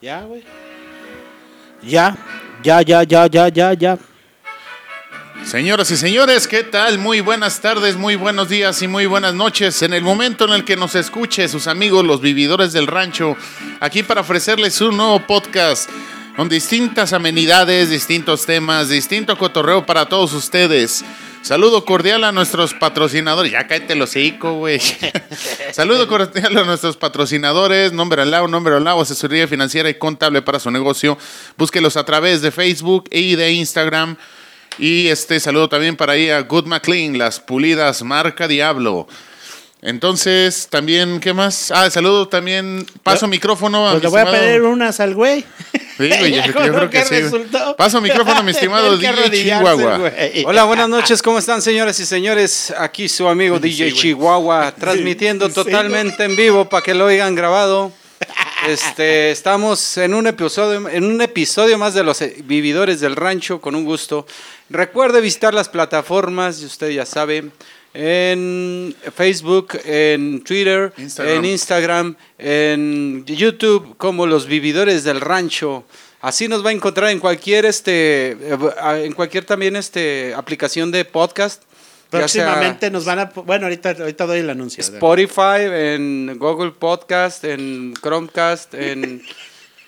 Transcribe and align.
Ya, 0.00 0.20
güey. 0.22 0.44
Ya, 1.82 2.16
ya, 2.62 2.82
ya, 2.82 3.02
ya, 3.02 3.26
ya, 3.26 3.48
ya, 3.48 3.72
ya. 3.72 3.98
Señoras 5.42 5.90
y 5.90 5.96
señores, 5.96 6.46
¿qué 6.46 6.64
tal? 6.64 6.98
Muy 6.98 7.20
buenas 7.20 7.60
tardes, 7.60 7.96
muy 7.96 8.16
buenos 8.16 8.50
días 8.50 8.82
y 8.82 8.88
muy 8.88 9.06
buenas 9.06 9.32
noches. 9.32 9.80
En 9.80 9.94
el 9.94 10.02
momento 10.02 10.44
en 10.44 10.52
el 10.52 10.64
que 10.64 10.76
nos 10.76 10.94
escuche 10.96 11.48
sus 11.48 11.66
amigos 11.66 12.04
los 12.04 12.20
vividores 12.20 12.74
del 12.74 12.86
rancho, 12.86 13.36
aquí 13.80 14.02
para 14.02 14.20
ofrecerles 14.20 14.80
un 14.82 14.98
nuevo 14.98 15.20
podcast 15.20 15.88
con 16.36 16.50
distintas 16.50 17.14
amenidades, 17.14 17.88
distintos 17.88 18.44
temas, 18.44 18.90
distinto 18.90 19.38
cotorreo 19.38 19.86
para 19.86 20.04
todos 20.04 20.34
ustedes. 20.34 21.04
Saludo 21.46 21.84
cordial 21.84 22.24
a 22.24 22.32
nuestros 22.32 22.74
patrocinadores. 22.74 23.52
Ya 23.52 23.68
cállate 23.68 23.92
el 23.92 24.02
hocico, 24.02 24.54
güey. 24.54 24.80
Saludo 25.70 26.08
cordial 26.08 26.58
a 26.58 26.64
nuestros 26.64 26.96
patrocinadores. 26.96 27.92
Nombre 27.92 28.20
al 28.22 28.32
lado, 28.32 28.48
nombre 28.48 28.74
al 28.74 28.82
lado, 28.82 29.00
asesoría 29.00 29.46
financiera 29.46 29.88
y 29.88 29.94
contable 29.94 30.42
para 30.42 30.58
su 30.58 30.72
negocio. 30.72 31.16
Búsquelos 31.56 31.96
a 31.96 32.04
través 32.04 32.42
de 32.42 32.50
Facebook 32.50 33.04
y 33.12 33.36
de 33.36 33.52
Instagram. 33.52 34.16
Y 34.80 35.06
este 35.06 35.38
saludo 35.38 35.68
también 35.68 35.94
para 35.94 36.14
ahí 36.14 36.30
a 36.30 36.40
Good 36.40 36.66
McLean, 36.66 37.16
las 37.16 37.38
pulidas 37.38 38.02
marca 38.02 38.48
Diablo. 38.48 39.06
Entonces, 39.90 40.66
también, 40.68 41.20
¿qué 41.20 41.32
más? 41.32 41.70
Ah, 41.70 41.88
saludo 41.90 42.26
también. 42.26 42.84
Paso 43.04 43.28
micrófono 43.28 43.86
a 43.86 43.92
Pues 43.92 44.02
mi 44.02 44.06
le 44.06 44.08
voy 44.10 44.18
a 44.18 44.22
estimado- 44.24 44.44
pedir 44.44 44.62
unas 44.62 44.98
al 44.98 45.14
güey. 45.14 45.44
Sí, 45.96 46.08
güey, 46.08 46.34
yo, 46.34 46.42
yo 46.44 46.52
creo 46.74 46.90
que, 46.90 47.02
sí. 47.02 47.08
güey. 47.10 47.22
resultó. 47.22 47.76
Paso 47.76 48.00
micrófono 48.00 48.40
a 48.40 48.42
mi 48.42 48.50
estimado 48.56 48.98
que 48.98 49.06
DJ 49.12 49.30
Chihuahua. 49.30 49.98
güey. 49.98 50.44
Hola, 50.44 50.64
buenas 50.64 50.88
noches, 50.88 51.22
¿cómo 51.22 51.38
están 51.38 51.62
señoras 51.62 52.00
y 52.00 52.04
señores? 52.04 52.74
Aquí 52.76 53.08
su 53.08 53.28
amigo 53.28 53.60
DJ 53.60 53.92
Chihuahua, 53.92 54.74
transmitiendo 54.76 55.46
sí, 55.46 55.54
totalmente 55.54 56.24
en 56.24 56.34
vivo 56.34 56.68
para 56.68 56.82
que 56.82 56.92
lo 56.92 57.04
oigan 57.04 57.36
grabado. 57.36 57.92
Este, 58.66 59.30
estamos 59.30 59.98
en 59.98 60.14
un 60.14 60.26
episodio, 60.26 60.88
en 60.88 61.04
un 61.04 61.22
episodio 61.22 61.78
más 61.78 61.94
de 61.94 62.02
los 62.02 62.20
eh, 62.22 62.34
vividores 62.44 62.98
del 63.00 63.14
rancho, 63.14 63.60
con 63.60 63.76
un 63.76 63.84
gusto. 63.84 64.26
Recuerde 64.68 65.20
visitar 65.20 65.54
las 65.54 65.68
plataformas, 65.68 66.60
y 66.60 66.64
usted 66.64 66.88
ya 66.90 67.06
sabe, 67.06 67.50
en 67.96 68.94
Facebook, 69.14 69.78
en 69.84 70.44
Twitter, 70.44 70.92
Instagram. 70.98 71.36
en 71.36 71.44
Instagram, 71.46 72.16
en 72.38 73.24
YouTube, 73.24 73.96
como 73.96 74.26
los 74.26 74.46
vividores 74.46 75.02
del 75.02 75.20
rancho. 75.20 75.84
Así 76.20 76.46
nos 76.46 76.64
va 76.64 76.70
a 76.70 76.72
encontrar 76.72 77.10
en 77.10 77.20
cualquier 77.20 77.64
este, 77.64 78.32
eh, 78.32 78.58
en 79.04 79.12
cualquier 79.12 79.44
también 79.44 79.76
este 79.76 80.34
aplicación 80.34 80.90
de 80.90 81.04
podcast. 81.06 81.62
Próximamente 82.10 82.90
nos 82.90 83.04
van 83.04 83.18
a. 83.18 83.24
Bueno, 83.24 83.64
ahorita, 83.66 83.90
ahorita 83.98 84.26
doy 84.26 84.40
el 84.40 84.50
anuncio. 84.50 84.80
Spotify, 84.82 85.62
en 85.62 86.36
Google 86.38 86.72
Podcast, 86.72 87.44
en 87.44 87.94
Chromecast, 87.94 88.74
en, 88.74 89.22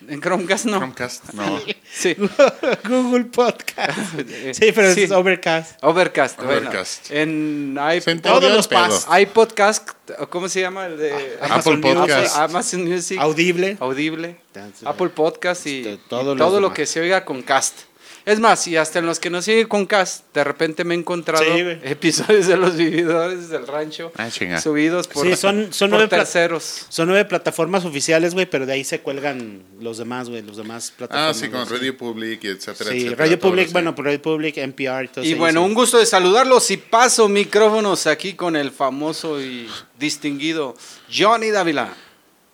en 0.09 0.21
Chromecast 0.21 0.65
no. 0.67 0.79
Chromecast, 0.79 1.33
no. 1.35 1.61
Sí. 1.93 2.15
Google 2.89 3.25
Podcast. 3.25 3.99
Sí, 4.53 4.73
pero 4.75 4.95
Sí. 4.95 5.03
es 5.05 5.11
Overcast. 5.11 5.79
Overcast, 5.83 6.39
Overcast. 6.41 7.09
bueno. 7.11 7.23
En 7.23 7.79
i- 7.97 8.01
Se 8.01 8.11
entendió 8.11 8.41
Todos 8.41 8.53
los 8.53 8.71
pas- 8.71 9.21
iPodcast, 9.23 9.89
¿cómo 10.31 10.49
se 10.49 10.61
llama? 10.61 10.87
El 10.87 10.99
de 10.99 11.13
Apple 11.13 11.39
Amazon 11.41 11.81
Podcast. 11.81 12.37
Apple- 12.37 12.45
Amazon 12.57 12.85
Music. 12.85 13.19
Audible. 13.21 13.77
Audible, 13.81 14.37
Apple 14.85 15.09
Podcast 15.11 15.67
y, 15.67 15.79
Este, 15.81 15.93
y 15.93 15.97
todo, 16.09 16.35
lo 16.35 16.51
demás. 16.61 16.73
que 16.75 16.87
se 16.87 17.01
oiga 17.01 17.25
con 17.25 17.43
cast. 17.43 17.81
Es 18.29 18.41
más, 18.41 18.67
y 18.67 18.77
hasta 18.77 18.99
en 18.99 19.07
los 19.07 19.19
que 19.21 19.31
no 19.31 19.39
oye 19.39 19.67
con 19.67 19.87
cast, 19.87 20.25
de 20.35 20.45
repente 20.45 20.85
me 20.85 20.95
he 20.95 20.99
encontrado 20.99 21.43
Sí, 21.45 21.63
episodios 21.83 22.47
de 22.47 22.57
los 22.59 22.77
vividores 22.77 23.49
del 23.49 23.67
rancho 23.67 24.13
Ah, 24.17 24.29
subidos 24.61 25.09
por, 25.09 25.27
Sí, 25.27 25.35
son- 25.35 25.73
son 25.73 25.89
por 25.89 25.99
nueve 26.01 26.09
pla- 26.09 26.19
terceros. 26.19 26.87
Son 26.91 27.09
nueve 27.09 27.25
plataformas 27.25 27.87
oficiales, 27.87 28.35
güey, 28.35 28.45
pero 28.45 28.67
de 28.67 28.75
ahí 28.75 28.85
se 28.85 29.01
cuelgan 29.01 29.63
los 29.81 29.97
demás, 29.97 30.29
güey, 30.29 30.43
los 30.43 30.59
demás 30.59 30.91
Ah, 30.91 30.95
plataformas. 30.99 31.37
sí, 31.39 31.49
con. 31.49 31.69
Radio 31.71 31.97
Public, 31.97 32.45
y 32.45 32.49
etcétera, 32.49 32.91
Sí, 32.91 32.97
etcétera. 32.99 33.17
Radio 33.25 33.39
Public, 33.39 33.67
sí. 33.69 33.73
bueno, 33.73 33.95
por 33.95 34.05
Radio 34.05 34.21
Public, 34.21 34.59
NPR 34.59 35.05
y 35.05 35.09
todo 35.09 35.25
Y 35.25 35.33
bueno, 35.35 35.61
sí. 35.63 35.67
un 35.67 35.75
gusto 35.75 35.97
de 35.99 36.05
saludarlos 36.05 36.71
y 36.71 36.77
paso 36.77 37.29
micrófonos 37.31 38.07
aquí 38.07 38.35
con 38.35 38.57
el 38.57 38.71
famoso 38.73 39.41
y 39.41 39.69
distinguido 39.99 40.77
Johnny 41.11 41.51
Dávila. 41.51 41.95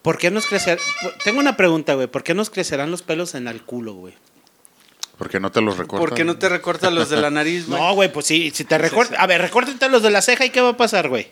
¿Por 0.03 0.19
qué 0.19 0.31
nos 0.31 0.47
crecerán? 0.47 0.79
Tengo 1.25 1.41
una 1.41 1.56
pregunta, 1.56 1.95
güey. 1.95 2.06
¿Por 2.06 2.23
qué 2.23 2.35
nos 2.35 2.51
crecerán 2.51 2.91
los 2.91 3.03
pelos 3.03 3.35
en 3.35 3.49
el 3.49 3.62
culo, 3.62 3.95
güey? 3.95 4.15
Porque 5.19 5.39
no 5.41 5.51
te 5.53 5.61
los 5.61 5.77
recuerdo. 5.79 6.05
¿Por 6.07 6.15
qué 6.15 6.25
no 6.25 6.37
te 6.37 6.49
recortas 6.49 6.93
los 6.93 7.09
de 7.09 7.17
la 7.19 7.31
nariz, 7.31 7.67
güey? 7.69 7.81
No, 7.81 7.95
güey, 7.95 8.13
pues 8.13 8.27
sí, 8.27 8.51
si 8.55 8.65
te 8.65 8.77
recortas. 8.79 9.19
A 9.21 9.27
ver, 9.27 9.41
recórtate 9.41 9.89
los 9.89 10.03
de 10.03 10.11
la 10.11 10.21
ceja 10.23 10.45
y 10.45 10.51
¿qué 10.51 10.61
va 10.61 10.71
a 10.71 10.77
pasar, 10.77 11.09
güey? 11.09 11.31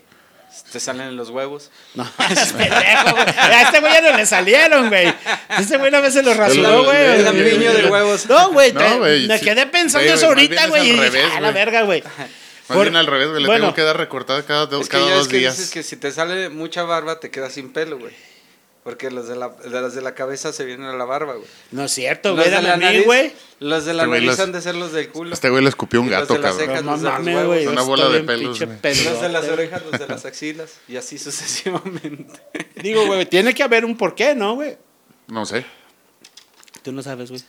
Te 0.71 0.79
salen 0.79 1.07
en 1.09 1.15
los 1.17 1.29
huevos. 1.29 1.69
No, 1.93 2.03
es 2.29 2.53
pendejo, 2.53 3.11
güey. 3.11 3.25
A 3.37 3.61
este 3.63 3.79
güey 3.79 3.93
ya 3.93 4.01
no 4.11 4.17
le 4.17 4.25
salieron, 4.25 4.87
güey. 4.89 5.13
Este 5.59 5.77
güey 5.77 5.89
una 5.89 5.99
vez 5.99 6.13
se 6.13 6.23
los 6.23 6.35
rasuró, 6.37 6.83
güey. 6.85 6.97
el 6.97 7.23
lampiño 7.25 7.73
de 7.73 7.85
huevos. 7.87 8.25
No, 8.27 8.51
güey, 8.51 8.71
No, 8.71 8.99
me 8.99 9.37
sí. 9.39 9.45
quedé 9.45 9.65
pensando 9.67 10.05
Güey, 10.05 10.17
eso 10.17 10.27
ahorita, 10.27 10.63
es 10.63 10.69
güey. 10.69 10.89
Y 10.89 10.95
revés, 10.95 11.25
a 11.35 11.41
la 11.41 11.51
verga, 11.51 11.81
güey. 11.83 12.01
Más 12.03 12.13
Por- 12.67 12.83
bien 12.85 12.95
al 12.95 13.07
revés, 13.07 13.27
güey. 13.29 13.41
Le 13.41 13.47
bueno. 13.47 13.65
tengo 13.65 13.75
que 13.75 13.81
dar 13.81 13.97
recortada 13.97 14.41
cada, 14.45 14.65
dos, 14.67 14.83
Es 14.83 14.89
que 14.89 14.97
cada 14.97 15.11
dos 15.11 15.23
es 15.23 15.27
que 15.27 15.37
días. 15.39 15.57
dices 15.57 15.71
que 15.71 15.83
si 15.83 15.97
te 15.97 16.11
sale 16.11 16.49
mucha 16.49 16.83
barba 16.83 17.19
te 17.19 17.29
quedas 17.29 17.53
sin 17.53 17.73
pelo, 17.73 17.97
güey. 17.99 18.13
Porque 18.83 19.09
los 19.09 19.29
de 19.29 19.37
la, 19.37 19.47
de 19.47 19.69
las 19.81 19.95
de 19.95 20.01
la 20.01 20.13
cabeza 20.13 20.51
se 20.51 20.65
vienen 20.65 20.87
a 20.87 20.93
la 20.93 21.05
barba, 21.05 21.35
güey. 21.35 21.47
No 21.71 21.85
es 21.85 21.91
cierto, 21.93 22.29
Los 22.35 22.39
güey. 22.39 22.49
de 22.49 22.55
Dame 22.55 22.67
la 22.67 22.73
a 22.73 22.77
mí, 22.77 22.83
nariz, 22.83 23.05
güey. 23.05 23.33
los 23.59 23.85
de 23.85 23.93
la 23.93 24.03
Este 24.03 24.11
nariz 24.13 24.27
los- 24.27 24.39
han 24.41 24.51
de 24.51 24.61
ser 24.61 24.75
los 24.75 24.91
del 24.91 25.07
culo. 25.07 25.33
Este 25.33 25.49
güey 25.49 25.63
le 25.63 25.69
escupió 25.69 26.01
un 26.01 26.07
Y 26.07 26.09
los 26.09 26.19
gato, 26.19 26.33
de 26.33 26.39
las 26.39 26.51
cabrón. 26.51 26.67
cejas. 26.67 26.83
No 26.83 26.91
los 26.97 27.01
los 27.25 27.45
güey. 27.47 27.67
Una 27.67 27.81
bola 27.83 28.09
de 28.09 28.19
pelos. 28.23 28.59
Los 28.59 29.21
de 29.21 29.29
las 29.29 29.47
orejas, 29.47 29.81
los 29.89 29.97
de 29.99 30.05
las 30.07 30.25
axilas. 30.25 30.71
Y 30.89 30.97
así 30.97 31.17
sucesivamente. 31.17 32.41
Digo, 32.83 33.05
güey, 33.05 33.25
tiene 33.25 33.53
que 33.53 33.63
haber 33.63 33.85
un 33.85 33.95
porqué, 33.95 34.35
¿no, 34.35 34.55
güey? 34.55 34.77
No 35.27 35.45
sé. 35.45 35.65
Tú 36.81 36.91
no 36.91 37.01
sabes, 37.01 37.29
güey. 37.29 37.41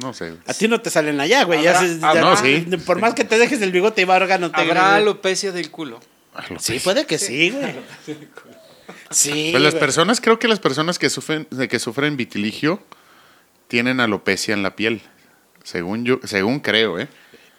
No 0.00 0.14
sé. 0.14 0.28
güey. 0.28 0.40
A 0.46 0.54
ti 0.54 0.68
no 0.68 0.80
te 0.80 0.90
salen 0.90 1.18
allá, 1.20 1.42
güey. 1.42 1.62
Ya 1.64 1.80
se- 1.80 1.98
ya- 1.98 2.10
habrá- 2.10 2.20
No, 2.20 2.36
sí. 2.36 2.64
Por 2.86 3.00
más 3.00 3.14
que 3.14 3.24
te 3.24 3.38
dejes 3.38 3.60
el 3.60 3.72
bigote 3.72 4.02
y 4.02 4.04
barba, 4.04 4.38
no 4.38 4.52
te 4.52 4.60
Habrá 4.60 4.94
alopecia 4.94 5.50
del 5.50 5.72
culo. 5.72 5.98
Ah, 6.32 6.44
lo 6.50 6.60
Sí, 6.60 6.78
puede 6.78 7.06
que 7.06 7.18
sí, 7.18 7.50
güey. 7.50 7.74
Sí. 9.10 9.48
Pues 9.52 9.62
las 9.62 9.74
güey. 9.74 9.80
personas, 9.80 10.20
creo 10.20 10.38
que 10.38 10.48
las 10.48 10.60
personas 10.60 10.98
que 10.98 11.10
sufren, 11.10 11.46
que 11.46 11.78
sufren 11.78 12.16
vitiligio 12.16 12.82
tienen 13.68 14.00
alopecia 14.00 14.54
en 14.54 14.62
la 14.62 14.76
piel. 14.76 15.02
Según 15.64 16.04
yo, 16.04 16.20
según 16.24 16.60
creo, 16.60 16.98
¿eh? 16.98 17.08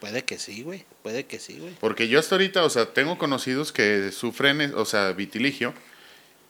Puede 0.00 0.24
que 0.24 0.38
sí, 0.38 0.62
güey. 0.62 0.84
Puede 1.02 1.26
que 1.26 1.38
sí, 1.38 1.58
güey. 1.58 1.74
Porque 1.80 2.08
yo 2.08 2.18
hasta 2.18 2.34
ahorita, 2.36 2.64
o 2.64 2.70
sea, 2.70 2.86
tengo 2.86 3.18
conocidos 3.18 3.72
que 3.72 4.10
sufren, 4.12 4.72
o 4.76 4.84
sea, 4.84 5.12
vitiligio. 5.12 5.74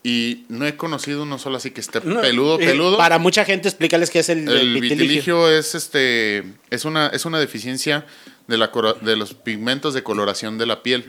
Y 0.04 0.44
no 0.48 0.64
he 0.64 0.76
conocido 0.76 1.25
uno 1.25 1.38
solo 1.38 1.56
así 1.56 1.72
que 1.72 1.81
esté 1.81 2.00
No, 2.04 2.20
peludo, 2.20 2.60
eh, 2.60 2.66
peludo. 2.66 2.97
Para 2.97 3.19
mucha 3.19 3.44
gente, 3.44 3.69
explícales 3.69 4.10
qué 4.10 4.20
es 4.20 4.28
el, 4.28 4.48
El 4.48 4.48
el 4.48 4.75
vitiligio, 4.75 4.97
vitiligio. 4.97 5.50
es 5.50 5.75
este 5.75 6.44
es 6.70 6.84
una 6.84 7.08
es 7.08 7.25
una 7.25 7.41
deficiencia 7.41 8.06
de 8.47 8.58
la 8.58 8.70
de 9.03 9.16
los 9.16 9.34
pigmentos 9.34 9.94
de 9.94 10.04
coloración 10.04 10.56
de 10.56 10.66
la 10.66 10.84
piel. 10.84 11.04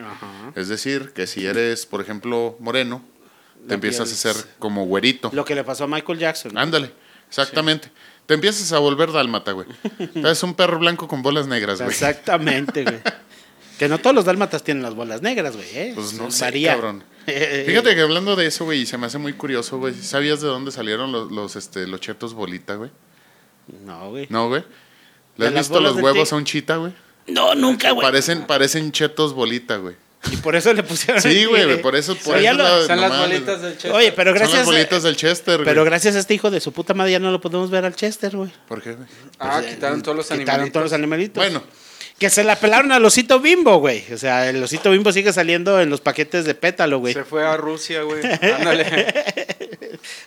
Es 0.56 0.70
decir, 0.70 1.12
que 1.14 1.28
si 1.28 1.46
eres, 1.46 1.86
por 1.86 2.02
ejemplo, 2.02 2.58
moreno, 2.60 3.04
te 3.70 3.76
empiezas 3.76 4.10
piel 4.10 4.32
a 4.32 4.34
ser 4.34 4.46
como 4.60 4.86
güerito. 4.86 5.30
Lo 5.34 5.46
que 5.46 5.56
le 5.56 5.64
pasó 5.64 5.86
a 5.86 5.88
Michael 5.88 6.20
Jackson. 6.20 6.58
Ándale, 6.58 6.92
exactamente. 7.28 7.90
Te 8.26 8.36
empiezas 8.36 8.72
a 8.74 8.80
volver 8.80 9.12
dálmata, 9.12 9.54
güey. 9.54 9.68
Es 10.16 10.44
un 10.44 10.54
perro 10.54 10.78
blanco 10.78 11.08
con 11.08 11.22
bolas 11.24 11.48
negras, 11.48 11.80
güey. 11.80 11.90
Exactamente, 11.90 12.84
güey. 12.84 13.00
Que 13.80 13.88
no 13.88 13.98
todos 13.98 14.16
los 14.16 14.26
dálmatas 14.26 14.64
tienen 14.64 14.84
las 14.84 14.94
bolas 14.94 15.22
negras, 15.22 15.56
güey, 15.56 15.68
¿eh? 15.74 15.92
Pues 15.96 16.14
no 16.14 16.30
sé, 16.30 16.44
Varía. 16.44 16.74
cabrón. 16.74 17.04
Fíjate 17.26 17.96
que 17.96 18.02
hablando 18.02 18.36
de 18.36 18.46
eso, 18.46 18.66
güey, 18.66 18.86
se 18.86 18.98
me 18.98 19.08
hace 19.08 19.18
muy 19.18 19.34
curioso, 19.34 19.78
güey. 19.78 19.94
¿Sabías 19.94 20.42
de 20.42 20.48
dónde 20.48 20.72
salieron 20.72 21.12
los, 21.12 21.32
los, 21.32 21.56
este, 21.56 21.88
los 21.88 22.02
chetos 22.02 22.34
bolita, 22.34 22.76
güey? 22.76 22.92
No, 23.86 24.10
güey. 24.10 24.28
No, 24.30 24.50
güey. 24.50 24.64
¿Le 25.38 25.50
¿De 25.50 25.58
has 25.58 25.70
visto 25.70 25.80
los 25.80 25.96
huevos 25.96 26.34
a 26.34 26.36
un 26.36 26.44
chita, 26.44 26.76
güey? 26.76 26.94
No, 27.28 27.56
nunca, 27.56 27.92
güey. 27.92 28.06
Parecen, 28.06 28.46
parecen 28.46 28.92
chetos 28.92 29.34
bolita, 29.34 29.78
güey. 29.78 29.96
Y 30.32 30.38
por 30.38 30.56
eso 30.56 30.74
le 30.74 30.84
pusieron. 30.84 31.22
Sí, 31.22 31.46
güey, 31.46 31.82
por 31.82 31.96
eso, 31.96 32.16
por 32.18 32.36
Oye, 32.36 32.48
eso 32.48 32.58
lo- 32.58 32.64
la- 32.82 32.88
Son 32.88 33.00
las 33.02 33.18
bolitas 33.20 33.62
del 33.62 33.72
Chester. 33.74 33.92
Oye, 33.94 34.12
pero 34.12 34.32
Son 34.32 34.38
gracias. 34.38 34.58
las 34.60 34.66
bolitas 34.68 35.04
del 35.04 35.16
Chester, 35.16 35.56
güey. 35.58 35.66
Pero 35.66 35.86
gracias 35.86 36.16
a 36.16 36.20
este 36.20 36.34
hijo 36.34 36.52
de 36.52 36.60
su 36.60 36.72
puta 36.74 36.94
madre 36.94 37.14
ya 37.14 37.20
no 37.20 37.32
lo 37.32 37.40
podemos 37.40 37.70
ver 37.72 37.86
al 37.86 37.96
Chester, 37.96 38.36
güey. 38.36 38.52
¿Por 38.68 38.82
qué, 38.82 38.94
güey? 38.94 39.08
Ah, 39.40 39.60
Pues, 39.62 39.76
quitaron 39.76 40.02
todos 40.02 40.18
los 40.18 40.26
Quitaron 40.26 40.42
animalitos. 40.50 40.74
todos 40.74 40.84
los 40.86 40.94
animalitos. 40.94 41.36
Bueno, 41.44 41.64
Que 42.20 42.30
se 42.30 42.44
la 42.44 42.58
pelaron 42.58 42.92
al 42.92 43.06
osito 43.06 43.40
bimbo, 43.40 43.78
güey. 43.78 44.04
O 44.14 44.18
sea, 44.18 44.50
el 44.50 44.62
osito 44.62 44.92
bimbo 44.92 45.14
sigue 45.14 45.32
saliendo 45.32 45.80
en 45.80 45.90
los 45.90 46.02
paquetes 46.02 46.44
de 46.44 46.54
pétalo, 46.54 47.00
güey. 47.00 47.14
Se 47.14 47.24
fue 47.24 47.48
a 47.48 47.56
Rusia, 47.56 48.02
güey. 48.02 48.22
Ándale. 48.42 49.08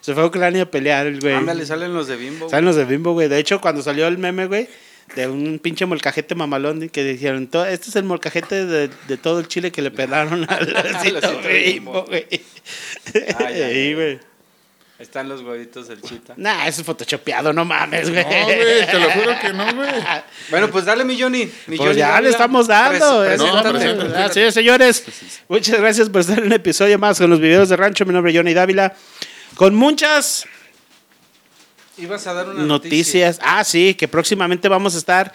Se 0.01 0.15
fue 0.15 0.23
a 0.23 0.27
Ucrania 0.27 0.63
a 0.63 0.71
pelear, 0.71 1.07
el 1.07 1.21
güey. 1.21 1.35
Ándale, 1.35 1.67
salen 1.67 1.93
los 1.93 2.07
de 2.09 2.17
Bimbo. 2.17 2.49
Salen 2.49 2.65
los 2.65 2.77
de 2.77 2.87
bimbo, 2.87 3.13
güey. 3.13 3.29
De 3.29 3.39
hecho, 3.39 3.61
cuando 3.61 3.83
salió 3.83 4.07
el 4.09 4.17
meme, 4.17 4.47
güey, 4.47 4.69
de 5.17 5.29
un 5.29 5.59
pinche 5.59 5.85
molcajete 5.87 6.35
mamalón 6.35 6.89
que 6.89 7.05
dijeron, 7.05 7.47
"To- 7.47 7.67
este 7.67 7.91
es 7.91 7.97
el 7.97 8.05
molcajete 8.05 8.65
de, 8.67 8.91
de 9.09 9.17
todo 9.17 9.41
el 9.41 9.49
chile 9.49 9.71
que 9.71 9.83
le 9.83 9.91
pelaron 9.91 10.47
al 10.51 10.67
Bimbo. 11.47 12.05
güey. 12.09 12.27
Están 14.99 15.29
los 15.29 15.43
huevitos 15.43 15.89
del 15.89 16.01
chita. 16.01 16.35
Nah, 16.37 16.67
eso 16.69 16.81
es 16.83 16.87
photoshopeado, 16.87 17.53
no 17.53 17.65
mames, 17.65 18.09
güey. 18.09 18.23
no, 18.25 18.45
güey, 18.45 18.87
te 18.87 18.99
lo 19.01 19.11
juro 19.11 19.33
que 19.41 19.53
no, 19.53 19.75
güey. 19.75 19.91
Bueno, 20.51 20.71
pues 20.71 20.85
dale 20.85 21.05
mi 21.05 21.21
Johnny. 21.21 21.51
Mi 21.67 21.77
Pues 21.77 21.89
Johnny 21.89 21.99
ya 21.99 22.21
le 22.21 22.29
estamos 22.29 22.69
dando. 22.69 23.25
Pres- 23.25 23.35
eh. 23.35 23.37
No. 23.37 24.17
Ah, 24.17 24.29
sí, 24.33 24.53
señores, 24.53 25.05
muchas 25.49 25.81
gracias 25.81 26.09
por 26.09 26.21
estar 26.21 26.39
en 26.39 26.45
un 26.47 26.53
episodio 26.53 27.01
más 27.01 27.19
con 27.19 27.29
los 27.31 27.41
videos 27.41 27.69
de 27.69 27.77
rancho. 27.77 28.07
Mi 28.07 28.13
nombre 28.13 28.31
es 28.31 28.39
Johnny 28.39 28.55
Dávila. 28.55 28.95
Con 29.57 29.75
muchas 29.75 30.47
Ibas 31.99 32.27
a 32.27 32.35
dar 32.35 32.49
una 32.49 32.63
noticias. 32.65 33.39
Ah, 33.43 33.65
sí, 33.65 33.95
que 33.95 34.09
próximamente 34.09 34.69
vamos 34.69 34.95
a 34.95 34.99
estar 34.99 35.33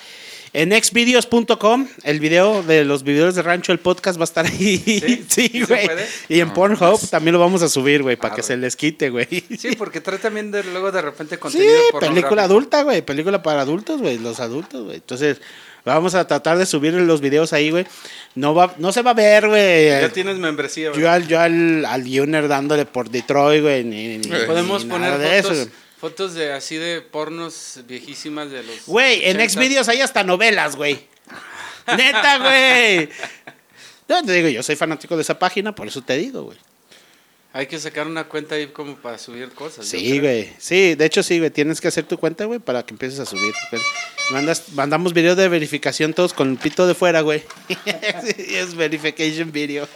en 0.54 0.72
xvideos.com. 0.72 1.88
El 2.04 2.20
video 2.20 2.64
de 2.64 2.84
los 2.84 3.04
videos 3.04 3.36
de 3.36 3.44
rancho, 3.44 3.72
el 3.72 3.80
podcast 3.80 4.18
va 4.20 4.24
a 4.24 4.26
estar 4.26 4.46
ahí. 4.46 4.78
¿Sí? 4.80 5.26
Sí, 5.30 5.50
¿Sí 5.50 5.62
güey. 5.64 5.88
y 6.30 6.40
en 6.40 6.52
Pornhub 6.54 7.00
también 7.10 7.34
lo 7.34 7.40
vamos 7.40 7.62
a 7.62 7.70
subir, 7.70 8.02
güey, 8.02 8.16
para 8.16 8.34
Ah, 8.34 8.36
que 8.36 8.42
güey. 8.42 8.48
se 8.48 8.58
les 8.58 8.76
quite, 8.76 9.10
güey. 9.12 9.28
Sí, 9.58 9.76
porque 9.78 10.02
trae 10.02 10.18
también 10.18 10.50
de, 10.52 10.64
luego 10.64 10.92
de 10.92 11.02
repente 11.02 11.36
Sí, 11.36 11.40
contenido 11.42 11.74
película 11.76 12.00
pornográfico. 12.00 12.40
adulta, 12.42 12.82
güey. 12.84 13.02
Película 13.04 13.44
para 13.44 13.62
adultos, 13.62 14.02
güey. 14.02 14.18
Los 14.18 14.40
adultos, 14.40 14.84
güey. 14.86 14.96
Entonces, 14.96 15.40
vamos 15.86 16.16
a 16.16 16.26
tratar 16.26 16.58
de 16.58 16.66
subir 16.66 16.94
los 16.94 17.22
videos 17.22 17.54
ahí, 17.54 17.70
güey. 17.70 17.86
No, 18.34 18.56
va, 18.56 18.74
no 18.80 18.92
se 18.92 19.04
va 19.04 19.12
a 19.12 19.14
ver, 19.14 19.48
güey. 19.48 19.90
Ya 19.90 20.10
tienes 20.10 20.38
membresía, 20.38 20.90
güey. 20.90 21.02
Yo 21.02 21.12
al, 21.12 21.28
yo 21.28 21.40
al, 21.40 21.86
al 21.86 22.02
Junior 22.04 22.48
dándole 22.48 22.86
por 22.88 23.12
Detroit, 23.12 23.62
güey. 23.62 23.84
Ni, 23.84 24.18
ni- 24.18 24.28
Podemos 24.48 24.86
ni 24.86 24.90
poner 24.90 25.12
nada 25.12 25.20
de 25.24 25.38
eso, 25.38 25.50
fotos, 25.50 25.66
güey. 25.66 25.87
Fotos 26.00 26.34
de 26.34 26.54
así 26.54 26.78
de 26.78 27.02
pornos 27.02 27.80
viejísimas 27.88 28.52
de 28.52 28.64
los. 28.64 28.86
Güey, 28.86 29.26
en 29.26 29.38
80s. 29.38 29.50
Xvideos 29.50 29.90
hay 29.90 30.02
hasta 30.02 30.24
novelas, 30.24 30.76
güey. 30.76 31.08
Neta, 31.98 32.38
güey. 32.40 33.10
No, 34.08 34.24
te 34.24 34.32
digo, 34.34 34.50
yo 34.50 34.64
soy 34.64 34.76
fanático 34.76 35.16
de 35.16 35.22
esa 35.22 35.38
página, 35.38 35.74
por 35.76 35.88
eso 35.88 36.02
te 36.02 36.18
digo, 36.18 36.44
güey. 36.44 36.58
Hay 37.54 37.66
que 37.66 37.80
sacar 37.80 38.06
una 38.06 38.26
cuenta 38.26 38.56
ahí 38.56 38.68
como 38.68 38.96
para 38.98 39.18
subir 39.18 39.50
cosas. 39.50 39.88
Sí, 39.88 40.20
güey. 40.20 40.54
Sí, 40.60 40.96
de 40.96 41.06
hecho 41.06 41.24
sí, 41.24 41.40
güey. 41.40 41.50
Tienes 41.50 41.82
que 41.82 41.88
hacer 41.88 42.04
tu 42.06 42.18
cuenta, 42.18 42.46
güey, 42.46 42.60
para 42.60 42.86
que 42.86 42.94
empieces 42.94 43.20
a 43.20 43.26
subir. 43.26 43.54
güey. 43.72 43.82
Mandas, 44.32 44.70
mandamos 44.74 45.14
video 45.14 45.36
de 45.36 45.48
verificación 45.48 46.14
todos 46.14 46.34
con 46.34 46.52
el 46.52 46.58
pito 46.58 46.86
de 46.86 46.94
fuera, 46.94 47.22
güey. 47.22 47.44
Es 48.38 48.76
verification 48.76 49.52
video. 49.52 49.88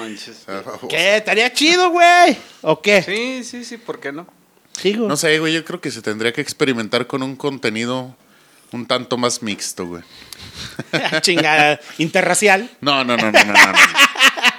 Manches. 0.00 0.46
¿Qué? 0.88 1.16
¿Estaría 1.16 1.52
chido, 1.52 1.90
güey? 1.90 2.36
¿O 2.62 2.80
qué? 2.80 3.02
Sí, 3.02 3.44
sí, 3.44 3.64
sí, 3.64 3.76
¿por 3.76 4.00
qué 4.00 4.12
no? 4.12 4.26
Sigo. 4.80 5.06
No 5.08 5.16
sé, 5.16 5.38
güey, 5.38 5.52
yo 5.52 5.64
creo 5.64 5.80
que 5.80 5.90
se 5.90 6.00
tendría 6.02 6.32
que 6.32 6.40
experimentar 6.40 7.06
con 7.06 7.22
un 7.22 7.36
contenido 7.36 8.16
un 8.72 8.86
tanto 8.86 9.16
más 9.18 9.42
mixto, 9.42 9.86
güey. 9.86 10.02
Chingada. 11.22 11.80
Interracial. 11.98 12.70
No, 12.80 13.04
no, 13.04 13.16
no, 13.16 13.30
no, 13.30 13.44
no, 13.44 13.52
no, 13.52 13.72
no. 13.72 13.78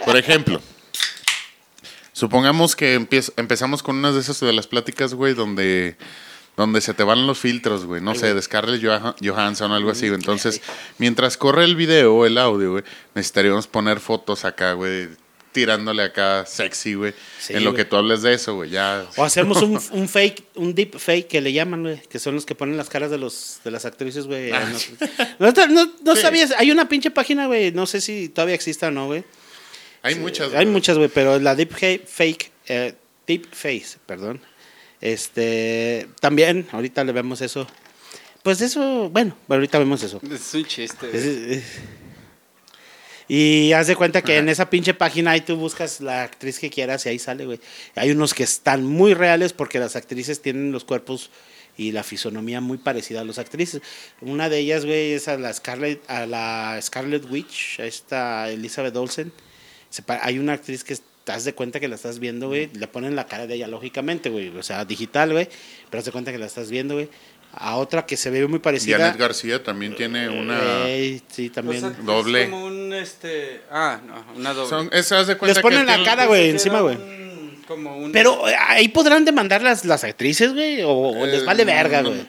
Por 0.06 0.18
ejemplo, 0.18 0.62
supongamos 2.14 2.76
que 2.76 2.94
empezamos 2.96 3.84
con 3.84 3.98
unas 3.98 4.14
de 4.16 4.20
esas 4.22 4.40
de 4.40 4.54
las 4.54 4.68
pláticas, 4.68 5.14
güey, 5.14 5.34
donde, 5.34 5.96
donde 6.58 6.82
se 6.82 6.94
te 6.94 7.04
van 7.04 7.26
los 7.26 7.40
filtros, 7.40 7.86
güey. 7.86 8.02
No 8.02 8.14
sé, 8.16 8.34
de 8.34 8.42
Scarlett 8.42 8.82
Joha- 8.82 9.16
Johansson 9.24 9.72
o 9.72 9.76
algo 9.76 9.92
así, 9.92 10.08
güey. 10.10 10.20
Entonces, 10.20 10.62
mientras 10.98 11.38
corre 11.38 11.64
el 11.64 11.76
video 11.76 12.14
o 12.16 12.26
el 12.26 12.38
audio, 12.38 12.72
güey, 12.74 12.84
necesitaríamos 13.16 13.68
poner 13.68 14.00
fotos 14.00 14.44
acá, 14.46 14.74
güey, 14.74 15.10
tirándole 15.52 16.04
acá 16.04 16.46
sexy, 16.46 16.94
güey. 16.96 17.14
Sí, 17.40 17.54
en 17.54 17.64
lo 17.64 17.74
que 17.74 17.86
tú 17.86 17.96
hables 17.98 18.22
de 18.22 18.34
eso, 18.34 18.56
güey. 18.56 18.70
Ya. 18.70 19.06
O 19.18 19.24
hacemos 19.24 19.62
un, 19.62 19.80
un 19.92 20.08
fake, 20.10 20.44
un 20.56 20.74
deep 20.74 20.98
fake 20.98 21.28
que 21.28 21.42
le 21.42 21.52
llaman, 21.54 21.82
güey. 21.84 22.02
Que 22.10 22.20
son 22.20 22.36
los 22.36 22.46
que 22.46 22.56
ponen 22.56 22.78
las 22.78 22.90
caras 22.90 23.12
de 23.12 23.18
los 23.18 23.60
de 23.64 23.72
las 23.72 23.86
actrices, 23.86 24.28
güey. 24.28 24.52
Ah. 24.52 24.72
No, 25.40 25.52
no, 25.52 25.68
no- 25.68 25.92
no 26.04 26.16
Sí. 26.16 26.22
sabías. 26.22 26.54
Hay 26.58 26.72
una 26.72 26.88
pinche 26.88 27.12
página, 27.12 27.48
güey. 27.48 27.72
No 27.72 27.86
sé 27.86 28.02
si 28.02 28.30
todavía 28.30 28.56
exista 28.56 28.88
o 28.88 28.92
no, 28.92 29.08
güey. 29.08 29.24
Hay 30.04 30.16
muchas. 30.16 30.48
Hay 30.50 30.64
güey. 30.64 30.68
muchas, 30.68 30.98
güey, 30.98 31.10
pero 31.14 31.40
la 31.40 31.56
deep 31.56 31.72
fake, 32.08 32.52
eh, 32.68 32.94
deep 33.28 33.48
face, 33.54 33.98
perdón. 34.06 34.42
Este, 35.02 36.08
también, 36.20 36.68
ahorita 36.72 37.04
le 37.04 37.12
vemos 37.12 37.42
eso. 37.42 37.68
Pues 38.44 38.62
eso, 38.62 39.10
bueno, 39.10 39.36
ahorita 39.50 39.78
vemos 39.80 40.02
eso. 40.04 40.20
Es 40.32 40.54
un 40.54 40.66
chiste. 40.66 41.10
Es- 41.14 41.26
es- 41.26 41.64
Y 43.34 43.72
haz 43.72 43.88
de 43.88 43.96
cuenta 43.96 44.22
que 44.22 44.40
en 44.40 44.50
esa 44.50 44.70
pinche 44.70 44.94
página 44.94 45.32
ahí 45.32 45.40
tú 45.40 45.56
buscas 45.56 46.02
la 46.02 46.24
actriz 46.24 46.60
que 46.60 46.70
quieras 46.70 47.06
y 47.06 47.10
ahí 47.10 47.18
sale, 47.18 47.46
güey. 47.46 47.62
Hay 47.96 48.12
unos 48.12 48.34
que 48.34 48.44
están 48.44 48.84
muy 48.86 49.14
reales 49.14 49.54
porque 49.54 49.80
las 49.80 49.96
actrices 49.96 50.42
tienen 50.42 50.74
los 50.74 50.84
cuerpos 50.84 51.30
y 51.78 51.94
la 51.94 52.04
fisonomía 52.04 52.60
muy 52.60 52.78
parecida 52.78 53.22
a 53.22 53.24
las 53.24 53.40
actrices. 53.40 53.82
Una 54.20 54.50
de 54.50 54.58
ellas, 54.58 54.86
güey, 54.86 55.14
es 55.14 55.30
a 55.30 55.38
la 55.38 55.54
Scarlett, 55.54 56.04
a 56.10 56.26
la 56.26 56.78
Scarlet 56.82 57.24
Witch, 57.32 57.80
a 57.80 57.86
esta 57.86 58.50
Elizabeth 58.50 58.98
Olsen. 58.98 59.32
Hay 60.08 60.38
una 60.38 60.52
actriz 60.52 60.84
que 60.84 60.92
estás 60.92 61.46
de 61.46 61.54
cuenta 61.54 61.80
que 61.80 61.88
la 61.88 61.96
estás 61.96 62.20
viendo, 62.20 62.50
güey. 62.50 62.70
Le 62.74 62.88
ponen 62.88 63.16
la 63.16 63.28
cara 63.28 63.48
de 63.48 63.56
ella, 63.56 63.70
lógicamente, 63.70 64.30
güey. 64.30 64.50
O 64.50 64.64
sea, 64.64 64.84
digital, 64.84 65.32
güey. 65.32 65.48
Pero 65.90 66.00
haz 66.00 66.06
de 66.06 66.12
cuenta 66.12 66.34
que 66.34 66.38
la 66.38 66.48
estás 66.48 66.70
viendo, 66.70 66.96
güey. 66.96 67.08
A 67.54 67.76
otra 67.78 68.06
que 68.06 68.16
se 68.18 68.30
ve 68.30 68.48
muy 68.48 68.60
parecida. 68.60 68.98
Janet 68.98 69.18
García 69.18 69.62
también 69.64 69.96
tiene 69.96 70.30
una. 70.30 70.86
Ey, 70.88 71.22
sí, 71.30 71.50
también. 71.50 71.84
O 71.84 71.90
sea, 71.90 72.00
Doble. 72.02 72.44
Es 72.44 72.50
como 72.50 72.66
un, 72.66 72.94
este... 72.94 73.62
Ah, 73.70 74.00
no, 74.06 74.26
una 74.38 74.54
doble. 74.54 74.70
Son, 74.70 74.90
esas 74.94 75.28
de 75.28 75.38
cuenta 75.38 75.56
Les 75.56 75.62
ponen 75.62 75.86
que 75.86 75.98
la 75.98 76.04
cara, 76.04 76.26
güey, 76.28 76.44
Era 76.46 76.52
encima, 76.52 76.80
güey. 76.82 76.96
un- 76.96 77.64
Como 77.68 77.98
un... 77.98 78.12
Pero 78.12 78.48
eh, 78.48 78.56
ahí 78.68 78.88
podrán 78.88 79.26
demandar 79.26 79.62
las, 79.62 79.84
las 79.86 80.04
actrices, 80.04 80.54
güey, 80.54 80.82
o, 80.82 80.90
o 80.92 81.26
les 81.26 81.42
Eh, 81.42 81.46
vale 81.46 81.66
verga, 81.66 82.02
no, 82.02 82.10
güey. 82.12 82.26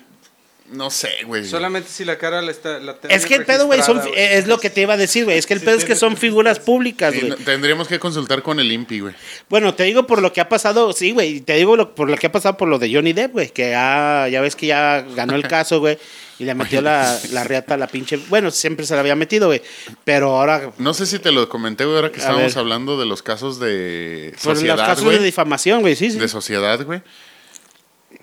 No 0.73 0.91
sé, 0.91 1.11
güey. 1.27 1.45
Solamente 1.45 1.91
si 1.91 2.05
la 2.05 2.17
cara 2.19 2.41
la 2.43 2.51
está... 2.51 2.79
La 2.81 2.97
Es 3.09 3.27
que 3.27 3.35
el 3.35 3.45
pedo, 3.45 3.67
güey, 3.67 3.81
es 4.17 4.47
lo 4.47 4.59
que 4.59 4.71
te 4.71 4.81
iba 4.81 4.95
a 4.95 4.97
decir, 4.97 5.25
güey. 5.25 5.37
Es 5.39 5.47
que 5.47 5.55
el 5.55 5.61
Sí, 5.61 5.67
pedo 5.67 5.77
es 5.77 5.85
que 5.85 5.95
son 5.95 6.17
figuras 6.17 6.59
públicas, 6.59 7.13
Sí, 7.13 7.21
güey. 7.21 7.31
no- 7.31 7.37
tendríamos 7.37 7.89
que 7.89 7.99
consultar 7.99 8.43
con 8.43 8.59
el 8.59 8.73
INPI, 8.73 9.01
güey. 9.01 9.15
Bueno, 9.49 9.75
te 9.75 9.85
digo 9.85 10.07
por 10.07 10.23
lo 10.23 10.33
que 10.33 10.41
ha 10.41 10.49
pasado, 10.49 10.93
sí, 10.93 11.13
güey. 11.13 11.41
Te 11.43 11.55
digo 11.57 11.77
lo- 11.77 11.95
por 11.95 12.09
lo 12.09 12.17
que 12.17 12.27
ha 12.27 12.33
pasado 12.33 12.57
por 12.57 12.69
lo 12.69 12.79
de 12.79 12.93
Johnny 12.93 13.13
Depp, 13.13 13.33
güey. 13.33 13.51
Que 13.51 13.71
ya, 13.71 14.29
ya 14.31 14.41
ves 14.41 14.57
que 14.57 14.67
ya 14.67 15.03
ganó 15.15 15.35
el 15.35 15.43
caso, 15.49 15.81
güey. 15.81 15.99
Y 16.39 16.45
le 16.45 16.55
metió 16.55 16.81
la, 16.81 17.21
la 17.33 17.45
reata 17.45 17.75
a 17.75 17.77
la 17.77 17.87
pinche. 17.87 18.17
Bueno, 18.29 18.51
siempre 18.51 18.87
se 18.87 18.95
la 18.95 19.01
había 19.01 19.15
metido, 19.15 19.47
güey. 19.49 19.63
Pero 20.05 20.37
ahora. 20.37 20.73
No 20.79 20.95
sé 20.95 21.07
si 21.07 21.19
te 21.19 21.31
lo 21.31 21.49
comenté, 21.49 21.85
güey, 21.85 21.97
ahora 21.97 22.11
que 22.11 22.19
estábamos 22.19 22.55
ver. 22.55 22.59
hablando 22.59 22.99
de 22.99 23.07
los 23.07 23.23
casos 23.23 23.61
de 23.61 24.35
Por 24.43 24.61
los 24.61 24.77
casos 24.81 25.11
de 25.13 25.19
difamación, 25.23 25.83
güey, 25.83 25.95
sí, 25.95 26.11
sí. 26.11 26.19
de 26.19 26.29
sociedad, 26.29 26.83
güey. 26.85 27.03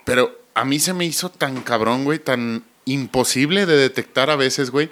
Pero 0.04 0.39
a 0.54 0.66
mí 0.66 0.80
se 0.80 0.94
me 0.94 1.06
hizo 1.06 1.30
tan 1.30 1.62
cabrón, 1.62 2.04
güey, 2.06 2.20
tan 2.20 2.64
imposible 2.86 3.66
de 3.66 3.76
detectar 3.78 4.30
a 4.30 4.36
veces, 4.36 4.72
güey, 4.72 4.90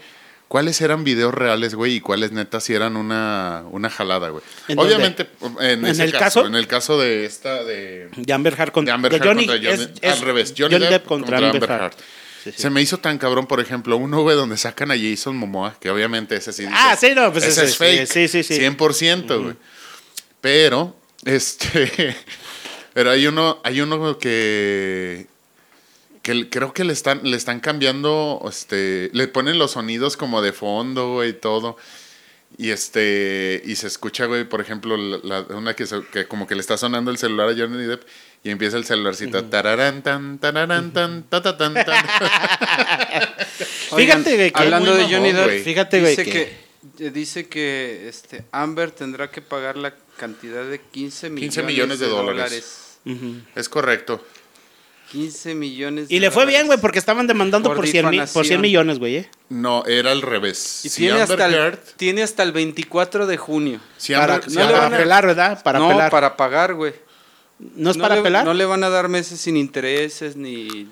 cuáles 0.47 0.79
eran 0.81 1.03
videos 1.03 1.33
reales, 1.33 1.75
güey, 1.75 1.95
y 1.95 1.99
cuáles 2.01 2.31
netas 2.31 2.63
sí 2.63 2.73
eran 2.73 2.95
una, 2.95 3.63
una 3.71 3.89
jalada, 3.89 4.29
güey. 4.29 4.43
Obviamente, 4.77 5.27
en, 5.59 5.79
¿En 5.79 5.85
ese 5.87 6.03
el 6.05 6.11
caso, 6.11 6.23
caso? 6.41 6.47
en 6.47 6.55
el 6.55 6.67
caso 6.67 6.99
de 6.99 7.25
esta, 7.25 7.63
de... 7.63 8.09
De 8.15 8.33
Amber 8.33 8.53
Heard 8.57 8.71
contra, 8.71 8.91
de 8.91 8.95
Amber 8.95 9.13
Heard 9.13 9.23
Johnny, 9.25 9.47
contra 9.47 9.71
Johnny- 9.71 9.91
es- 10.01 10.11
al 10.13 10.21
revés, 10.21 10.53
Johnny, 10.57 10.77
Depp, 10.79 11.05
contra, 11.05 11.37
Amber 11.37 11.69
Heard. 11.69 11.93
Sí, 12.43 12.51
sí. 12.53 12.61
Se 12.61 12.69
me 12.69 12.81
hizo 12.81 12.97
tan 12.99 13.17
cabrón, 13.17 13.45
por 13.47 13.59
ejemplo, 13.59 13.97
uno, 13.97 14.21
güey, 14.21 14.37
donde 14.37 14.55
sacan 14.57 14.91
a 14.91 14.95
Jason 14.97 15.35
Momoa, 15.35 15.75
que 15.81 15.89
obviamente 15.89 16.35
ese 16.37 16.53
sí. 16.53 16.65
Ah, 16.71 16.91
dices, 16.91 17.09
sí, 17.09 17.15
no, 17.15 17.31
pues 17.33 17.43
ese 17.43 17.65
ese 17.65 17.71
es 17.71 17.77
fake. 17.77 18.05
sí, 18.07 18.27
sí, 18.29 18.43
sí. 18.43 18.53
100%, 18.61 19.41
güey. 19.43 19.55
Pero, 20.39 20.95
este. 21.25 22.15
pero 22.93 23.09
hay 23.11 23.27
uno, 23.27 23.59
hay 23.65 23.81
uno 23.81 24.17
que. 24.17 25.27
Que 26.27 26.49
creo 26.49 26.73
que 26.73 26.83
le 26.83 26.91
están, 26.93 27.21
le 27.23 27.37
están 27.37 27.59
cambiando, 27.61 28.43
este. 28.49 29.09
Le 29.13 29.27
ponen 29.29 29.57
los 29.57 29.71
sonidos 29.71 30.17
como 30.17 30.41
de 30.41 30.51
fondo, 30.51 31.13
güey, 31.13 31.29
y 31.29 31.33
todo. 31.33 31.77
Y 32.57 32.71
este. 32.71 33.61
Y 33.65 33.75
se 33.77 33.87
escucha, 33.87 34.25
güey, 34.25 34.43
por 34.43 34.59
ejemplo, 34.61 34.97
la, 34.97 35.19
la- 35.23 35.55
una 35.55 35.73
que, 35.73 35.85
se- 35.87 36.03
que 36.11 36.27
como 36.27 36.45
que 36.47 36.55
le 36.55 36.61
está 36.61 36.77
sonando 36.77 37.11
el 37.11 37.17
celular 37.17 37.49
a 37.49 37.53
Johnny 37.55 37.85
Depp. 37.85 38.03
Y 38.43 38.49
empieza 38.51 38.77
el 38.77 38.85
celularcito. 38.85 39.45
tararán, 39.45 40.03
tan, 40.03 40.37
tararán, 40.37 40.91
tan, 40.93 41.23
ta, 41.23 41.41
ta, 41.41 41.57
tan, 41.57 41.73
tan. 41.73 41.85
Oigan, 43.91 44.23
Fíjate, 44.23 44.35
güey, 44.35 44.51
que- 44.51 44.61
Hablando 44.63 44.93
de 44.95 45.03
Johnny 45.05 45.31
Depp. 45.31 45.63
Fíjate, 45.63 45.99
güey, 46.01 46.15
dice 46.15 46.25
que- 46.25 46.31
que... 46.31 47.05
eh, 47.07 47.11
Dice 47.11 47.47
que 47.47 48.07
este, 48.07 48.43
Amber 48.51 48.91
tendrá 48.91 49.29
que 49.31 49.41
pagar 49.41 49.77
la 49.77 49.93
cantidad 50.17 50.63
de 50.65 50.79
15 50.79 51.29
millones, 51.29 51.55
15 51.55 51.63
millones 51.63 51.99
de 51.99 52.07
dólares. 52.07 52.99
Es 53.55 53.69
correcto. 53.69 54.25
15 55.11 55.55
millones 55.55 56.07
Y 56.09 56.15
de 56.15 56.19
le 56.21 56.31
fue 56.31 56.45
bien, 56.45 56.67
güey, 56.67 56.79
porque 56.79 56.99
estaban 56.99 57.27
demandando 57.27 57.69
Por 57.69 57.77
por 57.77 57.87
100, 57.87 58.09
mi- 58.09 58.17
por 58.17 58.27
100 58.27 58.27
difamación. 58.27 58.61
millones, 58.61 58.99
güey, 58.99 59.15
¿eh? 59.17 59.29
No, 59.49 59.85
era 59.85 60.11
al 60.11 60.21
revés. 60.21 60.81
Y 60.85 60.89
Si 60.89 61.01
tiene, 61.01 61.21
Amber 61.21 61.41
hasta 61.41 61.45
el, 61.47 61.53
Heard- 61.73 61.79
tiene 61.97 62.23
hasta 62.23 62.43
el 62.43 62.51
24 62.51 63.25
de 63.27 63.37
junio. 63.37 63.79
si 63.97 64.13
Para, 64.13 64.41
si 64.41 64.49
no 64.55 64.61
le 64.61 64.61
Amber 64.67 64.79
van 64.81 64.93
a 64.93 64.95
Heard- 64.97 64.99
pelar, 65.03 65.25
¿verdad? 65.27 65.63
Para 65.63 65.79
no, 65.79 65.87
pelar. 65.89 66.11
para 66.11 66.35
pagar, 66.37 66.73
güey. 66.73 66.93
¿No 67.59 67.89
es 67.91 67.97
para 67.97 68.15
le, 68.17 68.21
pelar? 68.21 68.45
No 68.45 68.53
le 68.53 68.65
van 68.65 68.83
a 68.83 68.89
dar 68.89 69.07
meses 69.07 69.39
sin 69.39 69.57
intereses 69.57 70.35
ni, 70.35 70.87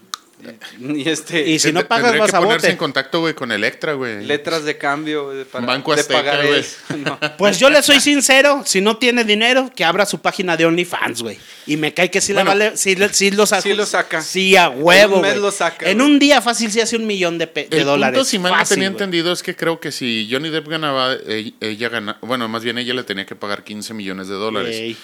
ni, 0.79 1.01
este 1.07 1.47
Y 1.49 1.57
si 1.59 1.71
no 1.71 1.87
pagas, 1.87 2.17
vas 2.17 2.29
que 2.29 2.37
a 2.37 2.39
ponerse 2.39 2.67
bote. 2.67 2.71
en 2.71 2.77
contacto, 2.77 3.19
güey, 3.21 3.33
con 3.33 3.51
Electra, 3.51 3.93
güey. 3.93 4.23
letras 4.25 4.63
de 4.63 4.77
cambio 4.77 5.25
güey, 5.25 5.43
para 5.45 5.65
Banco 5.65 5.95
de 5.95 6.01
Azteca, 6.01 6.19
pagar 6.19 6.45
güey. 6.47 6.63
No. 6.97 7.17
Pues 7.37 7.57
yo 7.57 7.69
le 7.69 7.81
soy 7.81 7.99
sincero, 7.99 8.61
si 8.65 8.81
no 8.81 8.97
tiene 8.97 9.23
dinero, 9.23 9.71
que 9.75 9.83
abra 9.83 10.05
su 10.05 10.19
página 10.19 10.55
de 10.57 10.65
OnlyFans, 10.65 11.21
güey. 11.23 11.37
Y 11.65 11.77
me 11.77 11.93
cae 11.93 12.11
que 12.11 12.21
sí, 12.21 12.33
Bueno, 12.33 12.53
le 12.53 12.65
vale, 12.65 12.77
sí, 12.77 12.95
sí 13.13 13.31
lo 13.31 13.45
saca. 13.45 13.61
sí 13.61 13.73
lo 13.73 13.85
saca. 13.85 14.21
Sí, 14.21 14.55
a 14.55 14.69
huevo, 14.69 15.13
En 15.13 15.15
un 15.15 15.21
mes 15.21 15.31
güey. 15.33 15.41
lo 15.41 15.51
saca, 15.51 15.89
En 15.89 16.01
un 16.01 16.19
día 16.19 16.41
fácil 16.41 16.71
sí 16.71 16.79
hace 16.81 16.95
un 16.97 17.07
millón 17.07 17.37
de, 17.37 17.47
pe- 17.47 17.67
de 17.69 17.77
El 17.79 17.85
dólares. 17.85 18.17
punto, 18.19 18.29
si 18.29 18.37
mal 18.37 18.51
no 18.51 18.57
Fácil, 18.59 18.75
tenía 18.75 18.87
entendido, 18.89 19.31
es 19.31 19.41
que 19.41 19.55
creo 19.55 19.79
que 19.79 19.91
si 19.91 20.27
Johnny 20.29 20.49
Depp 20.49 20.67
ganaba, 20.67 21.15
ella, 21.61 22.17
bueno, 22.21 22.47
más 22.47 22.63
bien 22.63 22.77
ella 22.77 22.93
le 22.93 23.03
tenía 23.03 23.25
que 23.25 23.35
pagar 23.35 23.63
15 23.63 23.93
millones 23.93 24.27
de 24.27 24.35
dólares. 24.35 24.75
Ey. 24.75 24.97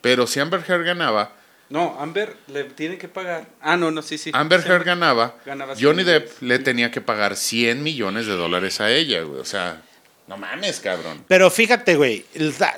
Pero 0.00 0.26
si 0.26 0.38
Amber 0.40 0.62
Heard 0.66 0.84
ganaba, 0.84 1.32
No, 1.70 1.96
Amber 2.00 2.34
le 2.46 2.64
tiene 2.64 2.96
que 2.96 3.08
pagar. 3.08 3.46
Ah, 3.60 3.76
no, 3.76 3.90
no, 3.90 4.00
sí, 4.02 4.16
sí. 4.16 4.30
Amber. 4.32 4.64
Heard 4.66 4.84
ganaba, 4.84 5.34
Ganaba 5.44 5.74
Johnny 5.78 6.02
100 6.02 6.06
Depp 6.06 6.42
le 6.42 6.58
tenía 6.60 6.90
que 6.90 7.00
pagar 7.02 7.36
100 7.36 7.82
millones 7.82 8.26
de 8.26 8.32
dólares 8.36 8.80
a 8.80 8.90
ella, 8.90 9.22
güey. 9.22 9.40
O 9.40 9.44
sea, 9.44 9.82
No 10.26 10.36
mames, 10.36 10.80
cabrón. 10.80 11.24
Pero 11.28 11.50
fíjate, 11.50 11.96
güey, 11.96 12.24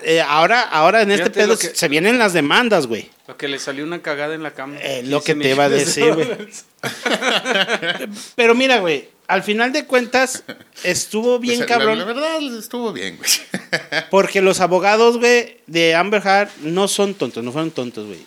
eh, 0.05 0.21
ahora, 0.21 0.63
ahora 0.63 1.03
en 1.03 1.11
este 1.11 1.25
Fíjate 1.25 1.41
pedo 1.41 1.53
lo 1.55 1.59
que- 1.59 1.75
se 1.75 1.89
vienen 1.89 2.19
las 2.19 2.33
demandas, 2.33 2.87
güey. 2.87 3.11
Lo 3.29 3.37
que 3.37 3.47
le 3.49 3.59
salió 3.61 3.85
una 3.85 4.03
cagada 4.03 4.35
en 4.35 4.43
la 4.43 4.53
cama. 4.53 4.77
Eh, 4.81 5.03
lo 5.05 5.21
15 5.21 5.35
que 5.35 5.41
te 5.43 5.51
iba 5.51 5.65
a 5.65 5.69
millones 5.69 5.95
de 5.95 6.01
decir, 6.03 6.15
güey. 6.15 6.29
dólares. 6.29 6.65
Pero 8.37 8.55
mira, 8.55 8.79
güey, 8.81 9.09
al 9.29 9.43
final 9.43 9.73
de 9.73 9.85
cuentas 9.85 10.43
estuvo 10.83 11.39
bien 11.39 11.55
O 11.63 11.67
sea, 11.67 11.67
cabrón. 11.67 11.99
La, 11.99 12.05
la 12.05 12.13
verdad 12.13 12.43
estuvo 12.59 12.93
bien, 12.93 13.17
güey. 13.19 13.31
Porque 14.11 14.41
los 14.41 14.61
abogados, 14.61 15.19
güey, 15.19 15.59
de 15.67 15.95
Amber 15.95 16.23
Heard 16.25 16.49
no 16.63 16.89
son 16.89 17.15
tontos, 17.15 17.43
no 17.45 17.53
fueron 17.53 17.71
tontos, 17.71 18.07
güey. 18.07 18.21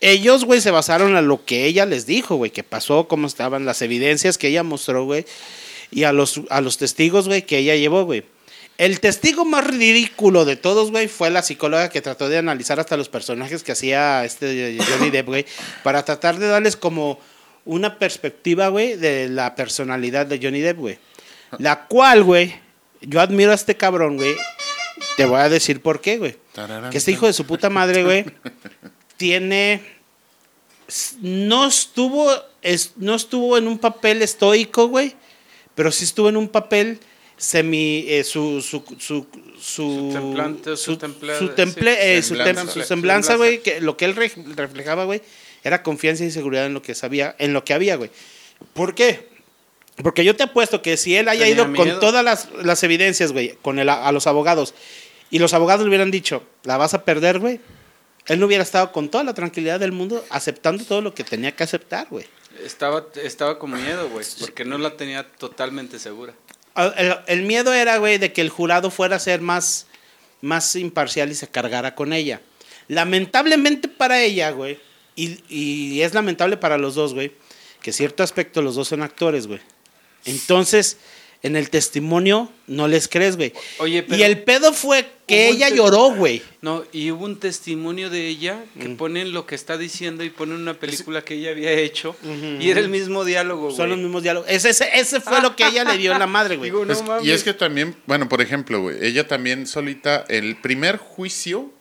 Ellos, 0.00 0.44
güey, 0.44 0.60
se 0.60 0.70
basaron 0.70 1.14
a 1.16 1.22
lo 1.22 1.44
que 1.44 1.66
ella 1.66 1.84
les 1.84 2.06
dijo, 2.06 2.36
güey, 2.36 2.50
que 2.50 2.62
pasó, 2.62 3.06
cómo 3.06 3.26
estaban 3.26 3.66
las 3.66 3.82
evidencias 3.82 4.38
que 4.38 4.48
ella 4.48 4.62
mostró, 4.62 5.04
güey, 5.04 5.26
y 5.90 6.04
a 6.04 6.12
los, 6.12 6.40
a 6.48 6.60
los 6.60 6.78
testigos, 6.78 7.28
güey, 7.28 7.42
que 7.42 7.58
ella 7.58 7.76
llevó, 7.76 8.04
güey. 8.04 8.24
El 8.78 9.00
testigo 9.00 9.44
más 9.44 9.66
ridículo 9.66 10.46
de 10.46 10.56
todos, 10.56 10.90
güey, 10.90 11.06
fue 11.06 11.28
la 11.28 11.42
psicóloga 11.42 11.90
que 11.90 12.00
trató 12.00 12.30
de 12.30 12.38
analizar 12.38 12.80
hasta 12.80 12.96
los 12.96 13.10
personajes 13.10 13.62
que 13.62 13.72
hacía 13.72 14.24
este 14.24 14.78
Johnny 14.78 15.10
Depp, 15.10 15.26
güey, 15.26 15.44
para 15.82 16.02
tratar 16.02 16.38
de 16.38 16.46
darles 16.46 16.76
como 16.76 17.20
una 17.66 17.98
perspectiva, 17.98 18.68
güey, 18.68 18.96
de 18.96 19.28
la 19.28 19.54
personalidad 19.54 20.24
de 20.24 20.40
Johnny 20.42 20.60
Depp, 20.60 20.78
güey. 20.78 20.98
La 21.58 21.86
cual, 21.88 22.24
güey, 22.24 22.54
yo 23.02 23.20
admiro 23.20 23.52
a 23.52 23.54
este 23.54 23.76
cabrón, 23.76 24.16
güey. 24.16 24.34
Te 25.18 25.26
voy 25.26 25.40
a 25.40 25.50
decir 25.50 25.82
por 25.82 26.00
qué, 26.00 26.16
güey. 26.16 26.36
Que 26.90 26.98
este 26.98 27.12
hijo 27.12 27.26
de 27.26 27.34
su 27.34 27.44
puta 27.46 27.68
madre, 27.68 28.02
güey, 28.02 28.24
tiene. 29.20 29.82
No 31.20 31.66
estuvo, 31.66 32.32
es, 32.62 32.94
no 32.96 33.14
estuvo 33.14 33.58
en 33.58 33.68
un 33.68 33.78
papel 33.78 34.22
estoico, 34.22 34.88
güey, 34.88 35.14
pero 35.74 35.92
sí 35.92 36.04
estuvo 36.04 36.30
en 36.30 36.36
un 36.38 36.48
papel 36.48 36.98
semi. 37.36 38.06
eh, 38.08 38.24
su, 38.24 38.60
su, 38.62 38.82
su, 38.98 38.98
su, 38.98 39.26
Su 39.60 40.10
templante, 40.12 40.70
su 40.70 40.76
su, 40.76 40.92
su 40.92 40.96
temple- 41.54 41.92
sí, 41.94 42.00
eh, 42.00 42.22
su 42.22 42.34
tem- 42.34 42.44
semblanza. 42.44 42.72
su 42.72 42.82
semblanza, 42.82 43.36
güey, 43.36 43.60
que 43.62 43.80
lo 43.82 43.96
que 43.96 44.06
él 44.06 44.16
re- 44.16 44.32
reflejaba, 44.56 45.04
güey, 45.04 45.20
era 45.62 45.82
confianza 45.82 46.24
y 46.24 46.30
seguridad 46.30 46.64
en 46.66 46.72
lo 46.74 46.80
que 46.82 46.94
sabía, 46.94 47.36
en 47.38 47.52
lo 47.52 47.62
que 47.64 47.74
había, 47.74 47.96
güey. 47.96 48.10
¿Por 48.72 48.94
qué? 48.94 49.28
Porque 50.02 50.24
yo 50.24 50.34
te 50.34 50.44
apuesto 50.44 50.80
que 50.82 50.96
si 50.96 51.14
él 51.14 51.28
haya 51.28 51.40
Tenía 51.44 51.54
ido 51.54 51.68
miedo. 51.68 51.84
con 51.84 52.00
todas 52.00 52.24
las, 52.24 52.48
las 52.64 52.82
evidencias, 52.82 53.32
güey, 53.32 53.54
con 53.62 53.78
el, 53.78 53.90
a 53.90 54.10
los 54.12 54.26
abogados, 54.26 54.72
y 55.30 55.38
los 55.38 55.52
abogados 55.54 55.82
le 55.84 55.88
hubieran 55.90 56.10
dicho, 56.10 56.42
la 56.64 56.78
vas 56.78 56.94
a 56.94 57.04
perder, 57.04 57.38
güey, 57.38 57.60
él 58.30 58.38
no 58.38 58.46
hubiera 58.46 58.62
estado 58.62 58.92
con 58.92 59.08
toda 59.08 59.24
la 59.24 59.34
tranquilidad 59.34 59.80
del 59.80 59.90
mundo 59.90 60.24
aceptando 60.30 60.84
todo 60.84 61.00
lo 61.00 61.12
que 61.14 61.24
tenía 61.24 61.50
que 61.50 61.64
aceptar, 61.64 62.06
güey. 62.08 62.24
Estaba, 62.64 63.06
estaba 63.24 63.58
con 63.58 63.72
miedo, 63.72 64.08
güey, 64.08 64.24
porque 64.38 64.64
no 64.64 64.78
la 64.78 64.96
tenía 64.96 65.26
totalmente 65.26 65.98
segura. 65.98 66.32
Ah, 66.76 66.94
El, 66.96 67.16
el 67.26 67.42
miedo 67.42 67.74
era, 67.74 67.96
güey, 67.96 68.18
de 68.18 68.32
que 68.32 68.40
el 68.40 68.48
jurado 68.48 68.92
fuera 68.92 69.16
a 69.16 69.18
ser 69.18 69.40
más, 69.40 69.88
más 70.42 70.76
imparcial 70.76 71.32
y 71.32 71.34
se 71.34 71.48
cargara 71.48 71.96
con 71.96 72.12
ella. 72.12 72.40
Lamentablemente 72.86 73.88
para 73.88 74.22
ella, 74.22 74.50
güey, 74.52 74.78
y, 75.16 75.40
y 75.48 76.02
es 76.02 76.14
lamentable 76.14 76.56
para 76.56 76.78
los 76.78 76.94
dos, 76.94 77.14
güey, 77.14 77.32
que 77.82 77.92
cierto 77.92 78.22
aspecto 78.22 78.62
los 78.62 78.76
dos 78.76 78.86
son 78.86 79.02
actores, 79.02 79.48
güey. 79.48 79.60
Entonces, 80.24 80.98
en 81.42 81.56
el 81.56 81.70
testimonio 81.70 82.52
no 82.66 82.86
les 82.86 83.08
crees, 83.08 83.36
güey. 83.36 83.52
Oye, 83.78 84.02
pero- 84.02 84.20
y 84.20 84.22
el 84.24 84.42
pedo 84.42 84.72
fue 84.74 85.06
que 85.26 85.48
ella 85.48 85.68
lloró, 85.70 86.10
güey. 86.12 86.42
No, 86.60 86.84
y 86.92 87.10
hubo 87.12 87.24
un 87.24 87.38
testimonio 87.40 88.10
de 88.10 88.28
ella 88.28 88.62
que 88.78 88.88
Mm. 88.88 88.96
ponen 88.96 89.32
lo 89.32 89.46
que 89.46 89.54
está 89.54 89.78
diciendo 89.78 90.22
y 90.22 90.30
ponen 90.30 90.56
una 90.56 90.74
película 90.74 91.22
que 91.22 91.34
ella 91.34 91.50
había 91.50 91.70
hecho 91.72 92.14
y 92.60 92.68
era 92.70 92.80
el 92.80 92.88
mismo 92.88 93.24
diálogo, 93.24 93.64
güey. 93.66 93.76
Son 93.76 93.88
los 93.88 93.98
mismos 93.98 94.22
diálogos. 94.22 94.48
Ese, 94.50 94.70
ese, 94.70 94.90
ese 94.92 95.20
fue 95.20 95.40
lo 95.40 95.56
que 95.56 95.66
ella 95.66 95.84
le 95.84 95.96
dio 95.96 96.12
en 96.12 96.18
la 96.18 96.26
madre, 96.26 96.56
güey. 96.56 96.70
No 96.70 97.22
y 97.22 97.30
es 97.30 97.42
que 97.42 97.54
también, 97.54 97.96
bueno, 98.06 98.28
por 98.28 98.42
ejemplo, 98.42 98.80
güey, 98.82 98.96
ella 99.00 99.26
también 99.26 99.66
solita, 99.66 100.24
el 100.28 100.56
primer 100.56 100.98
juicio 100.98 101.72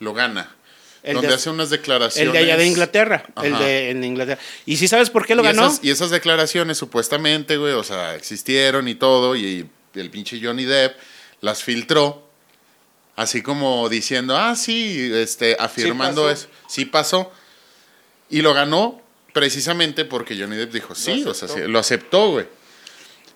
lo 0.00 0.12
gana. 0.14 0.56
El 1.02 1.14
donde 1.14 1.28
de- 1.28 1.34
hace 1.34 1.50
unas 1.50 1.70
declaraciones. 1.70 2.26
El 2.26 2.32
de 2.32 2.38
allá 2.38 2.56
de 2.56 2.66
Inglaterra. 2.66 3.24
El 3.42 3.58
de 3.58 3.90
en 3.90 4.04
Inglaterra. 4.04 4.40
¿Y 4.66 4.76
si 4.76 4.88
sabes 4.88 5.10
por 5.10 5.26
qué 5.26 5.34
lo 5.34 5.42
y 5.42 5.46
ganó? 5.46 5.66
Esas, 5.66 5.80
y 5.82 5.90
esas 5.90 6.10
declaraciones 6.10 6.76
supuestamente, 6.78 7.56
güey, 7.56 7.72
o 7.72 7.84
sea, 7.84 8.14
existieron 8.14 8.88
y 8.88 8.94
todo, 8.94 9.36
y 9.36 9.68
el 9.94 10.10
pinche 10.10 10.40
Johnny 10.42 10.64
Depp 10.64 10.96
las 11.40 11.62
filtró, 11.62 12.28
así 13.16 13.42
como 13.42 13.88
diciendo, 13.88 14.36
ah, 14.36 14.54
sí, 14.56 15.10
este, 15.14 15.56
afirmando 15.58 16.30
eso, 16.30 16.48
sí 16.68 16.84
pasó. 16.84 17.32
Y 18.30 18.42
lo 18.42 18.52
ganó 18.54 19.00
precisamente 19.32 20.04
porque 20.04 20.36
Johnny 20.38 20.56
Depp 20.56 20.72
dijo, 20.72 20.94
sí, 20.94 21.24
o 21.26 21.32
sea, 21.34 21.48
sí, 21.48 21.60
lo 21.66 21.78
aceptó, 21.78 22.30
güey. 22.32 22.46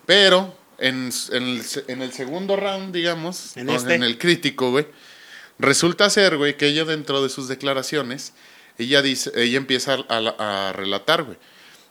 Pero 0.04 0.56
en, 0.78 1.10
en 1.30 1.42
el, 1.44 1.62
en 1.88 2.02
el 2.02 2.12
segundo 2.12 2.56
round, 2.56 2.92
digamos, 2.92 3.56
En 3.56 3.70
este. 3.70 3.94
en 3.94 4.02
el 4.02 4.18
crítico, 4.18 4.70
güey, 4.72 4.86
resulta 5.58 6.10
ser, 6.10 6.36
güey, 6.36 6.56
que 6.56 6.66
ella 6.66 6.84
dentro 6.84 7.22
de 7.22 7.28
sus 7.28 7.48
declaraciones, 7.48 8.32
ella 8.78 9.02
dice, 9.02 9.30
ella 9.34 9.58
empieza 9.58 9.98
a, 10.08 10.72
relatar, 10.74 11.24
güey. 11.24 11.38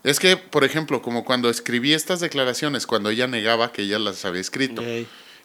Es 0.03 0.20
que, 0.20 0.36
por 0.36 0.63
ejemplo, 0.63 1.01
como 1.01 1.24
cuando 1.24 1.50
escribí 1.50 1.94
estas 1.94 2.20
declaraciones, 2.20 2.88
cuando 2.88 3.10
ella 3.12 3.27
negaba 3.27 3.72
que 3.72 3.84
ella 3.84 4.00
las 4.00 4.25
había 4.25 4.41
escrito, 4.41 4.82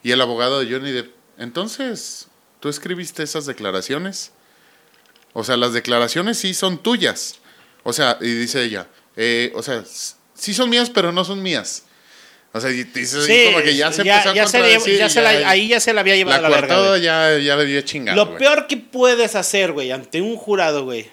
y 0.02 0.11
el 0.11 0.20
abogado 0.20 0.61
de 0.61 0.73
Johnny 0.73 0.92
Depp, 0.92 1.14
entonces, 1.38 2.28
¿tú 2.61 2.68
escribiste 2.68 3.23
esas 3.23 3.44
declaraciones? 3.44 4.32
O 5.35 5.44
sea, 5.44 5.56
las 5.58 5.75
declaraciones 5.75 6.38
sí 6.38 6.54
son 6.54 6.78
tuyas. 6.82 7.40
O 7.82 7.92
sea, 7.92 8.18
y 8.20 8.32
dice 8.32 8.64
ella, 8.64 8.88
eh, 9.16 9.52
o 9.54 9.62
sea, 9.62 9.85
sí 10.35 10.54
son 10.54 10.70
mías, 10.70 10.90
pero 10.90 11.12
no 11.12 11.25
son 11.25 11.42
mías. 11.42 11.85
O 12.56 12.60
sea, 12.60 12.70
y 12.70 12.84
dice 12.84 13.18
así 13.18 13.26
Sí, 13.26 13.44
como 13.52 13.62
que 13.62 13.76
ya 13.76 13.92
se 13.92 14.00
empezó 14.02 14.30
a 14.30 14.34
ya 14.34 14.46
se 14.46 15.08
se 15.10 15.22
la- 15.22 15.48
ahí 15.50 15.68
ya 15.68 15.78
se 15.80 15.92
la 15.92 16.00
había 16.00 16.16
llevado 16.16 16.40
la 16.42 16.48
a 16.48 16.50
la 16.50 16.56
verga, 16.56 16.98
ya, 16.98 17.38
ya 17.38 17.56
le 17.56 17.66
dio 17.66 17.80
chingado. 17.82 18.16
Lo 18.16 18.36
peor 18.38 18.66
que 18.66 18.76
puedes 18.76 19.34
hacer, 19.34 19.72
güey, 19.72 19.92
ante 19.92 20.22
un 20.22 20.36
jurado, 20.36 20.84
güey, 20.84 21.08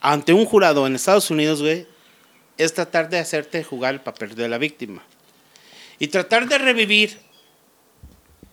ante 0.00 0.32
un 0.32 0.44
jurado 0.44 0.86
en 0.86 0.94
Estados 0.94 1.30
Unidos, 1.30 1.60
güey, 1.62 1.86
es 2.56 2.72
tratar 2.74 3.08
de 3.08 3.18
hacerte 3.18 3.64
jugar 3.64 3.94
el 3.94 4.00
papel 4.00 4.34
de 4.34 4.48
la 4.48 4.58
víctima. 4.58 5.02
Y 5.98 6.08
tratar 6.08 6.48
de 6.48 6.58
revivir 6.58 7.18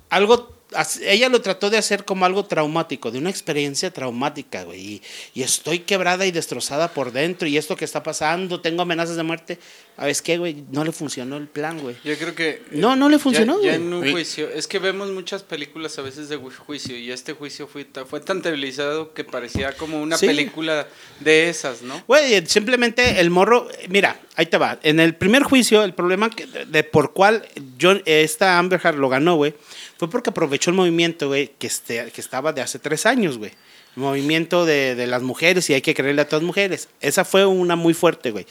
algo, 0.09 0.55
ella 1.03 1.29
lo 1.29 1.41
trató 1.41 1.69
de 1.69 1.77
hacer 1.77 2.05
como 2.05 2.25
algo 2.25 2.45
traumático, 2.45 3.11
de 3.11 3.17
una 3.19 3.29
experiencia 3.29 3.91
traumática, 3.91 4.63
güey. 4.63 4.79
Y, 4.79 5.01
y 5.33 5.43
estoy 5.43 5.79
quebrada 5.79 6.25
y 6.25 6.31
destrozada 6.31 6.93
por 6.93 7.11
dentro, 7.11 7.47
y 7.47 7.57
esto 7.57 7.75
que 7.75 7.85
está 7.85 8.03
pasando, 8.03 8.61
tengo 8.61 8.81
amenazas 8.81 9.15
de 9.15 9.23
muerte. 9.23 9.59
¿Sabes 9.97 10.21
qué, 10.23 10.37
güey? 10.39 10.63
No 10.71 10.83
le 10.83 10.91
funcionó 10.91 11.37
el 11.37 11.47
plan, 11.47 11.77
güey. 11.79 11.95
Yo 12.03 12.17
creo 12.17 12.33
que... 12.33 12.63
No, 12.71 12.95
no 12.95 13.07
le 13.07 13.19
funcionó, 13.19 13.57
Ya, 13.61 13.73
ya 13.73 13.77
güey. 13.77 13.87
en 13.87 13.93
un 13.93 14.11
juicio. 14.11 14.49
Es 14.49 14.65
que 14.65 14.79
vemos 14.79 15.11
muchas 15.11 15.43
películas 15.43 15.99
a 15.99 16.01
veces 16.01 16.27
de 16.27 16.39
ju- 16.39 16.55
juicio 16.55 16.97
y 16.97 17.11
este 17.11 17.33
juicio 17.33 17.67
fue, 17.67 17.85
fue 18.09 18.19
tan 18.19 18.41
televisado 18.41 19.13
que 19.13 19.23
parecía 19.23 19.73
como 19.73 20.01
una 20.01 20.17
Sí. 20.17 20.25
película 20.25 20.87
de 21.19 21.49
esas, 21.49 21.83
¿no? 21.83 22.01
Güey, 22.07 22.43
simplemente 22.47 23.19
el 23.19 23.29
morro, 23.29 23.67
mira, 23.89 24.19
ahí 24.35 24.45
te 24.47 24.57
va. 24.57 24.79
En 24.81 24.99
el 24.99 25.13
primer 25.15 25.43
juicio, 25.43 25.83
el 25.83 25.93
problema 25.93 26.29
que- 26.31 26.47
de, 26.47 26.65
de 26.65 26.83
por 26.83 27.13
cual 27.13 27.47
John, 27.79 28.01
esta 28.05 28.57
Amber 28.57 28.79
Heard 28.83 28.95
lo 28.97 29.09
ganó, 29.09 29.35
güey, 29.35 29.53
fue 29.99 30.09
porque 30.09 30.31
aprovechó 30.31 30.60
el 30.69 30.75
movimiento, 30.75 31.27
güey, 31.27 31.51
que, 31.57 31.67
este, 31.67 32.11
que 32.11 32.21
estaba 32.21 32.53
de 32.53 32.61
hace 32.61 32.77
tres 32.79 33.05
años, 33.05 33.37
güey. 33.37 33.51
Movimiento 33.95 34.65
de, 34.65 34.95
de 34.95 35.07
las 35.07 35.21
mujeres 35.21 35.69
y 35.69 35.73
hay 35.73 35.81
que 35.81 35.93
creerle 35.93 36.21
a 36.21 36.27
todas 36.29 36.43
mujeres. 36.43 36.87
Esa 37.01 37.25
fue 37.25 37.45
una 37.45 37.75
muy 37.75 37.93
fuerte, 37.93 38.31
güey. 38.31 38.45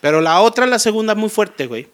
Pero 0.00 0.20
la 0.20 0.40
otra, 0.40 0.66
la 0.66 0.78
segunda, 0.78 1.14
muy 1.14 1.30
fuerte, 1.30 1.66
güey. 1.66 1.88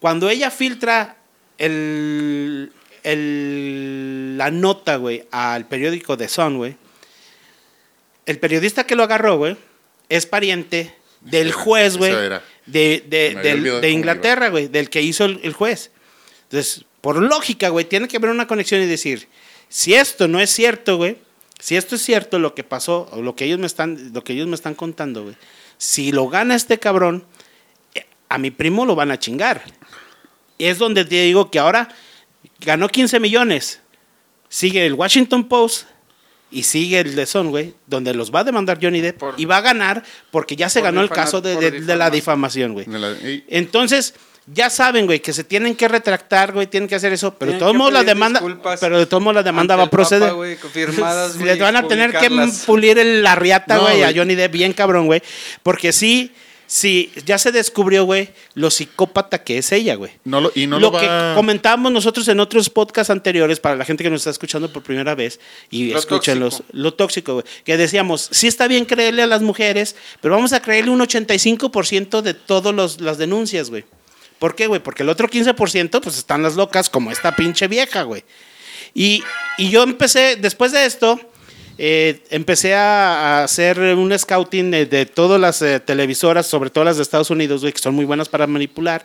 Cuando 0.00 0.28
ella 0.30 0.50
filtra 0.50 1.16
el, 1.58 2.72
el- 3.04 4.36
la 4.38 4.50
nota, 4.50 4.96
güey, 4.96 5.26
al 5.30 5.66
periódico 5.66 6.16
The 6.16 6.28
Sun, 6.28 6.56
güey, 6.56 6.76
el 8.26 8.38
periodista 8.38 8.84
que 8.86 8.94
lo 8.96 9.02
agarró, 9.04 9.36
güey, 9.38 9.56
es 10.08 10.26
pariente 10.26 10.94
del 11.20 11.52
juez, 11.52 11.96
güey, 11.96 12.12
de, 12.66 13.04
de, 13.08 13.34
de 13.80 13.90
Inglaterra, 13.90 14.48
güey, 14.50 14.68
del 14.68 14.90
que 14.90 15.02
hizo 15.02 15.24
el, 15.24 15.40
el 15.42 15.52
juez. 15.52 15.90
Entonces, 16.44 16.84
por 17.00 17.22
lógica, 17.22 17.68
güey, 17.68 17.84
tiene 17.84 18.08
que 18.08 18.16
haber 18.16 18.30
una 18.30 18.46
conexión 18.46 18.82
y 18.82 18.86
decir, 18.86 19.28
si 19.68 19.94
esto 19.94 20.28
no 20.28 20.40
es 20.40 20.50
cierto, 20.50 20.96
güey, 20.96 21.18
si 21.58 21.76
esto 21.76 21.96
es 21.96 22.02
cierto 22.02 22.38
lo 22.38 22.54
que 22.54 22.64
pasó, 22.64 23.08
o 23.12 23.22
lo 23.22 23.34
que 23.36 23.44
ellos 23.44 23.58
me 23.58 23.66
están, 23.66 24.12
lo 24.12 24.22
que 24.24 24.32
ellos 24.32 24.46
me 24.46 24.54
están 24.54 24.74
contando, 24.74 25.22
güey, 25.24 25.36
si 25.76 26.12
lo 26.12 26.28
gana 26.28 26.54
este 26.54 26.78
cabrón, 26.78 27.24
eh, 27.94 28.06
a 28.28 28.38
mi 28.38 28.50
primo 28.50 28.84
lo 28.86 28.94
van 28.94 29.10
a 29.10 29.18
chingar. 29.18 29.62
Y 30.58 30.66
es 30.66 30.78
donde 30.78 31.04
te 31.04 31.22
digo 31.22 31.50
que 31.50 31.58
ahora 31.60 31.88
ganó 32.60 32.88
15 32.88 33.20
millones. 33.20 33.80
Sigue 34.48 34.86
el 34.86 34.94
Washington 34.94 35.46
Post 35.46 35.86
y 36.50 36.62
sigue 36.64 36.98
el 37.00 37.14
de 37.14 37.26
Son, 37.26 37.50
güey, 37.50 37.74
donde 37.86 38.14
los 38.14 38.34
va 38.34 38.40
a 38.40 38.44
demandar 38.44 38.78
Johnny 38.82 39.00
Depp 39.00 39.18
Por- 39.18 39.34
y 39.36 39.44
va 39.44 39.58
a 39.58 39.60
ganar 39.60 40.02
porque 40.32 40.56
ya 40.56 40.68
se 40.68 40.80
por 40.80 40.86
ganó 40.86 41.02
el 41.02 41.10
caso 41.10 41.40
de, 41.40 41.56
de- 41.56 41.80
de 41.82 41.96
la 41.96 42.10
difamación. 42.10 42.72
güey. 42.72 42.86
Entonces, 43.48 44.14
ya 44.52 44.70
saben, 44.70 45.06
güey, 45.06 45.20
que 45.20 45.32
se 45.32 45.44
tienen 45.44 45.74
que 45.74 45.88
retractar, 45.88 46.52
güey, 46.52 46.66
tienen 46.66 46.88
que 46.88 46.94
hacer 46.94 47.12
eso, 47.12 47.34
pero 47.34 47.52
de 47.52 47.58
todos 47.58 47.74
modos 47.74 47.92
la 47.92 48.04
demanda, 48.04 48.40
disculpas 48.40 48.80
pero 48.80 48.98
de 48.98 49.06
todos 49.06 49.22
modos 49.22 49.36
la 49.36 49.42
demanda 49.42 49.76
va 49.76 49.84
a 49.84 49.90
proceder. 49.90 50.30
Papa, 50.30 50.60
confirmadas, 50.62 51.36
Les 51.40 51.58
van 51.58 51.76
a 51.76 51.86
tener 51.86 52.12
que 52.12 52.30
pulir 52.66 52.98
el- 52.98 53.22
la 53.22 53.34
riata, 53.34 53.76
No, 53.76 53.82
güey, 53.82 54.02
a. 54.02 54.12
Johnny 54.14 54.34
Depp 54.34 54.52
bien 54.52 54.72
cabrón, 54.72 55.06
güey, 55.06 55.22
porque 55.62 55.92
sí 55.92 56.32
si 56.70 57.10
ya 57.24 57.38
se 57.38 57.50
descubrió, 57.50 58.04
güey, 58.04 58.28
lo 58.52 58.70
psicópata 58.70 59.42
que 59.42 59.56
es 59.56 59.72
ella, 59.72 59.94
güey. 59.94 60.10
No 60.24 60.42
lo- 60.42 60.52
y 60.54 60.66
no 60.66 60.78
lo 60.78 60.90
lo 60.90 60.98
que 61.00 61.08
comentábamos 61.34 61.90
nosotros 61.90 62.28
en 62.28 62.40
otros 62.40 62.68
podcasts 62.68 63.08
anteriores, 63.10 63.58
para 63.58 63.74
la 63.74 63.86
gente 63.86 64.04
que 64.04 64.10
nos 64.10 64.20
está 64.20 64.28
escuchando 64.30 64.70
por 64.70 64.82
primera 64.82 65.14
vez, 65.14 65.40
y 65.70 65.92
Lo 65.92 65.98
escúchenlos, 65.98 66.58
tóxico. 66.58 66.78
lo 66.78 66.92
tóxico, 66.92 67.32
güey. 67.32 67.44
Que 67.64 67.78
decíamos, 67.78 68.28
sí 68.32 68.48
está 68.48 68.68
bien 68.68 68.84
creerle 68.84 69.22
a 69.22 69.26
las 69.26 69.40
mujeres, 69.40 69.96
pero 70.20 70.34
vamos 70.34 70.52
a 70.52 70.60
creerle 70.60 70.90
un 70.90 71.00
85% 71.00 72.20
de 72.20 72.34
todas 72.34 73.00
las 73.00 73.16
denuncias, 73.16 73.70
güey. 73.70 73.86
¿Por 74.38 74.54
qué, 74.54 74.66
güey? 74.66 74.82
Porque 74.82 75.02
el 75.02 75.08
otro 75.08 75.28
15% 75.28 76.00
pues 76.00 76.16
están 76.18 76.42
las 76.42 76.54
locas 76.56 76.88
como 76.90 77.10
esta 77.10 77.34
pinche 77.34 77.66
vieja, 77.68 78.02
güey. 78.02 78.24
Y, 78.94 79.22
y 79.58 79.70
yo 79.70 79.82
empecé, 79.82 80.36
después 80.36 80.72
de 80.72 80.84
esto, 80.86 81.20
eh, 81.76 82.22
empecé 82.30 82.74
a, 82.74 83.40
a 83.40 83.44
hacer 83.44 83.78
un 83.80 84.16
scouting 84.18 84.70
de, 84.70 84.86
de 84.86 85.06
todas 85.06 85.40
las 85.40 85.60
eh, 85.62 85.80
televisoras, 85.80 86.46
sobre 86.46 86.70
todo 86.70 86.84
las 86.84 86.96
de 86.96 87.02
Estados 87.02 87.30
Unidos, 87.30 87.60
güey, 87.60 87.72
que 87.72 87.78
son 87.80 87.94
muy 87.94 88.04
buenas 88.04 88.28
para 88.28 88.46
manipular. 88.46 89.04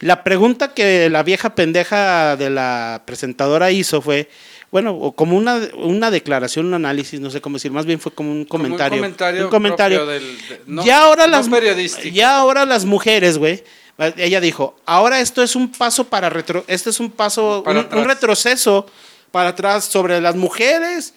La 0.00 0.22
pregunta 0.24 0.74
que 0.74 1.08
la 1.10 1.22
vieja 1.22 1.54
pendeja 1.54 2.36
de 2.36 2.50
la 2.50 3.02
presentadora 3.06 3.70
hizo 3.70 4.02
fue, 4.02 4.28
bueno, 4.70 4.94
o 4.94 5.12
como 5.16 5.36
una, 5.36 5.58
una 5.74 6.10
declaración, 6.10 6.66
un 6.66 6.74
análisis, 6.74 7.18
no 7.18 7.30
sé 7.30 7.40
cómo 7.40 7.56
decir, 7.56 7.70
más 7.72 7.86
bien 7.86 7.98
fue 7.98 8.12
como 8.12 8.30
un 8.30 8.44
comentario. 8.44 8.98
comentario 8.98 9.44
un 9.44 9.50
comentario. 9.50 9.98
propio 10.04 10.12
del- 10.20 10.38
de- 10.48 10.60
no- 10.66 10.84
ya 10.84 11.02
ahora 11.04 11.24
no 11.26 11.32
las 11.32 11.48
periodístico. 11.48 12.14
ya 12.14 12.36
ahora 12.36 12.66
las 12.66 12.84
mujeres, 12.84 13.38
güey. 13.38 13.64
Ella 13.98 14.40
dijo, 14.40 14.76
ahora 14.84 15.20
esto 15.20 15.42
es 15.42 15.56
un 15.56 15.72
paso 15.72 16.04
para 16.04 16.28
retro, 16.28 16.64
este 16.68 16.90
es 16.90 17.00
un 17.00 17.10
paso, 17.10 17.62
Para 17.64 17.80
un, 17.80 18.04
retroceso 18.04 18.86
para 19.30 19.50
atrás 19.50 19.84
sobre 19.86 20.20
las 20.20 20.36
mujeres 20.36 21.14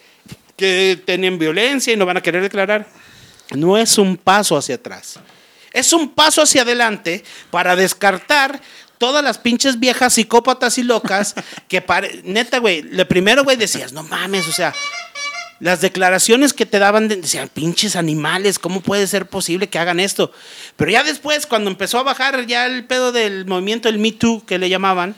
que 0.55 1.01
tienen 1.05 1.37
violencia 1.37 1.91
y 1.93 1.97
no 1.97 2.05
van 2.05 2.17
a 2.17 2.21
querer 2.21 2.41
declarar. 2.41 2.87
No 3.51 3.77
es 3.77 3.97
un 3.97 4.15
paso 4.17 4.55
hacia 4.57 4.75
atrás. 4.75 5.19
Es 5.73 5.91
un 5.93 6.09
paso 6.09 6.41
hacia 6.41 6.61
adelante 6.61 7.23
para 7.51 7.75
descartar 7.75 8.61
todas 8.97 9.23
las 9.23 9.37
pinches 9.37 9.79
viejas 9.79 10.13
psicópatas 10.13 10.77
y 10.77 10.83
locas 10.83 11.35
que, 11.67 11.81
pare- 11.81 12.21
neta, 12.23 12.59
güey, 12.59 12.81
le 12.81 13.05
primero, 13.05 13.43
güey, 13.43 13.55
decías, 13.57 13.93
no 13.93 14.03
mames, 14.03 14.47
o 14.47 14.51
sea, 14.51 14.73
las 15.59 15.81
declaraciones 15.81 16.53
que 16.53 16.65
te 16.65 16.79
daban 16.79 17.07
de- 17.07 17.17
decían, 17.17 17.49
pinches 17.49 17.95
animales, 17.95 18.59
¿cómo 18.59 18.81
puede 18.81 19.07
ser 19.07 19.25
posible 19.25 19.67
que 19.67 19.79
hagan 19.79 19.99
esto? 19.99 20.31
Pero 20.77 20.91
ya 20.91 21.03
después, 21.03 21.45
cuando 21.45 21.69
empezó 21.69 21.99
a 21.99 22.03
bajar 22.03 22.45
ya 22.45 22.65
el 22.65 22.85
pedo 22.85 23.11
del 23.11 23.45
movimiento, 23.45 23.89
el 23.89 23.99
Me 23.99 24.11
Too, 24.11 24.45
que 24.45 24.57
le 24.57 24.69
llamaban, 24.69 25.15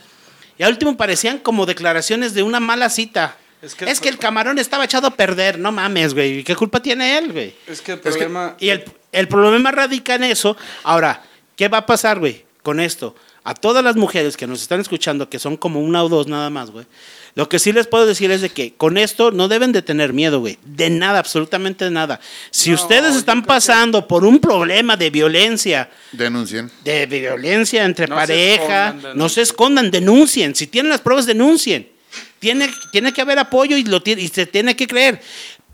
y 0.57 0.63
al 0.63 0.71
último 0.71 0.97
parecían 0.97 1.37
como 1.39 1.65
declaraciones 1.65 2.33
de 2.33 2.43
una 2.43 2.59
mala 2.59 2.89
cita. 2.89 3.37
Es 3.61 3.75
Es 3.79 3.99
que 3.99 4.09
el- 4.09 4.17
camarón 4.17 4.57
estaba 4.57 4.85
echado 4.85 5.05
a 5.07 5.11
perder, 5.15 5.59
no 5.59 5.71
mames, 5.71 6.15
güey. 6.15 6.43
¿Qué 6.43 6.55
culpa 6.55 6.81
tiene 6.81 7.19
él, 7.19 7.31
güey? 7.31 7.55
Es 7.67 7.81
que 7.81 7.91
el 7.91 7.99
que- 7.99 8.09
problema. 8.09 8.55
Y 8.59 8.69
el, 8.69 8.83
el 9.11 9.27
problema 9.27 9.71
radica 9.71 10.15
en 10.15 10.23
eso. 10.23 10.57
Ahora, 10.83 11.21
¿qué 11.55 11.67
va 11.67 11.79
a 11.79 11.85
pasar, 11.85 12.17
güey, 12.17 12.43
con 12.63 12.79
esto? 12.79 13.15
A 13.43 13.55
todas 13.55 13.83
las 13.83 13.95
mujeres 13.95 14.37
que 14.37 14.45
nos 14.45 14.61
están 14.61 14.79
escuchando, 14.81 15.27
que 15.29 15.39
son 15.39 15.57
como 15.57 15.79
una 15.81 16.03
o 16.03 16.09
dos 16.09 16.27
nada 16.27 16.51
más, 16.51 16.69
güey. 16.69 16.85
Lo 17.33 17.49
que 17.49 17.57
sí 17.59 17.71
les 17.71 17.87
puedo 17.87 18.05
decir 18.05 18.29
es 18.29 18.41
de 18.41 18.49
que 18.49 18.73
con 18.75 18.97
esto 18.99 19.31
no 19.31 19.47
deben 19.47 19.71
de 19.71 19.81
tener 19.81 20.13
miedo, 20.13 20.39
güey. 20.41 20.59
De 20.63 20.89
nada, 20.91 21.17
absolutamente 21.17 21.85
de 21.85 21.91
nada. 21.91 22.19
Si 22.51 22.69
No, 22.69 22.75
ustedes 22.75 23.15
están 23.15 23.41
que- 23.41 23.47
pasando 23.47 24.07
por 24.07 24.25
un 24.25 24.39
problema 24.39 24.95
de 24.95 25.09
violencia, 25.09 25.89
Denuncien. 26.11 26.69
de 26.83 27.05
violencia 27.07 27.83
entre 27.85 28.07
No 28.07 28.15
se 28.15 28.19
pareja, 28.21 28.87
escondan, 28.89 29.17
no 29.17 29.29
se 29.29 29.41
escondan, 29.41 29.91
denuncien. 29.91 30.53
Si 30.55 30.67
tienen 30.67 30.89
las 30.91 31.01
pruebas, 31.01 31.25
denuncien. 31.25 31.89
Tiene, 32.39 32.69
tiene 32.91 33.11
que 33.13 33.21
haber 33.21 33.39
apoyo 33.39 33.75
y, 33.77 33.83
lo, 33.85 34.01
y 34.05 34.27
se 34.27 34.45
tiene 34.45 34.75
que 34.75 34.85
creer. 34.85 35.21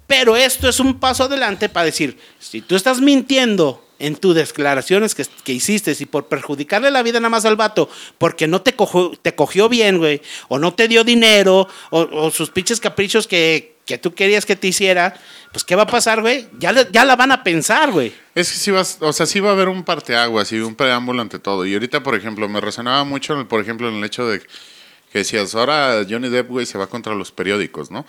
Pero 0.06 0.38
esto 0.38 0.70
es 0.70 0.80
un 0.80 1.00
paso 1.00 1.24
adelante 1.24 1.68
para 1.68 1.88
decir, 1.88 2.18
si 2.40 2.62
tú 2.62 2.76
estás 2.76 3.02
mintiendo 3.02 3.84
en 4.00 4.16
tus 4.16 4.36
declaraciones 4.36 5.16
que, 5.16 5.26
que 5.44 5.54
hiciste 5.54 5.96
y 6.00 6.06
por 6.06 6.28
perjudicarle 6.28 6.92
la 6.92 7.04
vida 7.04 7.20
nada 7.20 7.30
más 7.30 7.46
al 7.46 7.56
vato, 7.56 7.90
porque 8.18 8.48
no 8.48 8.62
te 8.62 8.74
cogió, 8.74 9.12
te 9.22 9.34
cogió 9.36 9.70
bien, 9.70 9.98
güey, 9.98 10.22
o 10.50 10.60
no 10.60 10.74
te 10.74 10.88
dio 10.88 11.04
dinero, 11.04 11.68
o, 11.90 12.00
o 12.12 12.32
sus 12.32 12.50
pinches 12.50 12.80
caprichos 12.80 13.28
que, 13.28 13.76
que 13.86 13.98
tú 13.98 14.14
querías 14.14 14.46
que 14.46 14.56
te 14.56 14.68
hiciera, 14.68 15.16
pues 15.52 15.64
¿qué 15.64 15.76
va 15.76 15.84
a 15.84 15.88
pasar, 15.88 16.22
güey? 16.22 16.48
Ya, 16.60 16.72
le- 16.72 16.88
ya 16.92 17.06
la 17.06 17.16
van 17.16 17.32
a 17.32 17.44
pensar, 17.44 17.92
güey. 17.92 18.14
Es 18.36 18.52
que 18.52 18.58
sí 18.58 18.70
vas, 18.72 18.98
o 19.00 19.12
sea, 19.14 19.26
sí 19.26 19.40
va 19.40 19.50
a 19.50 19.54
haber 19.54 19.70
un 19.70 19.84
parteaguas 19.84 20.52
y 20.52 20.60
un 20.60 20.76
preámbulo 20.76 21.22
ante 21.22 21.40
todo. 21.40 21.66
Y 21.66 21.74
ahorita, 21.74 22.04
por 22.04 22.14
ejemplo, 22.16 22.48
me 22.50 22.60
resonaba 22.62 23.04
mucho, 23.04 23.48
por 23.48 23.62
ejemplo, 23.62 23.88
en 23.90 23.96
el 23.96 24.04
hecho 24.04 24.28
de 24.28 24.40
que 24.42 25.20
decías, 25.20 25.56
ahora 25.56 26.06
Johnny 26.08 26.28
Depp, 26.30 26.50
güey, 26.50 26.66
se 26.66 26.78
va 26.78 26.88
contra 26.88 27.16
los 27.16 27.32
periódicos, 27.32 27.90
¿no? 27.90 28.06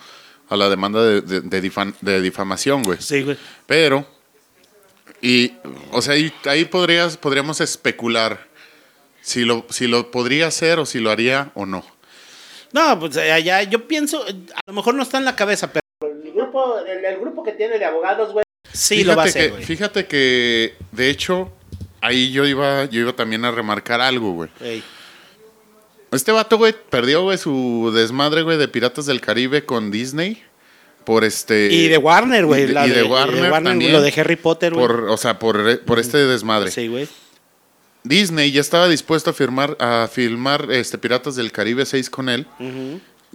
A 0.49 0.57
la 0.57 0.69
demanda 0.69 1.01
de, 1.03 1.21
de- 1.21 1.41
de 1.41 1.63
difam- 1.63 1.95
de 2.01 2.21
difamación, 2.21 2.83
güey. 2.83 2.97
Sí, 3.01 3.21
güey. 3.23 3.37
Pero, 3.65 4.05
y, 5.21 5.53
o 5.91 6.01
sea, 6.01 6.13
ahí, 6.13 6.31
ahí 6.45 6.65
podrías, 6.65 7.17
podríamos 7.17 7.61
especular 7.61 8.47
si 9.21 9.43
lo, 9.45 9.65
si 9.69 9.87
lo 9.87 10.11
podría 10.11 10.47
hacer 10.47 10.79
o 10.79 10.85
si 10.85 10.99
lo 10.99 11.11
haría 11.11 11.51
o 11.55 11.65
no. 11.65 11.85
No, 12.71 12.99
pues 12.99 13.15
eh, 13.17 13.31
allá 13.31 13.63
yo 13.63 13.87
pienso, 13.87 14.23
a 14.23 14.59
lo 14.67 14.73
mejor 14.73 14.93
no 14.93 15.03
está 15.03 15.17
en 15.17 15.25
la 15.25 15.35
cabeza, 15.35 15.71
pero 15.71 15.83
el 16.13 16.31
grupo, 16.33 16.79
el, 16.79 17.03
el 17.03 17.19
grupo 17.19 17.43
que 17.43 17.51
tiene 17.53 17.79
de 17.79 17.85
abogados, 17.85 18.31
güey, 18.31 18.43
sí 18.71 19.03
lo 19.03 19.15
va 19.15 19.23
a 19.23 19.25
Fíjate 19.25 19.39
hacer, 19.39 19.49
que- 19.49 19.55
güey. 19.55 19.65
Fíjate 19.65 20.05
que, 20.07 20.75
de 20.91 21.09
hecho, 21.09 21.51
ahí 22.01 22.31
yo 22.31 22.45
iba, 22.45 22.85
yo 22.85 23.01
iba 23.01 23.13
también 23.13 23.43
a 23.45 23.51
remarcar 23.51 24.01
algo, 24.01 24.33
güey. 24.33 24.49
Ey. 24.61 24.83
Este 26.11 26.31
vato, 26.31 26.57
güey, 26.57 26.73
perdió, 26.89 27.23
güey, 27.23 27.37
su 27.37 27.91
desmadre, 27.93 28.41
güey, 28.41 28.57
de 28.57 28.67
Piratas 28.67 29.05
del 29.05 29.21
Caribe 29.21 29.65
con 29.65 29.91
Disney. 29.91 30.43
Por 31.09 31.23
este. 31.23 31.73
Y 31.73 31.87
de 31.87 31.97
Warner, 31.97 32.45
güey. 32.45 32.61
y 32.61 32.65
de- 32.67 32.73
la 32.73 32.85
y 32.85 32.91
de 32.91 33.01
Warner 33.01 33.51
también. 33.63 33.91
Lo 33.93 33.99
de 33.99 34.13
Harry 34.15 34.35
Potter, 34.35 34.75
güey. 34.75 34.85
O 34.85 35.17
sea, 35.17 35.39
por, 35.39 35.79
por 35.79 35.97
este 35.97 36.19
desmadre. 36.19 36.69
Sí, 36.69 36.87
güey. 36.87 37.07
Disney 38.03 38.51
ya 38.51 38.61
estaba 38.61 38.87
dispuesto 38.87 39.31
a 39.31 39.33
firmar, 39.33 39.75
a 39.79 40.07
filmar 40.07 40.67
este 40.71 40.99
Piratas 40.99 41.35
del 41.35 41.51
Caribe 41.51 41.87
6 41.87 42.11
con 42.11 42.29
él. 42.29 42.45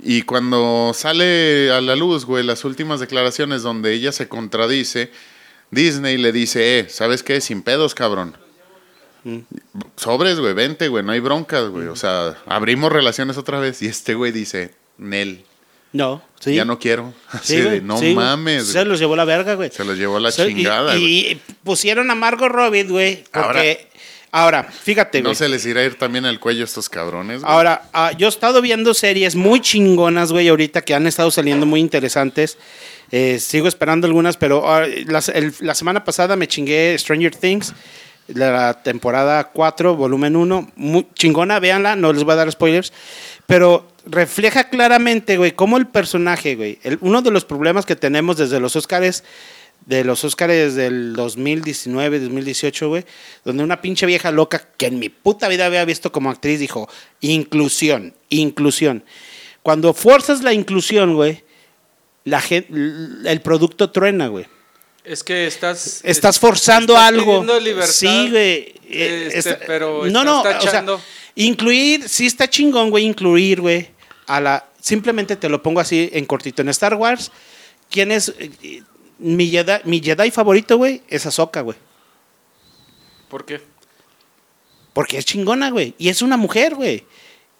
Y 0.00 0.22
cuando 0.22 0.92
sale 0.94 1.72
a 1.72 1.80
la 1.80 1.96
luz, 1.96 2.26
güey, 2.26 2.44
las 2.44 2.64
últimas 2.64 3.00
declaraciones 3.00 3.62
donde 3.62 3.92
ella 3.92 4.12
se 4.12 4.28
contradice, 4.28 5.10
Disney 5.72 6.16
le 6.16 6.30
dice, 6.30 6.78
eh, 6.78 6.87
¿sabes 6.88 7.24
qué? 7.24 7.40
Sin 7.40 7.62
pedos, 7.62 7.96
cabrón. 7.96 8.37
Mm. 9.24 9.38
Sobres, 9.96 10.38
güey, 10.38 10.54
vente, 10.54 10.87
güey, 10.87 11.02
no 11.02 11.10
hay 11.10 11.18
broncas, 11.18 11.70
güey. 11.70 11.88
O 11.88 11.96
sea, 11.96 12.37
abrimos 12.46 12.92
relaciones 12.92 13.37
otra 13.37 13.58
vez. 13.58 13.82
Y 13.82 13.87
este 13.88 14.14
güey 14.14 14.30
dice, 14.30 14.72
Nel, 14.96 15.44
No, 15.94 16.20
sí. 16.40 16.54
ya 16.57 16.64
no 16.66 16.78
quiero. 16.78 17.14
Así 17.30 17.54
Sí, 17.54 17.61
de, 17.62 17.80
no 17.80 17.96
sí, 17.98 18.14
mames. 18.14 18.66
Se 18.66 18.72
güey". 18.80 18.85
los 18.87 18.98
llevó 18.98 19.16
la 19.16 19.24
verga, 19.24 19.54
güey. 19.54 19.70
Se 19.70 19.85
los 19.85 19.96
llevó 19.96 20.16
a 20.18 20.20
la 20.20 20.30
Se- 20.33 20.50
y- 20.50 20.54
chingada, 20.54 20.96
y, 20.96 21.00
güey. 21.00 21.12
y 21.33 21.40
pusieron 21.62 22.11
a 22.11 22.14
Margot 22.14 22.50
Robbie, 22.50 22.83
güey. 22.85 23.24
Porque. 23.33 23.88
Ahora, 24.33 24.64
fíjate, 24.64 25.20
No 25.22 25.28
güey. 25.28 25.37
se 25.37 25.48
les 25.48 25.64
irá 25.64 25.80
a 25.80 25.85
ir 25.85 25.94
también 25.96 26.24
al 26.26 26.40
cuello 26.40 26.62
a 26.62 26.64
estos 26.64 26.88
cabrones, 26.88 27.42
güey. 27.42 27.52
Ahora, 27.52 27.83
ah, 27.92 28.11
yo 28.18 28.26
he 28.26 28.28
estado 28.28 28.61
viendo 28.61 28.92
series 28.92 29.37
muy 29.37 29.61
chingonas, 29.61 30.33
güey, 30.33 30.48
ahorita 30.48 30.83
que 30.83 30.92
han 30.92 31.07
estado 31.07 31.30
saliendo 31.30 31.64
muy 31.66 31.78
interesantes. 31.78 32.59
Eh, 33.12 33.38
sigo 33.38 33.68
esperando 33.68 34.09
algunas, 34.09 34.37
pero 34.37 34.68
ah, 34.68 34.85
la, 35.07 35.22
el- 35.33 35.54
la 35.61 35.76
semana 35.76 36.02
pasada 36.02 36.35
me 36.35 36.48
chingué 36.48 36.96
Stranger 36.98 37.37
Things, 37.37 37.72
la 38.26 38.83
temporada 38.83 39.44
4, 39.52 39.94
volumen 39.94 40.35
1. 40.35 40.72
Muy 40.74 41.07
chingona, 41.14 41.61
véanla, 41.61 41.94
no 41.94 42.12
les 42.12 42.24
voy 42.24 42.33
a 42.33 42.37
dar 42.37 42.50
spoilers. 42.50 42.92
Pero 43.46 43.87
refleja 44.07 44.68
claramente, 44.70 45.37
güey, 45.37 45.52
cómo 45.52 45.76
el 45.76 45.87
personaje, 45.87 46.54
güey, 46.57 46.78
el- 46.83 46.98
uno 47.00 47.22
de 47.22 47.30
los 47.30 47.44
problemas 47.44 47.87
que 47.87 47.96
tenemos 47.96 48.37
desde 48.37 48.61
los 48.61 48.76
Oscars 48.76 49.24
de 49.87 50.02
los 50.02 50.24
Óscares 50.24 50.74
del 50.76 51.12
2019, 51.14 52.18
2018, 52.20 52.88
güey, 52.88 53.04
donde 53.44 53.62
una 53.64 53.83
pinche 53.83 54.07
vieja 54.07 54.30
loca 54.30 54.66
que 54.78 54.87
en 54.87 54.98
mi 54.98 55.11
puta 55.11 55.46
vida 55.48 55.66
había 55.66 55.85
visto 55.85 56.11
como 56.11 56.30
actriz 56.30 56.59
dijo, 56.59 56.88
inclusión, 57.20 58.14
inclusión. 58.30 59.04
Cuando 59.62 59.92
fuerzas 59.92 60.42
la 60.42 60.54
inclusión, 60.54 61.14
güey, 61.14 61.44
la 62.24 62.42
el 62.48 63.40
producto 63.42 63.90
truena, 63.90 64.28
güey. 64.28 64.46
Es 65.04 65.22
que 65.22 65.46
estás. 65.46 66.00
Estás 66.02 66.38
forzando 66.38 66.94
estás 66.94 67.09
algo. 67.09 67.44
libertad, 67.61 67.92
sí, 67.92 68.30
güey. 68.30 68.74
Eh, 68.88 69.28
este, 69.35 69.50
está- 69.50 69.66
pero 69.66 70.07
no, 70.07 70.24
no, 70.24 70.38
estás 70.38 70.57
o 70.57 70.61
sea, 70.62 70.70
tachando- 70.80 71.00
incluir, 71.37 72.09
sí 72.09 72.27
está 72.27 72.49
chingón, 72.49 72.90
güey, 72.90 73.05
incluir, 73.05 73.61
güey, 73.61 73.88
a 74.27 74.40
la 74.40 74.68
simplemente 74.81 75.37
te 75.37 75.49
lo 75.49 75.62
pongo 75.62 75.81
así 75.81 76.11
en 76.12 76.27
cortito 76.27 76.61
en 76.61 76.68
Star 76.68 76.94
Wars. 76.94 77.33
¿Quién 77.90 78.12
es 78.12 78.35
eh, 78.38 78.83
mi 79.18 79.49
Jedi, 79.49 79.81
mi 79.85 80.01
Jedi 80.01 80.31
favorito, 80.31 80.77
güey? 80.77 81.03
Es 81.09 81.25
Ahsoka, 81.25 81.62
güey. 81.62 81.79
¿Por 83.29 83.47
qué? 83.47 83.62
Porque 84.92 85.16
es 85.18 85.25
chingona, 85.25 85.70
güey. 85.70 85.94
Y 85.99 86.11
es 86.11 86.20
una 86.20 86.37
mujer, 86.37 86.75
güey. 86.75 87.05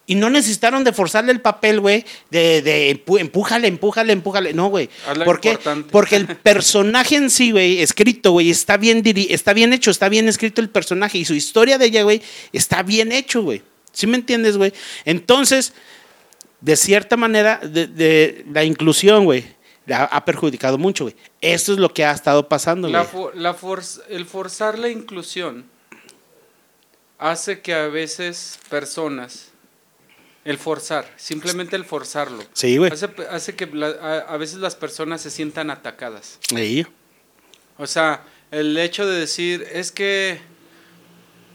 Y 0.07 0.15
no 0.15 0.29
necesitaron 0.29 0.83
de 0.83 0.93
forzarle 0.93 1.31
el 1.31 1.41
papel, 1.41 1.79
güey, 1.79 2.05
de, 2.29 2.61
de 2.61 2.89
empújale, 3.19 3.67
empújale, 3.67 4.13
empújale. 4.13 4.53
No, 4.53 4.67
güey. 4.67 4.87
¿Por 5.25 5.41
qué? 5.41 5.57
Porque 5.91 6.15
el 6.15 6.27
personaje 6.27 7.15
en 7.15 7.31
sí, 7.31 7.51
güey, 7.51 7.81
escrito, 7.81 8.31
güey, 8.31 8.51
está 8.51 8.77
bien, 8.77 9.03
diri- 9.03 9.27
está 9.31 9.53
bien 9.53 9.73
hecho, 9.73 9.89
está 9.89 10.07
bien 10.07 10.27
escrito 10.27 10.61
el 10.61 10.69
personaje. 10.69 11.17
Y 11.17 11.25
su 11.25 11.33
historia 11.33 11.79
de 11.79 11.85
ella, 11.87 12.03
güey, 12.03 12.21
está 12.53 12.83
bien 12.83 13.11
hecho, 13.11 13.41
güey. 13.41 13.63
¿Sí 13.93 14.05
me 14.05 14.17
entiendes, 14.17 14.57
güey? 14.57 14.73
Entonces, 15.05 15.73
de 16.61 16.75
cierta 16.75 17.17
manera, 17.17 17.59
de, 17.63 17.87
de 17.87 18.45
la 18.53 18.63
inclusión, 18.63 19.25
güey, 19.25 19.43
la 19.87 20.03
ha 20.03 20.23
perjudicado 20.25 20.77
mucho, 20.77 21.05
güey. 21.05 21.15
Esto 21.41 21.73
es 21.73 21.79
lo 21.79 21.91
que 21.93 22.05
ha 22.05 22.11
estado 22.11 22.47
pasando, 22.47 22.89
La 22.89 23.03
güey. 23.05 23.25
fo- 23.25 23.33
la 23.33 23.55
forz- 23.57 24.01
el 24.09 24.25
forzar 24.27 24.77
la 24.77 24.89
inclusión 24.89 25.65
hace 27.17 27.61
que 27.61 27.73
a 27.73 27.87
veces 27.87 28.59
personas, 28.69 29.49
el 30.45 30.57
forzar, 30.57 31.11
simplemente 31.17 31.75
el 31.75 31.83
forzarlo, 31.85 32.43
Sí, 32.53 32.77
güey. 32.77 32.91
hace, 32.91 33.09
hace 33.29 33.55
que 33.55 33.65
la- 33.67 33.87
a, 34.01 34.19
a 34.33 34.37
veces 34.37 34.59
las 34.59 34.75
personas 34.75 35.21
se 35.21 35.31
sientan 35.31 35.69
atacadas. 35.71 36.39
Sí. 36.47 36.85
O 37.77 37.87
sea, 37.87 38.23
el 38.51 38.77
hecho 38.77 39.05
de 39.05 39.19
decir 39.19 39.67
es 39.73 39.91
que 39.91 40.39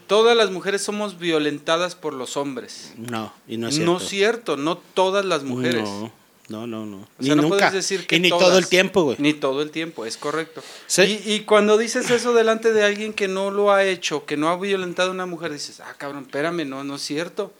todas 0.06 0.36
las 0.36 0.50
mujeres 0.50 0.82
somos 0.82 1.18
violentadas 1.18 1.94
por 1.94 2.12
los 2.14 2.36
hombres. 2.36 2.92
No, 2.96 3.32
y 3.46 3.56
no 3.56 3.68
es 3.68 3.74
cierto. 3.76 3.92
No 3.92 3.96
es 3.98 4.08
cierto, 4.08 4.56
no 4.56 4.76
todas 4.76 5.24
las 5.24 5.44
mujeres. 5.44 5.88
No, 5.88 6.12
no, 6.48 6.66
no. 6.66 6.84
no. 6.84 6.96
O 6.96 7.08
Ni 7.20 7.26
sea, 7.26 7.36
no 7.36 7.42
nunca. 7.42 7.56
puedes 7.58 7.72
decir 7.74 8.08
que 8.08 8.16
y 8.16 8.20
ni 8.20 8.28
todas. 8.28 8.48
todo 8.48 8.58
el 8.58 8.66
tiempo, 8.66 9.04
güey. 9.04 9.16
Ni 9.20 9.34
todo 9.34 9.62
el 9.62 9.70
tiempo, 9.70 10.04
es 10.04 10.16
correcto. 10.16 10.62
Sí. 10.88 11.22
Y, 11.24 11.32
y 11.34 11.40
cuando 11.44 11.78
dices 11.78 12.10
eso 12.10 12.34
delante 12.34 12.72
de 12.72 12.82
alguien 12.82 13.12
que 13.12 13.28
no 13.28 13.52
lo 13.52 13.72
ha 13.72 13.84
hecho, 13.84 14.26
que 14.26 14.36
no 14.36 14.48
ha 14.48 14.56
violentado 14.56 15.10
a 15.10 15.12
una 15.12 15.26
mujer, 15.26 15.52
dices, 15.52 15.78
ah, 15.78 15.94
cabrón, 15.96 16.24
espérame, 16.24 16.68
no, 16.68 16.82
no 16.82 16.96
es 16.96 17.02
cierto. 17.02 17.52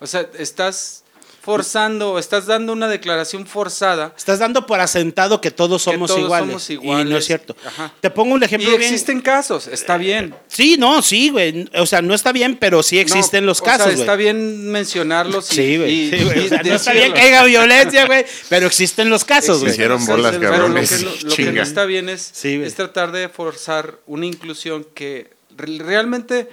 O 0.00 0.06
sea, 0.06 0.28
estás 0.38 1.02
forzando, 1.40 2.18
estás 2.18 2.44
dando 2.44 2.74
una 2.74 2.88
declaración 2.88 3.46
forzada. 3.46 4.12
Estás 4.18 4.38
dando 4.38 4.66
por 4.66 4.80
asentado 4.80 5.40
que 5.40 5.50
todos 5.50 5.82
Que 5.82 5.92
somos, 5.92 6.08
todos 6.08 6.20
iguales, 6.22 6.48
somos 6.48 6.70
Y 6.70 6.74
no 6.76 6.82
iguales. 6.82 7.18
es 7.20 7.24
cierto. 7.26 7.56
Ajá. 7.64 7.90
Te 8.02 8.10
pongo 8.10 8.34
un 8.34 8.42
Y 8.42 8.44
ejemplo 8.44 8.68
bien. 8.70 8.82
existen 8.82 9.22
casos, 9.22 9.66
está 9.66 9.96
bien. 9.96 10.34
Sí, 10.46 10.76
no, 10.78 11.00
sí, 11.00 11.30
güey. 11.30 11.66
O 11.78 11.86
sea, 11.86 12.02
no 12.02 12.12
está 12.14 12.32
bien, 12.32 12.56
pero 12.58 12.82
sí 12.82 12.98
existen 12.98 13.44
No, 13.44 13.48
los 13.52 13.62
o 13.62 13.64
sea, 13.64 13.72
casos, 13.78 13.86
güey. 13.92 14.00
está 14.00 14.16
bien 14.16 14.70
mencionarlos 14.70 15.50
y, 15.52 15.54
Sí, 15.56 15.76
güey. 15.78 15.90
y- 15.90 16.10
Sí, 16.10 16.24
güey. 16.24 16.42
y 16.42 16.44
O 16.44 16.48
sea, 16.50 16.62
no 16.62 16.74
está 16.74 16.92
bien 16.92 17.12
que 17.14 17.20
haya 17.22 17.44
violencia, 17.44 18.06
güey, 18.06 18.26
pero 18.50 18.66
existen 18.66 19.08
los 19.08 19.24
casos, 19.24 19.56
Se 19.58 19.62
güey. 19.62 19.72
hicieron 19.72 20.04
Pero 20.04 20.16
bolas, 20.18 20.34
lo 20.34 20.40
que 20.40 20.46
cabrones, 20.46 21.02
no- 21.02 21.10
Lo, 21.30 21.34
que 21.34 21.52
no 21.52 21.62
está 21.62 21.84
bien 21.86 22.08
es, 22.10 22.28
Sí, 22.30 22.56
güey. 22.56 22.68
es 22.68 22.74
tratar 22.74 23.10
de 23.10 23.28
forzar 23.30 23.98
una 24.06 24.26
inclusión 24.26 24.86
que 24.94 25.30
re- 25.56 25.78
realmente 25.78 26.46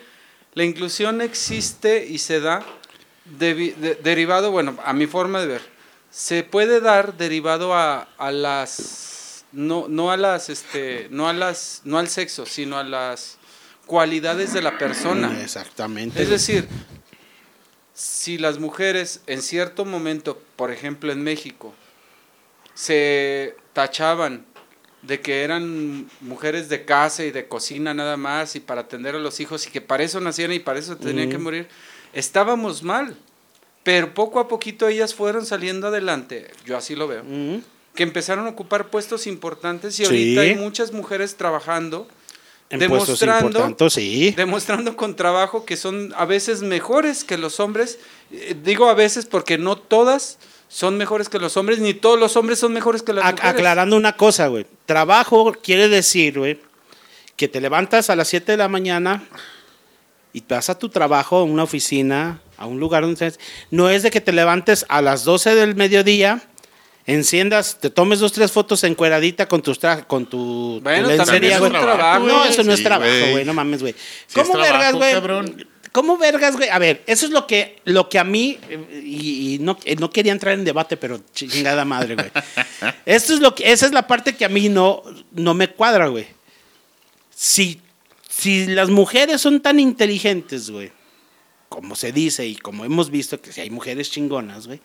la 0.53 0.63
inclusión 0.63 1.19
existe 1.21 2.07
y 2.09 2.19
se 2.19 2.39
da 2.39 2.65
de- 3.25 3.99
derivado, 4.03 4.51
bueno, 4.51 4.77
a 4.83 4.93
mi 4.93 5.07
forma 5.07 5.39
de 5.41 5.47
ver, 5.47 5.61
se 6.11 6.43
puede 6.43 6.79
dar 6.79 7.17
derivado 7.17 7.73
a, 7.73 8.07
a 8.17 8.31
las 8.31 9.45
no, 9.51 9.87
no 9.89 10.11
a 10.11 10.17
las 10.17 10.49
este 10.49 11.07
no 11.11 11.27
a 11.27 11.33
las 11.33 11.81
no 11.83 11.97
al 11.97 12.07
sexo, 12.07 12.45
sino 12.45 12.77
a 12.77 12.83
las 12.83 13.37
cualidades 13.85 14.53
de 14.53 14.61
la 14.61 14.77
persona. 14.77 15.41
Exactamente. 15.41 16.21
Es 16.21 16.29
decir, 16.29 16.67
si 17.93 18.37
las 18.37 18.59
mujeres 18.59 19.21
en 19.27 19.41
cierto 19.41 19.85
momento, 19.85 20.41
por 20.55 20.71
ejemplo 20.71 21.11
en 21.11 21.23
México, 21.23 21.73
se 22.73 23.55
tachaban 23.73 24.45
de 25.01 25.21
que 25.21 25.43
eran 25.43 26.09
mujeres 26.21 26.67
de 26.67 26.83
casa 26.83 27.23
y 27.23 27.31
de 27.31 27.47
cocina 27.47 27.93
nada 27.93 28.17
más 28.17 28.55
y 28.55 28.59
para 28.59 28.81
atender 28.81 29.15
a 29.15 29.19
los 29.19 29.39
hijos 29.39 29.67
y 29.67 29.69
que 29.69 29.81
para 29.81 30.03
eso 30.03 30.19
nacieron 30.19 30.55
y 30.55 30.59
para 30.59 30.79
eso 30.79 30.97
tenían 30.97 31.29
que 31.29 31.35
Ujú. 31.35 31.43
morir, 31.43 31.67
estábamos 32.15 32.81
mal. 32.81 33.15
Pero 33.83 34.15
poco 34.15 34.39
a 34.39 34.47
poquito 34.47 34.87
ellas 34.87 35.13
fueron 35.13 35.45
saliendo 35.45 35.87
adelante, 35.89 36.49
yo 36.65 36.75
así 36.75 36.95
lo 36.95 37.07
veo, 37.07 37.23
que 37.93 38.01
empezaron 38.01 38.47
a 38.47 38.49
ocupar 38.49 38.87
puestos 38.87 39.27
importantes 39.27 39.93
y 39.99 40.05
Sí. 40.05 40.05
ahorita 40.05 40.41
hay 40.41 40.55
muchas 40.55 40.91
mujeres 40.91 41.35
trabajando 41.35 42.07
En 42.71 42.79
demostrando- 42.79 43.89
sí. 43.91 44.33
demostrando 44.35 44.97
con 44.97 45.15
trabajo 45.15 45.65
que 45.65 45.77
son 45.77 46.13
a 46.17 46.25
veces 46.25 46.61
mejores 46.63 47.23
que 47.23 47.37
los 47.37 47.59
hombres. 47.59 47.99
Eh, 48.31 48.55
digo 48.63 48.89
a 48.89 48.95
veces 48.95 49.27
porque 49.27 49.59
no 49.59 49.75
todas 49.77 50.39
son 50.67 50.97
mejores 50.97 51.29
que 51.29 51.37
los 51.37 51.55
hombres, 51.55 51.77
ni 51.77 51.93
todos 51.93 52.19
los 52.19 52.35
hombres 52.37 52.57
son 52.57 52.73
mejores 52.73 53.03
que 53.03 53.13
las 53.13 53.23
mujeres. 53.23 53.51
aclarando 53.51 53.95
una 53.95 54.17
cosa, 54.17 54.47
güey. 54.47 54.65
Trabajo 54.87 55.53
quiere 55.63 55.89
decir, 55.89 56.39
güey, 56.39 56.59
que 57.37 57.47
te 57.47 57.61
levantas 57.61 58.09
a 58.09 58.15
las 58.15 58.27
7 58.29 58.53
de 58.53 58.57
la 58.57 58.67
mañana 58.67 59.23
y 60.35 60.43
vas 60.49 60.69
a 60.69 60.77
tu 60.77 60.89
trabajo, 60.89 61.37
a 61.37 61.43
una 61.43 61.63
oficina, 61.63 62.41
a 62.57 62.65
un 62.65 62.79
lugar 62.79 63.03
donde 63.03 63.13
estés. 63.25 63.39
No 63.71 63.89
es 63.89 64.03
de 64.03 64.11
que 64.11 64.19
te 64.19 64.33
levantes 64.33 64.85
a 64.89 65.01
las 65.01 65.23
12 65.23 65.55
del 65.55 65.75
mediodía, 65.75 66.41
enciendas, 67.07 67.77
te 67.79 67.89
tomes 67.89 68.19
dos, 68.19 68.33
tres 68.33 68.51
fotos 68.51 68.83
encueradita 68.83 69.47
con 69.47 69.61
tus 69.61 69.79
tra- 69.81 70.05
con 70.05 70.25
tu, 70.25 70.75
tu 70.77 70.81
Bueno, 70.83 71.07
lencería, 71.07 71.53
es 71.53 71.59
güey. 71.59 71.71
trabajo, 71.71 72.25
No, 72.25 72.43
eso 72.45 72.63
no 72.63 72.73
es 72.73 72.79
Sí, 72.79 72.83
trabajo, 72.83 73.11
güey. 73.31 73.45
no 73.45 73.53
mames, 73.53 73.81
güey. 73.81 73.95
¿Cómo 74.33 74.57
vergas, 74.57 74.93
güey? 74.93 75.13
¿Cómo 75.91 76.17
vergas, 76.17 76.57
güey? 76.57 76.67
A 76.67 76.77
ver, 76.79 77.01
eso 77.07 77.25
es 77.25 77.31
lo 77.31 77.47
que, 77.47 77.79
lo 77.85 78.09
que 78.09 78.19
a 78.19 78.25
mí, 78.25 78.59
eh, 78.69 79.01
y, 79.05 79.53
y 79.55 79.59
no, 79.59 79.77
eh, 79.85 79.95
no 79.95 80.09
quería 80.09 80.33
entrar 80.33 80.53
en 80.55 80.65
debate, 80.65 80.97
pero 80.97 81.21
chingada 81.33 81.85
madre, 81.85 82.15
güey. 82.15 82.29
Esto 83.05 83.33
es 83.33 83.39
lo 83.39 83.55
que, 83.55 83.71
esa 83.71 83.85
es 83.85 83.93
la 83.93 84.05
parte 84.05 84.35
que 84.35 84.43
a 84.43 84.49
mí 84.49 84.67
no, 84.67 85.01
no 85.31 85.53
me 85.53 85.69
cuadra, 85.69 86.07
güey. 86.07 86.27
Si, 87.33 87.79
si 88.37 88.65
las 88.67 88.89
mujeres 88.89 89.41
son 89.41 89.61
tan 89.61 89.79
inteligentes, 89.79 90.69
güey, 90.69 90.91
como 91.69 91.95
se 91.95 92.11
dice 92.11 92.45
y 92.45 92.55
como 92.55 92.83
hemos 92.85 93.09
visto 93.09 93.39
que 93.41 93.51
si 93.51 93.61
hay 93.61 93.69
mujeres 93.69 94.11
chingonas, 94.11 94.67
güey, 94.67 94.81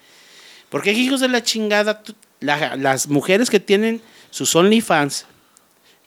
¿por 0.68 0.82
qué 0.82 0.92
hijos 0.92 1.20
de 1.20 1.28
la 1.28 1.42
chingada, 1.42 2.02
las 2.40 3.08
mujeres 3.08 3.50
que 3.50 3.60
tienen 3.60 4.00
sus 4.30 4.54
OnlyFans, 4.54 5.26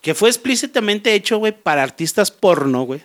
que 0.02 0.14
fue 0.16 0.30
explícitamente 0.30 1.14
hecho, 1.14 1.38
güey, 1.38 1.52
para 1.52 1.84
artistas 1.84 2.32
porno, 2.32 2.84
güey? 2.84 3.02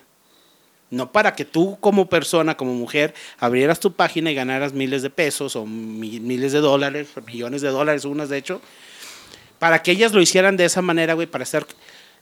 No 0.91 1.13
para 1.13 1.35
que 1.35 1.45
tú 1.45 1.77
como 1.81 2.09
persona, 2.09 2.57
como 2.57 2.73
mujer, 2.75 3.15
abrieras 3.39 3.79
tu 3.79 3.93
página 3.93 4.31
y 4.31 4.35
ganaras 4.35 4.73
miles 4.73 5.03
de 5.03 5.11
pesos 5.11 5.55
o 5.55 5.67
mi- 5.67 6.21
miles 6.21 6.53
de 6.53 6.61
dólares, 6.61 7.09
millones 7.27 7.61
de 7.61 7.69
dólares, 7.69 8.05
unas 8.07 8.29
de 8.31 8.39
hecho, 8.39 8.63
para 9.59 9.83
que 9.83 9.91
ellas 9.91 10.13
lo 10.13 10.23
hicieran 10.23 10.57
de 10.57 10.65
esa 10.65 10.81
manera, 10.81 11.15
güey, 11.15 11.27
para 11.27 11.45
estar... 11.45 11.67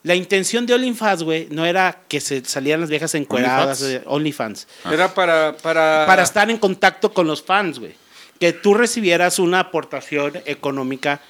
La 0.06 0.14
intención 0.14 0.66
de 0.66 0.74
OnlyFans, 0.74 1.22
güey, 1.24 1.48
no 1.50 1.66
era 1.66 2.02
que 2.06 2.20
se 2.20 2.44
salieran 2.44 2.80
las 2.82 2.90
viejas 2.90 3.14
encueradas, 3.16 3.80
OnlyFans. 3.82 4.02
de 4.02 4.02
OnlyFans, 4.06 4.68
Era 4.92 5.12
para, 5.14 5.56
para, 5.56 6.04
para 6.06 6.22
estar 6.22 6.48
en 6.48 6.58
contacto 6.58 7.12
con 7.12 7.26
los 7.26 7.42
fans, 7.42 7.78
güey. 7.80 7.94
Que 8.38 8.52
tú 8.52 8.74
recibieras 8.74 9.38
una 9.40 9.58
aportación 9.60 10.32
económica 10.44 11.20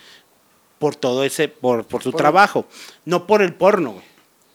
por 0.78 0.94
todo 0.94 1.24
ese, 1.24 1.48
por, 1.48 1.86
por 1.86 2.02
tu 2.02 2.10
Por- 2.12 2.18
trabajo, 2.20 2.68
no 3.06 3.26
por 3.26 3.40
el 3.42 3.54
porno, 3.54 3.92
güey. 3.92 4.04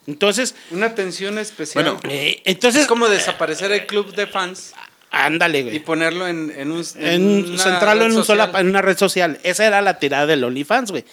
Entonces, 0.07 0.53
una 0.71 0.87
atención 0.87 1.37
especial. 1.39 1.83
Bueno, 1.83 1.99
eh, 2.09 2.41
entonces, 2.45 2.81
es 2.83 2.87
como 2.87 3.07
desaparecer 3.07 3.71
el 3.71 3.85
club 3.87 4.13
de 4.13 4.27
fans 4.27 4.73
ándale, 5.09 5.59
y 5.59 5.63
güey. 5.63 5.79
ponerlo 5.79 6.27
en, 6.27 6.51
en 6.55 6.71
un 6.71 6.83
en, 6.95 7.45
una 7.51 7.63
centrarlo 7.63 8.05
en, 8.05 8.11
un 8.15 8.23
sola- 8.23 8.51
en 8.55 8.67
una 8.67 8.81
red 8.81 8.97
social. 8.97 9.39
Esa 9.43 9.65
era 9.65 9.81
la 9.81 9.97
tirada 9.99 10.25
del 10.27 10.43
OnlyFans, 10.43 10.91
güey. 10.91 11.05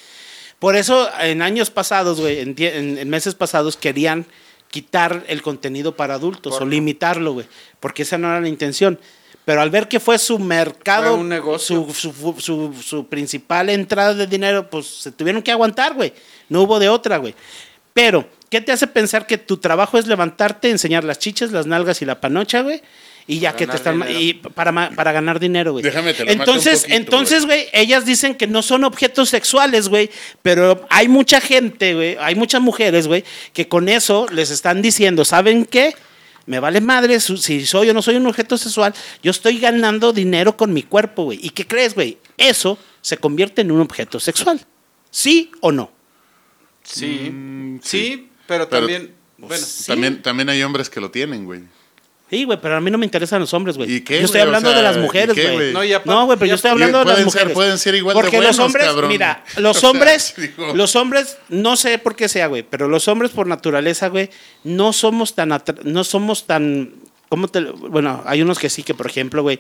Por 0.59 0.77
eso 0.77 1.09
en 1.21 1.43
años 1.43 1.71
pasados, 1.71 2.21
güey, 2.21 2.41
en, 2.41 2.57
tie- 2.57 2.75
en- 2.75 2.99
en 2.99 3.09
meses 3.09 3.35
pasados 3.35 3.77
querían 3.77 4.27
quitar 4.71 5.25
el 5.29 5.41
contenido 5.41 5.97
para 5.97 6.15
adultos 6.15 6.55
o 6.61 6.67
limitarlo, 6.67 7.33
güey, 7.33 7.47
porque 7.81 8.03
esa 8.03 8.19
no 8.19 8.29
era 8.29 8.41
la 8.41 8.49
intención. 8.49 8.99
Pero 9.45 9.63
al 9.63 9.71
ver 9.71 9.89
que 9.89 9.99
fue 9.99 10.19
su 10.19 10.39
mercado, 10.39 11.13
Fue 11.13 11.21
un 11.21 11.29
negocio. 11.29 11.87
Su, 11.95 12.13
su, 12.13 12.35
su- 12.41 12.75
su 12.83 13.07
principal 13.07 13.71
entrada 13.71 14.13
de 14.15 14.27
dinero, 14.27 14.69
pues 14.69 14.87
se 14.87 15.11
tuvieron 15.11 15.43
que 15.43 15.53
aguantar, 15.53 15.95
güey. 15.95 16.13
No 16.51 16.63
hubo 16.63 16.79
de 16.79 16.89
otra, 16.91 17.17
güey. 17.17 17.35
Pero, 17.95 18.29
¿qué 18.51 18.61
te 18.61 18.73
hace 18.73 18.87
pensar 18.87 19.27
que 19.27 19.39
tu 19.39 19.57
trabajo 19.57 19.97
es 19.97 20.07
levantarte, 20.07 20.69
enseñar 20.71 21.03
las 21.05 21.19
chichas, 21.19 21.51
las 21.51 21.67
nalgas 21.67 22.03
y 22.03 22.05
la 22.05 22.21
panocha, 22.21 22.61
güey? 22.63 22.83
Y 23.31 23.41
ya 23.41 23.55
que 23.55 23.67
te 23.67 23.77
están 23.77 24.03
y 24.09 24.33
para, 24.33 24.91
para 24.91 25.13
ganar 25.13 25.39
dinero, 25.39 25.73
güey. 25.73 25.85
Déjame 25.85 26.15
te 26.15 26.25
lo 26.25 26.31
Entonces, 26.31 26.81
poquito, 26.81 26.97
entonces, 26.97 27.45
güey, 27.45 27.67
ellas 27.75 28.07
dicen 28.07 28.35
que 28.35 28.47
no 28.47 28.63
son 28.63 28.85
objetos 28.85 29.29
sexuales, 29.29 29.91
güey, 29.91 30.11
pero 30.41 30.87
hay 30.89 31.09
mucha 31.09 31.39
gente, 31.39 31.95
güey, 31.95 32.17
hay 32.19 32.35
muchas 32.35 32.63
mujeres, 32.63 33.07
güey, 33.07 33.25
que 33.53 33.69
con 33.69 33.91
eso 33.91 34.27
les 34.33 34.51
están 34.51 34.81
diciendo, 34.81 35.27
¿saben 35.27 35.67
qué? 35.67 35.95
Me 36.47 36.59
vale 36.59 36.81
madre 36.81 37.21
si 37.21 37.67
soy 37.67 37.91
o 37.91 37.93
no 37.93 38.01
soy 38.01 38.17
un 38.17 38.27
objeto 38.27 38.57
sexual, 38.57 38.95
yo 39.23 39.31
estoy 39.31 39.59
ganando 39.59 40.15
dinero 40.15 40.57
con 40.57 40.73
mi 40.73 40.83
cuerpo, 40.83 41.25
güey. 41.25 41.39
¿Y 41.43 41.51
qué 41.51 41.67
crees, 41.67 41.95
güey? 41.95 42.17
Eso 42.39 42.79
se 43.03 43.19
convierte 43.19 43.61
en 43.61 43.71
un 43.71 43.83
objeto 43.83 44.19
sexual. 44.19 44.59
¿Sí 45.11 45.51
o 45.61 45.71
no? 45.71 45.93
Sí, 46.83 47.29
Mm, 47.31 47.81
sí, 47.83 48.31
pero, 48.47 48.67
Pero- 48.71 48.81
también, 48.87 49.15
bueno, 49.37 49.63
sí. 49.67 49.85
También, 49.87 50.23
también 50.23 50.49
hay 50.49 50.63
hombres 50.63 50.89
que 50.89 51.01
lo 51.01 51.11
tienen, 51.11 51.45
güey. 51.45 51.61
Sí, 52.31 52.45
güey, 52.45 52.59
pero 52.61 52.77
a 52.77 52.81
mí 52.81 52.91
no 52.91 52.99
me 52.99 53.07
interesan 53.07 53.41
los 53.41 53.55
hombres, 53.55 53.77
güey. 53.79 53.91
¿Y 53.91 54.01
qué, 54.03 54.19
Yo 54.19 54.27
estoy 54.27 54.41
güey? 54.41 54.43
O 54.43 54.47
hablando 54.49 54.69
sea, 54.69 54.77
de 54.77 54.83
las 54.83 54.97
¿y 54.97 55.01
mujeres, 55.01 55.35
qué, 55.35 55.51
güey. 55.51 55.73
No, 55.73 55.81
No, 56.05 56.27
güey, 56.27 56.39
pero 56.39 56.49
yo 56.51 56.55
estoy 56.57 56.71
hablando 56.73 56.99
de 56.99 57.05
las 57.07 57.15
Pueden 57.15 57.31
ser- 57.31 57.41
mujeres. 57.41 57.55
pueden 57.55 57.79
ser 57.79 57.95
igual 57.95 58.15
de 58.17 58.21
Porque 58.21 58.37
los 58.37 58.45
buenos, 58.45 58.59
hombres, 58.59 58.87
cabrón. 58.87 59.09
mira, 59.09 59.45
los 59.57 59.77
sea, 59.79 59.91
hombres, 59.91 60.35
los 60.75 60.95
hombres, 60.97 61.39
no 61.49 61.77
sé 61.77 61.97
por 61.99 62.17
qué 62.17 62.29
sea, 62.29 62.47
güey, 62.49 62.63
pero 62.69 62.87
los 62.87 63.09
hombres 63.09 63.31
por 63.31 63.47
naturaleza, 63.47 64.09
güey, 64.09 64.29
no 64.63 64.93
somos 64.93 65.35
tan, 65.35 65.57
no 65.85 66.05
somos 66.05 66.47
tan, 66.47 66.93
¿cómo 67.31 67.49
te, 67.49 67.63
lo- 67.63 67.73
bueno, 67.75 68.23
hay 68.27 68.43
unos 68.43 68.59
que 68.59 68.69
sí, 68.69 68.83
que 68.83 68.93
por 68.95 69.07
ejemplo, 69.07 69.43
güey, 69.43 69.59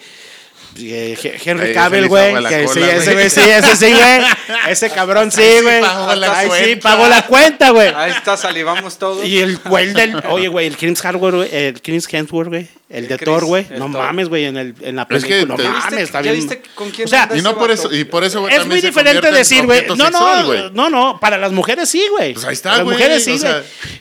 Henry 0.76 1.68
Ahí 1.68 1.74
Cavill, 1.74 2.08
güey. 2.08 2.34
sí, 2.36 2.80
güey. 2.80 2.90
ese 2.90 3.12
güey, 3.14 3.30
sí, 3.30 3.40
ese 3.40 3.76
sí, 3.76 3.92
güey. 3.92 4.20
Ese 4.68 4.90
cabrón 4.90 5.32
sí, 5.32 5.42
güey. 5.62 5.80
pagó 5.80 6.14
la 6.14 6.38
Ahí 6.38 6.44
sí 6.46 6.48
cuenta. 6.50 6.82
pagó 6.90 7.08
la 7.08 7.26
cuenta, 7.26 7.70
güey. 7.70 7.88
Ahí 7.94 8.12
está, 8.12 8.36
salivamos 8.36 8.98
todos. 8.98 9.24
Y 9.26 9.38
el 9.38 9.56
güey 9.58 9.92
del. 9.92 10.22
Oye, 10.28 10.48
güey, 10.48 10.66
el 10.66 10.76
Chris 10.76 11.00
Hardware, 11.00 11.34
güey. 11.34 11.48
El 11.52 11.82
Chris 11.82 12.06
Hemsworth, 12.12 12.48
güey. 12.48 12.68
El, 12.90 13.04
El 13.04 13.08
de 13.08 13.18
Thor, 13.18 13.44
güey. 13.44 13.66
No 13.70 13.80
Thor. 13.90 13.90
mames, 13.90 14.28
güey, 14.30 14.46
en, 14.46 14.56
el, 14.56 14.74
en 14.80 14.96
la 14.96 15.02
Es 15.10 15.22
que 15.24 15.30
película. 15.42 15.56
te- 15.56 15.62
no 15.62 15.68
¿Ya 15.68 15.74
viste- 15.74 15.90
mames, 15.90 16.04
está 16.04 16.22
ya 16.22 16.32
bien. 16.32 16.48
viste 16.48 16.62
con 16.74 16.90
quién 16.90 17.06
O 17.06 17.10
sea, 17.10 17.28
Y 17.34 17.42
no 17.42 17.54
por 17.58 17.70
eso, 17.70 17.92
y 17.92 18.04
por 18.04 18.24
eso, 18.24 18.40
güey, 18.40 18.54
es 18.54 18.66
muy 18.66 18.80
diferente 18.80 19.30
decir, 19.30 19.66
güey. 19.66 19.84
No, 19.88 19.96
sexual, 20.06 20.40
no, 20.40 20.46
güey. 20.46 20.70
no, 20.72 20.88
no. 20.90 21.18
Para 21.20 21.36
las 21.36 21.52
mujeres 21.52 21.88
sí, 21.90 22.02
güey. 22.10 22.32
Pues 22.32 22.46
ahí 22.46 22.54
está, 22.54 22.70
Para 22.70 22.76
las 22.78 22.84
güey, 22.84 22.96
mujeres 22.96 23.24
sí, 23.24 23.38
güey. 23.38 23.52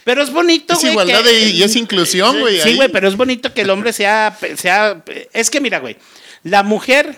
Pero 0.06 0.24
es 0.24 0.32
bonito, 0.32 0.74
es 0.74 0.80
güey. 0.80 0.92
igualdad 0.94 1.22
que- 1.24 1.28
de- 1.30 1.50
y 1.50 1.64
es 1.64 1.76
inclusión, 1.76 2.40
güey, 2.40 2.62
Sí, 2.62 2.76
güey, 2.76 2.88
pero 2.90 3.08
es 3.10 3.18
bonito 3.18 3.54
que 3.54 3.62
el 3.62 3.70
hombre 3.72 3.92
sea, 3.92 4.38
sea. 4.56 5.04
Es 5.34 5.50
que 5.50 5.60
mira, 5.60 5.80
güey. 5.80 5.98
La 6.44 6.64
mujer 6.64 7.18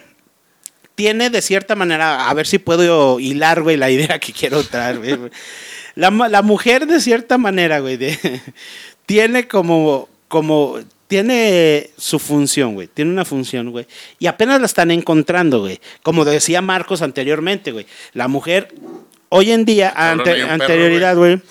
tiene 0.96 1.30
de 1.30 1.42
cierta 1.42 1.76
manera, 1.76 2.30
a 2.30 2.34
ver 2.34 2.46
si 2.48 2.58
puedo 2.60 3.20
hilar, 3.20 3.62
güey, 3.62 3.78
la 3.78 3.90
idea 3.90 4.20
que 4.20 4.34
quiero 4.34 4.64
traer, 4.64 4.98
güey. 5.00 5.32
La, 5.96 6.10
la 6.10 6.42
mujer 6.42 6.86
de 6.88 7.00
cierta 7.00 7.38
manera, 7.38 7.80
güey, 7.80 7.98
de- 7.98 8.42
tiene 9.06 9.48
como, 9.48 10.10
como, 10.28 10.78
tiene 11.08 11.90
su 11.98 12.20
función, 12.20 12.74
güey, 12.76 12.88
tiene 12.88 13.12
una 13.12 13.26
función, 13.26 13.72
güey, 13.72 13.88
y 14.20 14.28
apenas 14.28 14.60
la 14.60 14.66
están 14.66 14.92
encontrando, 14.92 15.60
güey. 15.62 15.80
Como 16.04 16.26
decía 16.26 16.62
Marcos 16.62 17.02
anteriormente, 17.02 17.72
güey, 17.72 17.86
la 18.14 18.28
mujer 18.28 18.74
hoy 19.30 19.52
en 19.52 19.66
día, 19.66 19.92
ante- 19.96 20.34
perro, 20.36 20.52
anterioridad, 20.52 21.16
güey, 21.16 21.42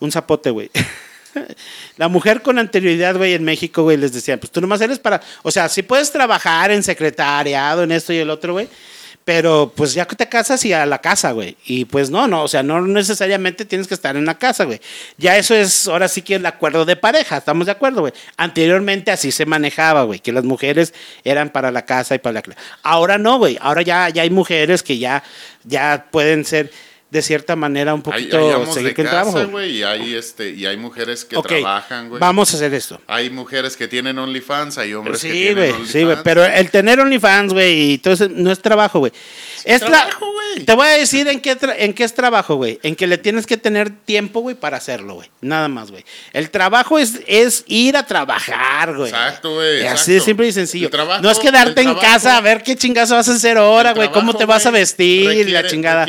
un 0.00 0.10
zapote, 0.10 0.50
güey. 0.50 0.70
La 1.96 2.08
mujer 2.08 2.42
con 2.42 2.58
anterioridad, 2.58 3.16
güey, 3.16 3.34
en 3.34 3.44
México, 3.44 3.82
güey, 3.82 3.96
les 3.96 4.12
decían, 4.12 4.38
pues 4.38 4.50
tú 4.50 4.60
nomás 4.60 4.80
eres 4.80 4.98
para, 4.98 5.20
o 5.42 5.50
sea, 5.50 5.68
sí 5.68 5.82
puedes 5.82 6.10
trabajar 6.10 6.70
en 6.70 6.82
secretariado, 6.82 7.82
en 7.82 7.92
esto 7.92 8.12
y 8.12 8.18
el 8.18 8.30
otro, 8.30 8.52
güey, 8.54 8.68
pero 9.24 9.72
pues 9.76 9.94
ya 9.94 10.06
que 10.06 10.16
te 10.16 10.28
casas 10.28 10.64
y 10.64 10.72
a 10.72 10.86
la 10.86 10.98
casa, 10.98 11.32
güey. 11.32 11.56
Y 11.64 11.84
pues 11.84 12.10
no, 12.10 12.26
no, 12.26 12.42
o 12.42 12.48
sea, 12.48 12.62
no 12.62 12.80
necesariamente 12.80 13.64
tienes 13.64 13.86
que 13.86 13.94
estar 13.94 14.16
en 14.16 14.24
la 14.24 14.38
casa, 14.38 14.64
güey. 14.64 14.80
Ya 15.18 15.36
eso 15.36 15.54
es, 15.54 15.86
ahora 15.86 16.08
sí 16.08 16.22
que 16.22 16.36
el 16.36 16.46
acuerdo 16.46 16.84
de 16.84 16.96
pareja, 16.96 17.36
estamos 17.36 17.66
de 17.66 17.72
acuerdo, 17.72 18.00
güey. 18.00 18.12
Anteriormente 18.36 19.10
así 19.10 19.30
se 19.30 19.46
manejaba, 19.46 20.04
güey, 20.04 20.20
que 20.20 20.32
las 20.32 20.44
mujeres 20.44 20.94
eran 21.22 21.50
para 21.50 21.70
la 21.70 21.84
casa 21.84 22.14
y 22.14 22.18
para 22.18 22.40
la... 22.40 22.56
Ahora 22.82 23.18
no, 23.18 23.38
güey, 23.38 23.58
ahora 23.60 23.82
ya, 23.82 24.08
ya 24.08 24.22
hay 24.22 24.30
mujeres 24.30 24.82
que 24.82 24.98
ya, 24.98 25.22
ya 25.64 26.06
pueden 26.10 26.44
ser 26.44 26.72
de 27.10 27.22
cierta 27.22 27.56
manera 27.56 27.92
un 27.92 28.02
poquito 28.02 28.36
hay 28.38 28.66
seguir 28.72 28.90
de 28.90 28.94
con 28.94 29.04
el 29.06 29.10
casa, 29.10 29.30
trabajo. 29.32 29.60
y 29.62 29.82
hay, 29.82 30.14
este, 30.14 30.50
y 30.50 30.64
hay 30.66 30.76
mujeres 30.76 31.24
que 31.24 31.36
trabajan, 31.42 32.08
güey. 32.08 32.20
Vamos 32.20 32.52
a 32.52 32.56
hacer 32.56 32.72
esto. 32.72 33.00
Hay 33.08 33.30
mujeres 33.30 33.76
que 33.76 33.88
tienen 33.88 34.16
OnlyFans, 34.18 34.78
hay 34.78 34.94
hombres 34.94 35.20
que 35.20 35.32
tienen 35.32 35.58
OnlyFans. 35.72 35.90
sí, 35.90 36.04
güey. 36.04 36.16
Pero 36.22 36.44
el 36.44 36.70
tener 36.70 37.00
OnlyFans, 37.00 37.52
güey, 37.52 37.92
y 37.92 37.98
todo 37.98 38.14
eso 38.14 38.28
no 38.30 38.52
es 38.52 38.60
trabajo, 38.60 39.00
güey. 39.00 39.12
Es 39.64 39.82
tra- 39.82 39.88
trabajo, 39.88 40.32
güey. 40.32 40.64
Te 40.64 40.74
voy 40.74 40.86
a 40.86 40.90
decir 40.92 41.26
en 41.28 41.40
qué, 41.40 41.56
en 41.78 41.92
qué 41.94 42.04
es 42.04 42.14
trabajo, 42.14 42.54
güey. 42.54 42.78
En 42.82 42.94
que 42.96 43.06
le 43.06 43.18
tienes 43.18 43.44
que 43.46 43.56
tener 43.56 43.90
tiempo, 43.90 44.40
güey, 44.40 44.54
para 44.56 44.76
hacerlo, 44.76 45.14
güey. 45.14 45.28
Nada 45.40 45.68
más, 45.68 45.90
güey. 45.90 46.04
El 46.32 46.50
trabajo 46.50 46.98
es, 46.98 47.20
es 47.26 47.64
ir 47.66 47.96
a 47.96 48.06
trabajar, 48.06 48.96
güey. 48.96 49.10
Exacto, 49.10 49.54
güey, 49.54 49.86
Así 49.86 50.12
de 50.12 50.20
simple 50.20 50.46
y 50.46 50.52
sencillo. 50.52 50.88
Trabajo- 50.90 51.22
no 51.22 51.30
es 51.30 51.38
quedarte 51.40 51.80
en 51.80 51.88
trabajo- 51.88 52.00
casa 52.06 52.36
a 52.36 52.40
ver 52.40 52.62
qué 52.62 52.76
chingazo 52.76 53.14
vas 53.16 53.28
a 53.28 53.32
hacer 53.32 53.58
ahora, 53.58 53.92
güey. 53.94 54.10
¿Cómo 54.12 54.34
te 54.34 54.44
vas 54.44 54.64
a 54.66 54.70
vestir? 54.70 55.50
la 55.50 55.66
chingada. 55.66 56.06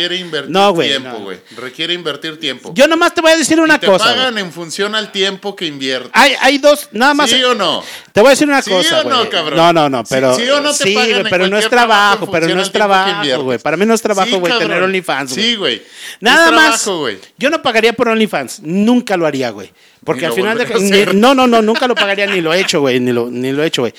No, 0.47 0.73
güey. 0.73 0.90
Tiempo, 0.99 1.09
no. 1.19 1.23
güey. 1.25 1.39
Requiere 1.57 1.93
invertir 1.93 2.39
tiempo. 2.39 2.71
Yo 2.75 2.87
nomás 2.87 3.13
te 3.13 3.21
voy 3.21 3.31
a 3.31 3.37
decir 3.37 3.59
una 3.59 3.75
y 3.75 3.79
te 3.79 3.87
cosa. 3.87 4.05
pagan 4.05 4.37
en 4.37 4.51
función 4.51 4.95
al 4.95 5.11
tiempo 5.11 5.55
que 5.55 5.65
inviertes. 5.65 6.11
Hay, 6.13 6.33
hay 6.39 6.57
dos, 6.57 6.89
nada 6.91 7.13
más. 7.13 7.29
¿Sí 7.29 7.43
o 7.43 7.53
no? 7.55 7.83
Te 8.13 8.21
voy 8.21 8.27
a 8.27 8.29
decir 8.31 8.47
una 8.47 8.61
¿Sí 8.61 8.69
cosa, 8.69 9.01
o 9.01 9.03
no, 9.09 9.17
güey. 9.19 9.29
cabrón? 9.29 9.57
No, 9.57 9.73
no, 9.73 9.89
no, 9.89 9.99
Sí- 10.05 10.07
pero 10.09 10.35
sí 10.35 10.49
o 10.49 10.61
no 10.61 10.71
te 10.73 10.83
sí, 10.83 10.93
pagan 10.93 11.11
en 11.21 11.27
pero 11.29 11.47
no 11.47 11.57
es 11.57 11.69
trabajo 11.69 12.29
pero 12.31 12.47
no 12.47 12.61
es 12.61 12.71
trabajo, 12.71 13.43
güey. 13.43 13.59
Para 13.59 13.77
mí 13.77 13.85
no 13.85 13.93
es 13.93 14.01
trabajo, 14.01 14.29
Sí, 14.29 14.35
güey, 14.35 14.57
tener. 14.59 14.83
OnlyFans, 14.83 15.33
güey. 15.33 15.45
Sí, 15.45 15.55
güey. 15.55 15.81
Nada 16.19 16.45
Es 16.47 16.51
más. 16.53 16.83
trabajo. 16.83 17.07
Yo 17.37 17.49
no 17.49 17.61
pagaría 17.61 17.93
por 17.93 18.07
OnlyFans, 18.09 18.59
nunca 18.61 19.17
lo 19.17 19.25
haría, 19.25 19.49
güey. 19.51 19.71
Porque 20.03 20.21
Ni 20.21 20.27
al 20.27 20.33
final 20.33 20.57
de 20.57 20.65
ni- 21.13 21.19
no, 21.19 21.35
no, 21.35 21.45
no, 21.47 21.61
nunca 21.61 21.87
lo 21.87 21.93
pagaría 21.95 22.25
ni 22.25 22.41
lo 22.41 22.53
he 22.53 22.59
hecho, 22.59 22.79
güey, 22.81 22.99
ni 22.99 23.11
lo 23.11 23.29
ni 23.29 23.51
lo 23.51 23.63
he 23.63 23.67
hecho, 23.67 23.83
güey. 23.83 23.93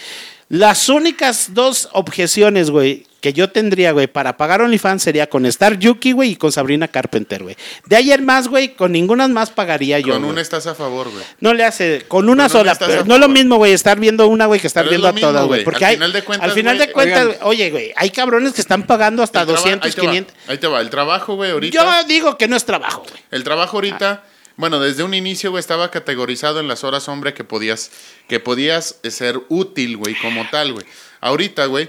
Las 0.48 0.88
únicas 0.88 1.54
dos 1.54 1.88
objeciones, 1.92 2.70
güey, 2.70 3.06
que 3.22 3.32
yo 3.32 3.48
tendría, 3.50 3.92
güey, 3.92 4.08
para 4.08 4.36
pagar 4.36 4.60
OnlyFans 4.60 5.02
sería 5.02 5.28
con 5.30 5.46
Star 5.46 5.78
Yuki, 5.78 6.10
güey, 6.12 6.32
y 6.32 6.36
con 6.36 6.50
Sabrina 6.52 6.88
Carpenter, 6.88 7.44
güey. 7.44 7.56
De 7.86 7.96
ayer 7.96 8.20
más, 8.20 8.48
güey, 8.48 8.74
con 8.74 8.92
ninguna 8.92 9.28
más 9.28 9.50
pagaría 9.50 10.00
yo. 10.00 10.12
Con 10.14 10.24
una 10.24 10.40
estás 10.40 10.66
a 10.66 10.74
favor, 10.74 11.08
güey. 11.08 11.24
No 11.40 11.54
le 11.54 11.64
hace, 11.64 12.04
con 12.08 12.28
una 12.28 12.44
Con 12.48 12.52
sola, 12.52 12.74
pero 12.74 13.00
a 13.02 13.04
no 13.04 13.14
es 13.14 13.20
lo 13.20 13.28
mismo, 13.28 13.56
güey, 13.56 13.72
estar 13.72 13.98
viendo 13.98 14.26
una, 14.26 14.46
güey, 14.46 14.60
que 14.60 14.66
estar 14.66 14.82
Pero 14.82 14.90
viendo 14.90 15.06
a 15.08 15.12
mismo, 15.12 15.28
todas, 15.28 15.46
güey. 15.46 15.62
Porque 15.64 15.84
Al 15.84 15.90
hay, 15.90 15.96
final 15.96 16.12
de 16.12 16.22
cuentas, 16.24 16.48
al 16.50 16.54
final 16.54 16.78
de 16.78 16.92
cuentas, 16.92 17.24
oigan. 17.26 17.38
oye, 17.44 17.70
güey, 17.70 17.92
hay 17.96 18.10
cabrones 18.10 18.52
que 18.54 18.60
están 18.60 18.82
pagando 18.88 19.22
hasta 19.22 19.40
El 19.42 19.46
traba- 19.46 19.60
200, 19.60 19.86
ahí 19.86 19.92
te 19.94 20.00
va, 20.02 20.06
500. 20.08 20.36
Ahí 20.48 20.58
te 20.58 20.66
va. 20.66 20.80
El 20.80 20.90
trabajo, 20.90 21.36
güey, 21.36 21.52
ahorita. 21.52 21.78
Yo 22.02 22.04
digo 22.08 22.36
que 22.36 22.48
no 22.48 22.56
es 22.56 22.64
trabajo, 22.64 23.02
güey. 23.08 23.22
El 23.30 23.44
trabajo 23.44 23.76
ahorita, 23.76 24.24
bueno, 24.56 24.80
desde 24.80 25.04
un 25.04 25.14
inicio, 25.14 25.50
güey, 25.52 25.60
estaba 25.60 25.92
categorizado 25.92 26.58
en 26.58 26.66
las 26.66 26.82
horas 26.82 27.08
hombre 27.08 27.34
que 27.34 27.44
podías, 27.44 27.92
que 28.26 28.40
podías 28.40 28.96
ser 29.08 29.40
útil, 29.48 29.96
güey, 29.96 30.16
como 30.20 30.44
tal, 30.50 30.72
güey. 30.72 30.84
Ahorita, 31.20 31.66
güey, 31.66 31.88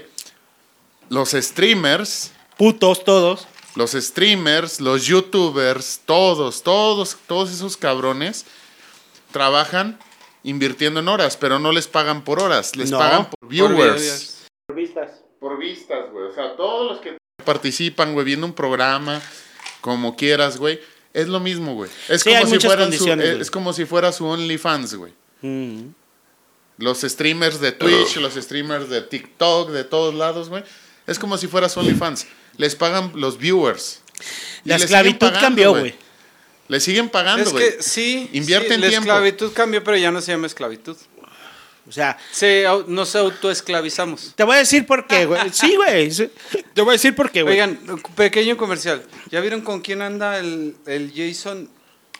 los 1.08 1.30
streamers, 1.32 2.32
Putos 2.56 3.04
todos. 3.04 3.46
los 3.76 3.92
streamers, 3.92 4.80
los 4.80 5.04
youtubers, 5.06 6.00
todos, 6.04 6.62
todos, 6.62 7.16
todos 7.26 7.50
esos 7.52 7.76
cabrones 7.76 8.44
trabajan 9.32 9.98
invirtiendo 10.44 11.00
en 11.00 11.08
horas, 11.08 11.36
pero 11.36 11.58
no 11.58 11.72
les 11.72 11.88
pagan 11.88 12.22
por 12.22 12.40
horas, 12.40 12.76
les 12.76 12.90
No. 12.90 12.98
pagan 12.98 13.24
por 13.30 13.38
Por 13.40 13.48
viewers. 13.48 14.00
videos. 14.02 14.30
Por 15.40 15.58
vistas, 15.58 16.10
güey. 16.12 16.26
O 16.26 16.34
sea, 16.34 16.56
todos 16.56 16.90
los 16.92 17.00
que 17.00 17.16
participan, 17.44 18.12
güey, 18.14 18.24
viendo 18.24 18.46
un 18.46 18.52
programa, 18.54 19.20
como 19.80 20.16
quieras, 20.16 20.56
güey, 20.56 20.80
es 21.12 21.28
lo 21.28 21.40
mismo, 21.40 21.74
güey. 21.74 21.90
Es, 22.08 22.22
Sí, 22.22 22.30
como 22.34 22.46
si 22.46 22.58
fueran 22.60 22.92
su, 22.92 23.08
es, 23.10 23.16
güey. 23.16 23.40
es 23.40 23.50
como 23.50 23.72
si 23.72 23.84
fuera 23.84 24.12
su 24.12 24.24
OnlyFans, 24.26 24.94
güey. 24.94 25.12
Mm. 25.42 25.88
Los 26.78 27.02
streamers 27.02 27.60
de 27.60 27.72
Twitch, 27.72 28.16
los 28.16 28.34
streamers 28.34 28.88
de 28.88 29.02
TikTok, 29.02 29.70
de 29.70 29.84
todos 29.84 30.14
lados, 30.14 30.48
güey. 30.48 30.64
Es 31.06 31.18
como 31.18 31.36
si 31.38 31.46
fuera 31.46 31.68
su 31.68 31.80
OnlyFans. 31.80 32.26
Les 32.56 32.74
pagan 32.76 33.12
los 33.14 33.38
viewers. 33.38 34.00
La 34.64 34.76
esclavitud 34.76 35.18
pagando, 35.26 35.40
cambió, 35.40 35.70
güey. 35.72 35.94
Les 36.68 36.82
siguen 36.82 37.08
pagando, 37.10 37.42
Es 37.44 37.52
güey. 37.52 37.76
que 37.76 37.82
sí, 37.82 38.30
Invierten 38.32 38.76
sí, 38.76 38.80
la 38.80 38.88
tiempo. 38.88 39.08
esclavitud 39.10 39.52
cambió, 39.52 39.84
pero 39.84 39.96
ya 39.98 40.10
no 40.10 40.20
se 40.22 40.32
llama 40.32 40.46
esclavitud. 40.46 40.96
O 41.86 41.92
sea, 41.92 42.16
Se, 42.32 42.64
nos 42.86 43.14
autoesclavizamos. 43.14 44.32
te 44.34 44.42
voy 44.44 44.56
a 44.56 44.58
decir 44.60 44.86
por 44.86 45.06
qué, 45.06 45.26
güey. 45.26 45.42
Sí, 45.52 45.76
güey. 45.76 46.10
sí. 46.10 46.30
Te 46.72 46.80
voy 46.80 46.90
a 46.90 46.92
decir 46.92 47.14
por 47.14 47.30
qué, 47.30 47.42
güey. 47.42 47.54
Oigan, 47.54 47.78
pequeño 48.16 48.56
comercial. 48.56 49.04
¿Ya 49.30 49.40
vieron 49.40 49.60
con 49.60 49.82
quién 49.82 50.00
anda 50.00 50.38
el, 50.38 50.74
el 50.86 51.12
Jason 51.14 51.68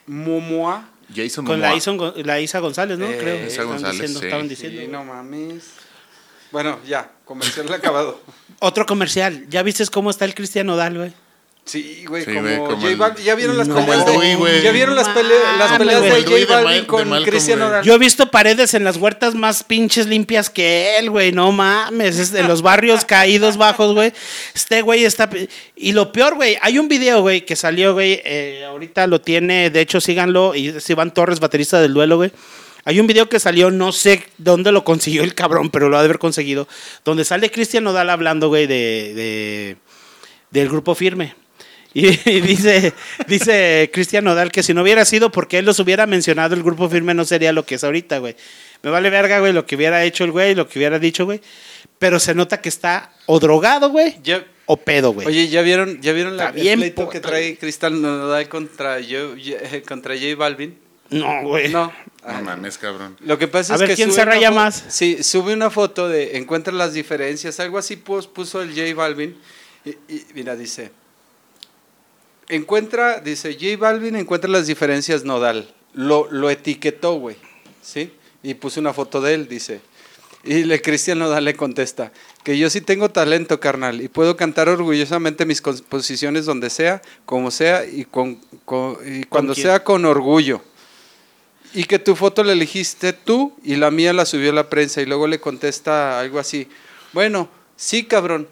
Momoa? 0.06 0.90
Jason 1.14 1.46
Con 1.46 1.60
la 1.60 1.68
Momoa. 1.68 1.78
Isa, 1.78 1.90
Gon- 1.92 2.26
la 2.26 2.40
Isa 2.40 2.58
González, 2.58 2.98
¿no? 2.98 3.06
Eh, 3.06 3.16
Creo. 3.18 3.36
Isa 3.36 3.46
Estaban 3.46 3.68
González, 3.72 3.92
diciendo, 4.00 4.20
sí. 4.20 4.26
estaban 4.26 4.48
Sí, 4.48 4.54
diciendo. 4.54 4.92
no 4.98 5.04
mames. 5.04 5.64
Bueno, 6.50 6.78
ya, 6.86 7.10
comercial 7.24 7.72
acabado. 7.72 8.20
Otro 8.60 8.86
comercial. 8.86 9.44
¿Ya 9.50 9.62
viste 9.62 9.84
cómo 9.86 10.10
está 10.10 10.24
el 10.24 10.34
Cristian 10.34 10.66
Nodal, 10.66 10.96
güey? 10.96 11.12
Sí, 11.66 12.04
güey, 12.06 12.26
Sí, 12.26 12.30
como, 12.34 12.42
güey, 12.42 12.56
como 12.58 12.76
J 12.76 12.88
el- 12.90 12.96
Balvin. 12.96 13.24
¿Ya 13.24 13.34
vieron 13.34 13.56
las 13.56 13.68
No, 13.68 13.74
peleas 13.76 14.04
de. 14.04 14.62
¿Ya 14.62 14.70
vieron 14.70 14.94
las, 14.94 15.08
pele- 15.08 15.34
las 15.58 15.78
peleas 15.78 16.02
de 16.02 16.10
J 16.22 16.52
Balvin 16.62 16.84
con 16.84 17.08
Malcolm, 17.08 17.24
Cristian 17.30 17.58
güey. 17.58 17.68
Nodal? 17.70 17.84
Yo 17.86 17.94
he 17.94 17.98
visto 17.98 18.30
paredes 18.30 18.74
en 18.74 18.84
las 18.84 18.98
huertas 18.98 19.34
más 19.34 19.64
pinches 19.64 20.06
limpias 20.06 20.50
que 20.50 20.98
él, 20.98 21.08
güey. 21.08 21.32
No 21.32 21.52
mames. 21.52 22.18
Es 22.18 22.32
de 22.32 22.42
los 22.42 22.60
barrios 22.60 23.04
caídos 23.06 23.56
bajos, 23.56 23.94
güey. 23.94 24.12
Este 24.54 24.82
güey 24.82 25.06
está. 25.06 25.30
Y 25.74 25.92
lo 25.92 26.12
peor, 26.12 26.34
güey. 26.34 26.58
Hay 26.60 26.78
un 26.78 26.86
video, 26.88 27.22
güey, 27.22 27.46
que 27.46 27.56
salió, 27.56 27.94
güey. 27.94 28.20
eh, 28.26 28.64
ahorita 28.68 29.06
lo 29.06 29.22
tiene. 29.22 29.70
De 29.70 29.80
hecho, 29.80 30.02
síganlo. 30.02 30.54
Y 30.54 30.68
es 30.68 30.90
Iván 30.90 31.14
Torres, 31.14 31.40
baterista 31.40 31.80
del 31.80 31.94
duelo, 31.94 32.16
güey. 32.16 32.30
Hay 32.86 33.00
un 33.00 33.06
video 33.06 33.28
que 33.28 33.40
salió, 33.40 33.70
no 33.70 33.92
sé 33.92 34.22
dónde 34.38 34.70
lo 34.72 34.84
consiguió 34.84 35.22
el 35.22 35.34
cabrón, 35.34 35.70
pero 35.70 35.88
lo 35.88 35.96
ha 35.96 36.00
de 36.00 36.06
haber 36.06 36.18
conseguido. 36.18 36.68
Donde 37.04 37.24
sale 37.24 37.50
Cristian 37.50 37.84
Nodal 37.84 38.10
hablando, 38.10 38.48
güey, 38.48 38.66
de, 38.66 39.12
de- 39.14 39.76
del 40.50 40.68
grupo 40.68 40.94
firme. 40.94 41.34
Y, 41.94 42.08
y 42.30 42.40
dice, 42.40 42.92
dice 43.28 43.90
Cristian 43.92 44.24
Nodal 44.24 44.50
que 44.52 44.62
si 44.62 44.74
no 44.74 44.82
hubiera 44.82 45.04
sido 45.04 45.30
porque 45.30 45.58
él 45.58 45.64
los 45.64 45.78
hubiera 45.78 46.06
mencionado, 46.06 46.54
el 46.54 46.62
grupo 46.62 46.88
firme 46.88 47.14
no 47.14 47.24
sería 47.24 47.52
lo 47.52 47.64
que 47.64 47.76
es 47.76 47.84
ahorita, 47.84 48.18
güey. 48.18 48.36
Me 48.82 48.90
vale 48.90 49.08
verga, 49.08 49.38
güey, 49.40 49.52
lo 49.54 49.64
que 49.64 49.76
hubiera 49.76 50.04
hecho 50.04 50.24
el 50.24 50.32
güey, 50.32 50.54
lo 50.54 50.68
que 50.68 50.78
hubiera 50.78 50.98
dicho, 50.98 51.24
güey. 51.24 51.40
Pero 51.98 52.20
se 52.20 52.34
nota 52.34 52.60
que 52.60 52.68
está 52.68 53.12
o 53.26 53.40
drogado, 53.40 53.88
güey, 53.90 54.16
Ya- 54.22 54.44
o 54.66 54.76
pedo, 54.76 55.12
güey. 55.12 55.26
Oye, 55.26 55.48
¿ya 55.48 55.62
vieron, 55.62 56.00
ya 56.02 56.12
vieron 56.12 56.36
la, 56.36 56.48
el 56.48 56.54
bien 56.60 56.80
pleito 56.80 57.08
que 57.08 57.20
trae 57.20 57.56
Cristian 57.56 58.02
Nodal 58.02 58.48
contra, 58.48 59.00
yo, 59.00 59.34
contra 59.88 60.14
J 60.14 60.34
Balvin? 60.36 60.76
no, 61.10 61.42
güey. 61.42 61.68
No. 61.68 61.92
No 62.26 62.42
mames, 62.42 62.78
cabrón. 62.78 63.16
Lo 63.20 63.38
que 63.38 63.48
pasa 63.48 63.72
A 63.72 63.76
es 63.76 63.80
ver, 63.80 63.90
que 63.90 63.96
¿quién 63.96 64.08
sube 64.08 64.16
se 64.16 64.22
una 64.22 64.32
raya 64.32 64.50
más? 64.50 64.84
Sí, 64.88 65.22
sube 65.22 65.52
una 65.52 65.70
foto 65.70 66.08
de 66.08 66.36
encuentra 66.38 66.72
las 66.72 66.92
diferencias, 66.94 67.60
algo 67.60 67.78
así 67.78 67.96
pus- 67.96 68.26
puso 68.26 68.62
el 68.62 68.70
J 68.70 68.94
Balvin 68.94 69.36
y, 69.84 69.90
y 70.12 70.26
mira 70.34 70.56
dice 70.56 70.90
encuentra 72.48 73.20
dice 73.20 73.54
J 73.54 73.76
Balvin 73.78 74.16
encuentra 74.16 74.50
las 74.50 74.66
diferencias 74.66 75.24
nodal. 75.24 75.72
Lo, 75.94 76.28
lo 76.30 76.50
etiquetó, 76.50 77.14
güey, 77.14 77.36
¿sí? 77.82 78.12
Y 78.42 78.54
puso 78.54 78.80
una 78.80 78.92
foto 78.92 79.20
de 79.20 79.34
él, 79.34 79.48
dice. 79.48 79.80
Y 80.42 80.64
le 80.64 80.82
Cristian 80.82 81.18
Nodal 81.20 81.44
le 81.46 81.54
contesta 81.54 82.12
que 82.42 82.58
yo 82.58 82.68
sí 82.68 82.82
tengo 82.82 83.10
talento, 83.10 83.60
carnal, 83.60 84.02
y 84.02 84.08
puedo 84.08 84.36
cantar 84.36 84.68
orgullosamente 84.68 85.46
mis 85.46 85.62
composiciones 85.62 86.44
donde 86.44 86.68
sea, 86.68 87.00
como 87.24 87.50
sea 87.50 87.86
y, 87.86 88.04
con, 88.04 88.34
con- 88.66 88.98
y 89.06 89.24
cuando 89.24 89.54
sea 89.54 89.82
con 89.84 90.04
orgullo. 90.04 90.60
Y 91.74 91.84
que 91.84 91.98
tu 91.98 92.14
foto 92.14 92.44
la 92.44 92.52
elegiste 92.52 93.12
tú 93.12 93.52
y 93.64 93.76
la 93.76 93.90
mía 93.90 94.12
la 94.12 94.24
subió 94.24 94.52
la 94.52 94.70
prensa 94.70 95.02
y 95.02 95.06
luego 95.06 95.26
le 95.26 95.40
contesta 95.40 96.20
algo 96.20 96.38
así. 96.38 96.68
Bueno, 97.12 97.48
sí, 97.76 98.04
cabrón, 98.04 98.48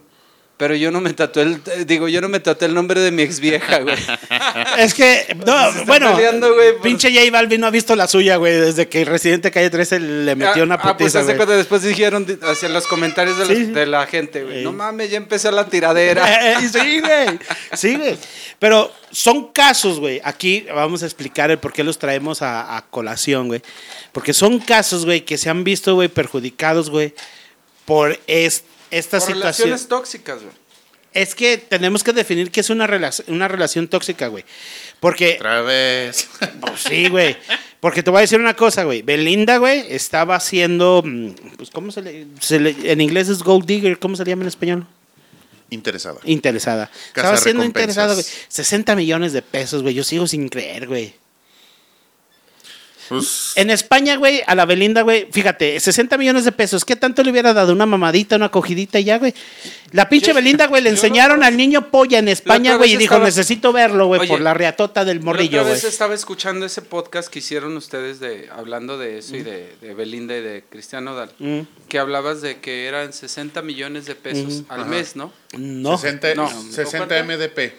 pero 0.57 0.77
yo 0.77 0.91
no 0.93 1.01
me 1.01 1.12
tatué 1.12 1.43
el, 1.43 1.61
eh, 1.75 1.85
digo, 1.87 2.07
yo 2.09 2.21
no 2.21 2.29
me 2.29 2.38
tatué 2.38 2.69
el 2.69 2.75
nombre 2.75 3.01
de 3.01 3.11
mi 3.11 3.23
ex 3.23 3.41
vieja, 3.41 3.81
güey. 3.81 3.97
Es 4.79 4.95
que, 4.95 5.37
no, 5.45 5.73
bueno, 5.87 6.15
peleando, 6.15 6.55
güey, 6.55 6.73
por- 6.75 6.83
pinche 6.83 7.12
J 7.12 7.31
Balvin 7.33 7.61
no 7.61 7.67
ha 7.67 7.71
visto 7.71 7.97
la 7.97 8.07
suya, 8.07 8.37
güey, 8.37 8.53
desde 8.55 8.87
que 8.88 9.05
Residente 9.05 9.51
Calle 9.51 9.71
13 9.71 9.99
le 9.99 10.37
metió 10.37 10.62
una 10.62 10.77
Ah, 10.77 10.79
ah, 10.83 10.97
pues 10.97 11.12
putiza, 11.12 11.21
hace 11.21 11.37
cuenta, 11.37 11.57
después 11.57 11.83
dijeron 11.83 12.25
di- 12.27 12.38
hacia 12.43 12.69
los 12.69 12.87
comentarios 12.87 13.38
de, 13.38 13.47
los- 13.47 13.57
Sí. 13.57 13.65
de 13.67 13.87
la 13.87 14.07
gente, 14.07 14.45
güey. 14.45 14.59
Sí. 14.59 14.65
No 14.65 14.73
mames, 14.73 15.11
ya 15.11 15.17
empezó 15.17 15.51
la 15.51 15.67
tiradera. 15.69 16.23
Eh, 16.62 16.69
sí, 16.73 17.01
güey. 17.01 17.38
Sí, 17.73 17.97
güey. 17.97 18.17
Pero 18.59 18.93
son 19.11 19.53
casos, 19.53 19.99
güey. 19.99 20.21
Aquí 20.23 20.67
vamos 20.73 21.03
a 21.03 21.07
explicar 21.07 21.51
el 21.51 21.59
por 21.59 21.73
qué 21.73 21.83
los 21.83 21.99
traemos 21.99 22.41
a, 22.43 22.77
a 22.77 22.83
colación, 22.83 23.49
güey. 23.49 23.62
Porque 24.12 24.33
son 24.33 24.59
casos, 24.61 25.05
güey, 25.05 25.23
que 25.25 25.38
se 25.38 25.51
han 25.51 25.65
visto, 25.65 25.95
güey, 25.95 26.09
perjudicados, 26.09 26.88
güey, 26.91 27.15
por 27.85 28.19
es- 28.29 28.65
esta 28.92 29.18
Por 29.18 29.26
situación. 29.26 29.40
relaciones 29.68 29.88
tóxicas, 29.88 30.42
güey. 30.42 30.55
Es 31.14 31.35
que 31.35 31.59
tenemos 31.59 32.02
que 32.02 32.12
definir 32.14 32.50
qué 32.50 32.61
es 32.61 32.70
una, 32.70 32.87
relac- 32.87 33.24
una 33.28 33.46
relación 33.48 33.87
tóxica, 33.88 34.28
güey. 34.28 34.44
Porque 35.00 35.35
Otra 35.37 35.61
vez. 35.62 36.28
Pues 36.61 36.81
sí, 36.88 37.09
güey. 37.09 37.37
Porque 37.81 38.02
te 38.02 38.11
voy 38.11 38.18
a 38.18 38.20
decir 38.22 38.40
una 38.40 38.55
cosa, 38.55 38.85
güey. 38.85 39.02
Belinda, 39.02 39.59
güey, 39.59 39.85
estaba 39.90 40.37
haciendo. 40.37 41.02
mm, 41.05 41.31
Pues, 41.57 41.70
¿cómo 41.70 41.90
se 41.92 42.00
le, 42.00 42.26
se 42.40 42.59
le- 42.61 42.92
En 42.92 43.00
inglés 43.00 43.28
es 43.28 43.42
gold 43.42 43.66
digger. 43.66 43.98
¿Cómo 43.98 44.16
se 44.16 44.24
llama 44.24 44.42
en 44.42 44.48
español? 44.48 44.87
Interesada. 45.68 46.20
Interesada. 46.24 46.87
Casa 47.12 47.28
estaba 47.28 47.37
siendo 47.38 47.64
interesada, 47.64 48.14
güey. 48.14 48.24
60 48.48 48.94
millones 48.96 49.33
de 49.33 49.42
pesos, 49.42 49.83
güey. 49.83 49.94
Yo 49.94 50.05
sigo 50.05 50.26
sin 50.26 50.48
creer, 50.48 50.87
güey. 50.87 51.14
Pues, 53.18 53.53
En 53.57 53.70
España, 53.70 54.16
güey, 54.16 54.42
a 54.46 54.55
la 54.55 54.64
Belinda, 54.64 55.03
güey, 55.03 55.29
fíjate, 55.31 55.79
60 55.79 56.16
millones 56.18 56.44
de 56.44 56.53
pesos. 56.53 56.85
¿Qué 56.85 56.96
tanto 56.96 57.22
le 57.22 57.31
hubiera 57.31 57.53
dado? 57.55 57.72
Una 57.72 57.87
mamadita, 57.87 58.37
una 58.37 58.51
cogidita 58.51 58.98
y 58.98 59.05
ya, 59.05 59.18
güey. 59.18 59.35
La 59.92 60.09
pinche 60.09 60.29
Yo- 60.29 60.35
Belinda, 60.35 60.66
güey, 60.66 60.83
le 60.83 60.90
yo 60.90 60.94
enseñaron 60.96 61.40
no- 61.40 61.46
al 61.46 61.57
niño 61.57 61.90
polla 61.90 62.18
en 62.18 62.29
España, 62.29 62.77
güey, 62.77 62.92
y 62.92 62.96
dijo, 62.96 63.14
estaba- 63.14 63.27
necesito 63.27 63.72
verlo, 63.72 64.07
güey, 64.07 64.27
por 64.27 64.40
la 64.40 64.55
reatota 64.55 65.05
del 65.05 65.20
morrillo, 65.20 65.62
güey. 65.62 65.75
vez 65.75 65.85
estaba 65.85 66.14
escuchando 66.14 66.64
ese 66.66 66.83
podcast 66.83 67.29
que 67.29 67.40
hicieron 67.40 67.77
ustedes 67.77 68.20
de 68.20 68.48
hablando 68.51 68.98
de 68.98 69.18
eso 69.18 69.37
y 69.37 69.42
de, 69.42 69.75
de 69.81 69.94
Belinda 69.94 70.37
y 70.37 70.40
de 70.40 70.64
Cristiano 70.68 71.14
Dal. 71.14 71.31
Mm. 71.38 71.61
Que 71.88 71.98
hablabas 71.98 72.40
de 72.42 72.61
que 72.61 72.87
eran 72.87 73.12
60 73.12 73.62
millones 73.62 74.07
de 74.07 74.14
pesos 74.14 74.62
al 74.68 74.87
mes, 74.87 75.16
¿no? 75.16 75.33
No. 75.59 75.98
60, 75.98 76.35
no. 76.35 76.48
60 76.48 77.07
¿Cuánto? 77.07 77.25
MDP. 77.33 77.72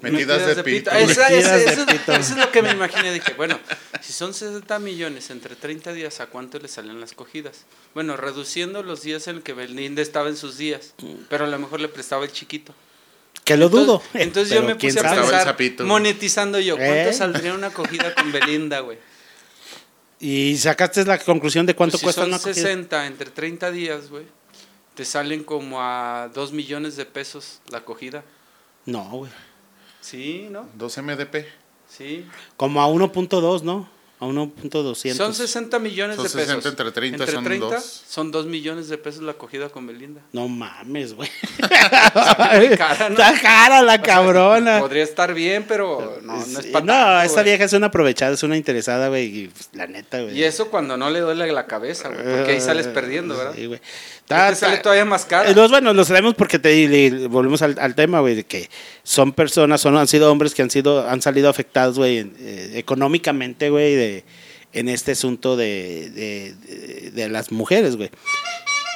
Metidas, 0.00 0.56
de 0.56 0.62
pito. 0.62 0.90
Esa- 0.90 1.02
esa- 1.02 1.28
Metidas 1.28 1.64
de 1.64 1.64
eso, 1.72 1.86
pito. 1.86 2.12
eso 2.12 2.32
es 2.32 2.36
lo 2.38 2.50
que 2.52 2.62
me 2.62 2.70
imaginé. 2.70 3.12
Dije, 3.12 3.32
bueno, 3.34 3.58
si 4.00 4.12
son 4.12 4.32
60 4.32 4.78
millones 4.78 5.30
entre 5.30 5.56
30 5.56 5.92
días, 5.92 6.20
¿a 6.20 6.26
cuánto 6.26 6.58
le 6.58 6.68
salen 6.68 7.00
las 7.00 7.12
cogidas? 7.14 7.64
Bueno, 7.94 8.16
reduciendo 8.16 8.82
los 8.82 9.02
días 9.02 9.26
en 9.28 9.42
que 9.42 9.52
Belinda 9.54 10.00
estaba 10.02 10.28
en 10.28 10.36
sus 10.36 10.56
días, 10.56 10.94
pero 11.28 11.44
a 11.44 11.48
lo 11.48 11.58
mejor 11.58 11.80
le 11.80 11.88
prestaba 11.88 12.24
el 12.24 12.32
chiquito. 12.32 12.74
Que 13.44 13.56
lo 13.56 13.68
dudo. 13.68 14.02
Entonces, 14.14 14.22
entonces 14.22 14.54
yo 14.54 14.62
me 14.62 14.74
puse 14.76 15.00
a 15.00 15.14
el 15.14 15.20
pensar, 15.20 15.86
monetizando 15.86 16.60
yo, 16.60 16.76
¿cuánto 16.76 16.94
¿Eh? 17.10 17.12
saldría 17.14 17.54
una 17.54 17.68
acogida 17.68 18.14
con 18.14 18.30
Belinda, 18.30 18.80
güey? 18.80 18.98
Y 20.20 20.56
sacaste 20.58 21.04
la 21.04 21.18
conclusión 21.18 21.64
de 21.64 21.74
cuánto 21.74 21.92
Pues 21.92 22.00
si 22.00 22.04
cuesta 22.04 22.22
son 22.22 22.28
una 22.30 22.38
cogida. 22.38 22.54
60 22.54 23.06
entre 23.06 23.30
30 23.30 23.70
días, 23.70 24.10
güey, 24.10 24.24
te 24.94 25.04
salen 25.04 25.44
como 25.44 25.80
a 25.80 26.28
2 26.34 26.52
millones 26.52 26.96
de 26.96 27.04
pesos 27.06 27.60
la 27.70 27.78
acogida. 27.78 28.24
No, 28.84 29.04
güey. 29.10 29.30
Sí, 30.00 30.48
¿no? 30.50 30.68
2 30.74 30.98
MDP. 30.98 31.46
Sí. 31.88 32.26
Como 32.56 32.82
a 32.82 32.88
1.2, 32.88 33.62
¿no? 33.62 33.88
A 34.20 34.24
1.200. 34.26 35.14
Son 35.14 35.32
60 35.32 35.78
millones 35.78 36.16
Son 36.16 36.24
de 36.24 36.30
pesos. 36.30 36.46
60 36.64 36.68
entre 36.70 36.90
30 36.90 37.16
Entre 37.22 37.32
son 37.34 37.44
30 37.44 37.66
dos. 37.66 38.02
son 38.08 38.30
2 38.32 38.46
millones 38.46 38.88
de 38.88 38.98
pesos 38.98 39.22
la 39.22 39.30
acogida 39.32 39.68
con 39.68 39.86
Belinda. 39.86 40.20
No 40.32 40.48
mames, 40.48 41.14
güey. 41.14 41.28
cara. 42.76 43.08
Está 43.08 43.34
cara 43.40 43.82
la 43.82 44.00
cabrona. 44.02 44.80
Podría 44.80 45.04
estar 45.04 45.34
bien, 45.34 45.64
pero 45.68 46.18
no, 46.22 46.34
no 46.46 46.58
es 46.58 46.66
para 46.66 46.84
no, 46.84 46.92
tanto, 46.92 47.22
esa 47.22 47.32
güey. 47.34 47.44
vieja 47.44 47.64
es 47.64 47.72
una 47.72 47.86
aprovechada, 47.86 48.34
es 48.34 48.42
una 48.42 48.56
interesada, 48.56 49.08
güey. 49.08 49.42
y, 49.44 49.46
pues, 49.48 49.68
la 49.72 49.86
neta, 49.86 50.20
güey. 50.22 50.36
Y 50.38 50.44
eso 50.44 50.68
cuando 50.68 50.96
no 50.96 51.10
le 51.10 51.20
duele 51.20 51.50
la 51.52 51.66
cabeza, 51.66 52.08
güey, 52.08 52.22
porque 52.22 52.52
ahí 52.52 52.60
sales 52.60 52.86
perdiendo, 52.88 53.36
¿verdad? 53.36 53.52
Sí, 53.54 53.66
güey. 53.66 53.80
Está- 54.20 54.50
te 54.50 54.56
sale 54.56 54.76
todavía 54.78 55.04
más 55.04 55.24
caro. 55.24 55.48
Eh, 55.48 55.54
Los, 55.54 55.70
bueno, 55.70 55.94
los 55.94 56.06
traemos 56.08 56.34
porque 56.34 56.58
te 56.58 56.86
le- 56.88 57.28
volvemos 57.28 57.62
al, 57.62 57.76
al 57.80 57.94
tema, 57.94 58.20
güey, 58.20 58.34
de 58.34 58.44
que 58.44 58.68
son 59.02 59.32
personas, 59.32 59.80
son, 59.80 59.96
han 59.96 60.06
sido 60.06 60.30
hombres 60.30 60.54
que 60.54 60.62
han 60.62 60.70
sido, 60.70 61.08
han 61.08 61.22
salido 61.22 61.48
afectados, 61.48 61.96
güey, 61.96 62.18
eh, 62.40 62.72
económicamente, 62.74 63.70
güey, 63.70 63.94
de, 63.94 64.07
en 64.72 64.88
este 64.88 65.12
asunto 65.12 65.56
de, 65.56 66.10
de, 66.10 66.54
de- 66.54 67.10
de 67.10 67.28
las 67.28 67.50
mujeres, 67.52 67.96
güey. 67.96 68.10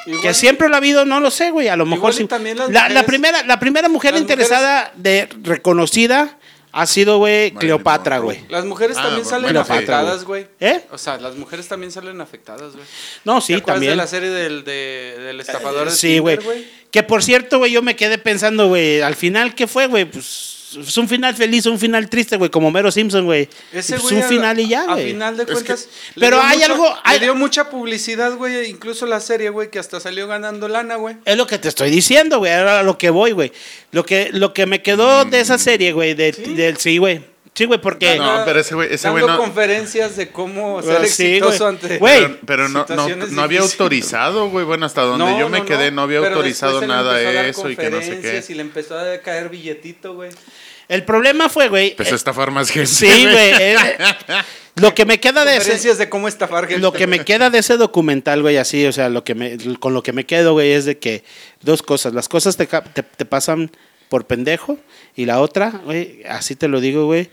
Igual- 0.07 0.22
Que 0.22 0.35
siempre 0.35 0.68
lo 0.68 0.75
ha 0.75 0.79
habido, 0.79 1.05
no 1.05 1.20
lo 1.20 1.31
sé, 1.31 1.51
güey. 1.51 1.68
A 1.68 1.77
lo 1.77 1.87
mejor 1.87 2.12
sí. 2.12 2.25
también 2.27 2.59
las 2.59 2.70
La, 2.70 2.88
la 2.88 3.05
primera, 3.05 3.42
la 3.44 3.59
primera 3.61 3.88
mujer 3.88 4.12
las 4.12 4.20
interesada 4.20 4.92
de 4.96 5.29
reconocida 5.42 6.38
ha 6.75 6.87
sido, 6.87 7.18
güey, 7.18 7.51
Cleopatra, 7.53 8.18
güey. 8.18 8.40
Las 8.48 8.64
mujeres 8.64 8.96
Ah, 8.98 9.03
también 9.05 9.27
salen 9.27 9.51
Cleopatra, 9.51 9.75
afectadas, 9.77 10.25
güey. 10.25 10.46
¿Eh? 10.59 10.81
O 10.90 10.96
sea, 10.98 11.18
las 11.18 11.37
mujeres 11.37 11.68
también 11.68 11.92
salen 11.92 12.20
afectadas, 12.20 12.72
güey. 12.72 12.85
No, 13.25 13.40
¿Te 13.40 13.46
sí, 13.46 13.53
acuerdas 13.55 13.75
también. 13.75 13.92
de 13.92 13.96
la 13.96 14.07
serie 14.07 14.31
del, 14.31 14.64
de- 14.64 15.16
del 15.20 15.40
estafador 15.40 15.90
de 15.90 15.94
Sí, 15.94 16.18
güey. 16.18 16.38
Que 16.90 17.03
por 17.03 17.22
cierto, 17.22 17.59
güey, 17.59 17.72
yo 17.72 17.83
me 17.83 17.94
quedé 17.94 18.18
pensando, 18.18 18.68
güey, 18.68 19.03
al 19.03 19.14
final, 19.16 19.55
¿qué 19.55 19.66
fue, 19.66 19.87
güey? 19.87 20.05
Pues 20.07 20.52
es 20.76 20.96
un 20.98 21.08
final 21.08 21.35
feliz, 21.35 21.66
un 21.66 21.78
final 21.78 22.08
triste, 22.08 22.37
güey, 22.37 22.50
como 22.50 22.70
Mero 22.70 22.90
Simpson, 22.90 23.24
güey. 23.24 23.48
Ese 23.72 23.92
Pues 23.94 24.02
güey 24.02 24.16
un 24.16 24.22
final 24.24 24.58
y 24.61 24.68
ya, 24.68 24.82
A 24.82 24.94
güey. 24.94 25.12
final 25.12 25.37
de 25.37 25.42
Es 25.42 25.48
que- 25.48 25.54
cuentas. 25.54 25.88
Pero 26.18 26.40
hay 26.40 26.58
mucho- 26.58 26.72
algo- 26.72 26.94
hay- 27.04 27.18
Le 27.20 27.26
dio 27.26 27.35
mucha 27.35 27.70
publicidad, 27.70 28.35
güey. 28.37 28.68
Incluso 28.70 29.06
la 29.06 29.20
serie, 29.20 29.50
güey, 29.50 29.70
que 29.70 29.78
hasta 29.78 30.00
salió 30.00 30.26
ganando 30.26 30.68
lana, 30.68 30.96
güey. 30.96 31.16
Es 31.24 31.37
lo 31.37 31.46
que 31.46 31.58
te 31.58 31.68
estoy 31.68 31.90
diciendo, 31.90 32.38
güey, 32.38 32.52
era 32.52 32.80
a 32.80 32.82
lo 32.82 32.98
que 32.98 33.11
voy, 33.11 33.32
güey. 33.32 33.52
Lo 33.90 34.04
que, 34.04 34.30
lo 34.32 34.52
que 34.54 34.66
me 34.66 34.82
quedó 34.82 35.24
de 35.24 35.40
esa 35.40 35.58
serie, 35.58 35.92
güey, 35.92 36.14
de, 36.14 36.32
¿Sí? 36.32 36.54
del 36.54 36.76
sí, 36.78 36.98
güey. 36.98 37.30
Sí, 37.54 37.66
güey, 37.66 37.78
porque... 37.78 38.16
No, 38.16 38.44
pero 38.46 38.61
ese 38.61 38.74
güey- 38.74 38.88
ese 38.90 39.08
Dando 39.08 39.26
güey 39.26 39.37
no- 39.37 39.38
conferencias 39.38 40.16
de 40.16 40.30
cómo 40.30 40.80
ser 40.80 40.92
Bueno, 40.92 41.06
sí, 41.06 41.24
exitoso 41.26 41.58
güey. 41.64 41.68
ante. 41.68 41.98
Güey, 41.98 42.20
Pero, 42.22 42.38
pero 42.46 42.68
no, 42.70 42.87
no, 42.88 43.08
no 43.26 43.42
había 43.42 43.61
autorizado, 43.61 44.48
güey. 44.48 44.64
Bueno, 44.64 44.87
hasta 44.87 45.02
donde 45.02 45.26
No, 45.26 45.38
yo 45.38 45.50
me 45.50 45.58
no, 45.58 45.66
quedé 45.66 45.90
no 45.90 46.00
había 46.00 46.20
autorizado 46.20 46.80
nada 46.87 47.20
eso 47.46 47.68
y 47.68 47.76
que 47.76 47.90
no 47.90 48.00
sé 48.00 48.20
qué. 48.20 48.42
Y 48.48 48.54
le 48.54 48.62
empezó 48.62 48.98
a 48.98 49.18
caer 49.18 49.50
billetito, 49.50 50.14
güey. 50.14 50.30
El 50.92 51.05
problema 51.05 51.48
fue, 51.48 51.68
güey... 51.68 51.90
Empezó 51.90 52.11
a 52.11 52.12
eh, 52.12 52.16
estafar 52.16 52.50
más 52.50 52.70
gente. 52.70 52.87
sí, 52.87 53.07
güey. 53.07 53.52
eh, 53.59 53.76
lo 54.76 54.94
que 54.94 55.05
me 55.05 55.20
queda 55.20 55.44
de 55.44 55.57
ese... 55.57 55.94
De 55.94 56.09
cómo 56.09 56.28
estafar 56.28 56.66
gente. 56.66 56.81
Lo 56.81 56.92
que 56.92 57.07
me 57.07 57.24
queda 57.24 57.50
de 57.50 57.59
ese 57.59 57.76
documental, 57.76 58.42
güey, 58.42 58.57
así, 58.57 58.87
o 58.87 58.92
sea, 58.92 59.09
lo 59.09 59.24
que 59.24 59.35
me, 59.35 59.57
con 59.78 59.94
lo 59.94 60.02
que 60.02 60.12
me 60.12 60.24
quedo, 60.24 60.52
güey, 60.52 60.72
es 60.72 60.85
de 60.85 60.98
que 60.98 61.24
dos 61.61 61.83
cosas. 61.83 62.12
Las 62.14 62.28
cosas 62.28 62.57
te, 62.57 62.66
ca- 62.66 62.83
te, 62.85 63.02
te 63.02 63.24
pasan 63.24 63.70
por 64.09 64.26
pendejo 64.26 64.78
y 65.16 65.24
la 65.26 65.40
otra, 65.40 65.70
güey, 65.85 66.22
así 66.28 66.55
te 66.57 66.68
lo 66.68 66.81
digo, 66.81 67.07
güey, 67.07 67.31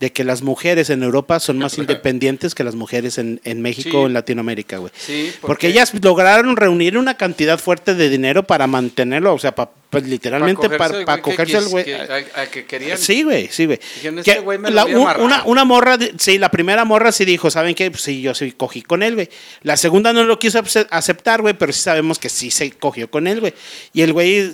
de 0.00 0.12
que 0.12 0.24
las 0.24 0.42
mujeres 0.42 0.90
en 0.90 1.02
Europa 1.02 1.38
son 1.40 1.58
más 1.58 1.78
independientes 1.78 2.54
que 2.54 2.64
las 2.64 2.74
mujeres 2.74 3.18
en, 3.18 3.40
en 3.44 3.60
México 3.62 3.90
Sí. 3.90 3.96
o 3.96 4.06
en 4.06 4.12
Latinoamérica, 4.14 4.78
güey. 4.78 4.92
Sí, 4.96 5.28
Porque 5.40 5.46
porque 5.46 5.68
ellas 5.68 5.92
lograron 6.02 6.56
reunir 6.56 6.98
una 6.98 7.16
cantidad 7.16 7.58
fuerte 7.58 7.94
de 7.94 8.08
dinero 8.08 8.42
para 8.42 8.66
mantenerlo, 8.66 9.32
o 9.34 9.38
sea, 9.38 9.54
pa- 9.54 9.70
pues 9.92 10.04
literalmente 10.08 10.70
para, 10.70 11.04
para 11.04 11.20
cogerse 11.20 11.58
al 11.58 11.68
güey. 11.68 11.84
Que, 11.84 11.94
a- 11.96 12.40
a 12.40 12.46
que 12.46 12.64
querían. 12.64 12.96
Sí, 12.96 13.24
güey, 13.24 13.48
sí, 13.52 13.66
güey. 13.66 13.78
"Este 14.02 14.40
güey 14.40 14.58
me 14.58 14.70
lo 14.70 14.74
la- 14.76 14.84
voy 14.84 14.92
a 14.94 14.96
un- 14.96 15.02
amarrar". 15.02 15.22
una, 15.22 15.44
una 15.44 15.64
morra, 15.66 15.98
sí, 16.18 16.38
la 16.38 16.50
primera 16.50 16.86
morra 16.86 17.12
sí 17.12 17.26
dijo, 17.26 17.50
¿saben 17.50 17.74
qué? 17.74 17.90
Pues 17.90 18.02
sí, 18.02 18.22
yo 18.22 18.34
sí 18.34 18.52
cogí 18.52 18.80
con 18.80 19.02
él, 19.02 19.14
güey. 19.16 19.28
La 19.62 19.76
segunda 19.76 20.14
no 20.14 20.24
lo 20.24 20.38
quiso 20.38 20.60
ace- 20.60 20.86
aceptar, 20.88 21.42
güey, 21.42 21.52
pero 21.52 21.74
sí 21.74 21.82
sabemos 21.82 22.18
que 22.18 22.30
sí 22.30 22.50
se 22.50 22.70
cogió 22.70 23.10
con 23.10 23.26
él, 23.26 23.40
güey. 23.40 23.52
Y 23.92 24.00
el 24.00 24.14
güey, 24.14 24.50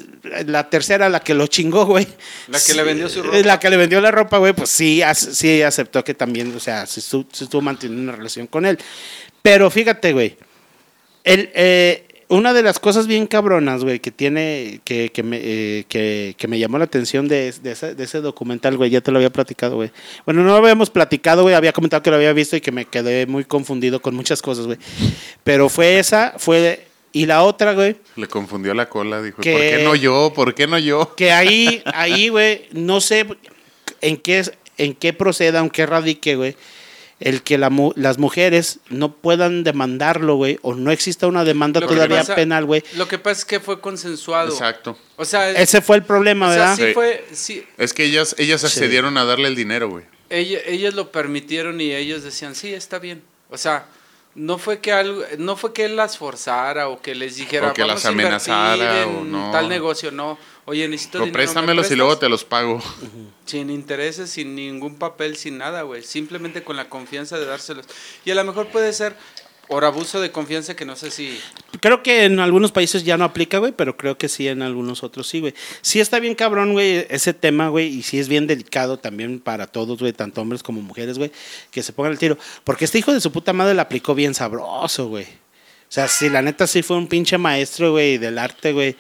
la 0.47 0.69
tercera, 0.69 1.09
la 1.09 1.21
que 1.21 1.35
lo 1.35 1.47
chingó, 1.47 1.87
güey. 1.87 2.09
La 2.49 2.59
que 2.59 2.65
sí, 2.65 2.75
le 2.75 2.83
vendió 2.83 3.09
su 3.09 3.23
ropa. 3.23 3.39
La 3.39 3.61
que 3.61 3.71
le 3.71 3.77
vendió 3.77 4.01
la 4.01 4.11
ropa, 4.11 4.39
güey, 4.39 4.53
pues 4.55 4.71
sí, 4.71 5.03
sí 5.15 5.63
aceptó 5.63 6.03
que 6.03 6.15
también, 6.15 6.53
o 6.57 6.59
sea, 6.59 6.85
sí 6.85 6.99
estuvo, 6.99 7.25
estuvo 7.31 7.61
manteniendo 7.63 8.03
una 8.03 8.17
relación 8.19 8.49
con 8.49 8.67
él. 8.67 8.77
Pero 9.41 9.71
fíjate, 9.71 10.13
güey, 10.13 10.37
el, 11.23 11.51
eh, 11.55 12.08
una 12.29 12.53
de 12.53 12.63
las 12.63 12.79
cosas 12.79 13.07
bien 13.07 13.27
cabronas, 13.27 13.85
güey, 13.85 14.01
que 14.01 14.11
tiene, 14.11 14.81
que, 14.85 15.11
que, 15.11 15.23
me, 15.23 15.39
eh, 15.43 15.85
que, 15.89 16.35
que 16.37 16.47
me 16.49 16.59
llamó 16.59 16.79
la 16.79 16.85
atención 16.85 17.27
de, 17.27 17.53
de 17.63 17.73
ese, 17.73 17.95
de 17.95 18.05
ese 18.05 18.21
documental, 18.21 18.77
güey, 18.77 18.91
ya 18.91 19.01
te 19.01 19.11
lo 19.11 19.19
había 19.19 19.31
platicado, 19.31 19.77
güey. 19.77 19.91
Bueno, 20.27 20.43
no 20.43 20.49
lo 20.51 20.57
habíamos 20.57 20.91
platicado, 20.91 21.43
güey, 21.43 21.55
había 21.55 21.73
comentado 21.73 22.03
que 22.03 22.11
lo 22.11 22.17
había 22.17 22.33
visto 22.33 22.55
y 22.57 22.61
que 22.61 22.71
me 22.73 22.85
quedé 22.85 23.27
muy 23.27 23.45
confundido 23.45 24.01
con 24.03 24.15
muchas 24.15 24.43
cosas, 24.43 24.67
güey. 24.67 24.79
Pero 25.45 25.69
fue 25.69 25.99
esa, 25.99 26.35
fue... 26.39 26.85
Y 27.11 27.25
la 27.25 27.43
otra, 27.43 27.73
güey, 27.73 27.97
Le 28.17 28.29
confundió 28.29 28.75
la 28.75 28.89
cola, 28.91 29.23
dijo, 29.23 29.41
Que- 29.41 29.53
¿por 29.53 29.61
qué 29.61 29.83
no 29.85 29.95
yo? 29.95 30.33
¿Por 30.35 30.55
qué 30.55 30.67
no 30.67 30.79
yo? 30.79 31.15
que 31.17 31.33
ahí, 31.33 31.83
ahí, 31.87 32.29
güey, 32.29 32.67
no 32.73 33.01
sé 33.01 33.27
en 34.03 34.19
qué, 34.19 34.43
en 34.77 34.93
qué 34.95 35.15
proceda, 35.15 35.61
aunque 35.61 35.87
radique, 35.87 36.37
güey, 36.37 36.55
el 37.21 37.43
que 37.43 37.59
la 37.59 37.69
mu- 37.71 37.93
las 37.97 38.19
mujeres 38.19 38.79
no 38.91 39.13
puedan 39.13 39.65
demandarlo, 39.65 40.37
güey, 40.37 40.59
o 40.63 40.75
no 40.75 40.91
exista 40.93 41.27
una 41.27 41.45
demanda 41.45 41.81
Lo 41.81 41.87
todavía 41.89 42.19
pasa- 42.19 42.35
penal, 42.37 42.65
güey. 42.65 42.85
Lo 42.97 43.09
que 43.09 43.19
pasa 43.19 43.41
es 43.41 43.45
que 43.45 43.61
fue 43.61 43.81
consensuado. 43.81 44.49
Exacto. 44.53 44.97
O 45.17 45.25
sea, 45.25 45.51
Ese 45.51 45.81
fue 45.83 45.97
el 45.97 46.05
problema, 46.05 46.49
o 46.49 46.53
sea, 46.53 46.59
¿verdad? 46.61 46.77
sí 46.77 46.83
Sí. 46.87 46.95
fue, 46.95 47.25
sí, 47.33 47.67
Es 47.77 47.93
que 47.93 48.05
ellas, 48.05 48.35
ellas 48.39 48.61
Sí. 48.61 48.67
accedieron 48.69 49.17
a 49.19 49.25
darle 49.25 49.49
el 49.49 49.57
dinero, 49.57 49.89
güey. 49.89 50.05
ella- 50.31 50.61
ellas 50.67 50.95
lo 50.95 51.11
permitieron 51.11 51.81
y 51.81 51.93
ellos 51.95 52.23
decían, 52.23 52.55
sí, 52.55 52.73
está 52.75 52.99
bien. 52.99 53.23
O 53.51 53.57
sea, 53.57 53.87
no 54.35 54.59
fue 54.59 54.79
que 54.79 54.93
algo, 54.93 55.23
no 55.39 55.57
fue 55.57 55.73
que 55.73 55.87
él 55.87 55.97
las 55.97 56.19
forzara 56.19 56.89
o 56.89 57.01
que 57.01 57.15
les 57.15 57.37
dijera, 57.37 57.71
O 57.71 57.73
que 57.75 57.81
vamos 57.83 57.97
las 57.97 58.05
a 58.07 58.11
invertir 58.13 58.27
amenazara, 58.53 59.03
en 59.03 59.09
o 59.09 59.25
no. 59.25 59.51
tal 59.51 59.69
negocio, 59.69 60.11
no. 60.13 60.39
Oye, 60.69 60.87
necesito 60.87 61.17
O 61.17 61.21
dinero, 61.23 61.39
¿me 61.39 61.45
préstamelos 61.45 61.91
y 61.91 61.97
luego 61.97 62.19
te 62.19 62.29
los 62.29 62.45
pago. 62.45 62.83
Sin 63.47 63.71
intereses, 63.71 64.29
sin 64.29 64.55
ningún 64.55 64.97
papel, 64.97 65.37
sin 65.37 65.57
nada, 65.57 65.81
güey. 65.81 66.03
Simplemente 66.03 66.63
con 66.63 66.77
la 66.77 66.91
confianza 66.91 67.39
de 67.39 67.47
dárselos. 67.47 67.87
Y 68.27 68.31
a 68.31 68.35
lo 68.35 68.45
mejor 68.45 68.67
puede 68.69 68.93
ser 68.93 69.17
por 69.67 69.87
abuso 69.87 70.21
de 70.21 70.31
confianza 70.31 70.77
que 70.77 70.85
no 70.85 70.95
sé 70.95 71.11
si... 71.11 71.41
Creo 71.81 72.03
que 72.03 72.25
en 72.25 72.39
algunos 72.41 72.71
países 72.71 73.05
ya 73.05 73.17
no 73.17 73.25
aplica, 73.25 73.59
güey, 73.59 73.73
pero 73.73 73.97
creo 73.97 74.19
que 74.19 74.29
sí 74.29 74.47
en 74.47 74.61
algunos 74.61 75.03
otros 75.03 75.27
sí, 75.27 75.41
güey. 75.41 75.55
Sí 75.81 76.01
está 76.01 76.21
bien 76.21 76.35
cabrón, 76.35 76.73
güey, 76.73 77.07
ese 77.09 77.33
tema, 77.33 77.69
güey, 77.69 77.87
y 77.87 78.03
sí 78.03 78.19
es 78.19 78.29
bien 78.29 78.47
delicado 78.47 78.99
también 78.99 79.41
para 79.41 79.67
todos, 79.67 79.99
güey, 79.99 80.13
tanto 80.13 80.43
hombres 80.43 80.63
como 80.63 80.83
mujeres, 80.83 81.17
güey, 81.17 81.33
que 81.71 81.83
se 81.83 81.93
pongan 81.95 82.13
el 82.13 82.19
tiro. 82.19 82.37
Porque 82.65 82.85
este 82.85 82.99
hijo 82.99 83.13
de 83.13 83.21
su 83.21 83.33
puta 83.33 83.53
madre 83.55 83.75
la 83.75 83.83
aplicó 83.83 84.15
bien 84.15 84.35
sabroso, 84.35 85.09
güey. 85.09 85.25
O 85.25 85.91
sea, 85.91 86.09
sí, 86.09 86.29
la 86.29 86.43
neta 86.43 86.67
sí 86.67 86.83
fue 86.83 86.97
un 86.97 87.07
pinche 87.07 87.39
maestro, 87.39 87.93
güey, 87.93 88.19
del 88.19 88.39
arte, 88.39 88.73
güey, 88.73 88.97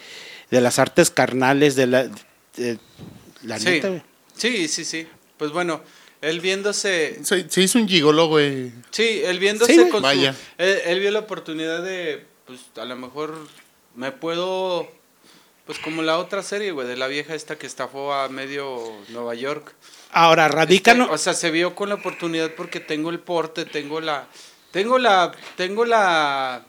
de 0.51 0.61
las 0.61 0.79
artes 0.79 1.11
carnales, 1.11 1.77
de 1.77 1.87
la... 1.87 2.09
de- 2.57 2.79
la 3.43 3.59
sí. 3.59 3.65
neta, 3.67 3.89
güey. 3.89 4.03
sí, 4.37 4.67
sí, 4.69 4.85
sí. 4.85 5.07
Pues 5.37 5.53
bueno, 5.53 5.81
él 6.21 6.41
viéndose... 6.41 7.21
Se, 7.23 7.49
se 7.49 7.61
hizo 7.63 7.79
un 7.79 7.87
gigolo, 7.89 8.27
güey. 8.27 8.73
Sí, 8.91 9.23
él 9.25 9.39
viéndose 9.39 9.73
Sí, 9.75 9.89
con 9.91 10.03
Vaya. 10.03 10.33
su... 10.33 10.39
Él, 10.59 10.81
él 10.87 11.01
vio 11.01 11.11
la 11.13 11.21
oportunidad 11.21 11.83
de, 11.83 12.27
pues 12.47 12.61
a 12.77 12.85
lo 12.85 12.97
mejor 12.97 13.37
me 13.95 14.11
puedo... 14.13 14.89
Pues 15.67 15.79
como 15.81 16.01
la 16.01 16.17
otra 16.19 16.43
serie, 16.43 16.71
güey, 16.73 16.89
de 16.89 16.97
la 16.97 17.07
vieja 17.09 17.35
esta 17.35 17.57
que 17.59 17.67
estafó 17.67 18.15
a 18.15 18.31
medio 18.31 18.91
Nueva 19.11 19.35
York. 19.35 19.75
Ahora, 20.13 20.49
radica, 20.49 20.93
Este, 20.93 21.05
¿no? 21.05 21.13
o 21.13 21.19
sea, 21.19 21.35
se 21.35 21.51
vio 21.51 21.75
con 21.75 21.91
la 21.91 21.97
oportunidad 21.97 22.53
porque 22.57 22.81
tengo 22.81 23.11
el 23.11 23.21
porte, 23.21 23.67
tengo 23.67 24.01
la... 24.01 24.27
Tengo 24.73 24.99
la... 24.99 25.31
Tengo 25.57 25.85
la... 25.85 26.65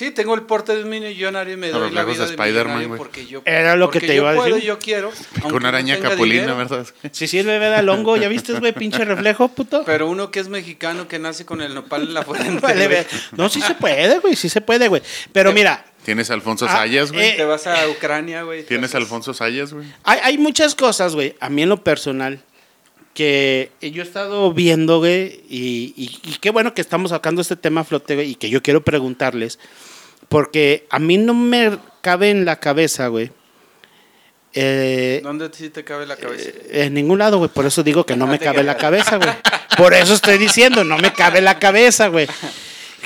Sí, 0.00 0.12
tengo 0.12 0.34
el 0.34 0.42
porte 0.44 0.74
de 0.74 0.82
un 0.82 0.88
millonario 0.88 1.52
y 1.52 1.56
me 1.58 1.68
Los 1.70 1.78
doy 1.78 1.90
la 1.90 2.04
vida 2.04 2.20
de 2.24 2.24
de 2.24 2.30
Spider-Man, 2.30 2.86
güey. 2.88 2.96
porque 2.96 3.26
yo... 3.26 3.42
Era 3.44 3.76
lo 3.76 3.90
que 3.90 4.00
te 4.00 4.06
yo 4.06 4.14
iba 4.14 4.30
a 4.30 4.34
puedo 4.34 4.46
decir. 4.54 4.62
y 4.64 4.66
yo 4.66 4.78
quiero. 4.78 5.12
Con 5.42 5.62
no 5.62 5.68
araña 5.68 5.96
tenga 5.96 6.08
capulina, 6.08 6.40
dinero. 6.40 6.56
¿verdad? 6.56 6.86
Si 7.12 7.28
sirve 7.28 7.58
bebé 7.58 7.74
al 7.76 7.86
hongo, 7.90 8.16
¿ya 8.16 8.28
viste, 8.28 8.54
güey, 8.54 8.72
pinche 8.72 9.04
reflejo, 9.04 9.48
puto? 9.48 9.82
Pero 9.84 10.08
uno 10.08 10.30
que 10.30 10.40
es 10.40 10.48
mexicano 10.48 11.06
que 11.06 11.18
nace 11.18 11.44
con 11.44 11.60
el 11.60 11.74
nopal 11.74 12.04
en 12.04 12.14
la 12.14 12.22
frente. 12.24 12.60
Güey. 12.88 13.06
no, 13.36 13.50
sí 13.50 13.60
se 13.60 13.74
puede, 13.74 14.20
güey, 14.20 14.36
sí 14.36 14.48
se 14.48 14.62
puede, 14.62 14.88
güey. 14.88 15.02
Pero 15.32 15.52
mira, 15.52 15.84
Tienes 16.02 16.30
a 16.30 16.32
Alfonso 16.34 16.64
Ah, 16.66 16.76
Sayas, 16.78 17.12
güey. 17.12 17.28
eh, 17.28 17.34
Te 17.36 17.44
vas 17.44 17.66
a 17.66 17.86
Ucrania, 17.90 18.42
güey. 18.42 18.64
Tienes 18.64 18.94
a 18.94 18.96
Alfonso 18.98 19.34
Sayas, 19.34 19.74
güey. 19.74 19.86
hay, 20.04 20.18
hay 20.22 20.38
muchas 20.38 20.74
cosas, 20.74 21.14
güey, 21.14 21.36
a 21.40 21.50
mí 21.50 21.60
en 21.60 21.68
lo 21.68 21.84
personal, 21.84 22.40
que 23.12 23.70
yo 23.82 24.02
he 24.02 24.06
estado 24.06 24.52
viendo, 24.54 24.98
güey, 25.00 25.42
y, 25.48 25.92
y- 25.96 26.18
y 26.24 26.38
qué 26.40 26.48
bueno 26.50 26.72
que 26.72 26.80
estamos 26.80 27.10
sacando 27.10 27.42
este 27.42 27.56
tema 27.56 27.82
a 27.82 27.84
flote, 27.84 28.14
güey, 28.14 28.30
y 28.30 28.34
que 28.36 28.48
yo 28.48 28.62
quiero 28.62 28.82
preguntarles, 28.82 29.58
porque 30.30 30.86
a 30.88 30.98
mí 30.98 31.18
no 31.18 31.34
me 31.34 31.76
cabe 32.00 32.30
en 32.30 32.46
la 32.46 32.56
cabeza, 32.56 33.08
güey, 33.08 33.30
eh, 34.54 35.20
¿Dónde 35.22 35.48
sí 35.52 35.68
te 35.70 35.84
cabe 35.84 36.06
la 36.06 36.16
cabeza? 36.16 36.50
en 36.70 36.94
ningún 36.94 37.18
lado, 37.18 37.36
güey, 37.38 37.50
por 37.50 37.66
eso 37.66 37.82
digo 37.82 38.06
que 38.06 38.16
no 38.16 38.26
me 38.26 38.38
cabe 38.46 38.62
la 38.64 38.76
cabeza, 38.78 39.16
güey. 39.18 39.30
Por 39.76 39.92
eso 39.94 40.14
estoy 40.14 40.38
diciendo, 40.38 40.82
no 40.84 40.96
me 40.98 41.12
cabe 41.12 41.40
la 41.42 41.58
cabeza, 41.58 42.08
güey. 42.08 42.26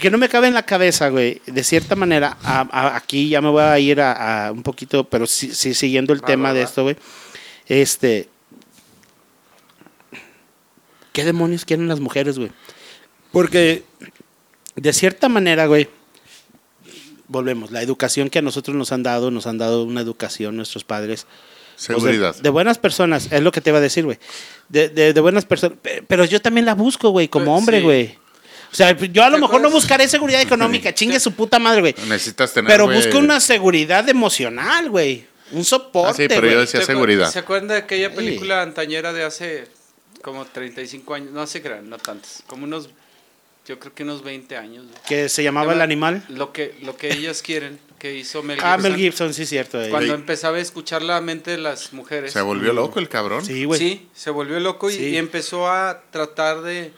Que 0.00 0.10
no 0.10 0.16
me 0.18 0.28
cabe 0.28 0.48
en 0.48 0.54
la 0.54 0.64
cabeza, 0.64 1.08
güey. 1.10 1.40
De 1.46 1.62
cierta 1.62 1.96
manera, 1.96 2.36
a- 2.42 2.66
a- 2.70 2.96
aquí 2.96 3.28
ya 3.28 3.40
me 3.40 3.48
voy 3.50 3.62
a 3.62 3.78
ir 3.78 4.00
a, 4.00 4.46
a 4.48 4.52
un 4.52 4.62
poquito, 4.62 5.04
pero 5.04 5.26
sí, 5.26 5.54
sí 5.54 5.74
siguiendo 5.74 6.12
el 6.12 6.22
Va, 6.22 6.26
tema 6.26 6.48
va, 6.48 6.54
de 6.54 6.60
va. 6.60 6.66
esto, 6.66 6.82
güey. 6.84 6.96
Este. 7.68 8.28
¿Qué 11.12 11.24
demonios 11.24 11.64
quieren 11.64 11.88
las 11.88 12.00
mujeres, 12.00 12.38
güey? 12.38 12.50
Porque, 13.32 13.84
de 14.76 14.92
cierta 14.92 15.28
manera, 15.28 15.66
güey, 15.66 15.88
volvemos, 17.28 17.70
la 17.70 17.82
educación 17.82 18.30
que 18.30 18.38
a 18.38 18.42
nosotros 18.42 18.76
nos 18.76 18.92
han 18.92 19.02
dado, 19.02 19.30
nos 19.30 19.46
han 19.46 19.58
dado 19.58 19.84
una 19.84 20.00
educación 20.00 20.56
nuestros 20.56 20.84
padres. 20.84 21.26
pues, 21.74 21.88
de- 21.88 21.94
Seguridad. 21.94 22.36
de, 22.36 22.48
buenas 22.50 22.78
personas, 22.78 23.28
es 23.32 23.42
lo 23.42 23.50
que 23.50 23.60
te 23.60 23.70
iba 23.70 23.78
a 23.78 23.82
decir, 23.82 24.04
güey. 24.04 24.18
De, 24.68 24.88
de- 24.88 25.12
de 25.12 25.20
buenas 25.20 25.44
personas. 25.44 25.76
Pe- 25.82 26.04
Pero 26.06 26.24
yo 26.24 26.40
también 26.40 26.64
la 26.66 26.74
busco, 26.74 27.10
güey, 27.10 27.26
como 27.28 27.56
hombre, 27.56 27.78
sí. 27.78 27.82
güey. 27.84 28.18
O 28.70 28.76
sea, 28.76 28.96
yo 28.96 29.22
a 29.24 29.28
lo 29.30 29.36
¿Te 29.36 29.42
mejor 29.42 29.60
no 29.60 29.70
buscaré 29.70 30.06
seguridad 30.08 30.40
económica, 30.40 30.92
chingue 30.94 31.18
su 31.20 31.32
puta 31.32 31.58
madre, 31.58 31.80
güey. 31.80 31.94
Necesitas 32.08 32.52
tener. 32.52 32.70
Pero 32.70 32.88
busco 32.88 33.18
una 33.18 33.40
seguridad 33.40 34.08
emocional, 34.08 34.88
güey. 34.90 35.26
Un 35.52 35.64
soporte, 35.64 36.10
Ah, 36.10 36.14
sí, 36.14 36.24
pero 36.28 36.48
yo 36.50 36.60
decía 36.60 36.80
¿Se 36.80 36.86
acuer- 36.86 36.94
seguridad. 36.94 37.30
¿Se 37.30 37.38
acuerdan 37.40 37.68
de 37.68 37.76
aquella 37.76 38.10
Sí. 38.10 38.16
película 38.16 38.62
antañera 38.62 39.12
de 39.12 39.24
hace 39.24 39.68
como 40.22 40.44
35 40.44 41.14
años? 41.14 41.32
No 41.32 41.46
se 41.46 41.60
crean, 41.62 41.88
no 41.88 41.98
tantos. 41.98 42.42
Como 42.46 42.64
unos, 42.64 42.88
yo 43.66 43.78
creo 43.78 43.94
que 43.94 44.02
unos 44.02 44.22
20 44.22 44.56
años. 44.56 44.84
Que 45.08 45.28
se 45.28 45.42
llamaba 45.42 45.66
Llama- 45.72 45.74
El 45.76 45.80
Animal. 45.82 46.24
Lo 46.28 46.52
que, 46.52 46.74
lo 46.82 46.96
que 46.96 47.12
ellas 47.12 47.40
quieren, 47.42 47.78
que 47.98 48.14
hizo 48.14 48.42
Mel 48.42 48.58
Ah, 48.62 48.74
Gibson. 48.76 48.82
Mel 48.92 49.00
Gibson, 49.00 49.34
sí, 49.34 49.46
cierto. 49.46 49.78
Cuando 49.90 50.14
Sí. 50.14 50.20
empezaba 50.20 50.58
a 50.58 50.60
escuchar 50.60 51.02
la 51.02 51.20
mente 51.20 51.52
de 51.52 51.58
las 51.58 51.92
mujeres. 51.92 52.32
Se 52.32 52.40
volvió 52.42 52.72
loco 52.72 52.98
el 52.98 53.08
cabrón. 53.08 53.44
Sí, 53.44 53.64
güey. 53.64 53.78
Sí, 53.80 54.08
se 54.14 54.30
volvió 54.30 54.60
loco 54.60 54.90
y, 54.90 54.94
Sí. 54.94 55.04
y 55.10 55.16
empezó 55.16 55.68
a 55.70 56.02
tratar 56.10 56.60
de, 56.62 56.92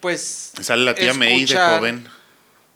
pues, 0.00 0.52
Sale 0.60 0.84
la 0.84 0.94
tía 0.94 1.14
May 1.14 1.28
de 1.38 1.44
Escuchar. 1.44 1.78
joven. 1.78 2.08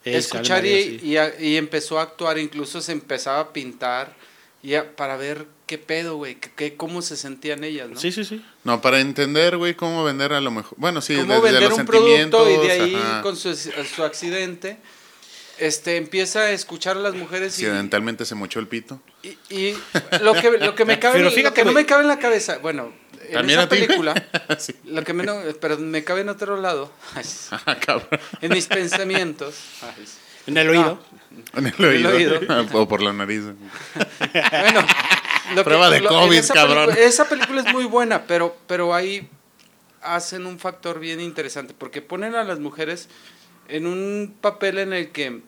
Eh, 0.05 0.17
escuchar 0.17 0.65
y, 0.65 1.01
y 1.03 1.17
a- 1.17 1.39
y 1.41 1.57
empezó 1.57 1.99
a 1.99 2.03
actuar, 2.03 2.39
incluso 2.39 2.81
se 2.81 2.93
empezaba 2.93 3.41
a 3.41 3.53
pintar 3.53 4.15
y 4.63 4.75
a- 4.75 4.95
para 4.97 5.17
ver 5.17 5.47
qué 5.69 5.79
pedo, 5.79 6.17
güey, 6.17 6.35
qué- 6.57 6.75
cómo 6.77 7.01
se 7.03 7.17
sentían 7.17 7.63
ellas, 7.63 7.89
¿no? 7.89 8.01
Sí, 8.01 8.11
sí, 8.11 8.25
sí. 8.25 8.45
No, 8.65 8.81
para 8.81 8.99
entender, 8.99 9.57
güey, 9.57 9.75
cómo 9.75 10.03
vender 10.03 10.33
a 10.33 10.41
lo 10.41 10.51
mejor. 10.51 10.75
Bueno, 10.79 11.01
sí, 11.01 11.15
cómo 11.15 11.35
desde 11.35 11.53
vender 11.53 11.69
los 11.71 11.79
un 11.79 11.87
producto 11.87 12.51
y 12.51 12.57
de 12.67 12.73
ahí 12.73 12.95
ajá. 12.97 13.23
con 13.23 13.37
su, 13.37 13.55
su 13.55 14.03
accidente 14.03 14.79
este 15.59 15.97
empieza 15.97 16.41
a 16.41 16.51
escuchar 16.53 16.97
a 16.97 17.01
las 17.01 17.15
mujeres 17.15 17.59
y, 17.59 17.65
Accidentalmente 17.67 18.25
se 18.25 18.35
mochó 18.37 18.61
el 18.61 18.69
pito. 18.69 19.01
y, 19.23 19.37
y 19.51 19.77
lo 20.23 20.33
que 20.35 20.53
lo 20.53 20.75
que 20.77 20.85
me 20.85 20.99
cabe 21.01 21.15
Pero 21.19 21.31
lo 21.31 21.35
fíjate, 21.35 21.61
que 21.61 21.65
no 21.65 21.73
me 21.73 21.85
cabe 21.85 22.03
en 22.03 22.09
la 22.09 22.19
cabeza 22.21 22.59
bueno 22.59 22.93
en 23.27 23.33
¿También 23.33 23.59
esa 23.59 23.67
a 23.67 23.69
ti, 23.69 23.75
güey? 23.77 23.87
película 23.89 24.15
Sí. 24.59 24.75
lo 24.85 25.03
que 25.03 25.13
me 25.15 25.25
no, 25.25 25.35
pero 25.61 25.77
me 25.79 26.05
cabe 26.05 26.21
en 26.21 26.29
otro 26.29 26.61
lado 26.61 26.93
Ah, 27.51 28.01
en 28.41 28.53
mis 28.53 28.67
pensamientos 28.69 29.57
En 30.47 30.57
el 30.57 30.69
oído. 30.71 31.03
En 31.55 31.67
el 31.67 32.07
oído. 32.07 32.41
o 32.73 32.89
por 32.89 33.03
la 33.03 33.13
nariz. 33.13 33.43
Bueno, 33.45 34.87
lo 35.55 35.65
Prueba 35.65 35.91
de 35.91 35.99
en 35.99 36.05
COVID, 36.07 36.37
esa 36.39 36.55
cabrón. 36.55 36.87
película- 36.87 37.07
esa 37.07 37.29
película 37.29 37.61
es 37.63 37.73
muy 37.73 37.85
buena, 37.85 38.25
pero, 38.27 38.57
pero 38.67 38.95
ahí 38.95 39.29
hacen 40.03 40.47
un 40.47 40.59
factor 40.59 41.01
bien 41.01 41.21
interesante, 41.21 41.75
porque 41.77 42.03
ponen 42.03 42.35
a 42.35 42.45
las 42.45 42.59
mujeres 42.61 43.09
en 43.69 43.87
un 43.87 44.35
papel 44.41 44.79
en 44.79 44.93
el 44.93 45.11
que 45.11 45.43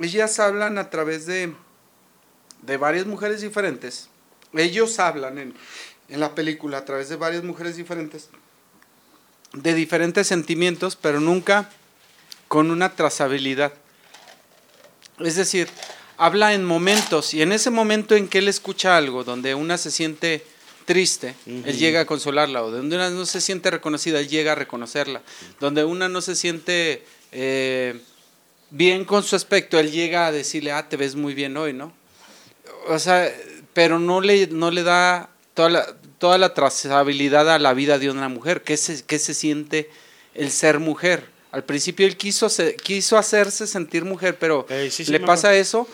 ellas 0.00 0.38
hablan 0.40 0.78
a 0.78 0.90
través 0.90 1.26
de, 1.26 1.52
de 2.62 2.76
varias 2.76 3.06
mujeres 3.06 3.40
diferentes. 3.40 4.08
Ellos 4.54 4.98
hablan 4.98 5.38
en, 5.38 5.54
en 6.08 6.20
la 6.20 6.34
película 6.34 6.78
a 6.78 6.84
través 6.84 7.08
de 7.08 7.16
varias 7.16 7.44
mujeres 7.44 7.76
diferentes, 7.76 8.30
de 9.52 9.74
diferentes 9.74 10.26
sentimientos, 10.26 10.96
pero 10.96 11.20
nunca 11.20 11.68
con 12.48 12.70
una 12.70 12.94
trazabilidad. 12.94 13.72
Es 15.20 15.36
decir, 15.36 15.68
habla 16.24 16.54
en 16.54 16.64
momentos 16.64 17.34
y 17.34 17.42
en 17.42 17.52
ese 17.52 17.70
momento 17.70 18.14
en 18.14 18.28
que 18.28 18.38
él 18.38 18.48
escucha 18.48 18.96
algo 18.96 19.24
donde 19.24 19.54
una 19.54 19.76
se 19.78 19.90
siente 19.90 20.44
triste, 20.84 21.34
él 21.46 21.76
llega 21.78 22.00
a 22.00 22.04
consolarla, 22.06 22.62
o 22.62 22.70
donde 22.70 22.96
una 22.96 23.08
no 23.10 23.24
se 23.24 23.40
siente 23.40 23.70
reconocida, 23.70 24.18
él 24.20 24.28
llega 24.28 24.52
a 24.52 24.54
reconocerla, 24.54 25.22
donde 25.60 25.84
una 25.84 26.08
no 26.08 26.20
se 26.20 26.34
siente 26.34 27.04
eh, 27.32 28.00
bien 28.70 29.04
con 29.04 29.22
su 29.22 29.36
aspecto, 29.36 29.78
él 29.78 29.90
llega 29.92 30.26
a 30.26 30.32
decirle, 30.32 30.72
ah, 30.72 30.88
te 30.88 30.96
ves 30.96 31.14
muy 31.14 31.34
bien 31.34 31.56
hoy, 31.56 31.72
¿no? 31.72 31.92
O 32.88 32.98
sea, 32.98 33.32
pero 33.74 33.98
no 33.98 34.20
le, 34.20 34.48
no 34.48 34.70
le 34.70 34.82
da 34.82 35.28
toda 35.54 35.70
la, 35.70 35.86
toda 36.18 36.36
la 36.38 36.52
trazabilidad 36.54 37.48
a 37.50 37.58
la 37.58 37.74
vida 37.74 37.98
de 37.98 38.10
una 38.10 38.28
mujer, 38.28 38.62
¿qué 38.62 38.76
se, 38.76 39.04
qué 39.04 39.18
se 39.18 39.34
siente 39.34 39.88
el 40.34 40.50
ser 40.50 40.78
mujer? 40.78 41.30
Al 41.52 41.64
principio 41.64 42.06
él 42.06 42.16
quiso, 42.16 42.48
se- 42.48 42.74
quiso 42.76 43.18
hacerse 43.18 43.66
sentir 43.66 44.04
mujer, 44.04 44.36
pero 44.38 44.66
Eh, 44.70 44.88
sí, 44.90 45.04
sí, 45.04 45.12
le 45.12 45.20
pasa 45.20 45.54
eso 45.54 45.86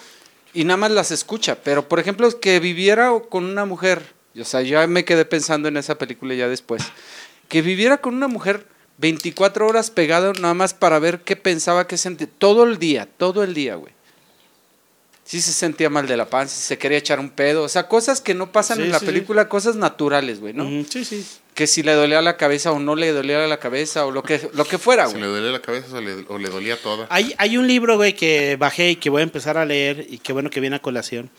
y 0.54 0.64
nada 0.64 0.76
más 0.76 0.90
las 0.90 1.10
escucha. 1.10 1.56
Pero, 1.62 1.88
por 1.88 2.00
ejemplo, 2.00 2.28
que 2.40 2.60
viviera 2.60 3.12
con 3.28 3.44
una 3.44 3.64
mujer, 3.64 4.02
o 4.40 4.44
sea, 4.44 4.62
yo 4.62 4.86
me 4.88 5.04
quedé 5.04 5.24
pensando 5.24 5.68
en 5.68 5.76
esa 5.76 5.98
película 5.98 6.34
ya 6.34 6.48
después, 6.48 6.82
que 7.48 7.62
viviera 7.62 7.98
con 7.98 8.14
una 8.14 8.28
mujer 8.28 8.66
24 8.98 9.66
horas 9.66 9.90
pegada 9.90 10.32
nada 10.40 10.54
más 10.54 10.74
para 10.74 10.98
ver 10.98 11.20
qué 11.20 11.36
pensaba, 11.36 11.86
qué 11.86 11.96
sentía, 11.96 12.28
todo 12.38 12.64
el 12.64 12.78
día, 12.78 13.08
todo 13.16 13.44
el 13.44 13.54
día, 13.54 13.76
güey. 13.76 13.92
Si 15.24 15.40
se 15.42 15.52
sentía 15.52 15.90
mal 15.90 16.06
de 16.06 16.16
la 16.16 16.24
panza, 16.30 16.54
si 16.56 16.62
se 16.62 16.78
quería 16.78 16.96
echar 16.98 17.20
un 17.20 17.28
pedo, 17.30 17.62
o 17.62 17.68
sea, 17.68 17.86
cosas 17.86 18.20
que 18.22 18.32
no 18.34 18.50
pasan 18.50 18.78
Sí, 18.78 18.84
en 18.84 18.92
la 18.92 18.98
sí, 18.98 19.04
sí. 19.04 19.12
película, 19.12 19.48
cosas 19.48 19.76
naturales, 19.76 20.40
güey, 20.40 20.54
¿no? 20.54 20.64
Sí, 20.88 21.04
sí. 21.04 21.24
Que 21.58 21.66
si 21.66 21.82
le 21.82 21.92
dolía 21.92 22.22
la 22.22 22.36
cabeza 22.36 22.70
o 22.70 22.78
no 22.78 22.94
le 22.94 23.10
dolía 23.10 23.44
la 23.48 23.58
cabeza 23.58 24.06
o 24.06 24.12
lo 24.12 24.22
que, 24.22 24.48
lo 24.54 24.64
que 24.64 24.78
fuera, 24.78 25.06
Si 25.08 25.14
güey. 25.14 25.22
le 25.24 25.28
dolía 25.28 25.50
la 25.50 25.60
cabeza 25.60 25.96
o 25.96 26.00
le, 26.00 26.24
o 26.28 26.38
le 26.38 26.48
dolía 26.50 26.76
toda. 26.80 27.08
Hay, 27.10 27.34
hay 27.36 27.56
un 27.56 27.66
libro, 27.66 27.96
güey, 27.96 28.14
que 28.14 28.54
bajé 28.56 28.90
y 28.90 28.96
que 28.96 29.10
voy 29.10 29.20
a 29.20 29.24
empezar 29.24 29.58
a 29.58 29.64
leer 29.64 30.06
y 30.08 30.18
qué 30.18 30.32
bueno 30.32 30.50
que 30.50 30.60
viene 30.60 30.76
a 30.76 30.78
colación, 30.78 31.30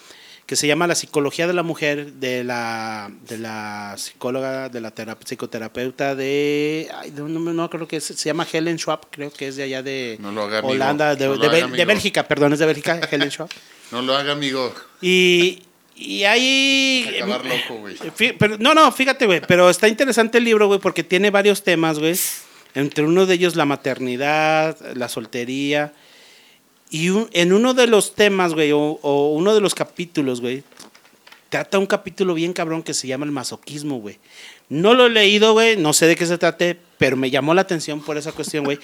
que 0.45 0.57
se 0.57 0.67
llama 0.67 0.87
La 0.87 0.95
psicología 0.95 1.47
de 1.47 1.53
la 1.53 1.63
mujer 1.63 2.13
de 2.15 2.43
la, 2.43 3.09
de 3.29 3.37
la 3.37 3.95
psicóloga, 3.97 4.67
de 4.67 4.81
la 4.81 4.91
tera- 4.91 5.15
psicoterapeuta 5.23 6.15
de... 6.15 6.89
Ay, 6.99 7.11
no, 7.15 7.29
no, 7.29 7.69
creo 7.69 7.87
que 7.87 7.95
es- 7.97 8.03
se 8.03 8.15
llama 8.29 8.45
Helen 8.51 8.77
Schwab, 8.77 9.07
creo 9.09 9.31
que 9.31 9.47
es 9.47 9.55
de 9.55 9.63
allá 9.63 9.81
de 9.81 10.17
No 10.19 10.33
lo 10.33 10.43
haga, 10.43 10.57
amigo. 10.57 10.73
Holanda, 10.73 11.15
de, 11.15 11.27
No 11.27 11.35
lo 11.35 11.39
de 11.39 11.47
haga, 11.47 11.57
amigo. 11.63 11.77
de 11.77 11.85
Bélgica, 11.85 12.27
perdón, 12.27 12.51
es 12.51 12.59
de 12.59 12.65
Bélgica, 12.65 12.99
Helen 13.09 13.29
Schwab. 13.31 13.49
No 13.91 14.01
lo 14.01 14.17
haga, 14.17 14.33
amigo. 14.33 14.73
Y, 15.01 15.63
y 15.99 16.23
ahí... 16.23 17.09
Acabar 17.17 17.45
loco, 17.45 17.75
güey. 17.81 17.95
Pero- 18.37 18.57
no, 18.57 18.73
no, 18.73 18.91
fíjate, 18.91 19.25
güey, 19.25 19.41
pero 19.47 19.69
está 19.69 19.87
interesante 19.87 20.37
el 20.37 20.45
libro, 20.45 20.67
güey, 20.67 20.79
porque 20.79 21.03
tiene 21.03 21.29
varios 21.29 21.63
temas, 21.63 21.99
güey. 21.99 22.15
Entre 22.75 23.03
uno 23.03 23.25
de 23.25 23.33
ellos 23.35 23.55
la 23.55 23.65
maternidad, 23.65 24.77
la 24.95 25.09
soltería. 25.09 25.93
Y 26.89 27.09
un- 27.09 27.29
en 27.33 27.53
uno 27.53 27.73
de 27.73 27.87
los 27.87 28.15
temas, 28.15 28.53
güey, 28.53 28.71
o, 28.71 28.79
o 29.01 29.33
uno 29.33 29.53
de 29.53 29.61
los 29.61 29.75
capítulos, 29.75 30.41
güey, 30.41 30.63
trata 31.49 31.77
un 31.79 31.85
capítulo 31.87 32.33
bien 32.33 32.53
cabrón 32.53 32.83
que 32.83 32.93
se 32.93 33.07
llama 33.07 33.25
el 33.25 33.31
masoquismo, 33.31 33.99
güey. 33.99 34.17
No 34.69 34.93
lo 34.93 35.07
he 35.07 35.09
leído, 35.09 35.53
güey, 35.53 35.77
no 35.77 35.93
sé 35.93 36.05
de 36.05 36.15
qué 36.15 36.25
se 36.27 36.37
trate, 36.37 36.77
pero 36.99 37.17
me 37.17 37.31
llamó 37.31 37.53
la 37.55 37.61
atención 37.61 38.01
por 38.01 38.17
esa 38.17 38.31
cuestión, 38.31 38.65
güey. 38.65 38.77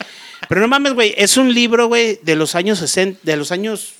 Pero 0.49 0.61
no 0.61 0.67
mames, 0.67 0.93
güey, 0.93 1.13
es 1.15 1.37
un 1.37 1.53
libro, 1.53 1.87
güey, 1.87 2.19
de 2.23 2.35
los 2.35 2.55
años 2.55 2.79
60, 2.79 3.19
de 3.23 3.37
los 3.37 3.51
años 3.51 3.93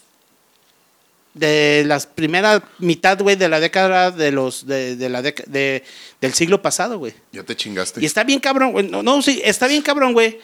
de 1.35 1.83
la 1.85 1.99
primera 1.99 2.63
mitad, 2.79 3.19
güey, 3.21 3.35
de 3.35 3.47
la 3.49 3.59
década 3.59 4.09
de 4.09 4.31
los 4.31 4.65
de, 4.65 4.95
de 4.95 5.09
la 5.09 5.21
deca- 5.21 5.45
de, 5.45 5.83
del 6.21 6.33
siglo 6.33 6.61
pasado, 6.61 6.97
güey. 6.97 7.13
Ya 7.31 7.43
te 7.43 7.55
chingaste. 7.55 8.01
Y 8.01 8.05
está 8.05 8.23
bien 8.23 8.39
cabrón, 8.39 8.71
güey. 8.71 8.87
No, 8.89 9.03
no, 9.03 9.21
sí, 9.21 9.41
está 9.43 9.67
bien 9.67 9.81
cabrón, 9.83 10.13
güey, 10.13 10.39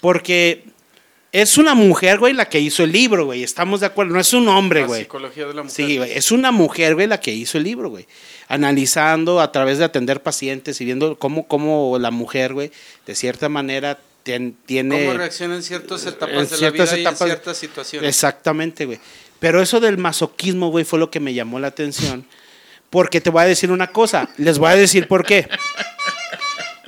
porque 0.00 0.64
es 1.30 1.56
una 1.56 1.74
mujer, 1.74 2.18
güey, 2.18 2.34
la 2.34 2.46
que 2.48 2.60
hizo 2.60 2.82
el 2.84 2.92
libro, 2.92 3.24
güey. 3.24 3.42
Estamos 3.42 3.80
de 3.80 3.86
acuerdo, 3.86 4.12
no 4.12 4.20
es 4.20 4.34
un 4.34 4.48
hombre, 4.48 4.80
La 4.82 4.86
güey. 4.88 5.00
psicología 5.02 5.46
de 5.46 5.54
la 5.54 5.62
mujer. 5.62 5.74
Sí, 5.86 5.96
güey, 5.96 6.12
es 6.12 6.30
una 6.30 6.50
mujer, 6.50 6.94
güey, 6.94 7.06
la 7.06 7.20
que 7.20 7.32
hizo 7.32 7.56
el 7.56 7.64
libro, 7.64 7.88
güey. 7.88 8.06
Analizando 8.48 9.40
a 9.40 9.50
través 9.50 9.78
de 9.78 9.84
atender 9.84 10.22
pacientes 10.22 10.80
y 10.80 10.84
viendo 10.84 11.18
cómo, 11.18 11.46
cómo 11.48 11.98
la 11.98 12.10
mujer, 12.10 12.52
güey, 12.52 12.70
de 13.06 13.14
cierta 13.14 13.48
manera 13.48 13.98
tien- 14.24 14.54
tiene... 14.66 15.06
¿Cómo 15.06 15.16
reacciona 15.18 15.54
en 15.56 15.62
ciertas 15.62 16.04
etapas 16.04 16.52
en 16.52 16.60
de 16.60 16.64
la 16.66 16.70
vida 16.70 16.84
y 16.98 17.02
etapas- 17.02 17.20
en 17.22 17.26
ciertas 17.28 17.56
situaciones? 17.56 18.08
Exactamente, 18.10 18.84
güey. 18.84 18.98
Pero 19.42 19.60
eso 19.60 19.80
del 19.80 19.98
masoquismo, 19.98 20.68
güey, 20.70 20.84
fue 20.84 21.00
lo 21.00 21.10
que 21.10 21.18
me 21.18 21.34
llamó 21.34 21.58
la 21.58 21.66
atención. 21.66 22.24
Porque 22.90 23.20
te 23.20 23.28
voy 23.28 23.42
a 23.42 23.46
decir 23.46 23.72
una 23.72 23.88
cosa, 23.88 24.28
les 24.36 24.56
voy 24.56 24.70
a 24.70 24.76
decir 24.76 25.08
por 25.08 25.26
qué. 25.26 25.48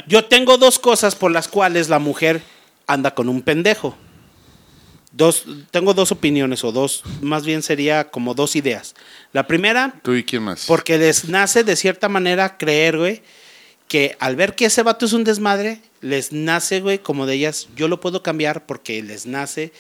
Yo 0.07 0.27
tengo 0.27 0.57
dos 0.57 0.79
cosas 0.79 1.17
por 1.17 1.33
las 1.33 1.49
cuales 1.49 1.89
la 1.89 1.99
mujer 1.99 2.43
anda 2.87 3.13
con 3.13 3.29
un 3.29 3.43
pendejo. 3.43 3.97
Dos, 5.11 5.47
tengo 5.73 5.95
dos 5.95 6.13
opiniones, 6.13 6.63
o 6.63 6.71
dos, 6.71 7.03
más 7.21 7.45
bien 7.45 7.61
sería 7.61 8.05
como 8.11 8.35
dos 8.35 8.55
ideas. 8.55 8.95
La 9.33 9.49
primera, 9.49 9.93
¿Tú 10.05 10.15
y 10.15 10.23
quién 10.23 10.45
más? 10.45 10.67
porque 10.69 10.97
les 10.97 11.29
nace 11.29 11.65
de 11.65 11.75
cierta 11.75 12.09
manera 12.09 12.57
creer, 12.57 12.99
güey, 12.99 13.23
que 13.89 14.17
al 14.21 14.37
ver 14.37 14.55
que 14.55 14.67
ese 14.67 14.85
vato 14.85 15.07
es 15.07 15.13
un 15.13 15.25
desmadre, 15.25 15.81
les 16.01 16.31
nace, 16.31 16.81
güey, 16.81 17.01
como 17.01 17.27
de 17.27 17.35
ellas, 17.35 17.67
yo 17.75 17.89
lo 17.89 18.01
puedo 18.01 18.23
cambiar 18.23 18.65
porque 18.65 19.03
les 19.03 19.27
nace, 19.27 19.73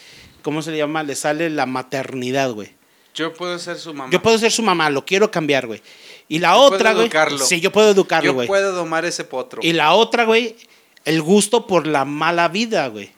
¿cómo 0.44 0.62
se 0.62 0.70
le 0.70 0.76
llama? 0.78 1.02
Les 1.02 1.18
sale 1.18 1.50
la 1.50 1.66
maternidad, 1.66 2.52
güey. 2.52 2.70
Yo 3.14 3.32
puedo 3.32 3.58
ser 3.58 3.78
su 3.78 3.92
mamá. 3.94 4.10
Yo 4.12 4.22
puedo 4.22 4.38
ser 4.38 4.52
su 4.52 4.62
mamá, 4.62 4.90
lo 4.90 5.04
quiero 5.04 5.30
cambiar, 5.30 5.66
güey. 5.66 5.82
Y 6.28 6.38
la 6.38 6.52
Yo 6.54 6.60
otra, 6.60 6.78
puedo 6.78 6.94
güey. 6.94 7.04
educarlo. 7.06 7.38
Sí, 7.44 7.60
yo 7.60 7.72
puedo 7.72 7.90
educarlo, 7.90 8.26
Yo 8.30 8.34
güey. 8.34 8.46
puedo 8.46 8.72
domar 8.72 9.04
ese 9.04 9.24
potro. 9.24 9.60
Y 9.64 9.72
la 9.72 9.94
otra, 9.94 10.24
güey, 10.24 10.56
el 11.04 11.20
gusto 11.22 11.66
por 11.66 11.86
la 11.86 12.04
mala 12.04 12.48
vida, 12.48 12.86
güey. 12.88 13.10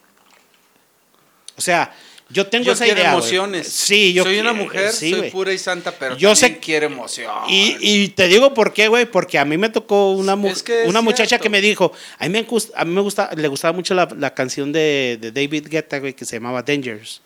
O 1.57 1.61
sea, 1.61 1.95
yo 2.29 2.47
tengo 2.49 2.65
yo 2.65 2.73
esa 2.73 2.85
quiero 2.85 3.01
idea. 3.01 3.13
emociones. 3.13 3.69
Sí, 3.69 4.13
yo 4.13 4.25
soy 4.25 4.39
una 4.41 4.53
mujer, 4.53 4.93
sí, 4.93 5.11
soy 5.13 5.31
pura 5.31 5.53
y 5.53 5.59
santa, 5.59 5.93
pero 5.93 6.17
Yo 6.17 6.35
sé- 6.35 6.59
quiero 6.59 6.87
emoción. 6.87 7.31
Y, 7.49 7.77
y 7.81 8.09
te 8.09 8.27
digo 8.27 8.53
por 8.53 8.73
qué, 8.73 8.89
güey, 8.89 9.07
porque 9.07 9.39
a 9.39 9.45
mí 9.45 9.57
me 9.57 9.69
tocó 9.69 10.11
una, 10.13 10.35
mu- 10.35 10.49
Es 10.49 10.63
que 10.63 10.83
es 10.83 10.89
una 10.89 11.01
muchacha 11.03 11.29
cierto. 11.29 11.45
que 11.45 11.51
me 11.51 11.61
dijo, 11.61 11.93
a 12.19 12.25
mí 12.25 12.31
me, 12.31 12.47
gust- 12.47 12.73
a 12.75 12.85
mí 12.85 12.93
me 12.93 13.01
gusta, 13.01 13.31
le 13.37 13.47
gustaba 13.49 13.73
mucho 13.73 13.95
la, 13.95 14.09
la 14.19 14.35
canción 14.35 14.73
de, 14.73 15.19
de 15.21 15.31
David 15.31 15.69
Guetta, 15.69 15.99
güey, 16.01 16.15
que 16.15 16.25
se 16.25 16.37
llamaba 16.37 16.63
Dangers. 16.63 17.21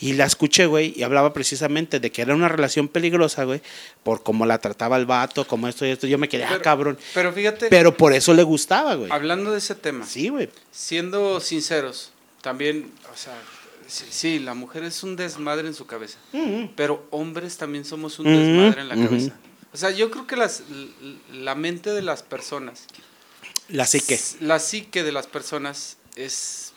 Y 0.00 0.12
la 0.14 0.24
escuché, 0.26 0.66
güey, 0.66 0.94
y 0.96 1.02
hablaba 1.02 1.32
precisamente 1.32 1.98
de 2.00 2.10
que 2.12 2.22
era 2.22 2.34
una 2.34 2.48
relación 2.48 2.88
peligrosa, 2.88 3.44
güey, 3.44 3.60
por 4.02 4.22
cómo 4.22 4.46
la 4.46 4.58
trataba 4.58 4.96
el 4.96 5.06
vato, 5.06 5.46
como 5.46 5.68
esto 5.68 5.84
y 5.84 5.90
esto. 5.90 6.06
Yo 6.06 6.16
me 6.18 6.28
quedé, 6.28 6.44
ah, 6.44 6.60
cabrón. 6.62 6.96
Pero 7.14 7.32
fíjate, 7.32 7.66
Pero 7.68 7.96
por 7.96 8.12
eso 8.12 8.32
le 8.32 8.44
gustaba, 8.44 8.94
güey. 8.94 9.10
hablando 9.12 9.50
de 9.52 9.58
ese 9.58 9.74
tema, 9.74 10.06
Sí, 10.06 10.28
güey. 10.28 10.48
siendo 10.70 11.40
sinceros, 11.40 12.12
también, 12.40 12.90
o 13.12 13.16
sea, 13.16 13.34
sí, 13.88 14.04
sí, 14.10 14.38
la 14.38 14.54
mujer 14.54 14.84
es 14.84 15.02
un 15.02 15.16
desmadre 15.16 15.66
en 15.66 15.74
su 15.74 15.86
cabeza, 15.86 16.18
pero 16.76 17.04
hombres 17.10 17.56
también 17.56 17.84
somos 17.84 18.18
un 18.20 18.26
Ujú, 18.28 18.36
desmadre 18.38 18.82
en 18.82 18.88
la 18.88 18.94
ujú. 18.94 19.04
cabeza. 19.04 19.36
O 19.72 19.76
sea, 19.76 19.90
yo 19.90 20.10
creo 20.10 20.26
que 20.26 20.36
las, 20.36 20.62
la 21.32 21.54
mente 21.56 21.90
de 21.90 22.02
las 22.02 22.22
personas, 22.22 22.84
La 23.68 23.84
psique. 23.86 24.18
la 24.40 24.58
psique 24.60 25.02
de 25.02 25.12
las 25.12 25.26
personas 25.26 25.96
es 26.16 26.72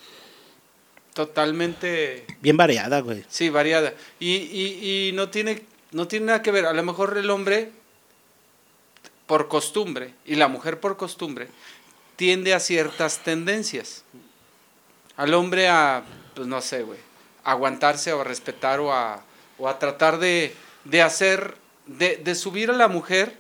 totalmente 1.14 2.26
Bien 2.41 2.57
variada, 2.57 3.01
güey. 3.01 3.24
Sí, 3.30 3.49
variada. 3.49 3.93
Y, 4.20 4.36
y, 4.36 5.07
y 5.09 5.12
no, 5.14 5.30
tiene, 5.30 5.64
no 5.91 6.07
tiene 6.07 6.28
nada 6.28 6.41
que 6.41 6.51
ver. 6.51 6.66
A 6.66 6.74
lo 6.74 6.84
mejor 6.84 7.18
el 7.18 7.30
hombre, 7.30 7.72
por 9.28 9.47
costumbre, 9.47 10.14
y 10.26 10.36
la 10.36 10.47
mujer 10.47 10.80
por 10.80 10.97
costumbre, 10.97 11.47
tiende 12.16 12.53
a 12.53 12.59
ciertas 12.59 13.24
tendencias. 13.24 14.03
Al 15.18 15.34
hombre 15.34 15.68
a, 15.70 16.03
pues 16.36 16.47
no 16.47 16.61
sé, 16.61 16.84
güey, 16.84 16.99
aguantarse 17.43 18.13
o 18.13 18.21
a 18.21 18.23
respetar 18.23 18.79
o 18.79 18.91
a, 18.93 19.21
o 19.57 19.67
a 19.67 19.79
tratar 19.79 20.19
de, 20.19 20.55
de 20.86 21.01
hacer, 21.01 21.55
de, 21.86 22.17
de 22.17 22.36
subir 22.36 22.69
a 22.69 22.73
la 22.73 22.88
mujer, 22.88 23.38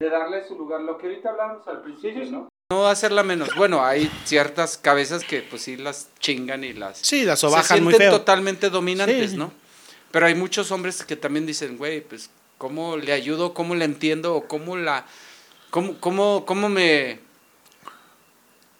de 0.00 0.10
darle 0.10 0.46
su 0.46 0.56
lugar. 0.56 0.80
Lo 0.80 0.98
que 0.98 1.06
ahorita 1.06 1.30
hablamos 1.30 1.66
al 1.68 1.82
principio, 1.82 2.24
¿no? 2.30 2.48
No 2.72 2.86
hacerla 2.88 3.22
menos. 3.22 3.54
Bueno, 3.54 3.84
hay 3.84 4.10
ciertas 4.24 4.78
cabezas 4.78 5.24
que 5.24 5.42
pues 5.42 5.62
sí 5.62 5.76
las 5.76 6.08
chingan 6.18 6.64
y 6.64 6.72
las 6.72 6.98
Sí, 6.98 7.24
la 7.24 7.36
se 7.36 7.42
sobajan 7.42 7.84
muy 7.84 7.92
sienten 7.92 8.10
feo. 8.10 8.18
totalmente 8.18 8.70
dominantes, 8.70 9.32
Sí. 9.32 9.36
¿no? 9.36 9.52
Pero 10.10 10.26
hay 10.26 10.34
muchos 10.34 10.70
hombres 10.72 11.04
que 11.04 11.16
también 11.16 11.46
dicen, 11.46 11.76
güey, 11.78 12.00
pues, 12.00 12.30
¿cómo 12.58 12.96
le 12.96 13.12
ayudo? 13.12 13.54
¿Cómo 13.54 13.74
le 13.74 13.84
entiendo? 13.84 14.34
¿O 14.34 14.46
cómo 14.48 14.76
la... 14.76 15.06
¿Cómo, 15.70 15.98
cómo, 16.00 16.44
cómo 16.46 16.68
me... 16.68 17.20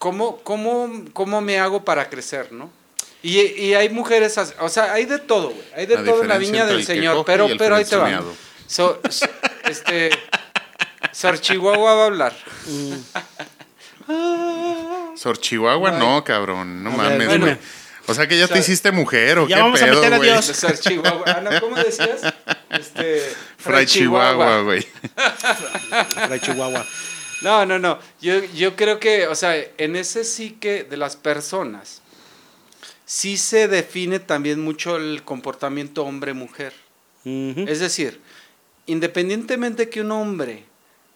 Cómo, 0.03 0.39
cómo, 0.39 1.05
¿Cómo 1.13 1.39
me 1.39 1.59
hago 1.59 1.85
para 1.85 2.09
crecer, 2.09 2.51
no? 2.51 2.69
Y, 3.21 3.39
y 3.39 3.73
hay 3.73 3.87
mujeres, 3.87 4.37
o 4.59 4.67
sea, 4.67 4.91
hay 4.91 5.05
de 5.05 5.17
todo, 5.17 5.51
güey. 5.51 5.63
Hay 5.77 5.85
de 5.85 5.95
La 5.95 6.03
todo 6.03 6.23
en 6.23 6.27
la 6.27 6.37
viña 6.37 6.65
del 6.65 6.83
Señor. 6.85 7.23
Pero, 7.25 7.47
pero 7.57 7.77
ahí 7.77 7.85
te 7.85 7.95
va. 7.95 8.21
So- 8.67 8.99
so- 9.09 9.29
este... 9.63 10.09
Sor 11.13 11.39
Chihuahua 11.39 11.93
va 11.95 12.03
a 12.03 12.05
hablar. 12.07 12.35
Sor 15.15 15.37
Chihuahua, 15.37 15.91
no, 15.91 16.21
cabrón. 16.25 16.83
No 16.83 16.89
A 16.89 16.97
mames, 16.97 17.39
güey. 17.39 17.57
O 18.05 18.13
sea 18.13 18.27
que 18.27 18.37
ya 18.37 18.43
O 18.43 18.47
sea, 18.47 18.55
te 18.55 18.59
hiciste 18.59 18.91
mujer 18.91 19.39
o 19.39 19.47
ya 19.47 19.55
qué 19.55 19.61
vamos 19.61 19.81
a 19.81 19.85
pedo, 19.85 19.95
meter 20.01 20.13
a 20.13 20.17
güey? 20.17 20.29
Dios. 20.31 20.45
Sor 20.45 20.77
Chihuahua. 20.77 21.23
Ana, 21.37 21.61
¿cómo 21.61 21.77
decías? 21.77 22.19
Este... 22.71 23.33
Fray 23.57 23.85
Chihuahua, 23.85 24.63
güey. 24.63 24.85
La 26.29 26.37
Chihuahua. 26.41 26.85
No, 27.43 27.65
no, 27.65 27.77
no. 27.77 27.99
Yo, 28.21 28.43
yo 28.55 28.75
creo 28.75 28.99
que, 28.99 29.27
o 29.27 29.35
sea, 29.35 29.55
en 29.77 29.95
ese 29.95 30.23
psique 30.23 30.83
de 30.83 30.97
las 30.97 31.15
personas, 31.15 32.01
sí 33.05 33.37
se 33.37 33.67
define 33.67 34.19
también 34.19 34.61
mucho 34.61 34.95
el 34.97 35.23
comportamiento 35.23 36.03
hombre-mujer. 36.05 36.73
Es 37.25 37.79
decir, 37.79 38.19
independientemente 38.85 39.89
que 39.89 40.01
un 40.01 40.11
hombre 40.11 40.65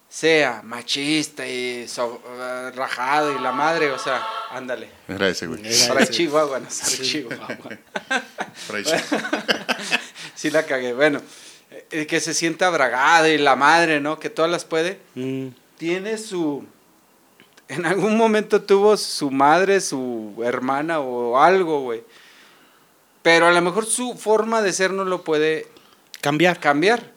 sea 0.09 0.61
machista 0.63 1.45
y 1.45 1.85
so- 1.87 2.21
eh, 2.39 2.71
rajado 2.75 3.37
y 3.37 3.41
la 3.41 3.51
madre, 3.51 3.91
o 3.91 3.99
sea, 3.99 4.25
ándale. 4.51 4.89
Era 5.09 5.27
ese, 5.27 5.47
güey. 5.47 5.61
Era 5.67 5.87
Para 5.89 6.03
ese. 6.03 6.13
Chihuahua, 6.13 6.59
no 6.59 6.67
Chihuahua. 6.69 7.57
Sí 10.35 10.49
la 10.51 10.65
cagué. 10.65 10.93
Bueno, 10.93 11.21
eh, 11.91 12.05
que 12.05 12.19
se 12.19 12.33
sienta 12.33 12.69
bragado 12.69 13.27
y 13.27 13.37
la 13.37 13.55
madre, 13.55 13.99
¿no? 13.99 14.19
Que 14.19 14.29
todas 14.29 14.49
las 14.51 14.65
puede. 14.65 14.99
Mm. 15.15 15.47
Tiene 15.77 16.17
su 16.17 16.65
en 17.69 17.85
algún 17.85 18.15
momento 18.15 18.61
tuvo 18.61 18.95
su 18.95 19.29
madre, 19.29 19.81
su 19.81 20.41
hermana 20.43 20.99
o 20.99 21.37
algo, 21.37 21.81
güey. 21.81 22.03
Pero 23.21 23.47
a 23.47 23.51
lo 23.51 23.61
mejor 23.61 23.85
su 23.85 24.15
forma 24.15 24.61
de 24.61 24.71
ser 24.71 24.91
no 24.91 25.03
lo 25.03 25.23
puede 25.23 25.67
Cambiar. 26.21 26.59
cambiar. 26.59 27.11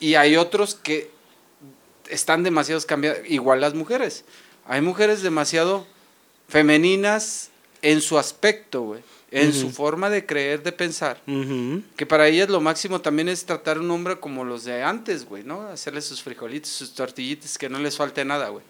Y 0.00 0.16
hay 0.16 0.36
otros 0.36 0.74
que 0.74 1.10
están 2.08 2.42
demasiado 2.42 2.80
cambiados, 2.84 3.20
igual 3.26 3.60
las 3.60 3.74
mujeres. 3.74 4.24
Hay 4.66 4.80
mujeres 4.80 5.22
demasiado 5.22 5.86
femeninas 6.48 7.50
en 7.82 8.00
su 8.00 8.18
aspecto, 8.18 8.82
güey, 8.82 9.02
en 9.32 9.52
su 9.52 9.66
Ujú. 9.66 9.74
forma 9.76 10.10
de 10.10 10.26
creer, 10.26 10.62
de 10.62 10.72
pensar. 10.72 11.20
Ujú. 11.26 11.82
Que 11.96 12.04
para 12.06 12.26
ellas 12.28 12.48
lo 12.48 12.60
máximo 12.60 13.00
también 13.00 13.28
es 13.28 13.44
tratar 13.46 13.76
a 13.76 13.80
un 13.80 13.90
hombre 13.90 14.18
como 14.18 14.44
los 14.44 14.64
de 14.64 14.82
antes, 14.82 15.24
güey, 15.24 15.44
¿no? 15.44 15.62
Hacerle 15.68 16.02
sus 16.02 16.20
frijolitos, 16.22 16.70
sus 16.70 16.92
tortillitas, 16.94 17.56
que 17.56 17.68
no 17.68 17.78
les 17.78 17.96
falte 17.96 18.24
nada, 18.24 18.48
güey. 18.48 18.64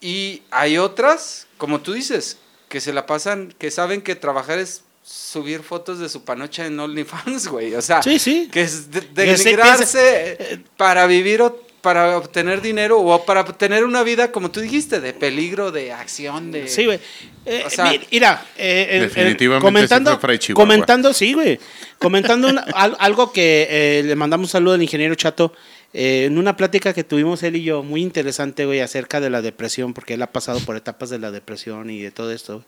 Y 0.00 0.42
hay 0.50 0.78
otras, 0.78 1.46
como 1.58 1.80
tú 1.80 1.92
dices, 1.92 2.38
que 2.68 2.80
se 2.80 2.92
la 2.92 3.06
pasan, 3.06 3.54
que 3.58 3.70
saben 3.70 4.00
que 4.02 4.14
trabajar 4.14 4.58
es 4.58 4.82
subir 5.04 5.62
fotos 5.62 5.98
de 5.98 6.08
su 6.08 6.24
panocha 6.24 6.66
en 6.66 6.78
OnlyFans, 6.78 7.48
güey. 7.48 7.74
O 7.74 7.82
sea, 7.82 8.02
Sí, 8.02 8.18
sí. 8.18 8.48
que 8.50 8.62
es 8.62 8.90
de- 8.90 9.00
que 9.14 9.36
se- 9.36 10.60
para 10.76 11.06
vivir 11.06 11.42
o 11.42 11.59
para 11.80 12.16
obtener 12.18 12.60
dinero 12.60 13.00
o 13.00 13.24
para 13.24 13.44
tener 13.44 13.84
una 13.84 14.02
vida, 14.02 14.30
como 14.32 14.50
tú 14.50 14.60
dijiste, 14.60 15.00
de 15.00 15.12
peligro, 15.12 15.72
de 15.72 15.92
acción, 15.92 16.50
de... 16.52 16.68
Sí, 16.68 16.84
güey. 16.84 17.00
Eh, 17.46 17.62
O 17.66 17.70
sea- 17.70 17.90
mi- 17.90 18.00
mira, 18.10 18.44
eh, 18.58 18.98
Definitivamente 19.00 19.64
comentando, 19.66 20.18
fue 20.18 20.38
comentando, 20.54 21.12
sí, 21.14 21.32
güey. 21.32 21.58
Comentando 21.98 22.48
una- 22.48 22.60
al- 22.74 22.96
algo 22.98 23.32
que 23.32 23.66
eh, 23.70 24.02
le 24.04 24.14
mandamos 24.16 24.48
un 24.48 24.52
saludo 24.52 24.74
al 24.74 24.82
ingeniero 24.82 25.14
Chato. 25.14 25.52
eh, 25.92 26.26
en 26.26 26.38
una 26.38 26.56
plática 26.56 26.92
que 26.92 27.02
tuvimos 27.02 27.42
él 27.42 27.56
y 27.56 27.62
yo, 27.64 27.82
muy 27.82 28.02
interesante, 28.02 28.64
güey, 28.66 28.80
acerca 28.80 29.20
de 29.20 29.28
la 29.30 29.42
depresión, 29.42 29.92
porque 29.94 30.14
él 30.14 30.22
ha 30.22 30.30
pasado 30.30 30.60
por 30.60 30.76
etapas 30.76 31.10
de 31.10 31.18
la 31.18 31.30
depresión 31.32 31.90
y 31.90 32.00
de 32.00 32.10
todo 32.10 32.30
esto. 32.32 32.64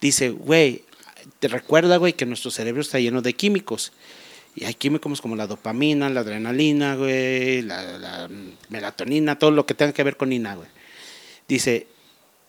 Dice, 0.00 0.30
güey, 0.30 0.82
te 1.38 1.48
recuerda, 1.48 1.96
güey, 1.96 2.12
que 2.12 2.26
nuestro 2.26 2.50
cerebro 2.50 2.82
está 2.82 2.98
lleno 2.98 3.22
de 3.22 3.32
químicos. 3.34 3.92
Y 4.60 4.64
hay 4.64 4.74
químicos 4.74 5.20
como 5.20 5.36
la 5.36 5.46
dopamina, 5.46 6.10
la 6.10 6.20
adrenalina, 6.20 6.96
güey, 6.96 7.62
la, 7.62 7.96
la 7.96 8.28
melatonina, 8.70 9.38
todo 9.38 9.52
lo 9.52 9.66
que 9.66 9.74
tenga 9.74 9.92
que 9.92 10.02
ver 10.02 10.16
con 10.16 10.32
ina, 10.32 10.56
güey. 10.56 10.68
Dice, 11.46 11.86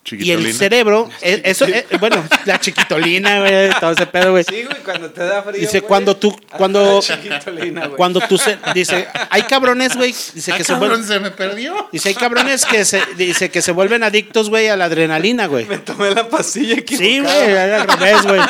y 0.02 0.14
el 0.14 0.18
Chiquitolina. 0.18 0.58
cerebro, 0.58 1.10
eh, 1.20 1.42
eso, 1.44 1.66
eh, 1.66 1.86
bueno, 2.00 2.24
la 2.46 2.58
chiquitolina, 2.58 3.40
güey, 3.40 3.70
todo 3.78 3.90
ese 3.92 4.06
pedo, 4.06 4.30
güey. 4.32 4.44
Sí, 4.44 4.64
güey, 4.64 4.78
cuando 4.82 5.10
te 5.10 5.22
da 5.22 5.42
frío, 5.42 5.60
Dice, 5.60 5.80
güey, 5.80 5.88
cuando 5.88 6.16
tú, 6.16 6.30
hasta 6.30 6.56
cuando, 6.56 6.94
la 6.96 7.00
chiquitolina, 7.00 7.80
güey. 7.86 7.96
cuando 7.96 8.20
tú, 8.20 8.38
se, 8.38 8.58
dice, 8.74 9.06
hay 9.28 9.42
cabrones, 9.42 9.94
güey, 9.96 10.12
dice 10.34 10.52
Ah, 10.52 10.56
que 10.56 10.64
se 10.64 10.72
cabrón, 10.72 10.88
vuelven, 10.88 11.06
se 11.06 11.20
me 11.20 11.30
perdió. 11.30 11.86
dice, 11.92 12.08
hay 12.08 12.14
cabrones 12.14 12.64
que 12.64 12.84
se, 12.86 13.02
dice 13.18 13.50
que 13.50 13.60
se 13.60 13.72
vuelven 13.72 14.02
adictos, 14.02 14.48
güey, 14.48 14.68
a 14.68 14.76
la 14.76 14.86
adrenalina, 14.86 15.46
güey. 15.46 15.66
Me 15.66 15.78
tomé 15.78 16.10
la 16.14 16.28
pastilla 16.28 16.76
equivocada. 16.76 17.08
Sí, 17.10 17.20
güey, 17.20 17.50
era 17.50 17.82
al 17.82 17.88
revés, 17.88 18.22
güey. 18.22 18.40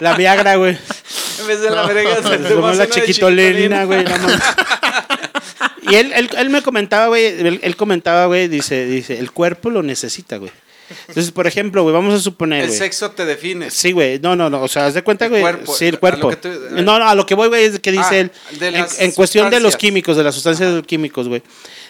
La 0.00 0.14
Viagra, 0.16 0.56
güey. 0.56 0.76
En 1.40 1.46
vez 1.46 1.60
de 1.62 1.70
la 1.70 1.86
verga, 1.86 2.16
se 2.22 2.28
Se 2.42 2.54
tomó 2.54 2.70
la 2.72 2.86
chiquitolina, 2.88 3.84
güey. 3.84 4.04
no. 4.04 4.12
Y 5.90 5.94
él, 5.96 6.12
él, 6.14 6.30
él 6.38 6.50
me 6.50 6.62
comentaba, 6.62 7.08
güey, 7.08 7.24
él, 7.26 7.60
él 7.62 7.76
comentaba, 7.76 8.26
güey, 8.26 8.48
dice, 8.48 8.86
dice, 8.86 9.18
el 9.18 9.32
cuerpo 9.32 9.70
lo 9.70 9.82
necesita, 9.82 10.36
güey. 10.38 10.50
Entonces, 11.08 11.32
por 11.32 11.46
ejemplo, 11.46 11.82
güey, 11.82 11.94
vamos 11.94 12.14
a 12.14 12.18
suponer, 12.20 12.64
El 12.64 12.70
sexo 12.70 13.10
te 13.12 13.24
define. 13.24 13.70
Sí, 13.70 13.92
güey, 13.92 14.18
no, 14.20 14.36
no, 14.36 14.50
no, 14.50 14.62
o 14.62 14.68
sea, 14.68 14.86
haz 14.86 14.94
de 14.94 15.02
cuenta, 15.02 15.24
El 15.26 15.30
güey. 15.30 15.42
cuerpo, 15.42 15.74
Sí, 15.74 15.86
el 15.86 15.94
a 15.96 15.98
cuerpo. 15.98 16.28
que 16.30 16.48
no, 16.72 16.98
no, 16.98 17.08
a 17.08 17.14
lo 17.14 17.24
que 17.26 17.34
voy, 17.34 17.48
güey, 17.48 17.64
es 17.64 17.80
que 17.80 17.92
dice 17.92 18.04
Ah, 18.10 18.16
él. 18.18 18.30
de 18.58 18.86
en, 18.98 19.12
cuestión 19.12 19.50
de 19.50 19.60
los 19.60 19.76
químicos, 19.76 20.16
de 20.16 20.24
las 20.24 20.34
sustancias 20.34 20.82
químicos, 20.86 21.28
güey. 21.28 21.42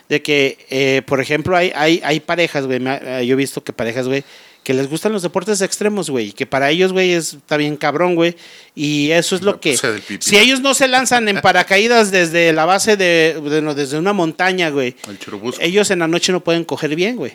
De 0.09 0.21
que, 0.23 0.59
eh, 0.71 1.03
por 1.07 1.21
ejemplo, 1.21 1.57
hay, 1.57 1.73
hay, 1.75 2.01
hay 2.05 2.21
parejas, 2.21 2.67
güey. 2.67 2.79
me 2.79 2.91
ha- 2.91 3.23
Yo 3.23 3.33
he 3.33 3.37
visto 3.37 3.65
que 3.65 3.73
parejas, 3.73 4.07
güey, 4.07 4.23
que 4.63 4.75
les 4.75 4.89
gustan 4.89 5.13
los 5.13 5.23
deportes 5.23 5.61
extremos, 5.63 6.11
güey. 6.11 6.29
y 6.29 6.33
Que 6.33 6.45
para 6.47 6.71
ellos, 6.71 6.93
güey, 6.93 7.13
es, 7.13 7.35
está 7.35 7.57
bien 7.57 7.77
cabrón, 7.77 8.15
güey. 8.15 8.37
Y 8.75 9.11
eso 9.13 9.35
es 9.35 9.41
lo 9.43 9.61
que. 9.61 9.77
del 9.77 10.01
pipí. 10.03 10.23
Si 10.23 10.37
ellos 10.37 10.61
no 10.61 10.75
se 10.75 10.89
lanzan 10.89 11.27
en 11.29 11.41
paracaídas 11.41 12.11
desde 12.11 12.53
la 12.53 12.65
base 12.67 12.97
de. 12.99 13.41
de- 13.43 13.63
no, 13.63 13.75
desde 13.75 13.99
una 13.99 14.13
montaña, 14.13 14.69
güey. 14.71 14.95
El. 15.09 15.19
Ellos 15.61 15.91
en 15.91 16.01
la 16.01 16.09
noche 16.09 16.33
no 16.33 16.45
pueden 16.45 16.65
coger 16.65 16.95
bien, 16.97 17.17
güey. 17.17 17.33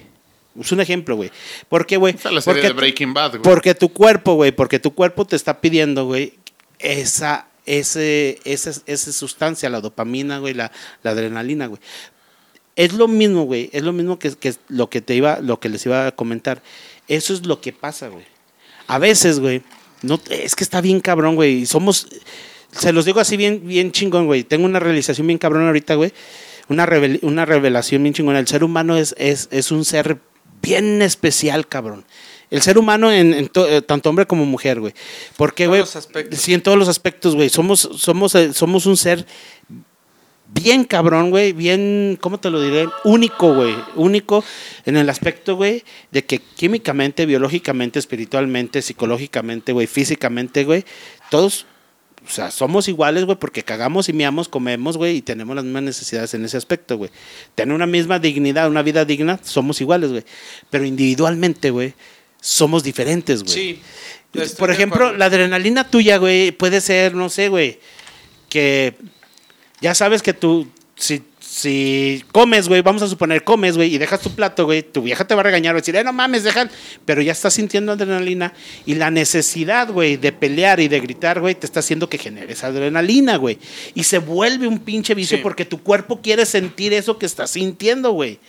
Es 0.59 0.71
un 0.71 0.79
ejemplo, 0.81 1.15
güey. 1.15 1.31
¿Por 1.67 1.85
qué, 1.85 1.97
güey? 1.97 2.15
Esa 2.15 2.29
es 2.29 2.35
la 2.35 2.41
serie 2.41 2.61
Porque 2.61 2.67
de 2.73 2.79
Breaking 2.79 3.13
Bad, 3.13 3.31
güey. 3.31 3.41
porque 3.43 3.75
tu 3.75 3.89
cuerpo, 3.89 4.35
güey, 4.35 4.51
porque 4.51 4.79
tu 4.79 4.93
cuerpo 4.93 5.25
te 5.25 5.35
está 5.35 5.59
pidiendo, 5.61 6.05
güey, 6.05 6.33
esa, 6.79 7.47
ese, 7.65 8.39
esa, 8.45 8.71
esa 8.85 9.11
sustancia, 9.11 9.69
la 9.69 9.81
dopamina, 9.81 10.39
güey, 10.39 10.53
la, 10.53 10.71
la 11.03 11.11
adrenalina, 11.11 11.67
güey. 11.67 11.79
Es 12.75 12.93
lo 12.93 13.07
mismo, 13.07 13.43
güey, 13.43 13.69
es 13.73 13.83
lo 13.83 13.91
mismo 13.93 14.17
que, 14.19 14.31
que 14.31 14.53
lo 14.69 14.89
que 14.89 15.01
te 15.01 15.13
iba, 15.15 15.39
lo 15.41 15.59
que 15.59 15.69
les 15.69 15.85
iba 15.85 16.07
a 16.07 16.11
comentar. 16.13 16.61
Eso 17.07 17.33
es 17.33 17.45
lo 17.45 17.59
que 17.61 17.73
pasa, 17.73 18.07
güey. 18.07 18.23
A 18.87 18.97
veces, 18.99 19.39
güey, 19.39 19.61
no, 20.01 20.19
es 20.29 20.55
que 20.55 20.63
está 20.63 20.79
bien 20.81 20.99
cabrón, 21.01 21.35
güey. 21.35 21.59
y 21.61 21.65
Somos, 21.65 22.07
se 22.71 22.93
los 22.93 23.05
digo 23.05 23.19
así 23.19 23.35
bien, 23.37 23.67
bien 23.67 23.91
chingón, 23.91 24.27
güey. 24.27 24.43
Tengo 24.43 24.65
una 24.65 24.79
realización 24.79 25.27
bien 25.27 25.37
cabrón 25.39 25.65
ahorita, 25.67 25.95
güey. 25.95 26.13
Una, 26.69 26.85
revel- 26.85 27.19
una 27.23 27.45
revelación 27.45 28.01
bien 28.03 28.13
chingona. 28.13 28.39
El 28.39 28.47
ser 28.47 28.63
humano 28.63 28.95
es, 28.95 29.13
es, 29.17 29.49
es 29.51 29.71
un 29.71 29.83
ser 29.83 30.19
bien 30.61 31.01
especial, 31.01 31.67
cabrón. 31.67 32.05
El 32.51 32.61
ser 32.63 32.77
humano, 32.79 33.11
en, 33.11 33.33
en 33.33 33.47
to- 33.47 33.67
eh, 33.67 33.81
tanto 33.83 34.09
hombre 34.09 34.25
como 34.25 34.43
mujer, 34.45 34.79
güey. 34.79 34.93
Porque, 35.37 35.67
güey. 35.67 35.83
Sí, 36.31 36.53
en 36.53 36.61
todos 36.61 36.77
los 36.77 36.87
aspectos, 36.87 37.35
güey. 37.35 37.49
Somos, 37.49 37.79
somos, 37.97 38.33
eh, 38.35 38.53
somos 38.53 38.87
un 38.87 38.97
ser 38.97 39.25
bien 40.51 40.83
cabrón, 40.83 41.29
güey. 41.29 41.53
Bien, 41.53 42.17
¿cómo 42.19 42.39
te 42.39 42.49
lo 42.49 42.59
diré? 42.61 42.87
Único, 43.03 43.53
güey. 43.53 43.75
Único 43.95 44.43
en 44.85 44.97
el 44.97 45.09
aspecto, 45.09 45.55
güey, 45.55 45.83
de 46.11 46.25
que 46.25 46.39
químicamente, 46.39 47.27
biológicamente, 47.27 47.99
espiritualmente, 47.99 48.81
psicológicamente, 48.81 49.71
güey, 49.71 49.85
físicamente, 49.85 50.63
güey, 50.63 50.85
todos 51.29 51.67
o 52.25 52.29
sea, 52.29 52.51
somos 52.51 52.87
iguales, 52.87 53.25
güey, 53.25 53.37
porque 53.37 53.63
cagamos 53.63 54.09
y 54.09 54.13
miamos, 54.13 54.49
comemos, 54.49 54.97
güey, 54.97 55.17
y 55.17 55.21
tenemos 55.21 55.55
las 55.55 55.65
mismas 55.65 55.83
necesidades 55.83 56.33
en 56.33 56.45
ese 56.45 56.57
aspecto, 56.57 56.97
güey. 56.97 57.09
Tener 57.55 57.73
una 57.73 57.87
misma 57.87 58.19
dignidad, 58.19 58.69
una 58.69 58.81
vida 58.81 59.05
digna, 59.05 59.39
somos 59.43 59.81
iguales, 59.81 60.11
güey. 60.11 60.23
Pero 60.69 60.85
individualmente, 60.85 61.71
güey, 61.71 61.93
somos 62.41 62.83
diferentes, 62.83 63.43
güey. 63.43 63.53
Sí. 63.53 63.81
Por 64.57 64.69
ejemplo, 64.69 65.13
la 65.13 65.25
adrenalina 65.25 65.89
tuya, 65.89 66.17
güey, 66.17 66.51
puede 66.51 66.81
ser, 66.81 67.15
no 67.15 67.29
sé, 67.29 67.49
güey, 67.49 67.79
que 68.47 68.95
ya 69.81 69.95
sabes 69.95 70.21
que 70.21 70.33
tú, 70.33 70.67
si, 70.95 71.23
si 71.51 72.23
comes, 72.31 72.67
güey, 72.67 72.83
vamos 72.83 73.01
a 73.01 73.07
suponer, 73.07 73.43
comes, 73.43 73.75
güey, 73.75 73.95
y 73.95 73.97
dejas 73.97 74.21
tu 74.21 74.29
plato, 74.35 74.65
güey, 74.65 74.83
tu 74.83 75.01
vieja 75.01 75.25
te 75.25 75.33
va 75.33 75.41
a 75.41 75.43
regañar, 75.43 75.73
va 75.73 75.79
a 75.79 75.81
decir, 75.81 75.95
eh, 75.95 76.03
no 76.03 76.13
mames, 76.13 76.43
dejan, 76.43 76.69
pero 77.05 77.23
ya 77.23 77.31
estás 77.31 77.55
sintiendo 77.55 77.91
adrenalina 77.91 78.53
y 78.85 78.93
la 78.93 79.09
necesidad, 79.09 79.91
güey, 79.91 80.17
de 80.17 80.31
pelear 80.31 80.79
y 80.79 80.87
de 80.87 80.99
gritar, 80.99 81.41
güey, 81.41 81.55
te 81.55 81.65
está 81.65 81.79
haciendo 81.79 82.07
que 82.07 82.19
generes 82.19 82.63
adrenalina, 82.63 83.37
güey. 83.37 83.57
Y 83.95 84.03
se 84.03 84.19
vuelve 84.19 84.67
un 84.67 84.77
pinche 84.77 85.15
vicio 85.15 85.37
Sí. 85.37 85.43
porque 85.43 85.65
tu 85.65 85.81
cuerpo 85.81 86.21
quiere 86.21 86.45
sentir 86.45 86.93
eso 86.93 87.17
que 87.17 87.25
estás 87.25 87.49
sintiendo, 87.49 88.11
güey. 88.11 88.39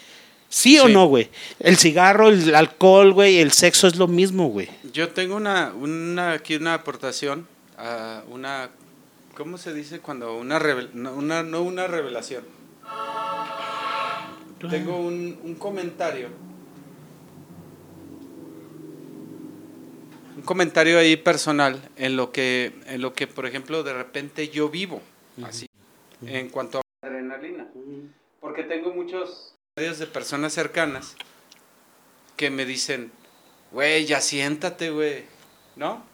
¿Sí, 0.50 0.78
o 0.78 0.88
no, 0.88 1.06
güey? 1.06 1.30
El 1.58 1.78
cigarro, 1.78 2.28
el 2.28 2.54
alcohol, 2.54 3.14
güey, 3.14 3.38
el 3.38 3.52
sexo 3.52 3.86
es 3.86 3.96
lo 3.96 4.08
mismo, 4.08 4.48
güey. 4.48 4.68
Yo 4.92 5.08
tengo 5.08 5.36
una, 5.36 5.72
una 5.72 6.32
aquí 6.32 6.56
una 6.56 6.74
aportación 6.74 7.46
a 7.78 8.24
una 8.28 8.68
¿cómo 9.36 9.56
se 9.56 9.72
dice 9.72 10.00
cuando 10.00 10.36
una 10.36 10.60
una 11.14 11.42
no 11.42 11.62
una 11.62 11.86
revelación? 11.86 12.59
Tengo 14.68 14.98
un, 14.98 15.38
un 15.42 15.54
comentario. 15.54 16.28
Un 20.36 20.42
comentario 20.42 20.98
ahí 20.98 21.16
personal 21.16 21.80
en 21.96 22.16
lo 22.16 22.30
que 22.32 22.72
en 22.86 23.00
lo 23.02 23.12
que 23.14 23.26
por 23.26 23.46
ejemplo 23.46 23.82
de 23.82 23.92
repente 23.92 24.48
yo 24.48 24.68
vivo 24.68 25.02
así 25.42 25.66
en 26.24 26.48
cuanto 26.50 26.78
a 26.78 27.06
adrenalina. 27.06 27.66
Porque 28.40 28.62
tengo 28.64 28.92
muchos 28.94 29.54
de 29.76 30.06
personas 30.06 30.52
cercanas 30.52 31.16
que 32.36 32.50
me 32.50 32.64
dicen, 32.64 33.12
güey, 33.70 34.06
ya 34.06 34.20
siéntate, 34.20 34.90
güey, 34.90 35.24
¿no? 35.76 36.04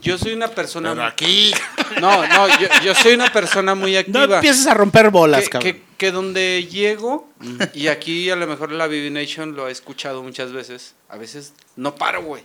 Yo 0.00 0.18
soy 0.18 0.32
una 0.34 0.48
persona... 0.48 0.90
Pero 0.90 1.04
aquí. 1.04 1.52
No, 2.00 2.26
no, 2.26 2.48
yo, 2.58 2.66
yo 2.82 2.94
soy 2.94 3.14
una 3.14 3.32
persona 3.32 3.74
muy 3.76 3.92
No 3.92 3.98
activa. 4.00 4.36
empieces 4.36 4.66
a 4.66 4.74
romper 4.74 5.10
bolas, 5.10 5.44
que, 5.44 5.50
cabrón. 5.50 5.72
que, 5.72 5.82
que 6.04 6.12
donde 6.12 6.68
llego, 6.70 7.26
y 7.72 7.86
aquí 7.86 8.28
a 8.28 8.36
lo 8.36 8.46
mejor 8.46 8.70
la 8.72 8.86
BB 8.88 9.10
Nation 9.10 9.56
lo 9.56 9.70
he 9.70 9.72
escuchado 9.72 10.22
muchas 10.22 10.52
veces, 10.52 10.94
a 11.08 11.16
veces 11.16 11.54
no 11.76 11.94
paro, 11.94 12.22
güey. 12.22 12.42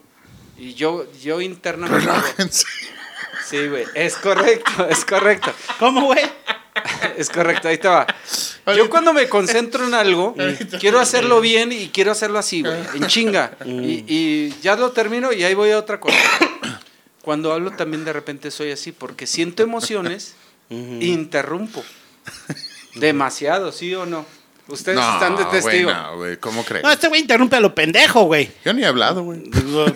Y 0.58 0.76
yo, 0.76 1.06
yo 1.22 1.42
internamente... 1.42 2.06
Relájense. 2.06 2.66
Sí, 3.46 3.68
güey, 3.68 3.84
es 3.96 4.16
correcto, 4.16 4.88
es 4.88 5.04
correcto. 5.04 5.52
¿Cómo, 5.78 6.06
güey? 6.06 6.22
Es 7.18 7.30
correcto, 7.30 7.68
ahí 7.68 7.78
te 7.78 7.90
va. 7.90 8.08
Yo 8.78 8.90
cuando 8.90 9.12
me 9.12 9.28
concentro 9.28 9.86
en 9.86 9.94
algo, 9.94 10.34
quiero 10.80 11.02
hacerlo 11.02 11.42
bien 11.42 11.74
y 11.74 11.90
quiero 11.90 12.14
hacerlo 12.14 12.40
así, 12.40 12.62
güey, 12.62 12.80
en 12.94 13.08
chinga. 13.08 13.58
Y, 13.66 14.06
y 14.08 14.56
ya 14.62 14.78
lo 14.78 14.92
termino 14.92 15.34
y 15.34 15.44
ahí 15.44 15.54
voy 15.54 15.72
a 15.72 15.80
otra 15.80 16.00
cosa. 16.00 16.16
Cuando 17.22 17.52
hablo 17.52 17.72
también 17.72 18.06
de 18.06 18.14
repente 18.14 18.52
soy 18.52 18.72
así, 18.72 18.94
porque 18.94 19.28
siento 19.28 19.64
emociones 19.64 20.36
e 20.70 21.08
interrumpo. 21.08 21.84
Demasiado, 23.00 23.72
¿sí 23.72 23.94
o 23.96 24.06
no? 24.06 24.26
Ustedes 24.68 25.00
están 25.00 25.36
de 25.36 25.46
testigo. 25.46 25.90
güey, 25.92 25.96
no, 25.96 26.18
güey, 26.18 26.38
¿cómo 26.38 26.64
crees? 26.64 26.84
No, 26.84 26.92
este 26.92 27.08
güey 27.08 27.22
interrumpe 27.22 27.56
a 27.56 27.60
lo 27.60 27.74
pendejo, 27.74 28.26
güey. 28.26 28.52
Yo 28.64 28.72
ni 28.74 28.84
he 28.84 28.86
hablado, 28.86 29.24
güey. 29.24 29.42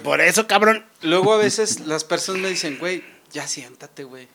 Por 0.04 0.20
eso, 0.20 0.48
cabrón. 0.48 0.84
Luego 1.02 1.34
a 1.34 1.38
veces 1.38 1.82
las 1.82 2.04
personas 2.04 2.42
me 2.42 2.50
dicen, 2.50 2.80
güey, 2.80 3.04
ya 3.32 3.48
siéntate, 3.48 4.04
güey. 4.04 4.28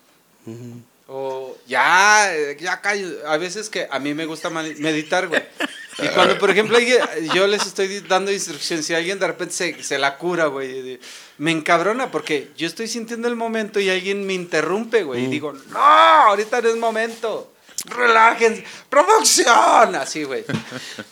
O 1.09 1.57
ya, 1.66 2.31
ya 2.61 2.81
callo. 2.81 3.09
A 3.27 3.37
veces 3.39 3.69
que 3.71 3.89
a 3.91 3.99
mí 3.99 4.14
me 4.14 4.27
gusta 4.27 4.51
meditar, 4.51 5.27
güey. 5.27 5.43
Y 6.01 6.07
cuando, 6.09 6.39
por 6.39 6.51
ejemplo, 6.51 6.79
yo 7.35 7.47
les 7.49 7.66
estoy 7.66 8.01
dando 8.01 8.31
instrucciones 8.31 8.89
y 8.91 8.95
alguien 8.95 9.19
de 9.19 9.27
repente 9.27 9.55
se, 9.55 9.83
se 9.83 9.99
la 9.99 10.16
cura, 10.19 10.47
güey. 10.47 11.01
Me 11.39 11.51
encabrona 11.51 12.11
porque 12.12 12.51
yo 12.57 12.69
estoy 12.69 12.87
sintiendo 12.87 13.27
el 13.27 13.35
momento 13.35 13.81
y 13.81 13.91
alguien 13.91 14.25
me 14.25 14.35
interrumpe, 14.35 15.03
güey. 15.03 15.25
Y 15.25 15.27
digo, 15.27 15.53
no, 15.53 15.79
ahorita 15.79 16.61
no 16.61 16.69
es 16.69 16.77
momento. 16.77 17.53
Relájense. 17.85 18.64
Producción. 18.89 19.95
Así, 19.95 20.24
güey. 20.24 20.45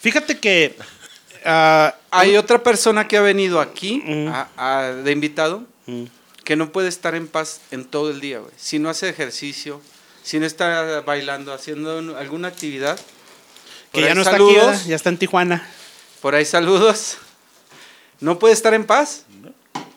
Fíjate 0.01 0.39
que 0.39 0.77
ah, 1.45 1.95
Hay 2.11 2.37
otra 2.37 2.63
persona 2.63 3.07
que 3.07 3.17
ha 3.17 3.21
venido 3.21 3.61
aquí 3.61 4.03
Mm. 4.05 4.29
a- 4.29 4.49
a- 4.57 4.93
de 4.93 5.13
invitado 5.13 5.65
mm, 5.87 6.05
que 6.45 6.57
no 6.57 6.73
puede 6.73 6.89
estar 6.89 7.15
en 7.15 7.29
paz 7.29 7.61
en 7.71 7.85
todo 7.85 8.11
el 8.11 8.21
día, 8.21 8.39
güey. 8.39 8.53
Si 8.57 8.79
no 8.79 8.89
hace 8.89 9.09
ejercicio, 9.09 9.81
si 10.23 10.39
no 10.41 10.47
está 10.47 11.01
bailando, 11.03 11.53
haciendo 11.53 11.99
un- 11.99 12.17
alguna 12.17 12.49
actividad. 12.49 12.99
que 13.93 14.03
ya 14.03 14.15
no 14.15 14.21
está 14.23 14.33
saludos, 14.33 14.57
aquí, 14.59 14.67
¿verdad? 14.67 14.85
ya 14.87 14.97
está 14.97 15.09
en 15.11 15.19
Tijuana. 15.19 15.69
Por 16.21 16.35
ahí 16.35 16.45
saludos. 16.45 17.19
No 18.21 18.39
puede 18.39 18.55
estar 18.55 18.73
en 18.75 18.85
paz. 18.87 19.25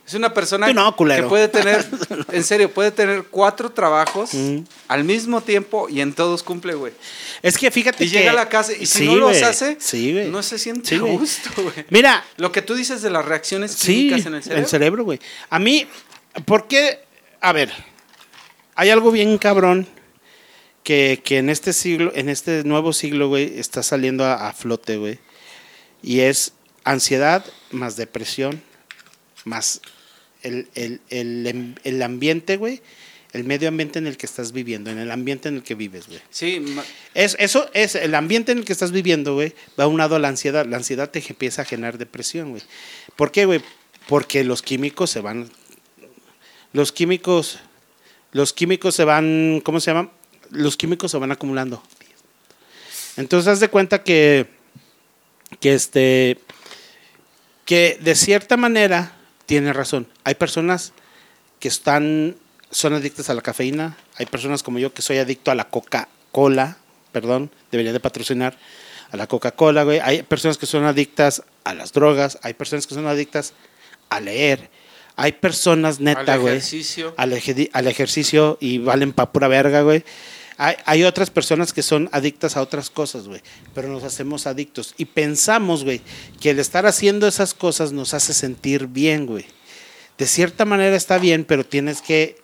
Es 0.09 0.15
una 0.15 0.33
persona 0.33 0.73
no, 0.73 0.95
que 0.95 1.21
puede 1.23 1.47
tener, 1.49 1.85
en 2.31 2.43
serio, 2.43 2.71
puede 2.73 2.89
tener 2.89 3.25
cuatro 3.25 3.69
trabajos 3.71 4.33
Mm. 4.33 4.61
al 4.87 5.03
mismo 5.03 5.41
tiempo 5.41 5.87
y 5.87 6.01
en 6.01 6.13
todos 6.13 6.41
cumple, 6.41 6.73
güey. 6.73 6.93
Es 7.43 7.59
que 7.59 7.69
fíjate 7.69 8.05
Y 8.05 8.09
que... 8.09 8.17
llega 8.17 8.31
a 8.31 8.33
la 8.33 8.49
casa 8.49 8.73
y 8.73 8.87
si 8.87 8.99
Sí, 8.99 9.05
no 9.05 9.15
los 9.17 9.39
hace, 9.43 9.77
Sí, 9.79 10.11
no 10.31 10.41
se 10.41 10.57
siente 10.57 10.89
Sí, 10.89 10.95
a 10.95 10.99
güey. 11.01 11.15
gusto, 11.17 11.51
güey. 11.61 11.85
Mira, 11.91 12.25
Lo 12.37 12.51
que 12.51 12.63
tú 12.63 12.73
dices 12.73 13.03
de 13.03 13.11
las 13.11 13.23
reacciones 13.23 13.75
químicas 13.75 14.25
en 14.25 14.33
el 14.33 14.41
cerebro. 14.43 14.63
el 14.63 14.67
cerebro, 14.67 15.03
güey. 15.03 15.19
A 15.51 15.59
mí, 15.59 15.85
¿por 16.45 16.67
qué? 16.67 17.01
A 17.39 17.53
ver, 17.53 17.71
hay 18.73 18.89
algo 18.89 19.11
bien 19.11 19.37
cabrón 19.37 19.87
que, 20.83 21.21
que 21.23 21.37
en 21.37 21.51
este 21.51 21.71
siglo, 21.71 22.11
en 22.15 22.29
este 22.29 22.63
nuevo 22.63 22.93
siglo, 22.93 23.27
güey, 23.27 23.59
está 23.59 23.83
saliendo 23.83 24.25
a, 24.25 24.49
a 24.49 24.53
flote, 24.53 24.97
güey. 24.97 25.19
Y 26.01 26.21
es 26.21 26.53
ansiedad 26.83 27.45
más 27.69 27.95
depresión, 27.95 28.63
más 29.45 29.81
el, 30.43 30.67
el, 30.75 31.01
el, 31.09 31.47
em- 31.47 31.75
el 31.83 32.01
ambiente, 32.01 32.57
güey. 32.57 32.81
El 33.31 33.43
medio 33.43 33.67
ambiente 33.69 33.99
en 33.99 34.07
el 34.07 34.17
que 34.17 34.25
estás 34.25 34.53
viviendo, 34.53 34.89
en 34.89 34.97
el 34.97 35.11
ambiente 35.11 35.49
en 35.49 35.57
el 35.57 35.61
que 35.63 35.75
vives, 35.75 36.07
güey. 36.07 36.19
Sí, 36.31 36.65
Es, 37.13 37.35
eso 37.39 37.69
es 37.75 37.93
el 37.93 38.15
ambiente 38.15 38.51
en 38.51 38.57
el 38.57 38.65
que 38.65 38.73
estás 38.73 38.91
viviendo, 38.91 39.35
güey. 39.35 39.53
Va 39.79 39.85
unado 39.85 40.15
a 40.15 40.19
la 40.19 40.29
ansiedad. 40.29 40.65
La 40.65 40.77
ansiedad 40.77 41.11
te 41.11 41.23
empieza 41.29 41.61
a 41.61 41.65
generar 41.65 41.99
depresión, 41.99 42.49
güey. 42.49 42.63
¿Por 43.15 43.31
qué, 43.31 43.45
güey? 43.45 43.61
Porque 44.07 44.43
los 44.43 44.63
químicos 44.63 45.11
se 45.11 45.19
van. 45.21 45.47
Los 46.73 46.91
químicos. 46.91 47.59
Los 48.31 48.51
químicos 48.51 48.95
se 48.95 49.03
van. 49.03 49.61
¿Cómo 49.63 49.79
se 49.79 49.91
llaman? 49.91 50.09
Los 50.49 50.75
químicos 50.75 51.11
se 51.11 51.17
van 51.19 51.31
acumulando. 51.31 51.83
Entonces, 53.15 53.47
haz 53.47 53.59
de 53.59 53.67
cuenta 53.69 54.01
que. 54.01 54.47
Que 55.59 55.75
este. 55.75 56.39
Que 57.65 57.99
de 58.01 58.15
cierta 58.15 58.57
manera. 58.57 59.15
Tiene 59.49 59.73
razón. 59.73 60.07
Hay 60.23 60.35
personas 60.35 60.93
que 61.59 61.67
están 61.67 62.35
son 62.71 62.93
adictas 62.93 63.31
a 63.31 63.33
la 63.33 63.41
cafeína. 63.41 63.97
Hay 64.17 64.27
personas 64.27 64.61
como 64.61 64.77
yo 64.77 64.93
que 64.93 65.01
soy 65.01 65.17
adicto 65.17 65.49
a 65.49 65.55
la 65.55 65.69
Coca-Cola, 65.69 66.77
perdón, 67.11 67.49
debería 67.71 67.91
de 67.91 67.99
patrocinar 67.99 68.55
a 69.11 69.17
la 69.17 69.25
Coca-Cola, 69.25 69.83
güey. 69.83 69.99
Hay 70.03 70.21
personas 70.21 70.59
que 70.59 70.67
son 70.67 70.83
adictas 70.83 71.41
a 71.63 71.73
las 71.73 71.93
drogas, 71.93 72.37
hay 72.43 72.53
personas 72.53 72.85
que 72.85 72.93
son 72.93 73.07
adictas 73.07 73.53
a 74.09 74.19
leer. 74.19 74.69
Hay 75.15 75.31
personas 75.31 75.99
neta, 75.99 76.33
al 76.33 76.39
güey, 76.41 76.57
ejercicio. 76.57 77.15
al, 77.17 77.33
al 77.73 77.87
ejercicio 77.87 78.57
y 78.61 78.77
valen 78.77 79.13
pa' 79.13 79.31
pura 79.31 79.47
verga, 79.47 79.81
güey. 79.81 80.03
Hay, 80.61 80.75
hay 80.85 81.03
otras 81.05 81.31
personas 81.31 81.73
que 81.73 81.81
son 81.81 82.09
adictas 82.11 82.57
a 82.57 82.61
otras 82.61 82.89
cosas, 82.89 83.27
güey, 83.27 83.41
pero 83.73 83.87
nos 83.87 84.03
hacemos 84.03 84.45
adictos 84.45 84.93
y 84.97 85.05
pensamos, 85.05 85.85
güey, 85.85 86.01
que 86.39 86.51
el 86.51 86.59
estar 86.59 86.85
haciendo 86.85 87.27
esas 87.27 87.53
cosas 87.53 87.93
nos 87.93 88.13
hace 88.13 88.33
sentir 88.33 88.87
bien, 88.87 89.25
güey. 89.25 89.45
De 90.17 90.27
cierta 90.27 90.65
manera 90.65 90.97
está 90.97 91.17
bien, 91.17 91.45
pero 91.45 91.65
tienes 91.65 92.01
que 92.01 92.35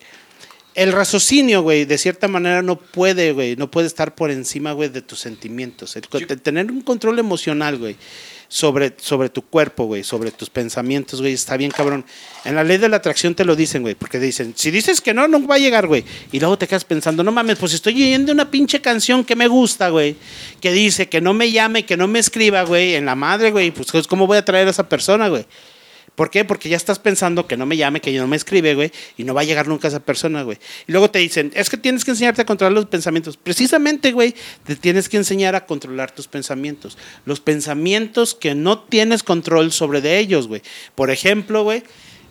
el 0.74 0.92
raciocinio, 0.92 1.62
güey, 1.62 1.84
de 1.84 1.98
cierta 1.98 2.26
manera 2.26 2.62
no 2.62 2.76
puede, 2.78 3.32
güey, 3.32 3.56
no 3.56 3.70
puede 3.70 3.86
estar 3.86 4.14
por 4.14 4.30
encima, 4.30 4.72
güey, 4.72 4.88
de 4.88 5.02
tus 5.02 5.18
sentimientos. 5.18 5.96
El 5.96 6.06
tener 6.40 6.70
un 6.70 6.82
control 6.82 7.18
emocional, 7.18 7.78
güey, 7.78 7.96
sobre, 8.48 8.94
sobre 8.98 9.28
tu 9.28 9.42
cuerpo, 9.42 9.84
güey, 9.84 10.04
sobre 10.04 10.30
tus 10.30 10.50
pensamientos, 10.50 11.20
güey, 11.20 11.32
está 11.32 11.56
bien 11.56 11.70
cabrón. 11.70 12.04
En 12.44 12.54
la 12.54 12.64
ley 12.64 12.78
de 12.78 12.88
la 12.88 12.98
atracción 12.98 13.34
te 13.34 13.44
lo 13.44 13.56
dicen, 13.56 13.82
güey, 13.82 13.94
porque 13.94 14.18
dicen, 14.18 14.54
si 14.56 14.70
dices 14.70 15.00
que 15.00 15.14
no, 15.14 15.28
no 15.28 15.46
va 15.46 15.56
a 15.56 15.58
llegar, 15.58 15.86
güey. 15.86 16.04
Y 16.32 16.40
luego 16.40 16.58
te 16.58 16.66
quedas 16.66 16.84
pensando, 16.84 17.22
no 17.24 17.32
mames, 17.32 17.58
pues 17.58 17.74
estoy 17.74 17.94
oyendo 17.94 18.32
una 18.32 18.50
pinche 18.50 18.80
canción 18.80 19.24
que 19.24 19.36
me 19.36 19.48
gusta, 19.48 19.88
güey, 19.90 20.16
que 20.60 20.72
dice 20.72 21.08
que 21.08 21.20
no 21.20 21.34
me 21.34 21.50
llame, 21.50 21.84
que 21.84 21.96
no 21.96 22.06
me 22.08 22.18
escriba, 22.18 22.62
güey, 22.62 22.94
en 22.94 23.06
la 23.06 23.14
madre, 23.14 23.50
güey, 23.50 23.70
pues 23.70 24.06
¿cómo 24.06 24.26
voy 24.26 24.38
a 24.38 24.44
traer 24.44 24.68
a 24.68 24.70
esa 24.70 24.88
persona, 24.88 25.28
güey? 25.28 25.46
¿Por 26.16 26.30
qué? 26.30 26.46
Porque 26.46 26.70
ya 26.70 26.78
estás 26.78 26.98
pensando 26.98 27.46
que 27.46 27.58
no 27.58 27.66
me 27.66 27.76
llame, 27.76 28.00
que 28.00 28.10
no 28.18 28.26
me 28.26 28.36
escribe, 28.36 28.74
güey, 28.74 28.90
y 29.18 29.24
no 29.24 29.34
va 29.34 29.42
a 29.42 29.44
llegar 29.44 29.68
nunca 29.68 29.86
esa 29.88 30.00
persona, 30.00 30.42
güey. 30.42 30.58
Y 30.88 30.92
luego 30.92 31.10
te 31.10 31.18
dicen, 31.18 31.52
es 31.54 31.68
que 31.68 31.76
tienes 31.76 32.06
que 32.06 32.12
enseñarte 32.12 32.40
a 32.40 32.46
controlar 32.46 32.72
los 32.72 32.86
pensamientos. 32.86 33.36
Precisamente, 33.36 34.12
güey, 34.12 34.34
te 34.64 34.76
tienes 34.76 35.10
que 35.10 35.18
enseñar 35.18 35.54
a 35.54 35.66
controlar 35.66 36.10
tus 36.12 36.26
pensamientos. 36.26 36.96
Los 37.26 37.40
pensamientos 37.40 38.34
que 38.34 38.54
no 38.54 38.78
tienes 38.80 39.22
control 39.22 39.72
sobre 39.72 40.00
de 40.00 40.18
ellos, 40.18 40.48
güey. 40.48 40.62
Por 40.94 41.10
ejemplo, 41.10 41.64
güey, 41.64 41.82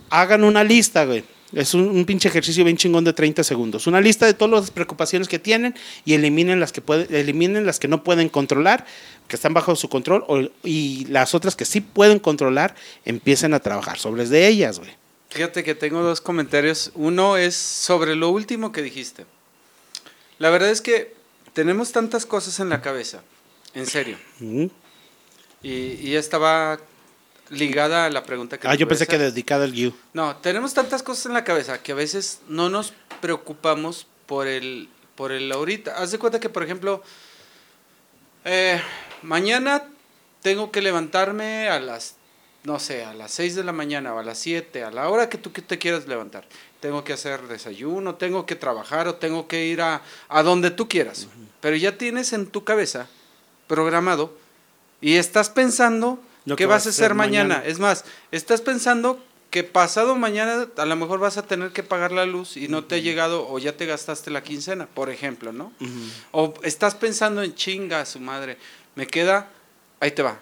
hagan 0.09 0.43
una 0.43 0.63
lista, 0.63 1.05
güey. 1.05 1.23
Es 1.55 1.73
un, 1.73 1.87
un 1.87 2.05
pinche 2.05 2.27
ejercicio 2.27 2.63
bien 2.65 2.77
chingón 2.77 3.03
de 3.05 3.13
30 3.13 3.43
segundos. 3.43 3.87
Una 3.87 4.01
lista 4.01 4.25
de 4.25 4.33
todas 4.35 4.61
las 4.61 4.71
preocupaciones 4.71 5.27
que 5.27 5.39
tienen 5.39 5.73
y 6.03 6.13
eliminen 6.13 6.59
las 6.59 6.71
que, 6.71 6.81
pueden, 6.81 7.07
eliminen 7.15 7.65
las 7.65 7.79
que 7.79 7.87
no 7.87 8.03
pueden 8.03 8.29
controlar, 8.29 8.85
que 9.27 9.37
están 9.37 9.53
bajo 9.53 9.75
su 9.75 9.87
control, 9.89 10.23
o- 10.27 10.41
y 10.63 11.05
las 11.05 11.33
otras 11.33 11.55
que 11.55 11.65
sí 11.65 11.81
pueden 11.81 12.19
controlar, 12.19 12.75
empiecen 13.05 13.53
a 13.53 13.59
trabajar 13.61 13.97
sobre 13.97 14.27
de 14.27 14.47
ellas, 14.47 14.79
güey. 14.79 14.91
Fíjate 15.29 15.63
que 15.63 15.75
tengo 15.75 16.01
dos 16.03 16.21
comentarios. 16.21 16.91
Uno 16.93 17.35
es 17.37 17.55
sobre 17.55 18.15
lo 18.15 18.29
último 18.29 18.71
que 18.71 18.81
dijiste. 18.81 19.25
La 20.39 20.49
verdad 20.49 20.69
es 20.69 20.81
que 20.81 21.15
tenemos 21.53 21.91
tantas 21.93 22.25
cosas 22.25 22.59
en 22.59 22.69
la 22.69 22.81
cabeza, 22.81 23.21
en 23.73 23.85
serio. 23.85 24.17
Y, 25.63 25.69
y 25.71 26.15
esta 26.15 26.37
va 26.37 26.79
ligada 27.49 28.05
a 28.05 28.09
la 28.09 28.23
pregunta 28.23 28.57
que 28.57 28.67
Ah, 28.67 28.75
yo 28.75 28.87
pensé 28.87 29.07
que 29.07 29.17
dedicada 29.17 29.65
al 29.65 29.73
You. 29.73 29.93
No, 30.13 30.35
tenemos 30.37 30.73
tantas 30.73 31.03
cosas 31.03 31.27
en 31.27 31.33
la 31.33 31.43
cabeza 31.43 31.81
que 31.81 31.91
a 31.91 31.95
veces 31.95 32.39
no 32.47 32.69
nos 32.69 32.93
preocupamos 33.21 34.07
por 34.25 34.47
el, 34.47 34.89
por 35.15 35.31
el 35.31 35.51
ahorita. 35.51 35.97
Haz 35.97 36.11
de 36.11 36.19
cuenta 36.19 36.39
que, 36.39 36.49
por 36.49 36.63
ejemplo, 36.63 37.03
eh, 38.43 38.81
mañana 39.21 39.83
tengo 40.41 40.71
que 40.71 40.81
levantarme 40.81 41.69
a 41.69 41.79
las, 41.79 42.15
no 42.63 42.79
sé, 42.79 43.03
a 43.03 43.13
las 43.13 43.31
6 43.31 43.55
de 43.55 43.63
la 43.63 43.71
mañana 43.71 44.13
o 44.13 44.19
a 44.19 44.23
las 44.23 44.37
7, 44.39 44.83
a 44.83 44.91
la 44.91 45.09
hora 45.09 45.29
que 45.29 45.37
tú 45.37 45.51
que 45.51 45.61
te 45.61 45.77
quieras 45.77 46.07
levantar. 46.07 46.45
Tengo 46.79 47.03
que 47.03 47.13
hacer 47.13 47.47
desayuno, 47.47 48.15
tengo 48.15 48.45
que 48.45 48.55
trabajar 48.55 49.07
o 49.07 49.15
tengo 49.15 49.47
que 49.47 49.65
ir 49.65 49.81
a, 49.81 50.01
a 50.29 50.43
donde 50.43 50.71
tú 50.71 50.87
quieras. 50.87 51.27
Pero 51.61 51.75
ya 51.75 51.97
tienes 51.97 52.33
en 52.33 52.47
tu 52.47 52.63
cabeza 52.63 53.07
programado 53.67 54.37
y 55.01 55.15
estás 55.15 55.49
pensando 55.49 56.19
Lo 56.45 56.55
qué 56.55 56.63
que 56.63 56.65
vas 56.67 56.85
a 56.85 56.89
hacer 56.89 57.13
mañana. 57.13 57.55
mañana. 57.55 57.67
Es 57.69 57.79
más, 57.79 58.05
estás 58.31 58.61
pensando 58.61 59.23
que 59.49 59.63
pasado 59.63 60.15
mañana 60.15 60.67
a 60.77 60.85
lo 60.85 60.95
mejor 60.95 61.19
vas 61.19 61.37
a 61.37 61.43
tener 61.43 61.71
que 61.71 61.81
pagar 61.83 62.11
la 62.11 62.25
luz 62.25 62.57
y 62.57 62.67
no 62.67 62.83
te 62.83 62.95
ha 62.95 62.97
llegado 62.97 63.47
o 63.47 63.57
ya 63.57 63.77
te 63.77 63.85
gastaste 63.85 64.29
la 64.29 64.43
quincena, 64.43 64.85
por 64.87 65.09
ejemplo, 65.09 65.53
¿no? 65.53 65.71
O 66.31 66.53
estás 66.63 66.93
pensando 66.95 67.41
en 67.41 67.55
chinga 67.55 68.01
a 68.01 68.05
su 68.05 68.19
madre, 68.19 68.57
me 68.95 69.07
queda, 69.07 69.49
ahí 70.01 70.11
te 70.11 70.23
va, 70.23 70.39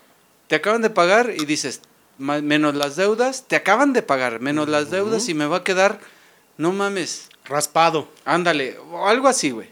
te 0.48 0.56
acaban 0.56 0.82
de 0.82 0.90
pagar 0.90 1.32
y 1.38 1.46
dices, 1.46 1.82
"Ma- 2.18 2.42
menos 2.42 2.74
las 2.76 2.96
deudas, 2.96 3.46
te 3.48 3.56
acaban 3.56 3.94
de 3.94 4.02
pagar, 4.02 4.40
menos 4.40 4.68
las 4.68 4.90
deudas 4.90 5.30
y 5.30 5.34
me 5.36 5.46
va 5.46 5.58
a 5.58 5.64
quedar, 5.64 6.00
no 6.58 6.72
mames, 6.74 7.30
Raspado. 7.46 8.10
ándale, 8.26 8.78
o 8.92 9.08
algo 9.08 9.28
así, 9.28 9.52
güey. 9.52 9.70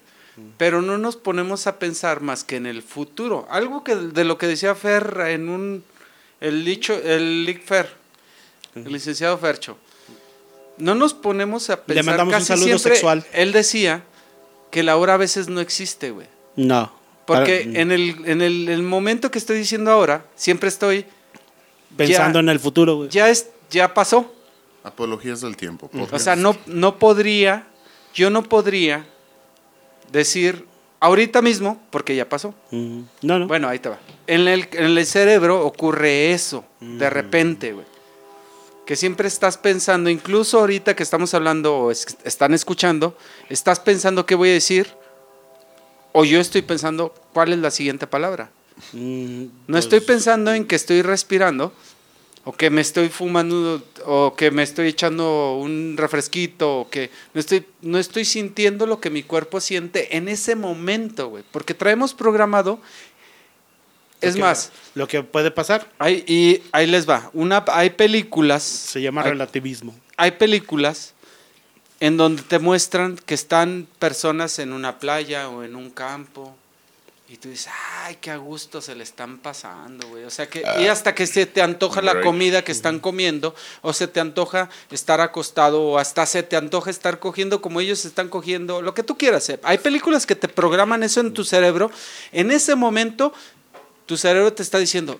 Pero 0.57 0.81
no 0.81 0.97
nos 0.97 1.17
ponemos 1.17 1.65
a 1.67 1.77
pensar 1.79 2.21
más 2.21 2.43
que 2.43 2.55
en 2.57 2.65
el 2.65 2.81
futuro. 2.83 3.47
Algo 3.49 3.83
que 3.83 3.95
de 3.95 4.23
lo 4.23 4.37
que 4.37 4.47
decía 4.47 4.75
Fer 4.75 5.19
en 5.27 5.49
un 5.49 5.83
el 6.41 6.65
dicho 6.65 6.93
el 6.93 7.45
Lic 7.45 7.63
Fer, 7.63 7.89
el 8.75 8.91
licenciado 8.91 9.37
Fercho. 9.37 9.77
No 10.77 10.95
nos 10.95 11.13
ponemos 11.13 11.69
a 11.69 11.83
pensar 11.83 12.03
mandamos 12.05 12.35
un 12.35 12.41
saludo 12.45 12.65
siempre- 12.65 12.91
sexual. 12.93 13.25
Él 13.33 13.51
decía 13.51 14.03
que 14.71 14.83
la 14.83 14.97
hora 14.97 15.13
a 15.13 15.17
veces 15.17 15.47
no 15.47 15.61
existe, 15.61 16.11
güey. 16.11 16.27
No. 16.55 16.91
Porque 17.25 17.65
Para- 17.67 17.79
en 17.81 17.91
el 17.91 18.15
en 18.25 18.41
el, 18.41 18.67
el 18.67 18.81
momento 18.83 19.29
que 19.31 19.37
estoy 19.37 19.57
diciendo 19.57 19.91
ahora, 19.91 20.25
siempre 20.35 20.67
estoy 20.69 21.05
Pensando 21.95 22.39
ya- 22.39 22.43
en 22.43 22.49
el 22.49 22.59
futuro, 22.59 22.95
güey. 22.95 23.09
ya 23.09 23.29
es 23.29 23.47
ya 23.69 23.93
pasó. 23.93 24.33
Apologías 24.83 25.41
del 25.41 25.55
tiempo. 25.55 25.89
O 26.11 26.17
sea, 26.19 26.35
no, 26.35 26.57
no 26.65 26.97
podría, 26.97 27.67
yo 28.15 28.29
no 28.31 28.41
podría 28.43 29.05
decir 30.11 30.65
ahorita 31.01 31.41
mismo, 31.41 31.81
porque 31.89 32.15
ya 32.15 32.29
pasó. 32.29 32.55
Ujú. 32.71 33.03
No, 33.21 33.39
no. 33.39 33.47
Bueno, 33.47 33.67
ahí 33.67 33.79
te 33.79 33.89
va. 33.89 33.99
En 34.27 34.47
el, 34.47 34.69
en 34.71 34.97
el 34.97 35.05
cerebro 35.05 35.65
ocurre 35.65 36.31
eso, 36.31 36.63
de 36.79 37.09
repente, 37.09 37.73
güey. 37.73 37.85
Que 38.85 38.95
siempre 38.95 39.27
estás 39.27 39.57
pensando, 39.57 40.09
incluso 40.09 40.59
ahorita 40.59 40.95
que 40.95 41.03
estamos 41.03 41.33
hablando 41.33 41.75
o 41.77 41.91
es- 41.91 42.17
están 42.23 42.53
escuchando, 42.53 43.17
estás 43.49 43.79
pensando 43.79 44.25
qué 44.25 44.35
voy 44.35 44.49
a 44.49 44.53
decir, 44.53 44.87
o 46.13 46.23
yo 46.25 46.39
estoy 46.39 46.61
pensando 46.61 47.13
cuál 47.33 47.53
es 47.53 47.59
la 47.59 47.71
siguiente 47.71 48.07
palabra. 48.07 48.49
Mm, 48.93 49.43
No 49.43 49.49
pues, 49.67 49.85
estoy 49.85 49.99
pensando 50.01 50.53
en 50.53 50.65
que 50.65 50.75
estoy 50.75 51.01
respirando, 51.03 51.73
o 52.43 52.51
que 52.53 52.69
me 52.71 52.81
estoy 52.81 53.09
fumando, 53.09 53.83
o 54.05 54.33
que 54.35 54.49
me 54.51 54.63
estoy 54.63 54.87
echando 54.87 55.57
un 55.57 55.95
refresquito, 55.97 56.79
o 56.79 56.89
que 56.89 57.11
no 57.33 57.39
estoy, 57.39 57.65
no 57.81 57.97
estoy 57.99 58.25
sintiendo 58.25 58.85
lo 58.87 58.99
que 58.99 59.09
mi 59.11 59.21
cuerpo 59.23 59.59
siente 59.61 60.17
en 60.17 60.27
ese 60.27 60.55
momento, 60.55 61.29
güey. 61.29 61.43
Porque 61.51 61.73
traemos 61.73 62.13
programado 62.15 62.79
Es 64.21 64.35
que- 64.35 64.41
más, 64.41 64.71
Lo 64.95 65.07
que 65.07 65.23
puede 65.23 65.51
pasar 65.51 65.87
hay, 65.99 66.23
y 66.27 66.61
ahí 66.71 66.87
les 66.87 67.07
va. 67.09 67.29
Una, 67.33 67.63
hay 67.67 67.91
películas. 67.91 68.63
se 68.63 69.01
llama 69.01 69.21
hay- 69.23 69.29
relativismo. 69.31 69.95
hay 70.17 70.31
películas 70.31 71.13
en 71.99 72.17
donde 72.17 72.41
te 72.43 72.57
muestran 72.59 73.17
que 73.17 73.35
están 73.35 73.87
personas 73.99 74.57
en 74.59 74.73
una 74.73 74.97
playa 74.99 75.49
o 75.49 75.63
en 75.63 75.75
un 75.75 75.89
campo 75.91 76.55
y 77.31 77.37
tú 77.37 77.47
dices, 77.47 77.71
ay, 78.03 78.17
qué 78.19 78.29
a 78.29 78.35
gusto 78.35 78.81
se 78.81 78.93
le 78.93 79.05
están 79.05 79.37
pasando, 79.37 80.05
güey. 80.09 80.25
O 80.25 80.29
sea 80.29 80.49
que, 80.49 80.65
y 80.81 80.87
hasta 80.87 81.15
que 81.15 81.25
se 81.25 81.45
te 81.45 81.61
antoja 81.61 82.01
la 82.01 82.19
comida 82.19 82.61
que 82.61 82.73
están 82.73 82.99
comiendo, 82.99 83.55
o 83.81 83.93
se 83.93 84.09
te 84.09 84.19
antoja 84.19 84.69
estar 84.91 85.21
acostado, 85.21 85.81
o 85.81 85.97
hasta 85.97 86.25
se 86.25 86.43
te 86.43 86.57
antoja 86.57 86.89
estar 86.89 87.19
cogiendo 87.19 87.61
como 87.61 87.79
ellos 87.79 88.03
están 88.03 88.27
cogiendo, 88.27 88.81
lo 88.81 88.93
que 88.93 89.03
tú 89.03 89.17
quieras. 89.17 89.47
eh. 89.49 89.61
Hay 89.63 89.77
películas 89.77 90.25
que 90.25 90.35
te 90.35 90.49
programan 90.49 91.03
eso 91.03 91.21
en 91.21 91.33
tu 91.33 91.45
cerebro. 91.45 91.89
En 92.33 92.51
ese 92.51 92.75
momento, 92.75 93.31
tu 94.07 94.17
cerebro 94.17 94.51
te 94.51 94.61
está 94.61 94.77
diciendo, 94.77 95.17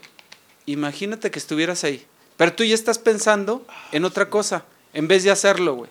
imagínate 0.66 1.32
que 1.32 1.40
estuvieras 1.40 1.86
ahí. 1.86 2.06
Pero 2.36 2.52
tú 2.52 2.66
ya 2.66 2.76
estás 2.76 3.00
pensando 3.00 3.66
en 3.94 4.04
otra 4.04 4.30
cosa, 4.30 4.66
en 4.94 5.08
vez 5.08 5.24
de 5.24 5.32
hacerlo, 5.32 5.76
güey. 5.76 5.90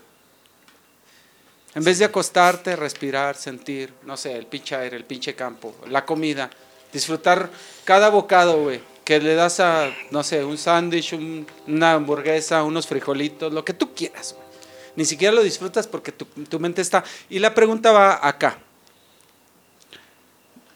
En 1.75 1.85
vez 1.85 1.99
de 1.99 2.05
acostarte, 2.05 2.75
respirar, 2.75 3.37
sentir, 3.37 3.93
no 4.05 4.17
sé, 4.17 4.37
el 4.37 4.47
pinche 4.47 4.75
aire, 4.75 4.97
el 4.97 5.05
pinche 5.05 5.35
campo, 5.35 5.75
la 5.89 6.05
comida, 6.05 6.51
disfrutar 6.93 7.49
cada 7.85 8.09
bocado, 8.11 8.63
güey, 8.63 8.81
que 9.05 9.21
le 9.21 9.35
das 9.35 9.61
a, 9.61 9.89
no 10.11 10.25
sé, 10.25 10.45
un 10.45 10.59
sándwich, 10.59 11.13
un- 11.13 11.47
una 11.69 11.93
hamburguesa, 11.93 12.65
unos 12.65 12.87
frijolitos, 12.89 13.53
lo 13.53 13.65
que 13.65 13.73
tú 13.75 13.95
quieras, 13.95 14.35
güey. 14.35 14.49
Ni 14.97 15.05
siquiera 15.05 15.33
lo 15.33 15.43
disfrutas 15.45 15.87
porque 15.87 16.11
tu, 16.11 16.25
tu 16.25 16.59
mente 16.59 16.83
está... 16.83 17.05
Y 17.29 17.39
la 17.39 17.55
pregunta 17.55 17.93
va 17.93 18.27
acá. 18.27 18.59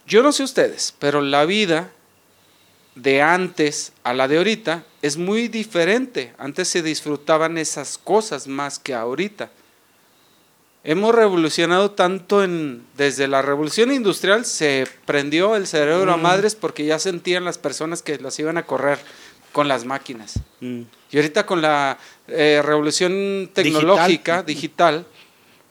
Yo 0.07 0.23
no 0.23 0.31
sé 0.31 0.43
ustedes, 0.43 0.93
pero 0.99 1.21
la 1.21 1.45
vida 1.45 1.91
de 2.95 3.21
antes 3.21 3.91
a 4.03 4.13
la 4.13 4.29
de 4.29 4.37
ahorita 4.37 4.85
es 5.01 5.17
muy 5.17 5.49
diferente. 5.49 6.33
Antes 6.37 6.69
se 6.69 6.81
disfrutaban 6.81 7.57
esas 7.57 7.97
cosas 7.97 8.47
más 8.47 8.79
que 8.79 8.93
ahorita. 8.93 9.49
Hemos 10.87 11.15
revolucionado 11.15 11.91
tanto 11.91 12.43
en 12.43 12.85
desde 12.95 13.27
la 13.27 13.41
revolución 13.41 13.91
industrial 13.91 14.45
se 14.45 14.87
prendió 15.05 15.55
el 15.55 15.65
cerebro 15.65 16.13
a 16.13 16.17
madres 16.17 16.53
porque 16.53 16.85
ya 16.85 16.99
sentían 16.99 17.43
las 17.43 17.57
personas 17.57 18.03
que 18.03 18.19
las 18.19 18.37
iban 18.37 18.59
a 18.59 18.67
correr 18.67 18.99
con 19.51 19.67
las 19.67 19.83
máquinas. 19.83 20.35
Mm. 20.59 20.81
Y 21.09 21.17
ahorita 21.17 21.47
con 21.47 21.63
la 21.63 21.97
eh, 22.27 22.61
revolución 22.63 23.49
tecnológica, 23.51 24.43
digital. 24.43 25.07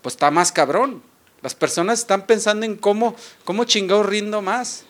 pues 0.03 0.15
está 0.15 0.33
más 0.33 0.51
cabrón. 0.51 1.01
Las 1.43 1.55
personas 1.55 2.01
están 2.01 2.27
pensando 2.27 2.67
en 2.67 2.75
cómo, 2.75 3.15
cómo 3.45 3.65
chingado 3.65 4.03
rindo 4.03 4.43
más. 4.43 4.85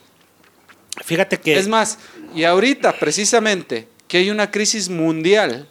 Fíjate 1.03 1.39
que 1.39 1.55
Es 1.55 1.67
más, 1.67 1.99
y 2.33 2.45
ahorita 2.45 2.97
precisamente 2.97 3.87
que 4.07 4.17
hay 4.17 4.31
una 4.31 4.49
crisis 4.49 4.89
mundial, 4.89 5.67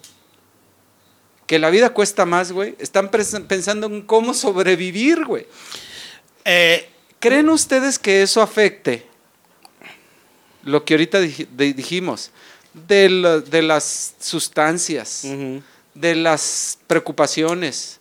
que 1.46 1.58
la 1.58 1.70
vida 1.70 1.90
cuesta 1.90 2.24
más, 2.26 2.52
güey, 2.52 2.74
están 2.78 3.10
pensando 3.10 3.86
en 3.86 4.02
cómo 4.02 4.32
sobrevivir, 4.34 5.24
güey. 5.24 5.46
eh, 6.44 6.88
¿Creen 7.20 7.48
ustedes 7.48 7.98
que 7.98 8.22
eso 8.22 8.42
afecte 8.42 9.06
lo 10.62 10.84
que 10.84 10.94
ahorita 10.94 11.20
dij- 11.22 11.46
dijimos, 11.74 12.30
de, 12.88 13.08
la- 13.08 13.40
de 13.40 13.62
las 13.62 14.14
sustancias, 14.20 15.24
de 15.94 16.14
las 16.16 16.78
preocupaciones, 16.86 18.00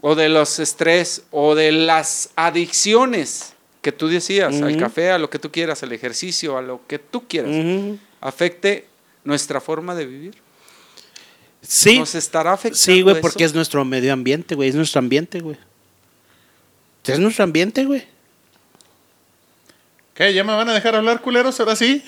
o 0.00 0.14
de 0.14 0.28
los 0.28 0.58
estrés, 0.60 1.22
o 1.30 1.54
de 1.54 1.72
las 1.72 2.30
adicciones 2.36 3.52
que 3.82 3.92
tú 3.92 4.08
decías, 4.08 4.54
al 4.62 4.76
café, 4.76 5.10
a 5.10 5.18
lo 5.18 5.28
que 5.28 5.38
tú 5.38 5.50
quieras, 5.52 5.82
al 5.82 5.92
ejercicio, 5.92 6.56
a 6.56 6.62
lo 6.62 6.80
que 6.86 6.98
tú 6.98 7.26
quieras, 7.28 7.50
afecte 8.20 8.86
nuestra 9.24 9.60
forma 9.60 9.94
de 9.94 10.06
vivir? 10.06 10.34
Sí, 11.62 11.98
¿Nos 11.98 12.14
estará 12.14 12.52
afectando 12.52 12.78
sí, 12.78 13.02
güey, 13.02 13.20
porque 13.20 13.44
es 13.44 13.54
nuestro 13.54 13.84
medio 13.84 14.12
ambiente, 14.12 14.54
güey, 14.54 14.68
es 14.68 14.74
nuestro 14.74 15.00
ambiente, 15.00 15.40
güey. 15.40 15.56
Es 17.04 17.18
nuestro 17.18 17.44
ambiente, 17.44 17.84
güey. 17.84 18.04
¿Qué? 20.14 20.34
¿Ya 20.34 20.42
me 20.44 20.52
van 20.52 20.68
a 20.68 20.74
dejar 20.74 20.96
hablar, 20.96 21.20
culeros? 21.20 21.58
¿Ahora 21.60 21.76
sí? 21.76 22.02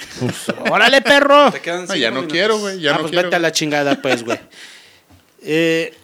Órale, 0.70 1.00
perro. 1.00 1.50
Te 1.52 1.60
quedan 1.60 1.82
No, 1.82 1.86
cinco 1.86 1.96
ya 1.96 2.10
no 2.10 2.16
minutos. 2.16 2.32
quiero, 2.32 2.58
güey. 2.58 2.80
Ya 2.80 2.90
ah, 2.90 2.94
no 2.94 3.00
pues 3.00 3.10
quiero. 3.12 3.26
vete 3.28 3.36
a 3.36 3.38
la 3.38 3.52
chingada, 3.52 4.00
pues, 4.02 4.24
güey. 4.24 4.38
Eh, 5.42 5.94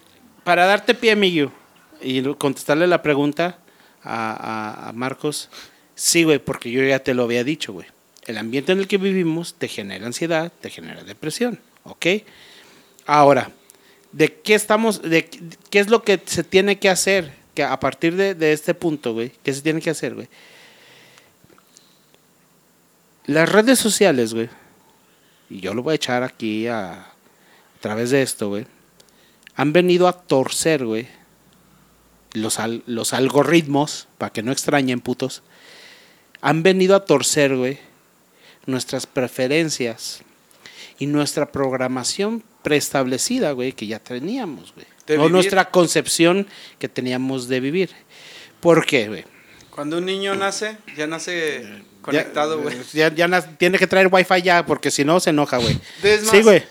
para 0.45 0.65
darte 0.65 0.95
pie, 0.95 1.15
Miguel, 1.15 1.51
y 2.01 2.23
contestarle 2.37 2.87
la 2.87 3.03
pregunta 3.03 3.59
a, 4.03 4.31
a- 4.33 4.89
a 4.89 4.93
Marcos, 4.95 5.51
sí, 5.95 6.25
güey, 6.25 6.39
porque 6.39 6.71
yo 6.71 6.83
ya 6.83 7.01
te 7.01 7.13
lo 7.13 7.25
había 7.25 7.45
dicho, 7.45 7.75
güey. 7.75 7.87
El 8.25 8.39
ambiente 8.39 8.73
en 8.73 8.79
el 8.79 8.89
que 8.89 8.97
vivimos 8.97 9.53
te 9.59 9.69
genera 9.69 10.07
ansiedad, 10.07 10.51
te 10.63 10.71
genera 10.71 11.05
depresión, 11.05 11.61
¿ok? 11.85 12.07
Ahora, 13.07 13.51
¿de 14.13 14.35
qué 14.41 14.55
estamos, 14.55 15.01
de 15.03 15.27
qué 15.71 15.79
es 15.79 15.89
lo 15.89 16.03
que 16.03 16.21
se 16.27 16.43
tiene 16.45 16.79
que 16.79 16.89
hacer? 16.89 17.33
Que 17.55 17.63
a 17.63 17.79
partir 17.81 18.17
de, 18.17 18.35
de 18.35 18.53
este 18.53 18.75
punto, 18.75 19.15
güey, 19.15 19.33
¿qué 19.43 19.55
se 19.55 19.63
tiene 19.63 19.81
que 19.81 19.91
hacer, 19.91 20.15
güey? 20.15 20.29
Las 23.27 23.51
redes 23.51 23.79
sociales, 23.79 24.35
güey, 24.35 24.49
y 25.51 25.61
yo 25.61 25.75
lo 25.75 25.83
voy 25.83 25.93
a 25.93 25.97
echar 25.97 26.23
aquí 26.23 26.67
a, 26.69 27.07
través 27.81 28.11
de 28.11 28.23
esto, 28.23 28.49
güey, 28.49 28.67
han 29.55 29.73
venido 29.73 30.07
a 30.07 30.13
torcer, 30.13 30.85
güey, 30.85 31.09
los, 32.35 32.59
al- 32.59 32.83
los 32.87 33.13
algoritmos, 33.13 34.07
para 34.19 34.33
que 34.33 34.43
no 34.43 34.53
extrañen, 34.53 35.01
putos, 35.01 35.43
han 36.41 36.63
venido 36.63 36.95
a 36.95 37.05
torcer, 37.05 37.57
güey, 37.57 37.79
nuestras 38.67 39.07
preferencias 39.07 40.23
y 40.99 41.07
nuestra 41.07 41.47
programación 41.51 42.45
preestablecida, 42.67 43.53
güey, 43.53 43.71
que 43.73 43.87
ya 43.87 44.01
teníamos, 44.01 44.75
güey. 44.75 44.87
De 45.07 45.15
O 45.15 45.19
vivir. 45.19 45.31
nuestra 45.31 45.71
concepción 45.71 46.49
que 46.81 46.89
teníamos 46.89 47.47
de 47.47 47.61
vivir. 47.61 47.91
¿Por 48.59 48.85
qué, 48.85 49.07
güey? 49.07 49.25
Cuando 49.71 49.99
un 49.99 50.05
niño 50.05 50.35
nace, 50.35 50.77
ya 50.97 51.07
nace 51.07 51.65
conectado, 52.03 52.57
Ya- 52.57 52.63
güey. 52.65 52.77
Ya, 52.93 53.15
ya 53.15 53.57
tiene 53.57 53.79
que 53.79 53.87
traer 53.87 54.09
wifi 54.11 54.43
ya, 54.43 54.67
porque 54.67 54.91
si 54.91 55.05
no 55.05 55.21
se 55.21 55.31
enoja, 55.31 55.59
güey. 55.59 55.79
Sí, 56.29 56.43
güey. 56.43 56.65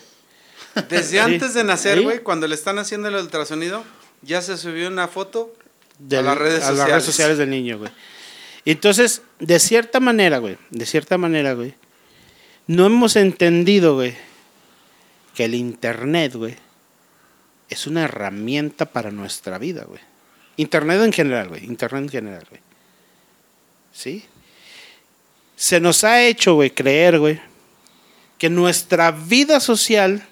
Desde 0.90 1.02
Sí. 1.12 1.18
antes 1.18 1.54
de 1.54 1.64
nacer, 1.64 1.96
Sí. 1.96 2.04
güey, 2.04 2.18
cuando 2.18 2.46
le 2.46 2.54
están 2.54 2.78
haciendo 2.78 3.08
el 3.08 3.14
ultrasonido, 3.14 3.82
ya 4.20 4.42
se 4.42 4.58
subió 4.58 4.88
una 4.88 5.08
foto 5.08 5.54
del- 5.98 6.18
a 6.18 6.22
las 6.34 6.36
redes 6.38 6.56
a 6.64 6.66
las 6.66 6.66
sociales. 6.72 6.90
redes 6.92 7.04
sociales 7.04 7.38
del 7.38 7.48
niño, 7.48 7.78
güey. 7.78 7.90
Entonces, 8.66 9.22
de 9.38 9.58
cierta 9.60 9.98
manera, 9.98 10.36
güey, 10.36 10.58
de 10.68 10.84
cierta 10.84 11.16
manera, 11.16 11.54
güey, 11.54 11.72
no 12.66 12.84
hemos 12.84 13.16
entendido, 13.16 13.94
güey, 13.94 14.14
que 15.36 15.44
el 15.44 15.54
internet, 15.54 16.34
güey, 16.34 16.56
es 17.68 17.86
una 17.86 18.04
herramienta 18.04 18.86
para 18.86 19.10
nuestra 19.10 19.58
vida, 19.58 19.84
güey. 19.84 20.00
Internet 20.56 21.02
en 21.02 21.12
general, 21.12 21.48
güey, 21.50 21.64
internet 21.64 22.04
en 22.04 22.08
general, 22.08 22.46
güey. 22.48 22.62
¿Sí? 23.92 24.24
Se 25.54 25.78
nos 25.78 26.04
ha 26.04 26.22
hecho, 26.22 26.54
güey, 26.54 26.70
creer, 26.70 27.18
güey, 27.18 27.38
que 28.38 28.48
nuestra 28.48 29.10
vida 29.10 29.60
social 29.60 30.26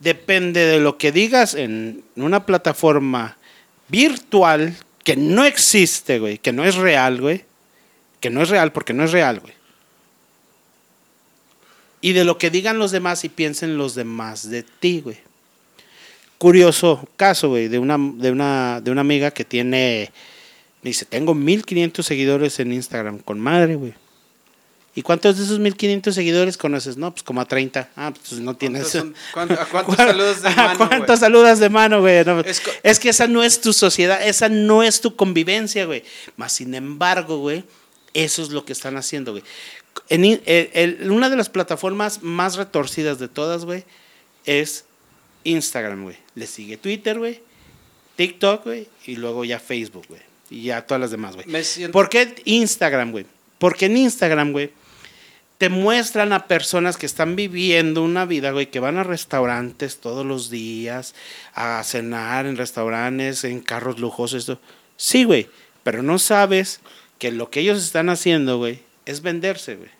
depende 0.00 0.66
de 0.66 0.80
lo 0.80 0.98
que 0.98 1.12
digas 1.12 1.54
en 1.54 2.02
una 2.16 2.44
plataforma 2.44 3.36
virtual 3.86 4.76
que 5.04 5.14
no 5.14 5.44
existe, 5.44 6.18
güey, 6.18 6.38
que 6.38 6.52
no 6.52 6.64
es 6.64 6.74
real, 6.74 7.20
güey, 7.20 7.44
que 8.18 8.30
no 8.30 8.42
es 8.42 8.48
real 8.48 8.72
porque 8.72 8.94
no 8.94 9.04
es 9.04 9.12
real, 9.12 9.38
güey. 9.38 9.54
Y 12.00 12.12
de 12.12 12.24
lo 12.24 12.38
que 12.38 12.50
digan 12.50 12.78
los 12.78 12.90
demás 12.92 13.24
y 13.24 13.28
piensen 13.28 13.76
los 13.76 13.94
demás 13.94 14.48
de 14.50 14.62
ti, 14.62 15.00
güey. 15.02 15.18
Curioso 16.38 17.06
caso, 17.16 17.50
güey, 17.50 17.68
de 17.68 17.78
una, 17.78 17.98
de, 17.98 18.30
una, 18.30 18.80
de 18.80 18.90
una 18.90 19.02
amiga 19.02 19.30
que 19.30 19.44
tiene, 19.44 20.10
dice, 20.82 21.04
tengo 21.04 21.34
1500 21.34 22.04
seguidores 22.06 22.58
en 22.60 22.72
Instagram, 22.72 23.18
con 23.18 23.38
madre, 23.38 23.74
güey. 23.74 23.92
¿Y 24.94 25.02
cuántos 25.02 25.36
de 25.36 25.44
esos 25.44 25.58
1500 25.60 26.14
seguidores 26.14 26.56
conoces? 26.56 26.96
No, 26.96 27.10
pues 27.12 27.22
como 27.22 27.40
a 27.42 27.44
30. 27.44 27.90
Ah, 27.94 28.12
pues 28.12 28.40
no 28.40 28.56
tienes. 28.56 28.88
¿Cuántos 28.90 29.00
son- 29.02 29.14
cuánto- 29.34 29.54
¿A 29.60 29.66
cuántos 29.66 29.94
¿Cuál- 29.96 30.08
saludos 30.08 30.42
de 30.42 30.48
a 30.48 30.56
mano, 30.56 30.76
güey? 30.78 30.88
¿Cuántos 30.88 31.20
saludas 31.20 31.58
de 31.60 31.68
mano, 31.68 32.00
güey? 32.00 32.24
No, 32.24 32.40
Es 32.40 32.62
es, 32.82 32.98
que 32.98 33.10
esa 33.10 33.26
no 33.26 33.42
es 33.44 33.60
tu 33.60 33.72
sociedad, 33.74 34.26
esa 34.26 34.48
no 34.48 34.82
es 34.82 35.00
tu 35.02 35.14
convivencia, 35.14 35.84
güey. 35.84 36.02
Más 36.38 36.52
sin 36.54 36.74
embargo, 36.74 37.36
güey, 37.38 37.64
eso 38.14 38.42
es 38.42 38.48
lo 38.48 38.64
que 38.64 38.72
están 38.72 38.96
haciendo, 38.96 39.32
güey. 39.32 39.44
En, 40.08 41.10
una 41.12 41.30
de 41.30 41.36
las 41.36 41.48
plataformas 41.48 42.22
más 42.22 42.56
retorcidas 42.56 43.18
de 43.18 43.28
todas, 43.28 43.64
güey, 43.64 43.84
es 44.44 44.84
Instagram, 45.44 46.02
güey. 46.02 46.16
Le 46.34 46.46
sigue 46.46 46.76
Twitter, 46.76 47.18
güey, 47.18 47.40
TikTok, 48.16 48.64
güey, 48.64 48.88
y 49.06 49.16
luego 49.16 49.44
ya 49.44 49.58
Facebook, 49.60 50.06
güey. 50.08 50.20
Y 50.50 50.64
ya 50.64 50.84
todas 50.86 51.00
las 51.00 51.10
demás, 51.12 51.36
güey. 51.36 51.64
Siento- 51.64 51.92
¿Por 51.92 52.08
qué 52.08 52.34
Instagram, 52.44 53.12
güey? 53.12 53.26
Porque 53.58 53.86
en 53.86 53.96
Instagram, 53.96 54.52
güey, 54.52 54.72
te 55.58 55.68
muestran 55.68 56.32
a 56.32 56.46
personas 56.48 56.96
que 56.96 57.06
están 57.06 57.36
viviendo 57.36 58.02
una 58.02 58.24
vida, 58.24 58.50
güey, 58.50 58.66
que 58.70 58.80
van 58.80 58.96
a 58.96 59.04
restaurantes 59.04 59.98
todos 59.98 60.24
los 60.26 60.50
días, 60.50 61.14
a 61.54 61.84
cenar 61.84 62.46
en 62.46 62.56
restaurantes, 62.56 63.44
en 63.44 63.60
carros 63.60 64.00
lujosos, 64.00 64.40
esto. 64.40 64.60
Sí, 64.96 65.24
güey, 65.24 65.48
pero 65.84 66.02
no 66.02 66.18
sabes 66.18 66.80
que 67.18 67.30
lo 67.30 67.50
que 67.50 67.60
ellos 67.60 67.82
están 67.82 68.08
haciendo, 68.08 68.58
güey, 68.58 68.80
es 69.10 69.22
venderse, 69.22 69.76
güey. 69.76 69.90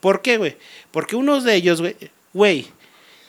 ¿Por 0.00 0.22
qué, 0.22 0.38
güey? 0.38 0.56
Porque 0.90 1.16
unos 1.16 1.44
de 1.44 1.54
ellos, 1.54 1.80
güey, 1.80 1.96
güey, 2.32 2.66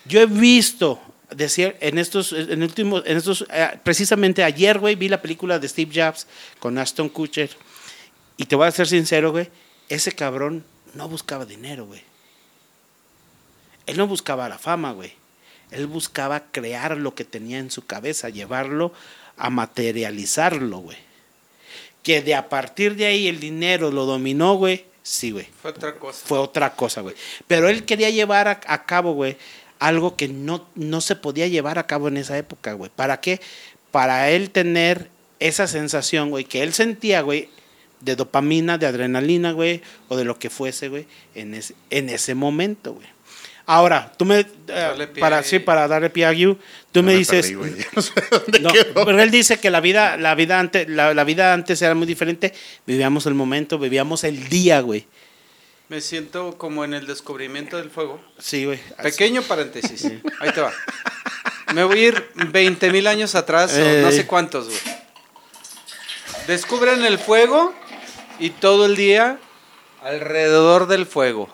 yo 0.05 0.21
he 0.21 0.25
visto 0.25 1.01
decir 1.31 1.75
en 1.81 1.97
estos, 1.97 2.33
en 2.33 2.61
últimos, 2.61 3.03
en 3.05 3.17
estos, 3.17 3.45
eh, 3.51 3.79
precisamente 3.83 4.43
ayer, 4.43 4.79
güey, 4.79 4.95
vi 4.95 5.09
la 5.09 5.21
película 5.21 5.59
de 5.59 5.67
Steve 5.67 5.91
Jobs 5.93 6.27
con 6.59 6.77
Aston 6.77 7.09
Kutcher 7.09 7.49
y 8.37 8.45
te 8.45 8.55
voy 8.55 8.67
a 8.67 8.71
ser 8.71 8.87
sincero, 8.87 9.31
güey, 9.31 9.49
ese 9.89 10.11
cabrón 10.11 10.63
no 10.93 11.09
buscaba 11.09 11.45
dinero, 11.45 11.85
güey. 11.85 12.01
Él 13.87 13.97
no 13.97 14.05
buscaba 14.05 14.49
la 14.49 14.57
fama, 14.57 14.91
güey. 14.91 15.13
Él 15.71 15.87
buscaba 15.87 16.43
crear 16.51 16.97
lo 16.97 17.15
que 17.15 17.25
tenía 17.25 17.59
en 17.59 17.71
su 17.71 17.85
cabeza, 17.85 18.29
llevarlo 18.29 18.93
a 19.37 19.49
materializarlo, 19.49 20.79
güey. 20.79 20.97
Que 22.03 22.21
de 22.21 22.35
a 22.35 22.49
partir 22.49 22.95
de 22.95 23.05
ahí 23.05 23.27
el 23.27 23.39
dinero 23.39 23.91
lo 23.91 24.05
dominó, 24.05 24.55
güey. 24.55 24.85
Sí, 25.07 25.31
güey. 25.31 25.47
Fue 25.61 25.71
otra 25.71 25.95
cosa. 25.95 26.25
Fue 26.25 26.37
otra 26.37 26.73
cosa, 26.73 26.99
güey. 26.99 27.15
Pero 27.47 27.69
él 27.69 27.85
quería 27.85 28.09
llevar 28.09 28.49
a, 28.49 28.59
a 28.67 28.83
cabo, 28.83 29.13
güey, 29.13 29.37
algo 29.79 30.17
que 30.17 30.27
no, 30.27 30.67
no 30.75 30.99
se 30.99 31.15
podía 31.15 31.47
llevar 31.47 31.79
a 31.79 31.87
cabo 31.87 32.09
en 32.09 32.17
esa 32.17 32.37
época, 32.37 32.73
güey. 32.73 32.91
¿Para 32.93 33.21
qué? 33.21 33.39
Para 33.91 34.29
él 34.31 34.49
tener 34.49 35.09
esa 35.39 35.65
sensación, 35.65 36.29
güey, 36.29 36.43
que 36.43 36.61
él 36.61 36.73
sentía, 36.73 37.21
güey, 37.21 37.47
de 38.01 38.17
dopamina, 38.17 38.77
de 38.77 38.85
adrenalina, 38.85 39.53
güey, 39.53 39.81
o 40.09 40.17
de 40.17 40.25
lo 40.25 40.37
que 40.39 40.49
fuese, 40.49 40.89
güey, 40.89 41.07
en 41.35 41.53
ese, 41.53 41.73
en 41.89 42.09
ese 42.09 42.35
momento, 42.35 42.93
güey. 42.93 43.07
Ahora, 43.65 44.11
tú 44.17 44.25
me, 44.25 44.45
eh, 44.67 45.13
para, 45.21 45.41
sí, 45.41 45.59
para 45.59 45.87
darle 45.87 46.09
pie 46.09 46.25
a 46.25 46.33
Gyu, 46.33 46.57
tú 47.01 47.03
me 47.03 47.13
Me 47.13 47.17
dices, 47.19 47.51
perdí. 47.51 47.85
No 47.95 48.01
sé 48.01 48.11
dónde 48.31 48.59
no, 48.59 48.71
quedó. 48.71 49.05
pero 49.05 49.21
él 49.21 49.31
dice 49.31 49.59
que 49.59 49.69
la 49.69 49.79
vida, 49.81 50.17
la 50.17 50.35
vida 50.35 50.59
antes, 50.59 50.87
la, 50.89 51.13
la 51.13 51.23
vida 51.23 51.53
antes 51.53 51.81
era 51.81 51.95
muy 51.95 52.07
diferente, 52.07 52.53
vivíamos 52.85 53.25
el 53.25 53.33
momento, 53.33 53.77
vivíamos 53.79 54.23
el 54.23 54.49
día, 54.49 54.81
güey. 54.81 55.05
Me 55.89 56.01
siento 56.01 56.57
como 56.57 56.83
en 56.83 56.93
el 56.93 57.07
descubrimiento 57.07 57.77
del 57.77 57.89
fuego. 57.89 58.19
Sí, 58.39 58.65
güey. 58.65 58.79
Pequeño 59.01 59.41
paréntesis. 59.43 60.03
Ahí 60.41 60.51
te 60.53 60.59
va. 60.59 60.73
Me 61.73 61.83
voy 61.85 61.99
a 61.99 62.07
ir 62.09 62.29
20 62.35 62.91
mil 62.91 63.07
años 63.07 63.35
atrás, 63.35 63.73
o 63.73 63.77
no 63.79 64.09
Eh. 64.09 64.11
sé 64.11 64.27
cuántos, 64.27 64.65
güey. 64.67 64.79
Descubren 66.47 67.03
el 67.05 67.17
fuego 67.19 67.73
y 68.39 68.49
todo 68.51 68.85
el 68.85 68.95
día 68.95 69.39
alrededor 70.03 70.87
del 70.87 71.05
fuego. 71.05 71.49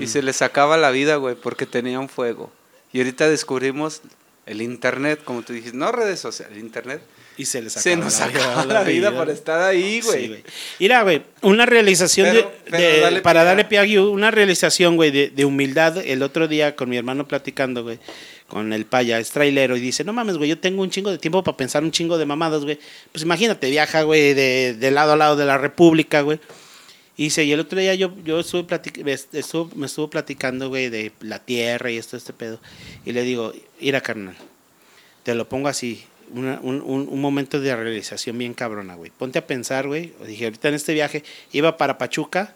Y 0.00 0.06
se 0.08 0.22
les 0.22 0.42
acaba 0.42 0.76
la 0.76 0.90
vida, 0.90 1.16
güey, 1.16 1.34
porque 1.36 1.64
tenían 1.64 2.08
fuego. 2.08 2.52
Y 2.94 2.98
ahorita 2.98 3.28
descubrimos 3.28 4.00
el 4.46 4.62
internet, 4.62 5.20
como 5.24 5.42
tú 5.42 5.52
dijiste, 5.52 5.76
no 5.76 5.92
redes 5.92 6.20
sociales, 6.20 6.56
el 6.56 6.62
internet. 6.64 7.02
Y 7.36 7.46
se 7.46 7.60
les 7.60 7.72
Se 7.72 7.90
acaba 7.94 8.04
nos 8.04 8.20
la 8.20 8.24
acaba 8.26 8.62
vida, 8.62 8.72
la 8.74 8.82
vida 8.84 9.12
por 9.16 9.28
estar 9.28 9.60
ahí, 9.60 10.00
Sí, 10.00 10.06
güey. 10.06 10.28
güey. 10.28 10.44
Mira, 10.78 11.02
güey, 11.02 11.22
una 11.42 11.66
realización 11.66 12.28
Pero- 12.28 12.40
de, 12.42 12.54
pero 12.70 12.78
de- 12.82 13.00
dale 13.00 13.20
para 13.22 13.40
pie 13.40 13.46
darle 13.46 13.64
pie 13.64 13.78
a 13.80 13.84
Gyu, 13.84 14.08
una 14.10 14.30
realización, 14.30 14.94
güey, 14.94 15.10
de, 15.10 15.30
de 15.30 15.44
humildad. 15.44 15.98
El 15.98 16.22
otro 16.22 16.46
día 16.46 16.76
con 16.76 16.88
mi 16.88 16.96
hermano 16.96 17.26
platicando, 17.26 17.82
güey, 17.82 17.98
con 18.46 18.72
el 18.72 18.84
paya, 18.86 19.18
es 19.18 19.30
trailero, 19.30 19.76
y 19.76 19.80
dice, 19.80 20.04
no 20.04 20.12
mames, 20.12 20.36
güey, 20.36 20.48
yo 20.50 20.58
tengo 20.60 20.82
un 20.82 20.90
chingo 20.90 21.10
de 21.10 21.18
tiempo 21.18 21.42
para 21.42 21.56
pensar 21.56 21.82
un 21.82 21.90
chingo 21.90 22.16
de 22.18 22.26
mamadas, 22.26 22.62
güey. 22.62 22.78
Pues 23.10 23.24
imagínate, 23.24 23.68
viaja, 23.68 24.02
güey, 24.02 24.32
de, 24.34 24.74
de 24.78 24.90
lado 24.92 25.14
a 25.14 25.16
lado 25.16 25.34
de 25.34 25.44
la 25.46 25.58
República, 25.58 26.20
güey. 26.20 26.38
Y 27.16 27.24
dice, 27.24 27.44
y 27.44 27.52
el 27.52 27.60
otro 27.60 27.78
día 27.78 27.94
yo, 27.94 28.12
yo 28.24 28.40
estuve 28.40 28.66
me 29.04 29.86
estuvo 29.86 30.10
platicando, 30.10 30.68
güey, 30.68 30.88
de 30.88 31.12
la 31.20 31.38
tierra 31.38 31.90
y 31.90 31.96
esto, 31.96 32.16
este 32.16 32.32
pedo. 32.32 32.58
Y 33.04 33.12
le 33.12 33.22
digo, 33.22 33.52
mira, 33.80 34.00
carnal, 34.00 34.34
te 35.22 35.34
lo 35.36 35.48
pongo 35.48 35.68
así, 35.68 36.04
una- 36.32 36.58
un, 36.62 36.82
un- 36.82 37.06
un 37.08 37.20
momento 37.20 37.60
de 37.60 37.74
realización 37.76 38.36
bien 38.38 38.52
cabrona, 38.54 38.96
güey. 38.96 39.12
Ponte 39.16 39.38
a 39.38 39.46
pensar, 39.46 39.86
güey. 39.86 40.12
Dije, 40.26 40.44
ahorita 40.46 40.68
en 40.68 40.74
este 40.74 40.92
viaje 40.92 41.22
iba 41.52 41.76
para 41.76 41.98
Pachuca 41.98 42.54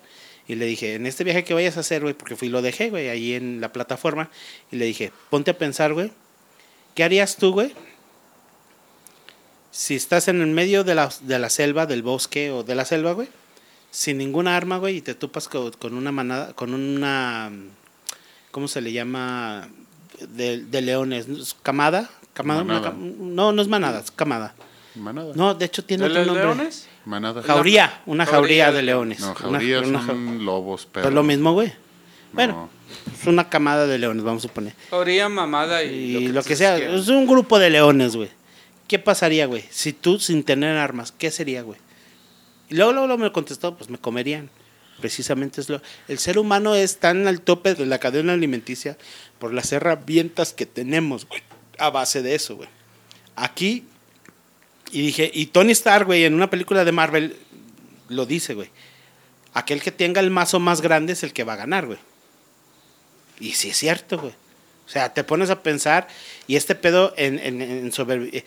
y 0.48 0.56
le 0.56 0.66
dije, 0.66 0.94
en 0.94 1.06
este 1.06 1.22
viaje 1.22 1.44
que 1.44 1.54
vayas 1.54 1.76
a 1.76 1.80
hacer, 1.80 2.02
güey, 2.02 2.14
porque 2.14 2.34
fui 2.34 2.48
y 2.48 2.50
lo 2.50 2.60
dejé, 2.62 2.90
güey, 2.90 3.08
ahí 3.10 3.34
en 3.34 3.60
la 3.60 3.72
plataforma. 3.72 4.28
Y 4.72 4.76
le 4.76 4.86
dije, 4.86 5.12
ponte 5.30 5.52
a 5.52 5.58
pensar, 5.58 5.92
güey, 5.94 6.10
¿qué 6.96 7.04
harías 7.04 7.36
tú, 7.36 7.52
güey? 7.52 7.72
Si 9.70 9.94
estás 9.94 10.26
en 10.28 10.40
el 10.40 10.48
medio 10.48 10.82
de 10.82 10.94
la, 10.94 11.12
de 11.20 11.38
la 11.38 11.50
selva, 11.50 11.86
del 11.86 12.02
bosque 12.02 12.50
o 12.50 12.64
de 12.64 12.74
la 12.74 12.84
selva, 12.84 13.12
güey, 13.12 13.28
sin 13.90 14.18
ninguna 14.18 14.56
arma, 14.56 14.78
güey, 14.78 14.96
y 14.98 15.00
te 15.02 15.14
topas 15.14 15.48
con, 15.48 15.70
con 15.72 15.94
una 15.94 16.12
manada, 16.12 16.52
con 16.54 16.74
una, 16.74 17.50
¿cómo 18.50 18.68
se 18.68 18.80
le 18.80 18.92
llama? 18.92 19.68
De, 20.34 20.58
de 20.64 20.82
leones, 20.82 21.26
camada, 21.62 22.10
camada, 22.34 22.62
una 22.62 22.80
no, 22.90 23.52
no 23.52 23.62
es 23.62 23.68
manada, 23.68 24.00
es 24.00 24.10
camada. 24.10 24.54
Manada. 24.96 25.32
No, 25.36 25.54
de 25.54 25.64
hecho 25.64 25.84
tiene 25.84 26.04
¿De 26.04 26.10
otro 26.10 26.24
nombre. 26.26 26.44
leones? 26.44 26.88
Manada. 27.04 27.42
Jauría, 27.42 28.02
una 28.06 28.26
Jauría 28.26 28.66
jauría 28.66 28.72
de 28.72 28.82
leones. 28.82 29.20
No, 29.20 29.28
Una- 29.28 29.58
jaurías 29.58 29.86
una 29.86 30.04
son 30.04 30.44
lobos, 30.44 30.88
pero. 30.90 31.04
Pues 31.04 31.14
lo 31.14 31.22
mismo, 31.22 31.52
güey. 31.52 31.72
Bueno, 32.32 32.68
No. 33.06 33.12
es 33.20 33.26
una 33.28 33.48
camada 33.48 33.86
de 33.86 33.96
leones, 33.98 34.24
vamos 34.24 34.44
a 34.44 34.48
suponer. 34.48 34.74
Jauría, 34.90 35.28
mamada 35.28 35.84
y, 35.84 36.16
Y 36.16 36.28
lo 36.28 36.42
que, 36.42 36.56
sea, 36.56 36.76
es 36.78 37.06
un 37.08 37.26
grupo 37.28 37.58
de 37.60 37.70
leones, 37.70 38.16
güey. 38.16 38.28
¿Qué 38.88 38.98
pasaría, 38.98 39.46
güey? 39.46 39.64
Si 39.70 39.92
tú 39.92 40.18
sin 40.18 40.42
tener 40.42 40.76
armas, 40.76 41.12
¿qué 41.16 41.30
sería, 41.30 41.62
güey? 41.62 41.78
Y 42.68 42.74
luego, 42.74 42.92
luego, 42.92 43.16
me 43.18 43.32
contestó, 43.32 43.76
pues 43.76 43.90
me 43.90 43.98
comerían. 43.98 44.50
Precisamente 45.00 45.60
es 45.60 45.68
lo... 45.68 45.80
El 46.08 46.18
ser 46.18 46.38
humano 46.38 46.74
es 46.74 46.98
tan 46.98 47.28
al 47.28 47.40
tope 47.40 47.74
de 47.74 47.86
la 47.86 47.98
cadena 47.98 48.32
alimenticia 48.32 48.98
por 49.38 49.54
las 49.54 49.72
herramientas 49.72 50.52
que 50.52 50.66
tenemos, 50.66 51.26
güey. 51.26 51.42
A 51.78 51.90
base 51.90 52.22
de 52.22 52.34
eso, 52.34 52.56
güey. 52.56 52.68
Aquí, 53.36 53.84
y 54.90 55.02
dije, 55.02 55.30
y 55.32 55.46
Tony 55.46 55.72
Stark, 55.72 56.06
güey, 56.06 56.24
en 56.24 56.34
una 56.34 56.50
película 56.50 56.84
de 56.84 56.92
Marvel, 56.92 57.36
lo 58.08 58.26
dice, 58.26 58.54
güey. 58.54 58.70
Aquel 59.54 59.80
que 59.80 59.92
tenga 59.92 60.20
el 60.20 60.30
mazo 60.30 60.58
más 60.58 60.80
grande 60.80 61.12
es 61.12 61.22
el 61.22 61.32
que 61.32 61.44
va 61.44 61.52
a 61.52 61.56
ganar, 61.56 61.86
güey. 61.86 61.98
Y 63.38 63.52
sí 63.52 63.70
es 63.70 63.76
cierto, 63.76 64.18
güey. 64.18 64.32
O 64.86 64.90
sea, 64.90 65.14
te 65.14 65.22
pones 65.22 65.50
a 65.50 65.62
pensar 65.62 66.08
y 66.46 66.56
este 66.56 66.74
pedo 66.74 67.14
en, 67.16 67.38
en, 67.38 67.92
soberbi- 67.92 68.42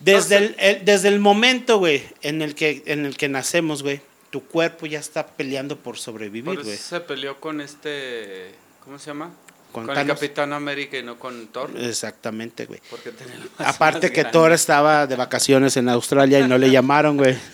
Desde, 0.00 0.36
el, 0.36 0.56
el- 0.58 0.84
desde 0.84 1.08
el 1.08 1.18
momento, 1.20 1.78
güey, 1.78 2.04
en 2.22 2.42
el 2.42 2.54
que 2.54 2.82
en 2.86 3.06
el 3.06 3.16
que 3.16 3.28
nacemos, 3.28 3.82
güey, 3.82 4.00
tu 4.30 4.42
cuerpo 4.44 4.86
ya 4.86 4.98
está 4.98 5.26
peleando 5.26 5.76
por 5.76 5.98
sobrevivir, 5.98 6.44
Por 6.44 6.62
güey. 6.62 6.74
eso 6.74 6.96
se 6.96 7.00
peleó 7.00 7.40
con 7.40 7.60
este. 7.60 8.52
¿Cómo 8.84 8.98
se 8.98 9.06
llama? 9.06 9.30
Con 9.72 9.86
Con, 9.86 9.96
el. 9.96 10.06
Capitán 10.06 10.52
América 10.52 10.98
y 10.98 11.02
no 11.02 11.18
con 11.18 11.48
Thor. 11.48 11.70
Exactamente, 11.78 12.66
güey. 12.66 12.80
Porque 12.90 13.10
tenía 13.10 13.34
Aparte 13.58 14.06
más 14.06 14.10
que 14.10 14.20
grande. 14.20 14.32
Thor 14.32 14.52
estaba 14.52 15.06
de 15.06 15.16
vacaciones 15.16 15.76
en 15.76 15.88
Australia 15.88 16.40
y 16.40 16.48
no 16.48 16.58
le 16.58 16.70
llamaron, 16.70 17.16
güey. 17.16 17.36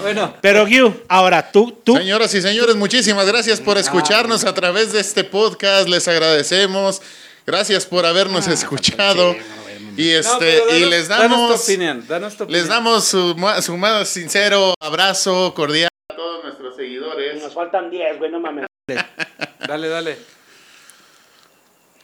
Bueno, 0.00 0.34
Pero, 0.40 0.64
Gyu, 0.66 0.94
ahora 1.08 1.52
tú, 1.52 1.78
tú, 1.84 1.94
Señoras 1.98 2.32
y 2.32 2.40
señores, 2.40 2.74
muchísimas 2.74 3.26
gracias 3.26 3.60
por 3.60 3.76
escucharnos 3.76 4.44
a 4.44 4.54
través 4.54 4.94
de 4.94 5.00
este 5.00 5.24
podcast. 5.24 5.88
Les 5.88 6.08
agradecemos. 6.08 7.02
Gracias 7.46 7.86
por 7.86 8.06
habernos 8.06 8.46
escuchado. 8.48 9.34
Y 9.96 10.10
no, 10.12 10.18
este 10.20 10.56
y 10.70 10.80
danos- 10.80 10.90
les 10.90 11.08
danos 11.08 11.28
tu 11.28 11.34
damos 11.42 11.64
opinión, 11.64 12.04
danos 12.08 12.36
tu 12.36 12.46
les 12.48 12.66
damos 12.68 13.04
su, 13.04 13.34
ma- 13.36 13.60
su 13.60 13.76
más 13.76 14.08
sincero 14.08 14.72
abrazo 14.80 15.52
cordial 15.54 15.88
a 16.10 16.14
todos 16.16 16.44
nuestros 16.44 16.76
seguidores. 16.76 17.42
nos 17.42 17.52
faltan 17.52 17.90
10, 17.90 18.16
güey, 18.18 18.30
no 18.30 18.40
mames. 18.40 18.64
Dale, 19.68 19.88
dale. 19.88 20.16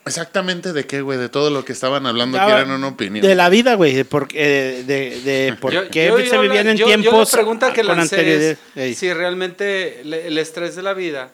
Exactamente 0.06 0.72
de 0.72 0.86
qué, 0.86 1.02
güey, 1.02 1.18
de 1.18 1.28
todo 1.28 1.50
lo 1.50 1.64
que 1.66 1.72
estaban 1.72 2.06
hablando, 2.06 2.38
Ya, 2.38 2.46
quieren 2.46 2.70
una 2.70 2.88
opinión. 2.88 3.26
De 3.26 3.34
la 3.34 3.48
vida, 3.50 3.74
güey, 3.74 3.94
de 3.94 4.04
por, 4.06 4.28
eh, 4.32 4.82
de, 4.86 5.20
de 5.20 5.52
por 5.60 5.72
Yo- 5.72 5.88
qué 5.90 6.06
yo- 6.08 6.18
se 6.20 6.26
yo 6.26 6.40
vivían 6.40 6.64
la- 6.66 6.70
en 6.72 6.76
yo- 6.78 6.86
yo 6.88 6.96
la 6.96 7.02
tiempos 7.02 7.30
pregunta 7.30 7.72
que 7.74 7.82
con 7.84 7.96
lancé 7.98 8.56
es 8.74 8.96
si 8.98 9.12
realmente 9.12 10.00
le- 10.04 10.28
el 10.28 10.38
estrés 10.38 10.76
de 10.76 10.82
la 10.82 10.94
vida 10.94 11.30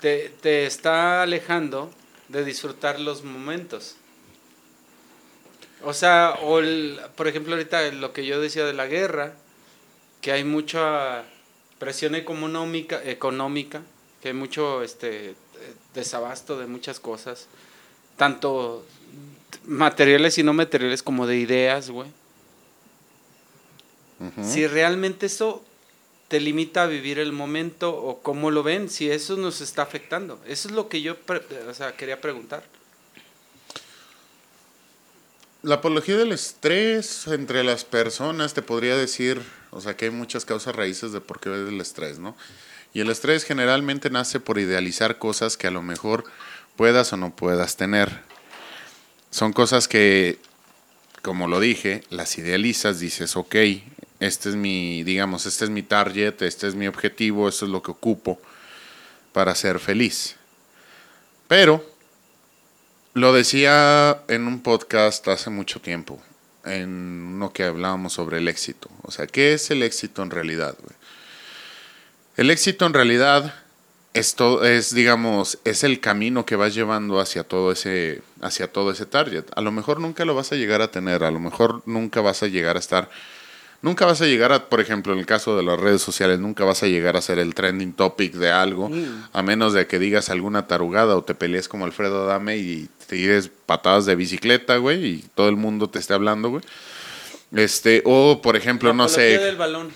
te, 0.00 0.32
te 0.40 0.66
está 0.66 1.22
alejando 1.22 1.92
de 2.28 2.44
disfrutar 2.44 2.98
los 3.00 3.22
momentos. 3.24 3.96
O 5.82 5.92
sea, 5.92 6.36
o 6.42 6.58
el- 6.58 6.98
por 7.16 7.28
ejemplo 7.28 7.54
ahorita 7.54 7.90
lo 7.92 8.12
que 8.12 8.26
yo 8.26 8.40
decía 8.40 8.64
de 8.64 8.72
la 8.72 8.86
guerra, 8.86 9.34
que 10.20 10.32
hay 10.32 10.42
mucha 10.44 11.24
presión 11.78 12.14
económica, 12.14 13.00
económica 13.04 13.82
que 14.22 14.28
hay 14.28 14.34
mucho 14.34 14.82
este 14.82 15.34
desabasto 15.94 16.58
de 16.58 16.66
muchas 16.66 16.98
cosas, 17.00 17.46
tanto 18.16 18.84
materiales 19.66 20.38
y 20.38 20.42
no 20.42 20.52
materiales 20.52 21.02
como 21.02 21.26
de 21.26 21.36
ideas, 21.36 21.90
güey. 21.90 22.08
Si 24.42 24.66
realmente 24.66 25.26
eso 25.26 25.62
te 26.28 26.40
limita 26.40 26.82
a 26.82 26.86
vivir 26.86 27.18
el 27.18 27.32
momento 27.32 27.94
o 27.94 28.20
cómo 28.20 28.50
lo 28.50 28.62
ven, 28.62 28.90
si 28.90 29.10
eso 29.10 29.36
nos 29.36 29.60
está 29.60 29.82
afectando. 29.82 30.40
Eso 30.46 30.68
es 30.68 30.74
lo 30.74 30.88
que 30.88 31.02
yo 31.02 31.16
o 31.68 31.74
sea, 31.74 31.96
quería 31.96 32.20
preguntar. 32.20 32.64
La 35.62 35.76
apología 35.76 36.16
del 36.16 36.32
estrés 36.32 37.26
entre 37.26 37.64
las 37.64 37.84
personas 37.84 38.54
te 38.54 38.62
podría 38.62 38.96
decir, 38.96 39.42
o 39.70 39.80
sea, 39.80 39.96
que 39.96 40.06
hay 40.06 40.10
muchas 40.10 40.44
causas 40.44 40.76
raíces 40.76 41.12
de 41.12 41.20
por 41.20 41.40
qué 41.40 41.50
es 41.50 41.68
el 41.68 41.80
estrés, 41.80 42.18
¿no? 42.18 42.36
Y 42.92 43.00
el 43.00 43.10
estrés 43.10 43.44
generalmente 43.44 44.10
nace 44.10 44.40
por 44.40 44.58
idealizar 44.58 45.18
cosas 45.18 45.56
que 45.56 45.66
a 45.66 45.70
lo 45.70 45.82
mejor 45.82 46.24
puedas 46.76 47.12
o 47.12 47.16
no 47.16 47.34
puedas 47.34 47.76
tener. 47.76 48.22
Son 49.30 49.52
cosas 49.52 49.88
que, 49.88 50.38
como 51.22 51.48
lo 51.48 51.60
dije, 51.60 52.04
las 52.10 52.38
idealizas, 52.38 53.00
dices, 53.00 53.36
ok, 53.36 53.56
este 54.20 54.48
es 54.50 54.56
mi, 54.56 55.02
digamos, 55.04 55.46
este 55.46 55.64
es 55.64 55.70
mi 55.70 55.82
target, 55.82 56.40
este 56.42 56.68
es 56.68 56.74
mi 56.74 56.86
objetivo, 56.86 57.48
esto 57.48 57.66
es 57.66 57.70
lo 57.70 57.82
que 57.82 57.90
ocupo. 57.90 58.40
para 59.32 59.54
ser 59.54 59.78
feliz. 59.80 60.36
Pero 61.46 61.84
lo 63.12 63.32
decía 63.32 64.22
en 64.28 64.46
un 64.46 64.62
podcast 64.62 65.28
hace 65.28 65.50
mucho 65.50 65.80
tiempo, 65.80 66.22
en 66.64 66.88
uno 67.34 67.52
que 67.52 67.64
hablábamos 67.64 68.14
sobre 68.14 68.38
el 68.38 68.48
éxito. 68.48 68.88
O 69.02 69.10
sea, 69.10 69.26
¿qué 69.26 69.52
es 69.52 69.70
el 69.70 69.82
éxito 69.82 70.22
en 70.22 70.30
realidad? 70.30 70.76
El 72.36 72.50
éxito 72.50 72.86
en 72.86 72.94
realidad 72.94 73.54
es, 74.14 74.34
todo, 74.34 74.64
es, 74.64 74.94
digamos, 74.94 75.58
es 75.64 75.84
el 75.84 76.00
camino 76.00 76.46
que 76.46 76.56
vas 76.56 76.74
llevando 76.74 77.20
hacia 77.20 77.44
todo, 77.44 77.72
ese, 77.72 78.22
hacia 78.40 78.72
todo 78.72 78.90
ese 78.90 79.04
target. 79.06 79.44
A 79.54 79.60
lo 79.60 79.70
mejor 79.72 80.00
nunca 80.00 80.24
lo 80.24 80.34
vas 80.34 80.52
a 80.52 80.56
llegar 80.56 80.80
a 80.80 80.90
tener, 80.90 81.24
a 81.24 81.30
lo 81.30 81.40
mejor 81.40 81.82
nunca 81.86 82.22
vas 82.22 82.42
a 82.42 82.46
llegar 82.46 82.76
a 82.76 82.80
estar 82.80 83.10
Nunca 83.86 84.04
vas 84.04 84.20
a 84.20 84.26
llegar 84.26 84.50
a, 84.50 84.68
por 84.68 84.80
ejemplo, 84.80 85.12
en 85.12 85.20
el 85.20 85.26
caso 85.26 85.56
de 85.56 85.62
las 85.62 85.78
redes 85.78 86.02
sociales, 86.02 86.40
nunca 86.40 86.64
vas 86.64 86.82
a 86.82 86.88
llegar 86.88 87.16
a 87.16 87.22
ser 87.22 87.38
el 87.38 87.54
trending 87.54 87.92
topic 87.92 88.32
de 88.32 88.50
algo, 88.50 88.90
a 89.32 89.42
menos 89.42 89.74
de 89.74 89.86
que 89.86 90.00
digas 90.00 90.28
alguna 90.28 90.66
tarugada 90.66 91.14
o 91.14 91.22
te 91.22 91.36
pelees 91.36 91.68
como 91.68 91.84
Alfredo 91.84 92.24
Adame 92.24 92.56
y 92.56 92.88
te 93.06 93.16
tires 93.16 93.48
patadas 93.64 94.04
de 94.04 94.16
bicicleta, 94.16 94.78
güey, 94.78 95.06
y 95.06 95.24
todo 95.36 95.48
el 95.48 95.54
mundo 95.54 95.88
te 95.88 96.00
esté 96.00 96.14
hablando, 96.14 96.50
güey. 96.50 96.64
Este, 97.52 98.02
o 98.04 98.42
por 98.42 98.56
ejemplo, 98.56 98.92
no 98.92 99.08
sé. 99.08 99.38
del 99.38 99.54
balón. 99.54 99.92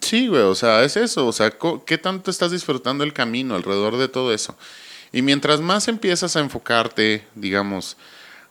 Sí, 0.00 0.28
güey, 0.28 0.44
o 0.44 0.54
sea, 0.54 0.82
es 0.82 0.96
eso, 0.96 1.26
o 1.26 1.32
sea, 1.34 1.52
¿qué 1.84 1.98
tanto 1.98 2.30
estás 2.30 2.52
disfrutando 2.52 3.04
el 3.04 3.12
camino 3.12 3.54
alrededor 3.54 3.98
de 3.98 4.08
todo 4.08 4.32
eso? 4.32 4.56
Y 5.12 5.20
mientras 5.20 5.60
más 5.60 5.88
empiezas 5.88 6.36
a 6.36 6.40
enfocarte, 6.40 7.22
digamos, 7.34 7.98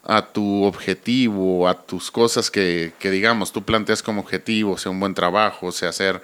a 0.09 0.21
tu 0.25 0.63
objetivo, 0.63 1.67
a 1.67 1.73
tus 1.85 2.09
cosas 2.11 2.49
que, 2.49 2.93
que 2.97 3.11
digamos, 3.11 3.51
tú 3.51 3.63
planteas 3.63 4.01
como 4.01 4.21
objetivo, 4.21 4.77
sea 4.77 4.89
un 4.91 4.99
buen 5.01 5.13
trabajo, 5.13 5.71
sea 5.73 5.91
ser 5.91 6.21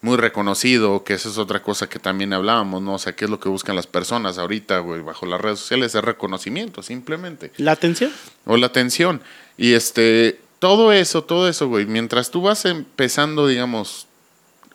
muy 0.00 0.16
reconocido, 0.16 1.04
que 1.04 1.14
esa 1.14 1.28
es 1.28 1.38
otra 1.38 1.62
cosa 1.62 1.88
que 1.88 2.00
también 2.00 2.32
hablábamos, 2.32 2.82
¿no? 2.82 2.94
O 2.94 2.98
sea, 2.98 3.14
¿qué 3.14 3.26
es 3.26 3.30
lo 3.30 3.38
que 3.38 3.48
buscan 3.48 3.76
las 3.76 3.86
personas 3.86 4.36
ahorita, 4.38 4.80
güey, 4.80 5.00
bajo 5.00 5.26
las 5.26 5.40
redes 5.40 5.60
sociales? 5.60 5.94
Es 5.94 6.02
reconocimiento, 6.02 6.82
simplemente 6.82 7.52
La 7.58 7.70
atención. 7.70 8.10
o 8.44 8.56
la 8.56 8.66
atención. 8.66 9.22
Y 9.56 9.74
este, 9.74 10.40
todo 10.58 10.92
eso, 10.92 11.22
todo 11.22 11.48
eso, 11.48 11.68
güey, 11.68 11.86
mientras 11.86 12.32
tú 12.32 12.42
vas 12.42 12.64
empezando, 12.64 13.46
digamos, 13.46 14.08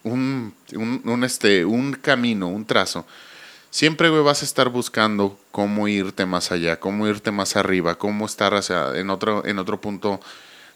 un, 0.04 0.54
un, 0.74 1.02
un, 1.04 1.24
este, 1.26 1.66
un 1.66 1.92
camino, 1.92 2.48
un 2.48 2.64
trazo, 2.66 3.06
siempre, 3.78 4.10
güey, 4.10 4.24
vas 4.24 4.42
a 4.42 4.46
estar 4.46 4.70
buscando 4.70 5.40
cómo 5.52 5.88
irte 5.88 6.26
más 6.26 6.52
allá, 6.52 6.80
cómo 6.80 7.08
irte 7.08 7.30
más 7.30 7.56
arriba, 7.56 8.00
cómo 8.00 8.26
estar 8.26 8.56
hacia, 8.56 8.98
en, 8.98 9.12
otro, 9.12 9.46
en 9.46 9.60
otro 9.60 9.80
punto 9.80 10.20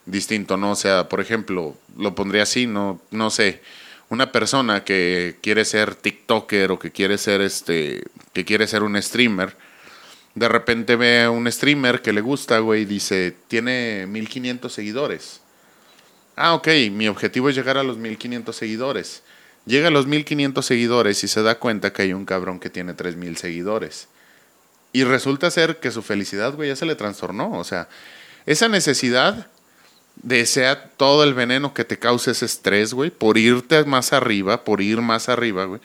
distinto, 0.05 0.55
¿no? 0.55 0.73
O 0.73 0.75
sea, 0.75 1.09
por 1.09 1.19
ejemplo, 1.19 1.75
lo 1.97 2.13
pondría 2.13 2.43
así, 2.43 2.67
no, 2.67 3.01
no 3.09 3.31
sé, 3.31 3.63
una 4.09 4.31
persona 4.31 4.83
que 4.83 5.35
quiere 5.41 5.65
ser 5.65 5.95
TikToker 5.95 6.73
o 6.73 6.77
que 6.77 6.91
quiere 6.91 7.17
ser 7.17 7.41
este, 7.41 8.03
que 8.33 8.45
quiere 8.45 8.67
ser 8.67 8.83
un 8.83 9.01
streamer, 9.01 9.57
de 10.35 10.47
repente 10.47 10.95
ve 10.95 11.23
a 11.23 11.31
un 11.31 11.51
streamer 11.51 12.03
que 12.03 12.13
le 12.13 12.21
gusta, 12.21 12.59
güey, 12.59 12.83
y 12.83 12.85
dice, 12.85 13.35
tiene 13.47 14.05
1500 14.07 14.71
seguidores. 14.71 15.41
Ah, 16.35 16.53
ok, 16.53 16.67
mi 16.91 17.07
objetivo 17.07 17.49
es 17.49 17.55
llegar 17.55 17.79
a 17.79 17.83
los 17.83 17.97
1500 17.97 18.55
seguidores. 18.55 19.23
Llega 19.65 19.89
a 19.89 19.91
los 19.91 20.07
1500 20.07 20.65
seguidores 20.65 21.23
y 21.23 21.27
se 21.27 21.43
da 21.43 21.59
cuenta 21.59 21.93
que 21.93 22.01
hay 22.01 22.13
un 22.13 22.25
cabrón 22.25 22.59
que 22.59 22.69
tiene 22.69 22.93
3000 22.93 23.37
seguidores. 23.37 24.07
Y 24.93 25.03
resulta 25.03 25.51
ser 25.51 25.79
que 25.79 25.91
su 25.91 26.01
felicidad, 26.01 26.53
güey, 26.53 26.69
ya 26.69 26.75
se 26.75 26.85
le 26.85 26.95
trastornó. 26.95 27.51
O 27.53 27.63
sea, 27.63 27.87
esa 28.45 28.67
necesidad 28.67 29.47
desea 30.15 30.89
todo 30.97 31.23
el 31.23 31.33
veneno 31.33 31.73
que 31.73 31.85
te 31.85 31.97
cause 31.97 32.31
ese 32.31 32.45
estrés, 32.45 32.93
güey, 32.93 33.09
por 33.09 33.37
irte 33.37 33.83
más 33.85 34.13
arriba, 34.13 34.63
por 34.63 34.81
ir 34.81 35.01
más 35.01 35.29
arriba, 35.29 35.65
güey. 35.65 35.81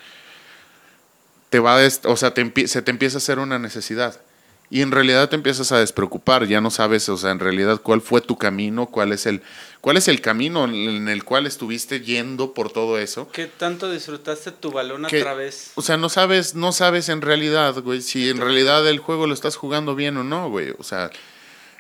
Te 1.51 1.61
va 1.61 1.79
a 1.79 1.89
o 2.05 2.17
sea, 2.17 2.33
se 2.67 2.83
te 2.83 2.91
empieza 2.91 3.17
a 3.17 3.19
hacer 3.19 3.39
una 3.39 3.59
necesidad. 3.59 4.21
Y 4.69 4.83
en 4.83 4.91
realidad 4.91 5.29
te 5.29 5.37
empiezas 5.37 5.71
a 5.71 5.79
despreocupar, 5.79 6.47
ya 6.47 6.61
no 6.61 6.71
sabes, 6.71 7.09
o 7.09 7.17
sea, 7.17 7.31
en 7.31 7.39
realidad 7.39 7.81
cuál 7.83 8.01
fue 8.01 8.21
tu 8.21 8.37
camino, 8.37 8.87
cuál 8.87 9.13
es 9.13 9.27
el 9.27 9.43
cuál 9.81 9.97
es 9.97 10.09
el 10.09 10.21
camino 10.21 10.65
en 10.65 11.09
el 11.09 11.23
cual 11.23 11.47
estuviste 11.47 12.01
yendo 12.01 12.53
por 12.53 12.73
todo 12.73 12.99
eso. 12.99 13.29
¿Qué 13.31 13.47
tanto 13.47 13.89
disfrutaste 13.93 14.51
tu 14.51 14.73
balón 14.73 15.07
a 15.07 15.09
Que- 15.09 15.21
través? 15.23 15.71
O 15.77 15.83
sea, 15.83 15.97
no 15.97 16.09
sabes, 16.09 16.57
no 16.57 16.73
sabes 16.73 17.09
en 17.09 17.23
realidad, 17.23 17.81
güey, 17.81 18.03
si 18.03 18.29
en 18.29 18.39
realidad 18.39 18.85
el 18.89 18.99
juego 18.99 19.29
lo 19.29 19.35
estás 19.35 19.55
jugando 19.55 19.95
bien 19.95 20.17
o 20.17 20.25
no, 20.25 20.51
güey. 20.51 20.75
O 20.79 20.83
sea, 20.83 21.11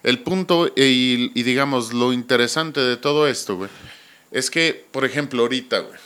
el 0.04 0.20
punto 0.20 0.68
y, 0.76 1.32
y 1.34 1.42
digamos 1.42 1.92
lo 1.92 2.12
interesante 2.12 2.78
de 2.78 2.96
todo 2.96 3.26
esto, 3.26 3.56
güey, 3.56 3.70
es 4.30 4.48
que, 4.52 4.86
por 4.92 5.04
ejemplo, 5.04 5.42
ahorita, 5.42 5.80
güey, 5.80 5.98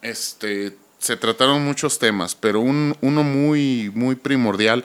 este, 0.00 0.74
se 0.98 1.16
trataron 1.18 1.62
muchos 1.64 1.98
temas, 1.98 2.34
pero 2.34 2.60
un, 2.60 2.96
uno 3.02 3.22
muy, 3.22 3.90
muy 3.94 4.14
primordial 4.14 4.84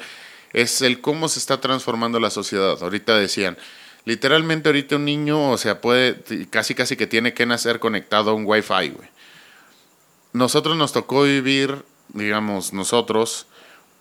es 0.54 0.82
el 0.82 1.02
cómo 1.02 1.28
se 1.30 1.40
está 1.40 1.60
transformando 1.62 2.20
la 2.20 2.30
sociedad. 2.30 2.78
Ahorita 2.82 3.18
decían, 3.18 3.58
literalmente 4.06 4.70
ahorita 4.70 4.96
un 4.96 5.06
niño, 5.06 5.52
o 5.52 5.58
sea, 5.58 5.82
puede, 5.82 6.22
casi 6.50 6.74
casi 6.76 6.96
que 6.96 7.08
tiene 7.08 7.34
que 7.34 7.46
nacer 7.46 7.80
conectado 7.80 8.32
a 8.32 8.34
un 8.34 8.44
wifi, 8.46 8.90
güey 8.90 9.10
nosotros 10.34 10.78
nos 10.78 10.94
tocó 10.94 11.24
vivir, 11.24 11.84
digamos, 12.10 12.72
nosotros, 12.74 13.48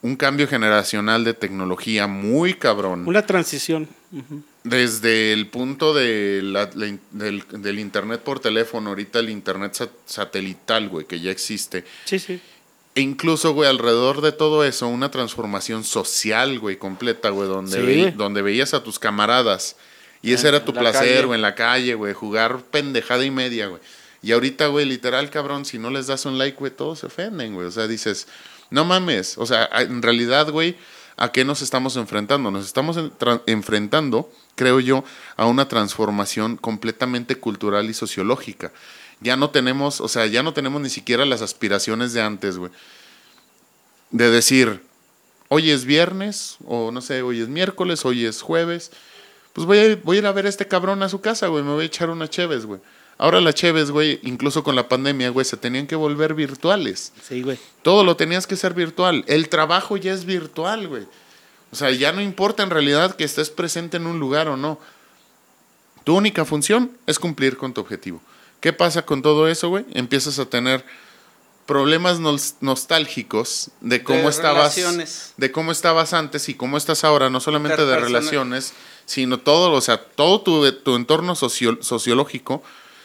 un 0.02 0.16
cambio 0.16 0.46
generacional 0.46 1.24
de 1.24 1.32
tecnología 1.32 2.06
muy 2.06 2.54
cabrón. 2.54 3.08
Una 3.08 3.24
transición. 3.24 3.88
Desde 4.62 5.32
el 5.32 5.46
punto 5.48 5.94
de 5.94 6.40
la- 6.42 6.66
del, 6.66 7.00
del 7.48 7.78
internet 7.78 8.20
por 8.20 8.40
teléfono, 8.40 8.90
ahorita 8.90 9.18
el 9.20 9.30
internet 9.30 9.72
sat- 9.74 9.90
satelital, 10.04 10.88
güey, 10.90 11.06
que 11.06 11.20
ya 11.20 11.30
existe. 11.30 11.84
Sí, 12.04 12.18
sí. 12.18 12.40
E 12.96 13.00
incluso, 13.02 13.52
güey, 13.52 13.68
alrededor 13.68 14.22
de 14.22 14.32
todo 14.32 14.64
eso, 14.64 14.88
una 14.88 15.10
transformación 15.12 15.84
social, 15.84 16.58
güey, 16.58 16.76
completa, 16.78 17.28
güey, 17.30 17.46
donde, 17.48 18.10
Sí. 18.10 18.14
donde 18.16 18.42
veías 18.42 18.74
a 18.74 18.82
tus 18.82 18.98
camaradas. 18.98 19.76
Y 20.22 20.32
ese 20.32 20.48
En- 20.48 20.54
era 20.54 20.64
tu 20.64 20.72
placer, 20.72 21.26
güey, 21.26 21.36
en 21.38 21.42
la 21.42 21.54
calle, 21.54 21.94
güey, 21.94 22.14
jugar 22.14 22.62
pendejada 22.70 23.24
y 23.24 23.30
media, 23.30 23.68
güey. 23.68 23.80
Y 24.22 24.32
ahorita, 24.32 24.66
güey, 24.68 24.86
literal, 24.86 25.30
cabrón, 25.30 25.64
si 25.66 25.78
no 25.78 25.90
les 25.90 26.06
das 26.08 26.24
un 26.24 26.38
like, 26.38 26.56
güey, 26.58 26.72
todos 26.72 26.98
se 27.00 27.06
ofenden, 27.06 27.54
güey. 27.54 27.66
O 27.68 27.70
sea, 27.70 27.86
dices, 27.86 28.26
no 28.70 28.84
mames. 28.84 29.36
O 29.38 29.46
sea, 29.46 29.68
en 29.74 30.00
realidad, 30.02 30.50
güey, 30.50 30.74
¿a 31.18 31.30
qué 31.30 31.44
nos 31.44 31.60
estamos 31.62 31.96
enfrentando? 31.96 32.50
Nos 32.50 32.64
estamos 32.64 32.96
en- 32.96 33.12
enfrentando, 33.46 34.32
creo 34.54 34.80
yo, 34.80 35.04
a 35.36 35.44
una 35.46 35.68
transformación 35.68 36.56
completamente 36.56 37.36
cultural 37.36 37.88
y 37.90 37.94
sociológica. 37.94 38.72
Ya 39.20 39.36
no 39.36 39.50
tenemos, 39.50 40.00
o 40.00 40.08
sea, 40.08 40.26
ya 40.26 40.42
no 40.42 40.52
tenemos 40.52 40.80
ni 40.80 40.90
siquiera 40.90 41.24
las 41.24 41.42
aspiraciones 41.42 42.12
de 42.12 42.22
antes, 42.22 42.58
güey. 42.58 42.70
De 44.10 44.30
decir, 44.30 44.82
hoy 45.48 45.70
es 45.70 45.84
viernes, 45.84 46.56
o 46.64 46.90
no 46.90 47.00
sé, 47.00 47.22
hoy 47.22 47.40
es 47.40 47.48
miércoles, 47.48 48.04
hoy 48.04 48.24
es 48.24 48.42
jueves. 48.42 48.92
Pues 49.52 49.66
voy 49.66 49.78
a, 49.78 49.84
ir, 49.84 50.02
voy 50.04 50.16
a 50.16 50.20
ir 50.20 50.26
a 50.26 50.32
ver 50.32 50.46
a 50.46 50.50
este 50.50 50.68
cabrón 50.68 51.02
a 51.02 51.08
su 51.08 51.20
casa, 51.20 51.46
güey. 51.46 51.64
Me 51.64 51.72
voy 51.72 51.84
a 51.84 51.86
echar 51.86 52.10
una 52.10 52.28
cheves, 52.28 52.66
güey. 52.66 52.80
Ahora 53.18 53.40
las 53.40 53.54
cheves, 53.54 53.90
güey, 53.90 54.20
incluso 54.24 54.62
con 54.62 54.76
la 54.76 54.88
pandemia, 54.88 55.30
güey, 55.30 55.46
se 55.46 55.56
tenían 55.56 55.86
que 55.86 55.96
volver 55.96 56.34
virtuales. 56.34 57.12
Sí, 57.26 57.40
güey. 57.40 57.58
Todo 57.82 58.04
lo 58.04 58.16
tenías 58.16 58.46
que 58.46 58.56
ser 58.56 58.74
virtual. 58.74 59.24
El 59.26 59.48
trabajo 59.48 59.96
ya 59.96 60.12
es 60.12 60.26
virtual, 60.26 60.86
güey. 60.86 61.06
O 61.72 61.76
sea, 61.76 61.90
ya 61.90 62.12
no 62.12 62.20
importa 62.20 62.62
en 62.62 62.70
realidad 62.70 63.16
que 63.16 63.24
estés 63.24 63.48
presente 63.48 63.96
en 63.96 64.06
un 64.06 64.20
lugar 64.20 64.48
o 64.48 64.58
no. 64.58 64.78
Tu 66.04 66.14
única 66.14 66.44
función 66.44 66.92
es 67.06 67.18
cumplir 67.18 67.56
con 67.56 67.72
tu 67.72 67.80
objetivo. 67.80 68.20
¿Qué 68.60 68.72
pasa 68.72 69.02
con 69.06 69.22
todo 69.22 69.48
eso, 69.48 69.68
güey? 69.68 69.84
Empiezas 69.92 70.38
a 70.38 70.46
tener 70.46 70.84
problemas 71.66 72.20
nos- 72.20 72.54
nostálgicos 72.60 73.70
de 73.80 74.02
cómo 74.04 74.22
De 74.22 74.28
estabas 74.30 74.76
relaciones. 74.76 75.32
de 75.36 75.50
cómo 75.52 75.72
estabas 75.72 76.12
antes 76.12 76.48
y 76.48 76.54
cómo 76.54 76.76
estás 76.76 77.02
ahora, 77.04 77.28
no 77.28 77.40
solamente 77.40 77.84
de 77.84 77.96
relaciones, 77.98 78.72
sino 79.04 79.38
todo, 79.38 79.72
o 79.72 79.80
sea, 79.80 79.98
todo 80.02 80.40
tu, 80.42 80.70
tu 80.72 80.94
entorno 80.94 81.34
socio- 81.34 81.78
sociológico 81.82 82.62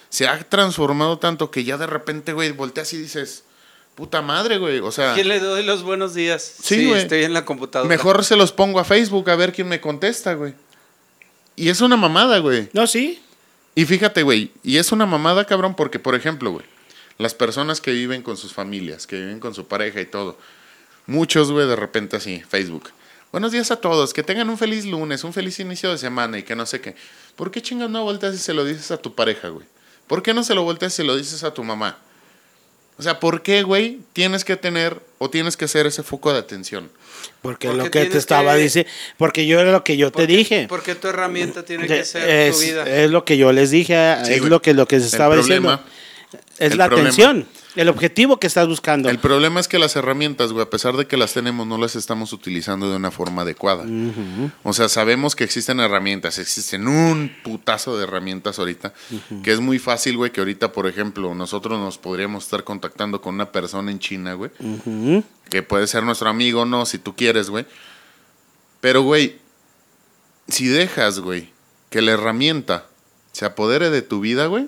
se 0.09 0.27
ha 0.27 0.39
transformado 0.47 1.17
tanto 1.17 1.49
que 1.51 1.63
ya 1.63 1.77
de 1.77 1.87
repente, 1.87 2.33
güey, 2.33 2.51
volteas 2.51 2.93
y 2.93 2.97
dices, 2.97 3.45
puta 3.95 4.21
madre, 4.21 4.57
güey, 4.59 4.79
o 4.79 4.91
sea, 4.91 5.15
¿Quién 5.15 5.27
le 5.29 5.39
doy 5.39 5.63
los 5.63 5.81
buenos 5.83 6.13
días? 6.13 6.43
Sí, 6.61 6.75
Sí, 6.75 6.85
güey. 6.87 7.01
estoy 7.01 7.23
en 7.23 7.33
la 7.33 7.45
computadora. 7.45 7.89
mejor 7.89 8.23
se 8.23 8.35
los 8.35 8.51
pongo 8.51 8.79
a 8.79 8.83
Facebook 8.83 9.27
a 9.31 9.35
ver 9.35 9.53
quién 9.53 9.67
me 9.69 9.81
contesta, 9.81 10.33
güey. 10.35 10.53
Y 11.55 11.69
es 11.69 11.81
una 11.81 11.97
mamada, 11.97 12.37
güey. 12.39 12.69
No, 12.73 12.85
sí. 12.87 13.21
Y 13.73 13.85
fíjate, 13.85 14.23
güey, 14.23 14.51
y 14.63 14.77
es 14.77 14.91
una 14.91 15.05
mamada, 15.05 15.45
cabrón, 15.45 15.75
porque, 15.75 15.97
por 15.97 16.15
ejemplo, 16.15 16.51
güey, 16.51 16.65
las 17.17 17.33
personas 17.33 17.79
que 17.79 17.91
viven 17.91 18.21
con 18.21 18.35
sus 18.35 18.53
familias, 18.53 19.07
que 19.07 19.17
viven 19.17 19.39
con 19.39 19.53
su 19.53 19.65
pareja 19.67 20.01
y 20.01 20.05
todo, 20.05 20.37
muchos, 21.07 21.51
güey, 21.51 21.67
de 21.67 21.75
repente 21.75 22.17
así, 22.17 22.41
Facebook. 22.41 22.89
Buenos 23.31 23.53
días 23.53 23.71
a 23.71 23.77
todos, 23.77 24.13
que 24.13 24.23
tengan 24.23 24.49
un 24.49 24.57
feliz 24.57 24.85
lunes, 24.85 25.23
un 25.23 25.31
feliz 25.31 25.57
inicio 25.61 25.89
de 25.89 25.97
semana 25.97 26.37
y 26.37 26.43
que 26.43 26.53
no 26.53 26.65
sé 26.65 26.81
qué. 26.81 26.95
¿Por 27.37 27.49
qué 27.49 27.61
chingas 27.61 27.89
no 27.89 28.03
volteas 28.03 28.35
y 28.35 28.39
se 28.39 28.53
lo 28.53 28.65
dices 28.65 28.91
a 28.91 28.97
tu 28.97 29.15
pareja, 29.15 29.47
güey? 29.47 29.65
¿Por 30.07 30.21
qué 30.21 30.33
no 30.33 30.43
se 30.43 30.53
lo 30.53 30.63
volteas 30.63 30.91
y 30.93 30.95
se 30.97 31.03
lo 31.05 31.15
dices 31.15 31.45
a 31.45 31.53
tu 31.53 31.63
mamá? 31.63 31.97
O 32.97 33.03
sea, 33.03 33.21
¿por 33.21 33.41
qué, 33.41 33.63
güey, 33.63 34.01
tienes 34.11 34.43
que 34.43 34.57
tener 34.57 35.01
o 35.17 35.29
tienes 35.29 35.55
que 35.55 35.69
ser 35.69 35.85
ese 35.85 36.03
foco 36.03 36.33
de 36.33 36.39
atención? 36.39 36.91
Porque, 37.41 37.67
Porque 37.67 37.83
lo 37.83 37.91
que 37.91 38.05
te 38.05 38.17
estaba 38.17 38.53
que- 38.55 38.61
diciendo. 38.61 38.89
Porque 39.17 39.45
yo 39.47 39.59
era 39.59 39.71
lo 39.71 39.83
que 39.83 39.97
yo 39.97 40.11
te 40.11 40.27
dije. 40.27 40.65
Porque 40.69 40.95
tu 40.95 41.07
herramienta 41.07 41.63
tiene 41.63 41.87
que 41.87 42.05
ser 42.05 42.29
es, 42.29 42.55
tu 42.55 42.61
vida. 42.63 42.83
es 42.87 43.09
lo 43.11 43.25
que 43.25 43.37
yo 43.37 43.51
les 43.51 43.71
dije, 43.71 43.95
Sí, 44.25 44.33
es 44.33 44.39
güey. 44.39 44.49
lo 44.49 44.61
que, 44.61 44.73
lo 44.73 44.87
que 44.87 44.97
se 44.99 45.05
El 45.07 45.11
estaba 45.11 45.35
problema- 45.35 45.71
diciendo. 45.71 46.49
Es 46.59 46.75
la 46.75 46.85
problema- 46.87 47.09
atención. 47.09 47.47
El 47.75 47.89
objetivo 47.89 48.37
que 48.37 48.47
estás 48.47 48.67
buscando. 48.67 49.09
El 49.09 49.19
problema 49.19 49.59
es 49.59 49.67
que 49.67 49.79
las 49.79 49.95
herramientas, 49.95 50.51
güey, 50.51 50.63
a 50.63 50.69
pesar 50.69 50.97
de 50.97 51.07
que 51.07 51.17
las 51.17 51.33
tenemos, 51.33 51.65
no 51.67 51.77
las 51.77 51.95
estamos 51.95 52.33
utilizando 52.33 52.89
de 52.89 52.95
una 52.95 53.11
forma 53.11 53.43
adecuada. 53.43 53.85
O 54.63 54.73
sea, 54.73 54.89
sabemos 54.89 55.35
que 55.35 55.43
existen 55.43 55.79
herramientas, 55.79 56.37
existen 56.37 56.87
un 56.87 57.31
putazo 57.43 57.97
de 57.97 58.03
herramientas 58.03 58.59
ahorita, 58.59 58.93
que 59.43 59.51
es 59.51 59.59
muy 59.59 59.79
fácil, 59.79 60.17
güey, 60.17 60.31
que 60.31 60.41
ahorita, 60.41 60.71
por 60.71 60.87
ejemplo, 60.87 61.33
nosotros 61.33 61.79
nos 61.79 61.97
podríamos 61.97 62.43
estar 62.45 62.63
contactando 62.63 63.21
con 63.21 63.35
una 63.35 63.51
persona 63.51 63.91
en 63.91 63.99
China, 63.99 64.33
güey, 64.33 64.51
que 65.49 65.63
puede 65.63 65.87
ser 65.87 66.03
nuestro 66.03 66.29
amigo, 66.29 66.65
no, 66.65 66.85
si 66.85 66.97
tú 66.97 67.15
quieres, 67.15 67.49
güey. 67.49 67.65
Pero, 68.79 69.03
güey, 69.03 69.37
si 70.47 70.67
dejas, 70.67 71.19
güey, 71.19 71.49
que 71.89 72.01
la 72.01 72.11
herramienta 72.11 72.87
se 73.31 73.45
apodere 73.45 73.89
de 73.89 74.01
tu 74.01 74.19
vida, 74.19 74.47
güey, 74.47 74.67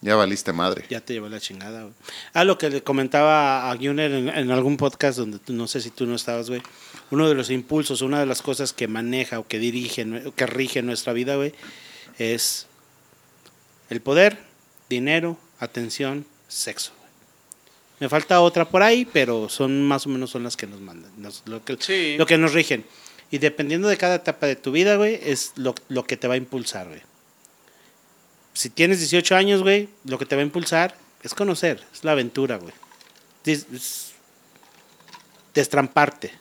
ya 0.00 0.14
valiste 0.16 0.52
madre. 0.52 0.84
Ya 0.88 1.00
te 1.00 1.12
llevó 1.14 1.28
la 1.28 1.40
chingada, 1.40 1.82
güey. 1.82 1.94
Ah, 2.32 2.44
lo 2.44 2.56
que 2.58 2.70
le 2.70 2.82
comentaba 2.82 3.70
a 3.70 3.74
Gunner 3.74 4.12
en, 4.12 4.28
en 4.28 4.50
algún 4.50 4.76
podcast 4.76 5.18
donde 5.18 5.38
tú- 5.38 5.52
no 5.52 5.66
sé 5.66 5.80
si 5.80 5.90
tú 5.90 6.06
no 6.06 6.14
estabas, 6.14 6.48
güey. 6.48 6.62
Uno 7.10 7.28
de 7.28 7.34
los 7.34 7.50
impulsos, 7.50 8.00
una 8.02 8.20
de 8.20 8.26
las 8.26 8.40
cosas 8.42 8.72
que 8.72 8.86
maneja 8.88 9.38
o 9.40 9.46
que 9.48 9.58
dirige, 9.58 10.06
que 10.36 10.46
rige 10.46 10.82
nuestra 10.82 11.12
vida, 11.12 11.36
güey, 11.36 11.52
es 12.18 12.66
el 13.90 14.00
poder, 14.00 14.38
dinero, 14.88 15.38
atención, 15.58 16.26
sexo. 16.48 16.92
güey. 16.98 17.08
Me 18.00 18.08
falta 18.08 18.40
otra 18.40 18.68
por 18.68 18.82
ahí, 18.82 19.04
pero 19.04 19.48
son 19.48 19.82
más 19.82 20.06
o 20.06 20.10
menos 20.10 20.30
son 20.30 20.44
las 20.44 20.56
que 20.56 20.66
nos 20.66 20.80
mandan, 20.80 21.10
nos- 21.16 21.42
lo, 21.46 21.64
que, 21.64 21.76
Sí. 21.80 22.16
lo 22.18 22.26
que 22.26 22.38
nos 22.38 22.52
rigen. 22.52 22.84
Y 23.30 23.38
dependiendo 23.38 23.88
de 23.88 23.96
cada 23.96 24.14
etapa 24.16 24.46
de 24.46 24.56
tu 24.56 24.70
vida, 24.72 24.96
güey, 24.96 25.18
es 25.22 25.52
lo, 25.56 25.74
lo 25.88 26.04
que 26.04 26.16
te 26.16 26.28
va 26.28 26.34
a 26.34 26.38
impulsar, 26.38 26.86
güey 26.88 27.00
si 28.58 28.70
tienes 28.70 28.98
18 28.98 29.36
años, 29.36 29.62
güey, 29.62 29.88
lo 30.04 30.18
que 30.18 30.26
te 30.26 30.34
va 30.34 30.42
a 30.42 30.44
impulsar 30.44 30.96
es 31.22 31.32
conocer, 31.32 31.84
es 31.92 32.02
la 32.02 32.10
aventura, 32.12 32.56
güey. 32.56 32.74
Es- 33.44 33.66
es 33.72 34.12
destramparte. 35.54 36.32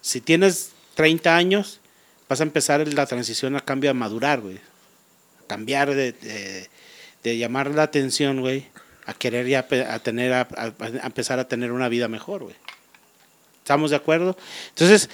Si 0.00 0.20
tienes 0.22 0.70
30 0.94 1.36
años, 1.36 1.80
vas 2.28 2.40
a 2.40 2.44
empezar 2.44 2.86
la 2.88 3.04
transición 3.06 3.54
a 3.54 3.60
cambio 3.60 3.90
a 3.90 3.94
madurar, 3.94 4.40
güey. 4.40 4.58
Cambiar 5.46 5.94
de, 5.94 6.12
de- 7.22 7.36
llamar 7.38 7.70
la 7.70 7.82
atención, 7.82 8.40
güey, 8.40 8.66
a 9.04 9.12
querer 9.12 9.46
ya 9.46 9.66
a 9.90 9.98
tener, 9.98 10.32
a- 10.32 10.48
a 10.56 11.06
empezar 11.06 11.38
a 11.38 11.48
tener 11.48 11.70
una 11.72 11.88
vida 11.88 12.08
mejor, 12.08 12.44
güey. 12.44 12.56
¿Estamos 13.58 13.90
de 13.90 13.96
acuerdo? 13.96 14.36
Entonces, 14.70 15.10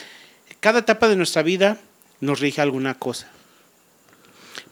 cada 0.61 0.78
etapa 0.81 1.09
de 1.09 1.16
nuestra 1.16 1.43
vida 1.43 1.78
nos 2.20 2.39
rige 2.39 2.61
alguna 2.61 2.94
cosa. 2.94 3.28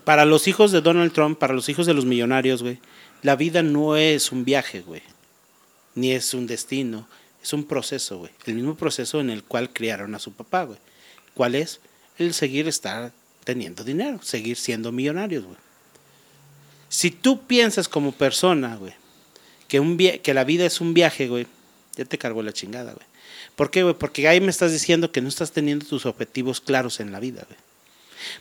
Para 0.05 0.25
los 0.25 0.49
hijos 0.49 0.73
de 0.73 0.81
Donald 0.81 1.13
Trump, 1.13 1.39
para 1.39 1.55
los 1.55 1.69
hijos 1.69 1.87
de 1.87 1.95
los 1.95 2.05
millonarios, 2.05 2.63
güey, 2.63 2.79
la 3.23 3.37
vida 3.37 3.63
no 3.63 3.97
es 3.97 4.33
un 4.33 4.45
viaje, 4.45 4.81
güey. 4.81 5.03
Ni 5.95 6.13
es 6.13 6.35
un 6.35 6.47
destino. 6.47 7.07
Es 7.43 7.53
un 7.53 7.65
proceso, 7.65 8.19
güey. 8.19 8.31
El 8.47 8.55
mismo 8.55 8.77
proceso 8.77 9.21
en 9.21 9.31
el 9.31 9.45
cual 9.45 9.71
criaron 9.73 10.15
a 10.15 10.19
su 10.19 10.33
papá, 10.33 10.65
güey. 10.65 10.79
¿Cuál 11.35 11.55
es? 11.55 11.81
El 12.19 12.35
seguir 12.35 12.69
estar 12.69 13.13
teniendo 13.45 13.83
dinero, 13.83 14.21
seguir 14.23 14.57
siendo 14.57 14.93
millonarios, 14.93 15.45
güey. 15.45 15.57
Si 16.89 17.11
tú 17.11 17.47
piensas 17.47 17.89
como 17.89 18.13
persona, 18.13 18.77
güey, 18.77 18.93
que, 19.69 19.81
un 19.81 19.97
que 19.97 20.35
la 20.35 20.45
vida 20.45 20.67
es 20.67 20.81
un 20.81 20.93
viaje, 20.93 21.29
güey, 21.29 21.47
ya 21.97 22.05
te 22.05 22.19
cargó 22.19 22.43
la 22.43 22.53
chingada, 22.53 22.93
güey. 22.93 23.07
¿Por 23.55 23.71
qué, 23.71 23.83
güey? 23.83 23.95
Porque 23.95 24.27
ahí 24.27 24.41
me 24.41 24.51
estás 24.51 24.73
diciendo 24.73 25.13
que 25.13 25.21
no 25.21 25.29
estás 25.29 25.53
teniendo 25.53 25.87
tus 25.87 26.05
objetivos 26.07 26.61
claros 26.61 27.01
en 27.01 27.13
la 27.13 27.21
vida, 27.21 27.45
güey. 27.47 27.59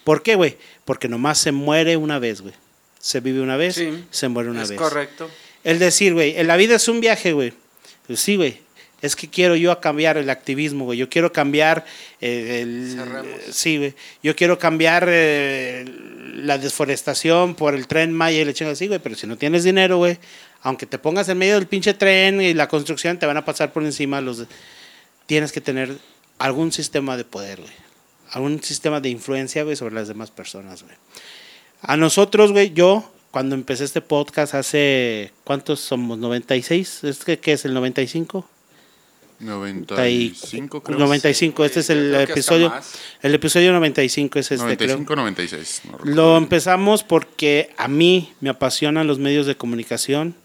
¿Por 0.03 0.23
qué, 0.23 0.35
güey? 0.35 0.57
Porque 0.85 1.07
nomás 1.07 1.37
se 1.37 1.51
muere 1.51 1.97
una 1.97 2.19
vez, 2.19 2.41
güey. 2.41 2.53
Se 2.99 3.19
vive 3.19 3.41
una 3.41 3.55
vez, 3.57 3.75
Sí, 3.75 4.05
se 4.11 4.27
muere 4.27 4.49
una 4.49 4.63
es 4.63 4.69
vez. 4.69 4.77
correcto. 4.79 5.29
El 5.63 5.79
decir, 5.79 6.13
güey, 6.13 6.37
en 6.37 6.47
la 6.47 6.55
vida 6.57 6.75
es 6.75 6.87
un 6.87 6.99
viaje, 7.01 7.33
güey. 7.33 7.53
Pues 8.07 8.19
sí, 8.19 8.35
güey. 8.35 8.57
Es 9.01 9.15
que 9.15 9.29
quiero 9.29 9.55
yo 9.55 9.71
a 9.71 9.79
cambiar 9.79 10.17
el 10.17 10.29
activismo, 10.29 10.83
güey. 10.83 10.97
Yo 10.99 11.07
quiero 11.09 11.31
cambiar 11.31 11.85
eh, 12.19 12.59
el... 12.63 12.97
Sí, 13.53 13.77
güey. 13.77 13.93
Yo 14.21 14.35
quiero 14.35 14.59
cambiar 14.59 15.05
eh, 15.07 15.85
la 16.35 16.57
desforestación 16.57 17.55
por 17.55 17.75
el 17.75 17.87
tren 17.87 18.11
Maya 18.11 18.41
y 18.41 18.45
le 18.45 18.53
chingas 18.53 18.73
así, 18.73 18.87
güey. 18.87 18.99
Pero 18.99 19.15
si 19.15 19.25
no 19.27 19.37
tienes 19.37 19.63
dinero, 19.63 19.97
güey, 19.97 20.17
aunque 20.63 20.85
te 20.85 20.97
pongas 20.99 21.29
en 21.29 21.37
medio 21.37 21.55
del 21.55 21.67
pinche 21.67 21.93
tren 21.93 22.41
y 22.41 22.53
la 22.53 22.67
construcción, 22.67 23.17
te 23.17 23.25
van 23.25 23.37
a 23.37 23.45
pasar 23.45 23.71
por 23.71 23.83
encima 23.83 24.19
los... 24.19 24.39
de- 24.39 24.47
Tienes 25.27 25.51
que 25.53 25.61
tener 25.61 25.95
algún 26.37 26.71
sistema 26.73 27.15
de 27.15 27.23
poder, 27.23 27.61
güey. 27.61 27.71
Algún 28.31 28.61
sistema 28.61 28.99
de 28.99 29.09
influencia, 29.09 29.63
güey, 29.63 29.75
sobre 29.75 29.95
las 29.95 30.07
demás 30.07 30.31
personas, 30.31 30.83
güey. 30.83 30.95
A 31.81 31.97
nosotros, 31.97 32.51
güey, 32.51 32.73
yo, 32.73 33.09
cuando 33.31 33.55
empecé 33.55 33.85
este 33.85 34.01
podcast 34.01 34.53
hace, 34.53 35.31
¿cuántos 35.43 35.79
somos? 35.79 36.19
¿96? 36.19 37.07
¿Es 37.07 37.23
que, 37.23 37.39
¿Qué 37.39 37.53
es 37.53 37.65
el 37.65 37.73
95? 37.73 38.47
95, 39.39 40.83
creo. 40.83 40.99
95, 40.99 41.65
este 41.65 41.79
es 41.79 41.89
el 41.89 42.13
episodio, 42.13 42.73
el 43.21 43.35
episodio 43.35 43.71
95 43.71 44.39
es 44.39 44.51
este, 44.51 44.77
creo. 44.77 44.97
95, 44.97 45.15
96. 45.15 45.81
no 45.85 45.91
recuerdo. 45.93 46.15
Lo 46.15 46.37
empezamos 46.37 47.03
porque 47.03 47.73
a 47.77 47.87
mí 47.87 48.33
me 48.41 48.49
apasionan 48.49 49.07
los 49.07 49.19
medios 49.19 49.45
de 49.45 49.55
comunicación. 49.55 50.35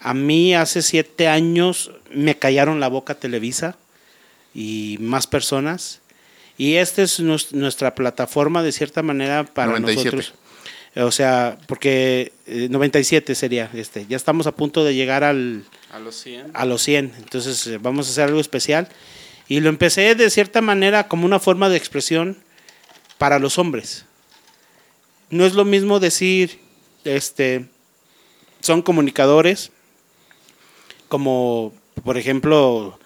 A 0.00 0.12
mí 0.12 0.54
hace 0.54 0.82
siete 0.82 1.28
años 1.28 1.90
me 2.12 2.38
callaron 2.38 2.80
la 2.80 2.88
boca 2.88 3.14
Televisa 3.14 3.78
y 4.54 4.98
más 5.00 5.26
personas. 5.26 6.02
Y 6.58 6.76
esta 6.76 7.02
es 7.02 7.20
nues- 7.20 7.52
nuestra 7.52 7.94
plataforma 7.94 8.62
de 8.62 8.72
cierta 8.72 9.02
manera 9.02 9.44
para 9.44 9.72
97. 9.72 10.16
nosotros. 10.16 10.34
O 10.98 11.10
sea, 11.10 11.58
porque 11.66 12.32
eh, 12.46 12.68
97 12.70 13.34
sería 13.34 13.70
este. 13.74 14.06
Ya 14.08 14.16
estamos 14.16 14.46
a 14.46 14.52
punto 14.52 14.82
de 14.84 14.94
llegar 14.94 15.24
al, 15.24 15.64
A 15.92 15.98
los 15.98 16.16
100. 16.16 16.50
a 16.54 16.64
los 16.64 16.82
100. 16.82 17.12
Entonces 17.18 17.66
eh, 17.66 17.78
vamos 17.78 18.08
a 18.08 18.10
hacer 18.12 18.24
algo 18.24 18.40
especial. 18.40 18.88
Y 19.48 19.60
lo 19.60 19.68
empecé 19.68 20.14
de 20.14 20.30
cierta 20.30 20.62
manera 20.62 21.06
como 21.08 21.26
una 21.26 21.38
forma 21.38 21.68
de 21.68 21.76
expresión 21.76 22.38
para 23.18 23.38
los 23.38 23.58
hombres. 23.58 24.06
No 25.28 25.44
es 25.44 25.52
lo 25.52 25.64
mismo 25.66 26.00
decir, 26.00 26.58
este, 27.04 27.66
son 28.60 28.80
comunicadores, 28.80 29.70
como 31.08 31.72
por 32.04 32.16
ejemplo, 32.18 32.98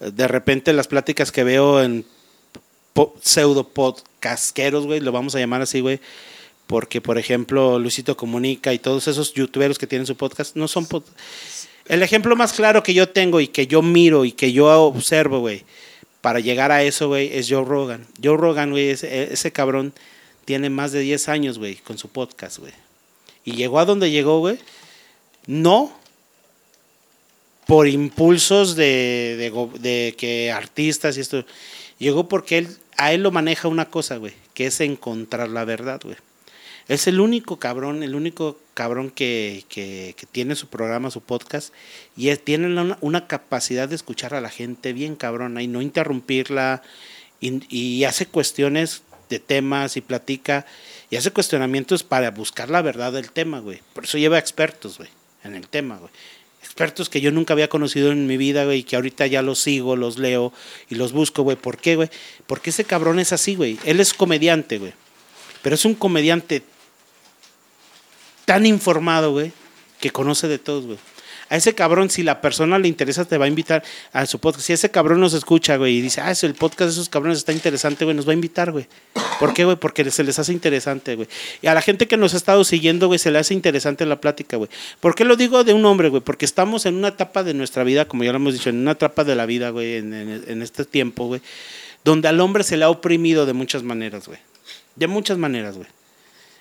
de 0.00 0.28
repente 0.28 0.72
las 0.72 0.88
pláticas 0.88 1.32
que 1.32 1.44
veo 1.44 1.82
en 1.82 2.04
po- 2.92 3.14
pseudo 3.22 3.64
podcasqueros, 3.68 4.86
güey, 4.86 5.00
lo 5.00 5.12
vamos 5.12 5.34
a 5.34 5.38
llamar 5.38 5.62
así, 5.62 5.80
güey, 5.80 6.00
porque 6.66 7.00
por 7.00 7.18
ejemplo 7.18 7.78
Luisito 7.78 8.16
Comunica 8.16 8.72
y 8.72 8.78
todos 8.78 9.08
esos 9.08 9.34
youtuberos 9.34 9.78
que 9.78 9.86
tienen 9.86 10.06
su 10.06 10.16
podcast 10.16 10.56
no 10.56 10.68
son 10.68 10.86
pod- 10.86 11.04
el 11.86 12.02
ejemplo 12.02 12.36
más 12.36 12.52
claro 12.52 12.82
que 12.82 12.94
yo 12.94 13.08
tengo 13.08 13.40
y 13.40 13.48
que 13.48 13.66
yo 13.66 13.82
miro 13.82 14.24
y 14.24 14.32
que 14.32 14.52
yo 14.52 14.66
observo, 14.84 15.40
güey, 15.40 15.64
para 16.20 16.38
llegar 16.40 16.70
a 16.70 16.84
eso, 16.84 17.08
güey, 17.08 17.36
es 17.36 17.48
Joe 17.50 17.64
Rogan. 17.64 18.06
Joe 18.22 18.36
Rogan, 18.36 18.70
güey, 18.70 18.90
ese, 18.90 19.50
cabrón 19.52 19.92
tiene 20.44 20.70
más 20.70 20.92
de 20.92 21.00
10 21.00 21.28
años, 21.28 21.58
güey, 21.58 21.74
con 21.76 21.98
su 21.98 22.08
podcast, 22.08 22.58
güey. 22.58 22.72
Y 23.44 23.52
llegó 23.56 23.80
a 23.80 23.84
donde 23.84 24.12
llegó, 24.12 24.38
güey, 24.38 24.58
no 25.46 25.92
por 27.66 27.88
impulsos 27.88 28.76
de, 28.76 29.36
de, 29.38 29.78
de 29.80 30.14
que 30.16 30.52
artistas 30.52 31.16
y 31.16 31.20
esto. 31.20 31.44
Llegó 31.98 32.28
porque 32.28 32.58
él, 32.58 32.68
a 32.96 33.12
él 33.12 33.22
lo 33.22 33.30
maneja 33.30 33.68
una 33.68 33.86
cosa, 33.90 34.16
güey, 34.16 34.34
que 34.54 34.66
es 34.66 34.80
encontrar 34.80 35.48
la 35.48 35.64
verdad, 35.64 36.00
güey. 36.02 36.16
Es 36.88 37.06
el 37.06 37.20
único 37.20 37.58
cabrón, 37.58 38.02
el 38.02 38.14
único 38.14 38.58
cabrón 38.74 39.10
que, 39.10 39.64
que- 39.68 40.14
tiene 40.32 40.56
su 40.56 40.66
programa, 40.68 41.10
su 41.10 41.20
podcast, 41.20 41.72
y 42.16 42.28
es- 42.30 42.44
tiene 42.44 42.66
una, 42.66 42.98
una 43.00 43.26
capacidad 43.28 43.88
de 43.88 43.94
escuchar 43.94 44.34
a 44.34 44.40
la 44.40 44.50
gente 44.50 44.92
bien 44.92 45.14
cabrona 45.16 45.62
y 45.62 45.68
no 45.68 45.80
interrumpirla, 45.80 46.82
y, 47.40 47.62
y 47.76 48.04
hace 48.04 48.26
cuestiones 48.26 49.02
de 49.30 49.38
temas 49.38 49.96
y 49.96 50.00
platica, 50.00 50.66
y 51.10 51.16
hace 51.16 51.30
cuestionamientos 51.30 52.02
para 52.02 52.30
buscar 52.30 52.68
la 52.70 52.82
verdad 52.82 53.12
del 53.12 53.30
tema, 53.30 53.60
güey. 53.60 53.80
Por 53.94 54.04
eso 54.04 54.18
lleva 54.18 54.38
expertos, 54.38 54.98
güey, 54.98 55.08
en 55.44 55.54
el 55.54 55.68
tema, 55.68 55.98
güey. 55.98 56.10
Expertos 56.72 57.10
que 57.10 57.20
yo 57.20 57.30
nunca 57.32 57.52
había 57.52 57.68
conocido 57.68 58.12
en 58.12 58.26
mi 58.26 58.38
vida, 58.38 58.64
güey, 58.64 58.82
que 58.82 58.96
ahorita 58.96 59.26
ya 59.26 59.42
los 59.42 59.58
sigo, 59.58 59.94
los 59.94 60.16
leo 60.16 60.54
y 60.88 60.94
los 60.94 61.12
busco, 61.12 61.42
güey. 61.42 61.54
¿Por 61.54 61.76
qué, 61.76 61.96
güey? 61.96 62.08
Porque 62.46 62.70
ese 62.70 62.84
cabrón 62.84 63.18
es 63.18 63.34
así, 63.34 63.56
güey. 63.56 63.78
Él 63.84 64.00
es 64.00 64.14
comediante, 64.14 64.78
güey. 64.78 64.94
Pero 65.60 65.74
es 65.74 65.84
un 65.84 65.94
comediante 65.94 66.62
tan 68.46 68.64
informado, 68.64 69.32
güey, 69.32 69.52
que 70.00 70.12
conoce 70.12 70.48
de 70.48 70.58
todos, 70.58 70.86
güey. 70.86 70.98
A 71.52 71.56
ese 71.56 71.74
cabrón, 71.74 72.08
si 72.08 72.22
la 72.22 72.40
persona 72.40 72.78
le 72.78 72.88
interesa, 72.88 73.24
te 73.26 73.36
va 73.36 73.44
a 73.44 73.48
invitar 73.48 73.82
a 74.12 74.24
su 74.24 74.38
podcast. 74.38 74.64
Si 74.66 74.72
ese 74.72 74.90
cabrón 74.90 75.20
nos 75.20 75.34
escucha, 75.34 75.76
güey, 75.76 75.98
y 75.98 76.00
dice, 76.00 76.22
ah, 76.22 76.32
el 76.42 76.54
podcast 76.54 76.88
de 76.88 76.92
esos 76.92 77.08
cabrones 77.10 77.38
está 77.38 77.52
interesante, 77.52 78.04
güey, 78.04 78.16
nos 78.16 78.26
va 78.26 78.30
a 78.30 78.34
invitar, 78.34 78.72
güey. 78.72 78.86
¿Por 79.38 79.52
qué, 79.52 79.64
güey? 79.64 79.76
Porque 79.76 80.10
se 80.10 80.24
les 80.24 80.38
hace 80.38 80.52
interesante, 80.52 81.14
güey. 81.14 81.28
Y 81.60 81.66
a 81.66 81.74
la 81.74 81.82
gente 81.82 82.06
que 82.08 82.16
nos 82.16 82.32
ha 82.32 82.38
estado 82.38 82.64
siguiendo, 82.64 83.06
güey, 83.06 83.18
se 83.18 83.30
le 83.30 83.38
hace 83.38 83.52
interesante 83.52 84.06
la 84.06 84.20
plática, 84.20 84.56
güey. 84.56 84.70
¿Por 85.00 85.14
qué 85.14 85.24
lo 85.26 85.36
digo 85.36 85.62
de 85.62 85.74
un 85.74 85.84
hombre, 85.84 86.08
güey? 86.08 86.22
Porque 86.22 86.46
estamos 86.46 86.86
en 86.86 86.94
una 86.94 87.08
etapa 87.08 87.44
de 87.44 87.52
nuestra 87.52 87.84
vida, 87.84 88.06
como 88.06 88.24
ya 88.24 88.32
lo 88.32 88.36
hemos 88.36 88.54
dicho, 88.54 88.70
en 88.70 88.78
una 88.78 88.92
etapa 88.92 89.22
de 89.24 89.34
la 89.36 89.44
vida, 89.44 89.68
güey, 89.70 89.96
en, 89.96 90.14
en- 90.14 90.44
en 90.46 90.62
este 90.62 90.86
tiempo, 90.86 91.26
güey, 91.26 91.42
donde 92.02 92.28
al 92.28 92.40
hombre 92.40 92.64
se 92.64 92.76
le 92.78 92.84
ha 92.84 92.88
oprimido 92.90 93.44
de 93.44 93.52
muchas 93.52 93.82
maneras, 93.82 94.26
güey. 94.26 94.38
De 94.96 95.06
muchas 95.06 95.36
maneras, 95.36 95.76
güey. 95.76 95.88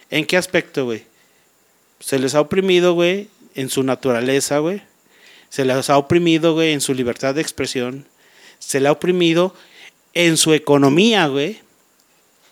¿En 0.09 0.26
qué 0.26 0.35
aspecto, 0.35 0.84
güey? 0.84 1.03
Se 2.01 2.19
les 2.19 2.35
ha 2.35 2.41
oprimido, 2.41 2.93
güey, 2.93 3.30
en 3.56 3.69
su 3.69 3.84
naturaleza, 3.84 4.60
güey. 4.60 4.82
Se 5.49 5.65
les 5.65 5.90
ha 5.90 5.98
oprimido, 5.98 6.53
güey, 6.53 6.72
en 6.73 6.82
su 6.82 6.94
libertad 6.94 7.36
de 7.36 7.41
expresión. 7.41 8.06
Se 8.60 8.80
le 8.80 8.88
ha 8.88 8.91
oprimido 8.91 9.53
en 10.14 10.38
su 10.38 10.53
economía, 10.53 11.28
güey. 11.28 11.60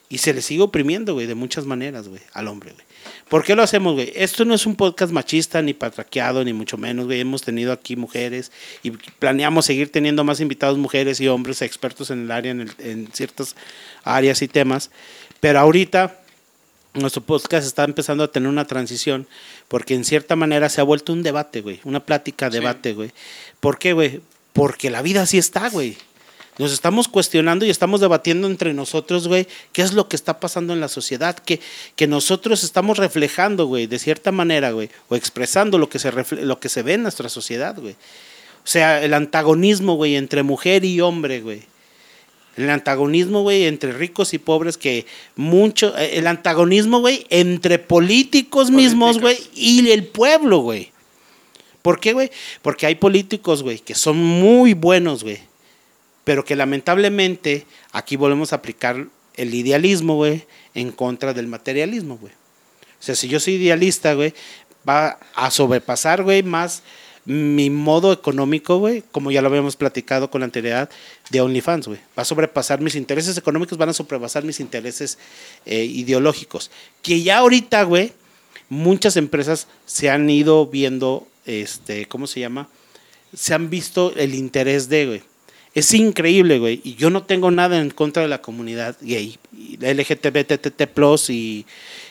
Y 0.08 0.18
se 0.18 0.34
le 0.34 0.42
sigue 0.42 0.62
oprimiendo, 0.62 1.14
güey, 1.14 1.26
de 1.28 1.36
muchas 1.36 1.66
maneras, 1.66 2.08
güey, 2.08 2.20
al 2.32 2.48
hombre, 2.48 2.72
güey. 2.72 2.84
¿Por 3.28 3.44
qué 3.44 3.54
lo 3.54 3.62
hacemos, 3.62 3.94
güey? 3.94 4.12
Esto 4.16 4.44
no 4.44 4.54
es 4.54 4.66
un 4.66 4.74
podcast 4.74 5.12
machista, 5.12 5.62
ni 5.62 5.72
patraqueado, 5.72 6.44
ni 6.44 6.52
mucho 6.52 6.76
menos, 6.76 7.06
güey. 7.06 7.20
Hemos 7.20 7.42
tenido 7.42 7.70
aquí 7.72 7.94
mujeres 7.94 8.50
y 8.82 8.90
planeamos 8.90 9.66
seguir 9.66 9.92
teniendo 9.92 10.24
más 10.24 10.40
invitados 10.40 10.78
mujeres 10.78 11.20
y 11.20 11.28
hombres 11.28 11.62
expertos 11.62 12.10
en 12.10 12.24
el 12.24 12.30
área, 12.32 12.50
en, 12.50 12.62
el- 12.62 12.72
en 12.80 13.08
ciertas 13.12 13.54
áreas 14.02 14.42
y 14.42 14.48
temas. 14.48 14.90
Pero 15.38 15.60
ahorita 15.60 16.18
nuestro 16.94 17.22
podcast 17.22 17.66
está 17.66 17.84
empezando 17.84 18.24
a 18.24 18.28
tener 18.28 18.48
una 18.48 18.66
transición 18.66 19.26
porque 19.68 19.94
en 19.94 20.04
cierta 20.04 20.36
manera 20.36 20.68
se 20.68 20.80
ha 20.80 20.84
vuelto 20.84 21.12
un 21.12 21.22
debate, 21.22 21.60
güey. 21.60 21.80
Una 21.84 22.00
plática, 22.00 22.50
debate, 22.50 22.94
güey. 22.94 23.12
¿Por 23.60 23.78
qué, 23.78 23.92
güey? 23.92 24.20
Porque 24.52 24.90
la 24.90 25.02
vida 25.02 25.22
así 25.22 25.38
está, 25.38 25.68
güey. 25.68 25.96
Nos 26.58 26.72
estamos 26.72 27.08
cuestionando 27.08 27.64
y 27.64 27.70
estamos 27.70 28.00
debatiendo 28.00 28.46
entre 28.46 28.74
nosotros, 28.74 29.28
güey, 29.28 29.46
qué 29.72 29.80
es 29.80 29.94
lo 29.94 30.08
que 30.08 30.16
está 30.16 30.40
pasando 30.40 30.74
en 30.74 30.80
la 30.80 30.88
sociedad, 30.88 31.34
que, 31.38 31.60
que 31.96 32.06
nosotros 32.06 32.64
estamos 32.64 32.98
reflejando, 32.98 33.64
güey, 33.64 33.86
de 33.86 33.98
cierta 33.98 34.30
manera, 34.30 34.72
güey, 34.72 34.90
o 35.08 35.16
expresando 35.16 35.78
lo 35.78 35.88
que 35.88 35.98
se, 35.98 36.12
lo 36.12 36.60
que 36.60 36.68
se 36.68 36.82
ve 36.82 36.94
en 36.94 37.02
nuestra 37.04 37.30
sociedad, 37.30 37.76
güey. 37.78 37.94
O 38.62 38.66
sea, 38.66 39.02
el 39.02 39.14
antagonismo, 39.14 39.94
güey, 39.94 40.16
entre 40.16 40.42
mujer 40.42 40.84
y 40.84 41.00
hombre, 41.00 41.40
güey. 41.40 41.62
El 42.56 42.68
antagonismo, 42.68 43.42
güey, 43.42 43.64
entre 43.64 43.92
ricos 43.92 44.34
y 44.34 44.38
pobres, 44.38 44.76
que 44.76 45.06
mucho. 45.36 45.96
eh, 45.96 46.18
El 46.18 46.26
antagonismo, 46.26 47.00
güey, 47.00 47.26
entre 47.30 47.78
políticos 47.78 48.70
mismos, 48.70 49.20
güey, 49.20 49.38
y 49.54 49.90
el 49.90 50.04
pueblo, 50.04 50.58
güey. 50.58 50.92
¿Por 51.82 52.00
qué, 52.00 52.12
güey? 52.12 52.30
Porque 52.60 52.86
hay 52.86 52.96
políticos, 52.96 53.62
güey, 53.62 53.78
que 53.78 53.94
son 53.94 54.18
muy 54.18 54.74
buenos, 54.74 55.22
güey. 55.22 55.38
Pero 56.24 56.44
que 56.44 56.56
lamentablemente 56.56 57.64
aquí 57.92 58.16
volvemos 58.16 58.52
a 58.52 58.56
aplicar 58.56 59.06
el 59.36 59.54
idealismo, 59.54 60.16
güey, 60.16 60.44
en 60.74 60.92
contra 60.92 61.32
del 61.32 61.46
materialismo, 61.46 62.18
güey. 62.18 62.32
O 62.32 63.02
sea, 63.02 63.14
si 63.14 63.28
yo 63.28 63.40
soy 63.40 63.54
idealista, 63.54 64.12
güey, 64.12 64.34
va 64.86 65.18
a 65.34 65.50
sobrepasar, 65.50 66.22
güey, 66.22 66.42
más 66.42 66.82
mi 67.24 67.70
modo 67.70 68.12
económico, 68.12 68.78
güey, 68.78 69.02
como 69.12 69.30
ya 69.30 69.42
lo 69.42 69.48
habíamos 69.48 69.76
platicado 69.76 70.30
con 70.30 70.42
anterioridad, 70.42 70.90
de 71.30 71.40
OnlyFans, 71.40 71.86
güey. 71.86 72.00
Va 72.18 72.22
a 72.22 72.24
sobrepasar 72.24 72.80
mis 72.80 72.94
intereses 72.94 73.36
económicos, 73.36 73.78
van 73.78 73.90
a 73.90 73.92
sobrepasar 73.92 74.44
mis 74.44 74.60
intereses 74.60 75.18
eh, 75.66 75.84
ideológicos. 75.84 76.70
Que 77.02 77.22
ya 77.22 77.38
ahorita, 77.38 77.82
güey, 77.84 78.12
muchas 78.68 79.16
empresas 79.16 79.68
se 79.86 80.10
han 80.10 80.28
ido 80.30 80.66
viendo, 80.66 81.26
este, 81.46 82.06
¿cómo 82.06 82.26
se 82.26 82.40
llama? 82.40 82.68
Se 83.34 83.54
han 83.54 83.70
visto 83.70 84.12
el 84.16 84.34
interés 84.34 84.88
de, 84.88 85.06
güey. 85.06 85.22
Es 85.72 85.94
increíble, 85.94 86.58
güey. 86.58 86.80
Y 86.82 86.94
yo 86.96 87.10
no 87.10 87.22
tengo 87.22 87.50
nada 87.50 87.80
en 87.80 87.90
contra 87.90 88.22
de 88.22 88.28
la 88.28 88.42
comunidad 88.42 88.96
gay. 89.00 89.38
La 89.78 89.92
LGTBTT 89.92 90.82
Plus 90.92 91.30
y, 91.30 91.64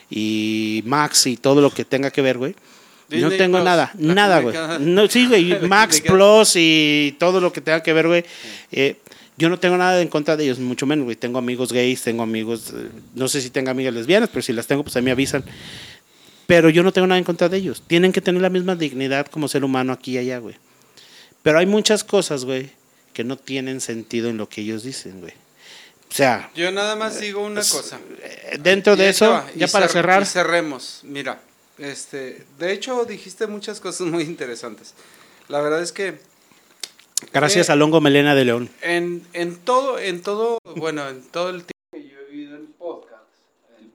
y 0.08 0.82
Max 0.86 1.26
y 1.26 1.36
todo 1.36 1.60
lo 1.60 1.70
que 1.70 1.84
tenga 1.84 2.10
que 2.10 2.22
ver, 2.22 2.38
güey. 2.38 2.54
No 3.10 3.30
tengo 3.30 3.58
Plus, 3.58 3.64
nada, 3.64 3.92
nada, 3.98 4.40
güey. 4.40 4.54
No, 4.80 5.08
sí, 5.08 5.26
güey. 5.26 5.58
Max. 5.68 6.00
Plus 6.00 6.52
y 6.56 7.16
todo 7.18 7.40
lo 7.40 7.52
que 7.52 7.60
tenga 7.60 7.82
que 7.82 7.92
ver, 7.92 8.06
güey. 8.06 8.24
Eh, 8.72 8.96
yo 9.36 9.48
no 9.48 9.58
tengo 9.58 9.76
nada 9.76 10.00
en 10.02 10.08
contra 10.08 10.36
de 10.36 10.44
ellos, 10.44 10.58
mucho 10.58 10.86
menos, 10.86 11.04
güey. 11.04 11.16
Tengo 11.16 11.38
amigos 11.38 11.72
gays, 11.72 12.02
tengo 12.02 12.22
amigos, 12.22 12.72
eh, 12.76 12.88
no 13.14 13.26
sé 13.28 13.40
si 13.40 13.48
tengo 13.50 13.70
amigas 13.70 13.94
lesbianas, 13.94 14.28
pero 14.28 14.42
si 14.42 14.52
las 14.52 14.66
tengo, 14.66 14.82
pues 14.82 14.94
a 14.96 15.00
mí 15.00 15.06
me 15.06 15.10
avisan. 15.12 15.42
Pero 16.46 16.68
yo 16.68 16.82
no 16.82 16.92
tengo 16.92 17.06
nada 17.06 17.18
en 17.18 17.24
contra 17.24 17.48
de 17.48 17.56
ellos. 17.56 17.82
Tienen 17.86 18.12
que 18.12 18.20
tener 18.20 18.42
la 18.42 18.50
misma 18.50 18.74
dignidad 18.76 19.26
como 19.28 19.48
ser 19.48 19.64
humano 19.64 19.92
aquí 19.92 20.12
y 20.12 20.18
allá, 20.18 20.38
güey. 20.38 20.56
Pero 21.42 21.58
hay 21.58 21.66
muchas 21.66 22.04
cosas, 22.04 22.44
güey, 22.44 22.70
que 23.14 23.24
no 23.24 23.36
tienen 23.36 23.80
sentido 23.80 24.28
en 24.28 24.36
lo 24.36 24.48
que 24.48 24.60
ellos 24.60 24.82
dicen, 24.82 25.20
güey. 25.20 25.32
O 26.10 26.12
sea, 26.14 26.50
Yo 26.56 26.70
nada 26.72 26.96
más 26.96 27.20
digo 27.20 27.40
una 27.40 27.60
cosa. 27.62 27.98
eh, 28.22 28.58
dentro 28.60 28.96
de 28.96 29.08
eso, 29.10 29.30
va, 29.30 29.46
ya 29.54 29.68
para 29.68 29.86
cer- 29.86 29.92
cerrar, 29.92 30.26
cerremos. 30.26 31.00
Mira, 31.04 31.40
este, 31.80 32.44
de 32.58 32.72
hecho 32.72 33.04
dijiste 33.04 33.46
muchas 33.46 33.80
cosas 33.80 34.06
muy 34.06 34.22
interesantes. 34.24 34.94
La 35.48 35.60
verdad 35.60 35.82
es 35.82 35.92
que 35.92 36.20
gracias 37.32 37.68
eh, 37.68 37.72
a 37.72 37.76
Longo 37.76 38.00
Melena 38.00 38.34
de 38.34 38.44
León. 38.44 38.70
en, 38.82 39.26
en 39.32 39.56
todo, 39.56 39.98
en 39.98 40.22
todo, 40.22 40.58
bueno, 40.76 41.08
en 41.08 41.22
todo 41.22 41.50
el 41.50 41.64
tiempo 41.64 41.72
que 41.92 42.08
yo 42.08 42.18
he 42.20 42.30
vivido 42.30 42.56
en 42.56 42.66
podcast, 42.74 43.22
en 43.78 43.92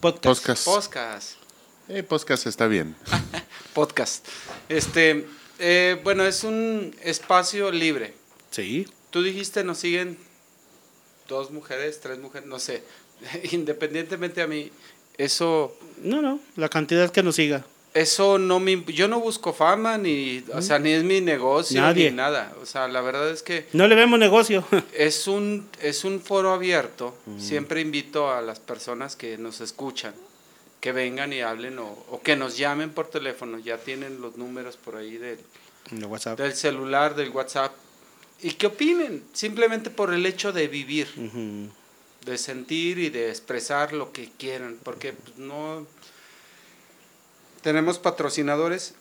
Podcast. 0.00 0.24
Podcast. 0.24 0.64
podcast, 0.64 1.38
Eh, 1.88 2.02
podcast 2.02 2.46
está 2.46 2.66
bien. 2.66 2.96
podcast, 3.74 4.26
este, 4.68 5.26
eh, 5.58 6.00
bueno, 6.02 6.24
es 6.24 6.44
un 6.44 6.94
espacio 7.02 7.70
libre. 7.70 8.14
Sí. 8.50 8.86
Tú 9.10 9.22
dijiste, 9.22 9.62
nos 9.64 9.78
siguen 9.78 10.18
dos 11.28 11.50
mujeres, 11.50 12.00
tres 12.00 12.18
mujeres, 12.18 12.48
no 12.48 12.58
sé. 12.58 12.82
Independientemente 13.52 14.42
a 14.42 14.46
mí, 14.46 14.70
eso 15.18 15.76
No, 16.02 16.20
no, 16.22 16.40
la 16.56 16.68
cantidad 16.68 17.10
que 17.10 17.22
nos 17.22 17.36
siga. 17.36 17.64
Eso 17.94 18.36
no 18.38 18.60
me, 18.60 18.84
yo 18.88 19.08
no 19.08 19.20
busco 19.20 19.54
fama 19.54 19.96
ni, 19.96 20.44
o 20.52 20.60
sea, 20.60 20.78
ni 20.78 20.90
es 20.90 21.02
mi 21.02 21.22
negocio 21.22 21.80
Nadie. 21.80 22.10
ni 22.10 22.16
nada. 22.16 22.52
O 22.60 22.66
sea, 22.66 22.88
la 22.88 23.00
verdad 23.00 23.30
es 23.30 23.42
que 23.42 23.66
No 23.72 23.88
le 23.88 23.94
vemos 23.94 24.18
negocio. 24.18 24.66
es 24.92 25.26
un 25.26 25.66
es 25.80 26.04
un 26.04 26.20
foro 26.20 26.52
abierto. 26.52 27.16
Siempre 27.38 27.80
invito 27.80 28.30
a 28.30 28.42
las 28.42 28.60
personas 28.60 29.16
que 29.16 29.38
nos 29.38 29.60
escuchan 29.62 30.12
que 30.80 30.92
vengan 30.92 31.32
y 31.32 31.40
hablen 31.40 31.78
o, 31.78 31.86
o 32.10 32.20
que 32.20 32.36
nos 32.36 32.58
llamen 32.58 32.90
por 32.90 33.08
teléfono. 33.08 33.58
Ya 33.58 33.78
tienen 33.78 34.20
los 34.20 34.36
números 34.36 34.76
por 34.76 34.96
ahí 34.96 35.16
del, 35.16 35.38
WhatsApp. 36.04 36.38
del 36.38 36.52
celular, 36.52 37.14
del 37.16 37.30
WhatsApp 37.30 37.72
y 38.42 38.50
que 38.52 38.66
opinen 38.66 39.24
simplemente 39.32 39.88
por 39.88 40.12
el 40.12 40.26
hecho 40.26 40.52
de 40.52 40.68
vivir. 40.68 41.08
De 42.26 42.36
sentir 42.38 42.98
y 42.98 43.08
de 43.08 43.30
expresar 43.30 43.92
lo 43.92 44.12
que 44.12 44.30
quieran, 44.38 44.78
porque 44.82 45.12
pues, 45.14 45.38
no 45.38 45.86
tenemos 47.62 47.98
patrocinadores. 47.98 48.94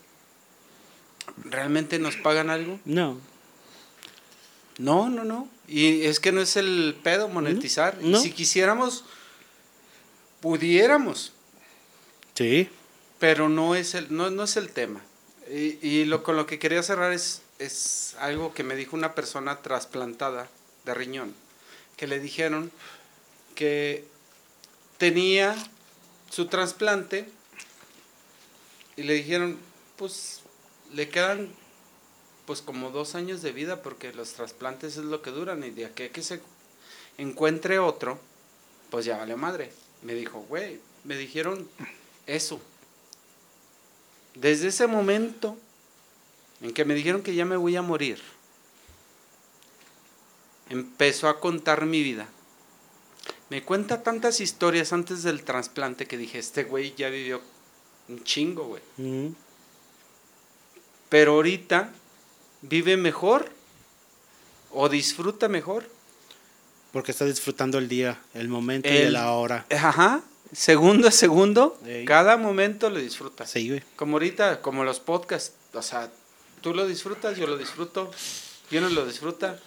¿Realmente 1.44 2.00
nos 2.00 2.16
pagan 2.18 2.50
algo? 2.50 2.80
No. 2.86 3.20
No, 4.78 5.10
no, 5.10 5.24
no. 5.24 5.50
Y 5.68 6.04
es 6.06 6.20
que 6.20 6.32
no 6.32 6.42
es 6.42 6.56
el 6.56 6.96
pedo 7.04 7.28
monetizar. 7.28 7.98
No. 8.02 8.20
Y 8.20 8.22
si 8.22 8.32
quisiéramos, 8.32 9.04
pudiéramos, 10.42 11.34
Sí. 12.36 12.70
pero 13.20 13.50
no 13.50 13.76
es 13.76 13.96
el, 13.96 14.14
no, 14.16 14.30
no 14.30 14.44
es 14.44 14.58
el 14.58 14.70
tema. 14.70 15.02
Y, 15.50 15.78
y 15.88 16.06
lo 16.06 16.24
con 16.24 16.36
lo 16.36 16.46
que 16.46 16.60
quería 16.60 16.84
cerrar 16.84 17.14
es, 17.14 17.42
es 17.60 18.16
algo 18.20 18.54
que 18.54 18.64
me 18.64 18.76
dijo 18.76 18.96
una 18.96 19.16
persona 19.16 19.62
trasplantada 19.62 20.48
de 20.86 20.94
riñón, 20.94 21.34
que 21.98 22.08
le 22.08 22.20
dijeron 22.20 22.72
que 23.56 24.06
tenía 24.98 25.56
su 26.30 26.48
trasplante 26.48 27.28
y 28.98 29.04
le 29.04 29.14
dijeron, 29.14 29.58
pues 29.96 30.42
le 30.94 31.10
quedan 31.10 31.50
pues 32.46 32.62
como 32.62 32.92
dos 32.92 33.16
años 33.16 33.42
de 33.42 33.52
vida 33.52 33.82
porque 33.82 34.14
los 34.14 34.34
trasplantes 34.34 34.98
es 34.98 35.06
lo 35.06 35.22
que 35.22 35.32
duran 35.32 35.64
y 35.64 35.72
de 35.72 35.86
aquí 35.86 36.04
a 36.04 36.12
que 36.12 36.22
se 36.22 36.42
encuentre 37.18 37.80
otro, 37.80 38.20
pues 38.92 39.06
ya 39.06 39.18
vale 39.18 39.36
madre. 39.36 39.72
Me 40.04 40.14
dijo, 40.14 40.46
güey, 40.48 40.80
me 41.04 41.18
dijeron 41.18 41.68
eso. 42.28 42.60
Desde 44.36 44.68
ese 44.68 44.86
momento 44.88 45.58
en 46.62 46.74
que 46.74 46.86
me 46.86 46.94
dijeron 46.94 47.24
que 47.24 47.36
ya 47.36 47.46
me 47.46 47.58
voy 47.58 47.76
a 47.76 47.82
morir, 47.82 48.22
empezó 50.70 51.30
a 51.30 51.40
contar 51.40 51.86
mi 51.86 52.04
vida. 52.04 52.28
Me 53.50 53.64
cuenta 53.64 54.02
tantas 54.02 54.40
historias 54.40 54.92
antes 54.92 55.24
del 55.24 55.44
trasplante 55.44 56.08
que 56.08 56.18
dije, 56.18 56.40
este 56.40 56.64
güey 56.64 56.96
ya 56.96 57.10
vivió 57.10 57.42
un 58.08 58.24
chingo, 58.24 58.66
güey. 58.66 58.82
Ujú. 58.98 59.36
Pero 61.10 61.34
ahorita 61.34 61.92
vive 62.62 62.98
mejor 62.98 63.52
o 64.72 64.90
disfruta 64.90 65.48
mejor. 65.48 65.88
Porque 66.92 67.12
está 67.12 67.26
disfrutando 67.26 67.78
el 67.78 67.88
día, 67.88 68.20
el 68.34 68.48
momento 68.48 68.90
y 68.90 69.10
la 69.10 69.32
hora. 69.34 69.66
Ajá, 69.70 70.24
segundo 70.54 71.08
a 71.08 71.12
segundo, 71.12 71.78
Ey. 71.86 72.06
cada 72.06 72.38
momento 72.38 72.90
lo 72.90 73.00
disfrutas. 73.00 73.52
Sí, 73.52 73.70
güey. 73.70 73.84
Como 73.96 74.14
ahorita, 74.14 74.62
como 74.62 74.84
los 74.84 75.00
podcasts, 75.00 75.54
o 75.74 75.82
sea, 75.82 76.10
tú 76.62 76.74
lo 76.74 76.88
disfrutas, 76.88 77.38
yo 77.38 77.48
lo 77.48 77.58
disfruto, 77.58 78.12
yo 78.72 78.82
no 78.82 78.90
lo 78.90 79.06
disfruta. 79.06 79.60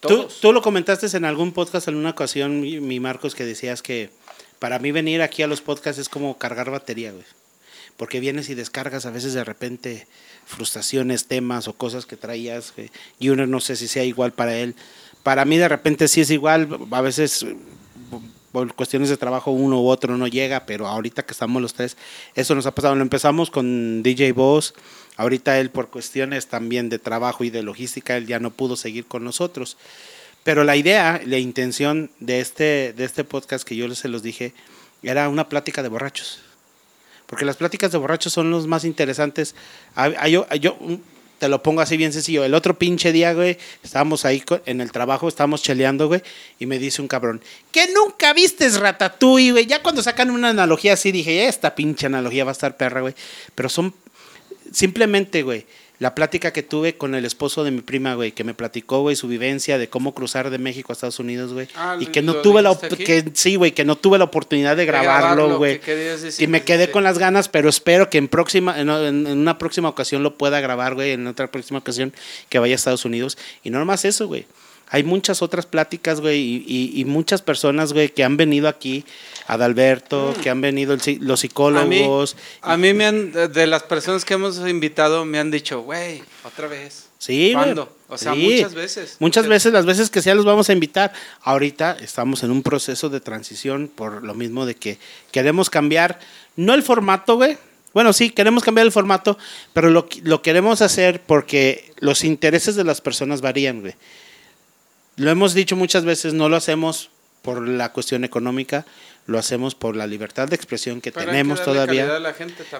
Tú, 0.00 0.28
tú 0.40 0.52
lo 0.52 0.62
comentaste 0.62 1.16
en 1.16 1.24
algún 1.24 1.52
podcast 1.52 1.88
en 1.88 1.96
una 1.96 2.10
ocasión, 2.10 2.60
mi, 2.60 2.80
mi 2.80 3.00
Marcos, 3.00 3.34
que 3.34 3.44
decías 3.44 3.82
que 3.82 4.10
para 4.58 4.78
mí 4.78 4.92
venir 4.92 5.22
aquí 5.22 5.42
a 5.42 5.46
los 5.46 5.60
podcasts 5.60 6.00
es 6.00 6.08
como 6.08 6.38
cargar 6.38 6.70
batería, 6.70 7.12
güey. 7.12 7.24
Porque 7.96 8.20
vienes 8.20 8.48
y 8.48 8.54
descargas 8.54 9.06
a 9.06 9.10
veces 9.10 9.34
de 9.34 9.42
repente 9.42 10.06
frustraciones, 10.46 11.26
temas 11.26 11.66
o 11.66 11.72
cosas 11.72 12.06
que 12.06 12.16
traías, 12.16 12.72
güey, 12.76 12.90
y 13.18 13.30
uno 13.30 13.46
no 13.46 13.60
sé 13.60 13.74
si 13.74 13.88
sea 13.88 14.04
igual 14.04 14.32
para 14.32 14.56
él. 14.56 14.76
Para 15.24 15.44
mí 15.44 15.58
de 15.58 15.68
repente 15.68 16.06
sí 16.06 16.20
es 16.20 16.30
igual, 16.30 16.68
a 16.92 17.00
veces 17.00 17.44
por 18.52 18.72
cuestiones 18.74 19.08
de 19.08 19.16
trabajo 19.16 19.50
uno 19.50 19.80
u 19.82 19.88
otro 19.88 20.16
no 20.16 20.26
llega, 20.26 20.64
pero 20.64 20.86
ahorita 20.86 21.24
que 21.24 21.32
estamos 21.32 21.60
los 21.60 21.74
tres, 21.74 21.96
eso 22.34 22.54
nos 22.54 22.66
ha 22.66 22.74
pasado. 22.74 22.94
Lo 22.94 23.02
empezamos 23.02 23.50
con 23.50 24.02
DJ 24.02 24.32
Boss, 24.32 24.74
ahorita 25.18 25.58
él 25.58 25.70
por 25.70 25.88
cuestiones 25.88 26.46
también 26.46 26.88
de 26.88 26.98
trabajo 26.98 27.44
y 27.44 27.50
de 27.50 27.62
logística, 27.62 28.16
él 28.16 28.26
ya 28.26 28.38
no 28.38 28.50
pudo 28.50 28.76
seguir 28.76 29.04
con 29.04 29.24
nosotros. 29.24 29.76
Pero 30.44 30.64
la 30.64 30.76
idea, 30.76 31.20
la 31.26 31.38
intención 31.38 32.10
de 32.20 32.40
este, 32.40 32.94
de 32.96 33.04
este 33.04 33.24
podcast 33.24 33.66
que 33.66 33.76
yo 33.76 33.92
se 33.94 34.08
los 34.08 34.22
dije, 34.22 34.54
era 35.02 35.28
una 35.28 35.48
plática 35.48 35.82
de 35.82 35.88
borrachos. 35.88 36.40
Porque 37.26 37.44
las 37.44 37.56
pláticas 37.56 37.92
de 37.92 37.98
borrachos 37.98 38.32
son 38.32 38.50
los 38.50 38.66
más 38.66 38.84
interesantes. 38.84 39.54
Yo, 40.30 40.48
yo, 40.54 40.78
te 41.38 41.48
lo 41.48 41.62
pongo 41.64 41.80
así 41.80 41.96
bien 41.96 42.12
sencillo. 42.12 42.44
El 42.44 42.54
otro 42.54 42.78
pinche 42.78 43.12
día, 43.12 43.34
güey, 43.34 43.58
estábamos 43.82 44.24
ahí 44.24 44.42
en 44.66 44.80
el 44.80 44.92
trabajo, 44.92 45.28
estábamos 45.28 45.62
cheleando, 45.62 46.06
güey, 46.06 46.22
y 46.60 46.66
me 46.66 46.78
dice 46.78 47.02
un 47.02 47.08
cabrón, 47.08 47.40
que 47.72 47.92
nunca 47.92 48.32
vistes 48.32 48.78
Ratatouille, 48.78 49.52
güey. 49.52 49.66
Ya 49.66 49.82
cuando 49.82 50.02
sacan 50.02 50.30
una 50.30 50.50
analogía 50.50 50.94
así, 50.94 51.12
dije, 51.12 51.46
esta 51.46 51.74
pinche 51.74 52.06
analogía 52.06 52.44
va 52.44 52.52
a 52.52 52.52
estar 52.52 52.76
perra, 52.76 53.00
güey. 53.00 53.14
Pero 53.54 53.68
son 53.68 53.92
simplemente, 54.72 55.42
güey, 55.42 55.66
la 55.98 56.14
plática 56.14 56.52
que 56.52 56.62
tuve 56.62 56.96
con 56.96 57.16
el 57.16 57.24
esposo 57.24 57.64
de 57.64 57.72
mi 57.72 57.80
prima, 57.80 58.14
güey, 58.14 58.30
que 58.30 58.44
me 58.44 58.54
platicó, 58.54 59.00
güey, 59.00 59.16
su 59.16 59.26
vivencia 59.26 59.78
de 59.78 59.88
cómo 59.88 60.14
cruzar 60.14 60.48
de 60.48 60.58
México 60.58 60.92
a 60.92 60.94
Estados 60.94 61.18
Unidos, 61.18 61.52
güey. 61.52 61.66
Ah, 61.74 61.96
y 61.98 62.06
que 62.06 62.22
no 62.22 62.36
tuve 62.36 62.62
la 62.62 62.78
que 62.78 63.24
sí, 63.34 63.56
güey, 63.56 63.72
que 63.72 63.84
no 63.84 63.96
tuve 63.96 64.16
la 64.16 64.24
oportunidad 64.24 64.76
de, 64.76 64.86
grabarlo, 64.86 65.58
güey. 65.58 65.80
Y 66.38 66.46
me 66.46 66.62
quedé 66.62 66.92
con 66.92 67.02
las 67.02 67.18
ganas, 67.18 67.48
pero 67.48 67.68
espero 67.68 68.10
que 68.10 68.18
en 68.18 68.28
próxima 68.28 68.78
en, 68.78 68.88
una 68.88 69.58
próxima 69.58 69.88
ocasión 69.88 70.22
lo 70.22 70.36
pueda 70.36 70.60
grabar, 70.60 70.94
güey, 70.94 71.12
en 71.12 71.26
otra 71.26 71.50
próxima 71.50 71.80
ocasión 71.80 72.12
que 72.48 72.60
vaya 72.60 72.74
a 72.74 72.76
Estados 72.76 73.04
Unidos 73.04 73.36
y 73.64 73.70
no 73.70 73.84
más 73.84 74.04
eso, 74.04 74.28
güey 74.28 74.46
hay 74.90 75.04
muchas 75.04 75.42
otras 75.42 75.66
pláticas, 75.66 76.20
güey, 76.20 76.64
y, 76.66 76.92
y, 76.94 77.04
muchas 77.04 77.42
personas, 77.42 77.92
güey, 77.92 78.08
que 78.08 78.24
han 78.24 78.36
venido 78.36 78.68
aquí, 78.68 79.04
Adalberto, 79.46 80.34
mm. 80.36 80.40
que 80.40 80.50
han 80.50 80.60
venido 80.60 80.96
los 81.20 81.40
psicólogos. 81.40 82.36
A 82.62 82.76
mí, 82.76 82.94
me 82.94 83.04
han, 83.04 83.32
de 83.32 83.66
las 83.66 83.82
personas 83.82 84.24
que 84.24 84.34
hemos 84.34 84.58
invitado, 84.66 85.24
me 85.24 85.38
han 85.38 85.50
dicho, 85.50 85.82
güey, 85.82 86.22
otra 86.44 86.68
vez. 86.68 87.08
Sí, 87.18 87.50
¿Cuándo? 87.52 87.94
O 88.08 88.16
sea, 88.16 88.34
muchas 88.34 88.74
veces. 88.74 89.16
Muchas 89.18 89.46
veces, 89.46 89.72
las 89.72 89.84
veces 89.84 90.08
que 90.08 90.22
sea 90.22 90.34
los 90.34 90.44
vamos 90.44 90.70
a 90.70 90.72
invitar. 90.72 91.12
Ahorita 91.42 91.96
estamos 92.00 92.42
en 92.42 92.50
un 92.50 92.62
proceso 92.62 93.08
de 93.10 93.20
transición 93.20 93.90
por 93.94 94.22
lo 94.22 94.34
mismo 94.34 94.64
de 94.64 94.74
que 94.76 94.98
queremos 95.32 95.68
cambiar, 95.68 96.18
no 96.56 96.74
el 96.74 96.82
formato, 96.82 97.36
güey. 97.36 97.58
Bueno, 97.92 98.12
sí, 98.12 98.30
queremos 98.30 98.62
cambiar 98.62 98.86
el 98.86 98.92
formato, 98.92 99.36
pero 99.72 99.90
lo, 99.90 100.08
lo 100.22 100.40
queremos 100.40 100.80
hacer 100.80 101.20
porque 101.22 101.92
los 101.98 102.22
intereses 102.22 102.76
de 102.76 102.84
las 102.84 103.00
personas 103.00 103.40
varían, 103.40 103.80
güey. 103.80 103.94
Lo 105.18 105.30
hemos 105.30 105.52
dicho 105.52 105.76
muchas 105.76 106.04
veces, 106.04 106.32
no 106.32 106.48
lo 106.48 106.56
hacemos 106.56 107.10
por 107.42 107.66
la 107.66 107.92
cuestión 107.92 108.24
económica, 108.24 108.86
lo 109.26 109.38
hacemos 109.38 109.74
por 109.74 109.96
la 109.96 110.06
libertad 110.06 110.48
de 110.48 110.54
expresión 110.54 111.00
que 111.00 111.10
tenemos 111.10 111.62
todavía. 111.62 112.08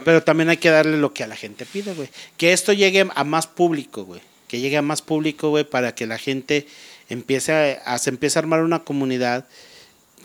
Pero 0.05 0.23
también 0.23 0.49
hay 0.49 0.57
que 0.57 0.71
darle 0.71 0.99
lo 0.99 1.13
que 1.13 1.25
a 1.25 1.27
la 1.27 1.37
gente 1.37 1.67
pide, 1.67 1.95
güey. 1.95 2.09
Que 2.37 2.53
esto 2.53 2.73
llegue 2.73 3.09
a 3.13 3.25
más 3.25 3.47
público, 3.49 4.05
güey. 4.05 4.21
Que 4.47 4.61
llegue 4.61 4.77
a 4.77 4.83
más 4.83 5.03
público, 5.03 5.51
güey, 5.51 5.65
para 5.65 5.95
que 5.95 6.07
la 6.07 6.17
gente 6.17 6.67
empiece 7.09 7.81
a, 7.85 7.99
se 7.99 8.11
empiece 8.11 8.39
a 8.39 8.41
armar 8.41 8.63
una 8.63 8.85
comunidad. 8.85 9.47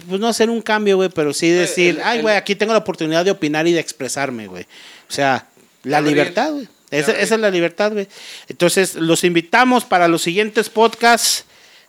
Pues 0.07 0.22
no 0.22 0.27
hacer 0.27 0.52
un 0.52 0.61
cambio, 0.61 0.98
güey, 0.98 1.10
pero 1.10 1.34
sí 1.34 1.49
decir, 1.49 1.99
ay, 2.03 2.22
güey, 2.22 2.35
aquí 2.35 2.56
tengo 2.56 2.73
la 2.73 2.80
oportunidad 2.80 3.26
de 3.26 3.31
opinar 3.31 3.68
y 3.68 3.73
de 3.73 3.80
expresarme, 3.80 4.48
güey. 4.48 4.64
O 5.10 5.11
sea, 5.11 5.48
la 5.81 5.99
libertad, 5.99 6.52
güey. 6.52 6.68
Esa, 6.91 7.11
esa 7.11 7.35
es 7.35 7.41
la 7.41 7.49
libertad, 7.49 7.91
güey. 7.91 8.07
Entonces, 8.48 8.94
los 8.95 9.23
invitamos 9.23 9.84
para 9.84 10.07
los 10.07 10.22
siguientes 10.22 10.69
podcasts 10.69 11.45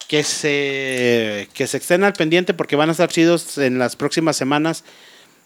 que 0.09 0.23
se, 0.25 1.49
que 1.55 1.67
se 1.67 1.77
estén 1.79 2.05
al 2.05 2.13
pendiente 2.13 2.55
porque 2.55 2.77
van 2.77 2.89
a 2.89 2.93
estar 2.93 3.09
chidos 3.09 3.59
en 3.59 3.79
las 3.79 3.97
próximas 3.97 4.37
semanas. 4.37 4.85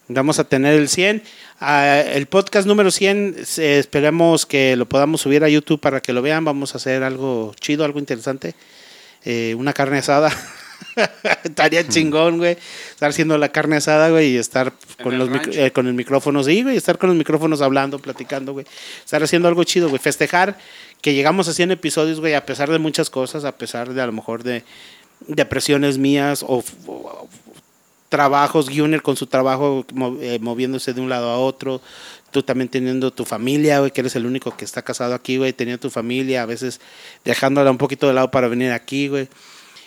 Vamos 0.07 0.39
a 0.39 0.43
tener 0.43 0.73
el 0.73 0.89
100. 0.89 1.21
Ah, 1.59 1.99
el 1.99 2.25
podcast 2.25 2.67
número 2.67 2.89
100, 2.89 3.35
esperemos 3.57 4.45
que 4.45 4.75
lo 4.75 4.87
podamos 4.87 5.21
subir 5.21 5.43
a 5.43 5.49
YouTube 5.49 5.79
para 5.79 6.01
que 6.01 6.13
lo 6.13 6.21
vean. 6.21 6.43
Vamos 6.43 6.73
a 6.73 6.77
hacer 6.77 7.03
algo 7.03 7.53
chido, 7.59 7.85
algo 7.85 7.99
interesante. 7.99 8.55
Eh, 9.23 9.53
una 9.57 9.71
carne 9.71 9.99
asada. 9.99 10.31
Estaría 11.43 11.87
chingón, 11.87 12.37
güey. 12.37 12.57
Estar 12.89 13.09
haciendo 13.09 13.37
la 13.37 13.49
carne 13.49 13.77
asada, 13.77 14.09
güey, 14.09 14.31
y 14.31 14.37
estar 14.37 14.73
con, 15.03 15.17
los 15.17 15.29
eh, 15.55 15.71
con 15.71 15.87
el 15.87 15.93
micrófono, 15.93 16.43
sí, 16.43 16.63
güey, 16.63 16.77
estar 16.77 16.97
con 16.97 17.09
los 17.09 17.17
micrófonos 17.17 17.61
hablando, 17.61 17.99
platicando, 17.99 18.53
güey. 18.53 18.65
Estar 19.03 19.21
haciendo 19.21 19.47
algo 19.47 19.63
chido, 19.63 19.89
güey. 19.89 20.01
Festejar 20.01 20.57
que 21.01 21.13
llegamos 21.13 21.47
a 21.47 21.53
100 21.53 21.71
episodios, 21.71 22.19
güey, 22.19 22.33
a 22.33 22.45
pesar 22.45 22.69
de 22.69 22.79
muchas 22.79 23.09
cosas, 23.09 23.45
a 23.45 23.57
pesar 23.57 23.93
de 23.93 24.01
a 24.01 24.05
lo 24.05 24.11
mejor 24.11 24.43
de 24.43 24.63
depresiones 25.27 25.97
mías 25.97 26.43
o, 26.47 26.63
trabajos, 28.09 28.69
Gunner 28.69 29.01
con 29.01 29.15
su 29.15 29.27
trabajo 29.27 29.85
eh, 30.19 30.39
moviéndose 30.41 30.93
de 30.93 31.01
un 31.01 31.09
lado 31.09 31.29
a 31.29 31.37
otro, 31.37 31.81
tú 32.31 32.43
también 32.43 32.67
teniendo 32.67 33.11
tu 33.11 33.23
familia, 33.23 33.79
güey, 33.79 33.91
que 33.91 34.01
eres 34.01 34.15
el 34.15 34.25
único 34.25 34.55
que 34.57 34.65
está 34.65 34.81
casado 34.81 35.13
aquí, 35.13 35.37
güey, 35.37 35.53
teniendo 35.53 35.79
tu 35.79 35.89
familia, 35.89 36.41
a 36.41 36.45
veces 36.45 36.81
dejándola 37.23 37.71
un 37.71 37.77
poquito 37.77 38.07
de 38.07 38.13
lado 38.13 38.31
para 38.31 38.47
venir 38.47 38.71
aquí, 38.71 39.07
güey. 39.07 39.27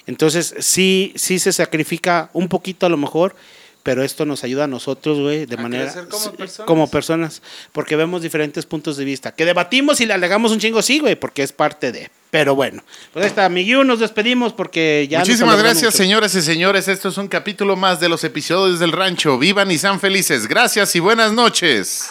Entonces, 0.07 0.55
sí, 0.59 1.13
sí 1.17 1.39
se 1.39 1.53
sacrifica 1.53 2.31
un 2.33 2.49
poquito 2.49 2.87
a 2.87 2.89
lo 2.89 2.97
mejor, 2.97 3.35
pero 3.83 4.03
esto 4.03 4.25
nos 4.25 4.45
ayuda 4.45 4.65
a 4.65 4.69
nosotros, 4.69 5.19
güey, 5.19 5.47
de 5.47 5.57
manera 5.57 5.93
como 6.09 6.33
personas. 6.33 6.67
como 6.67 6.91
personas, 6.91 7.43
porque 7.73 7.97
vemos 7.97 8.23
diferentes 8.23 8.67
puntos 8.67 8.97
de 8.97 9.05
vista, 9.05 9.35
que 9.35 9.45
debatimos 9.45 10.01
y 10.01 10.07
le 10.07 10.15
alegamos 10.15 10.53
un 10.53 10.59
chingo, 10.59 10.83
sí, 10.83 11.01
güey, 11.01 11.17
porque 11.17 11.43
es 11.43 11.53
parte 11.53 11.93
de. 11.93 12.11
Pero 12.31 12.55
bueno, 12.55 12.83
pues 13.13 13.25
ahí 13.25 13.29
está, 13.29 13.47
Miguel, 13.51 13.87
nos 13.87 14.01
despedimos 14.01 14.55
porque 14.55 15.07
ya. 15.11 15.19
Muchísimas 15.19 15.59
gracias, 15.59 15.95
señoras 15.95 16.35
y 16.35 16.41
señores. 16.41 16.89
Esto 16.89 17.11
es 17.11 17.19
un 17.19 17.29
capítulo 17.29 17.77
más 17.77 18.01
de 18.01 18.09
los 18.09 18.25
episodios 18.25 18.79
del 18.79 18.93
rancho. 18.93 19.39
Vivan 19.39 19.71
y 19.71 19.77
sean 19.77 20.01
felices. 20.01 20.47
Gracias 20.47 20.97
y 20.97 21.01
buenas 21.01 21.33
noches. 21.33 22.11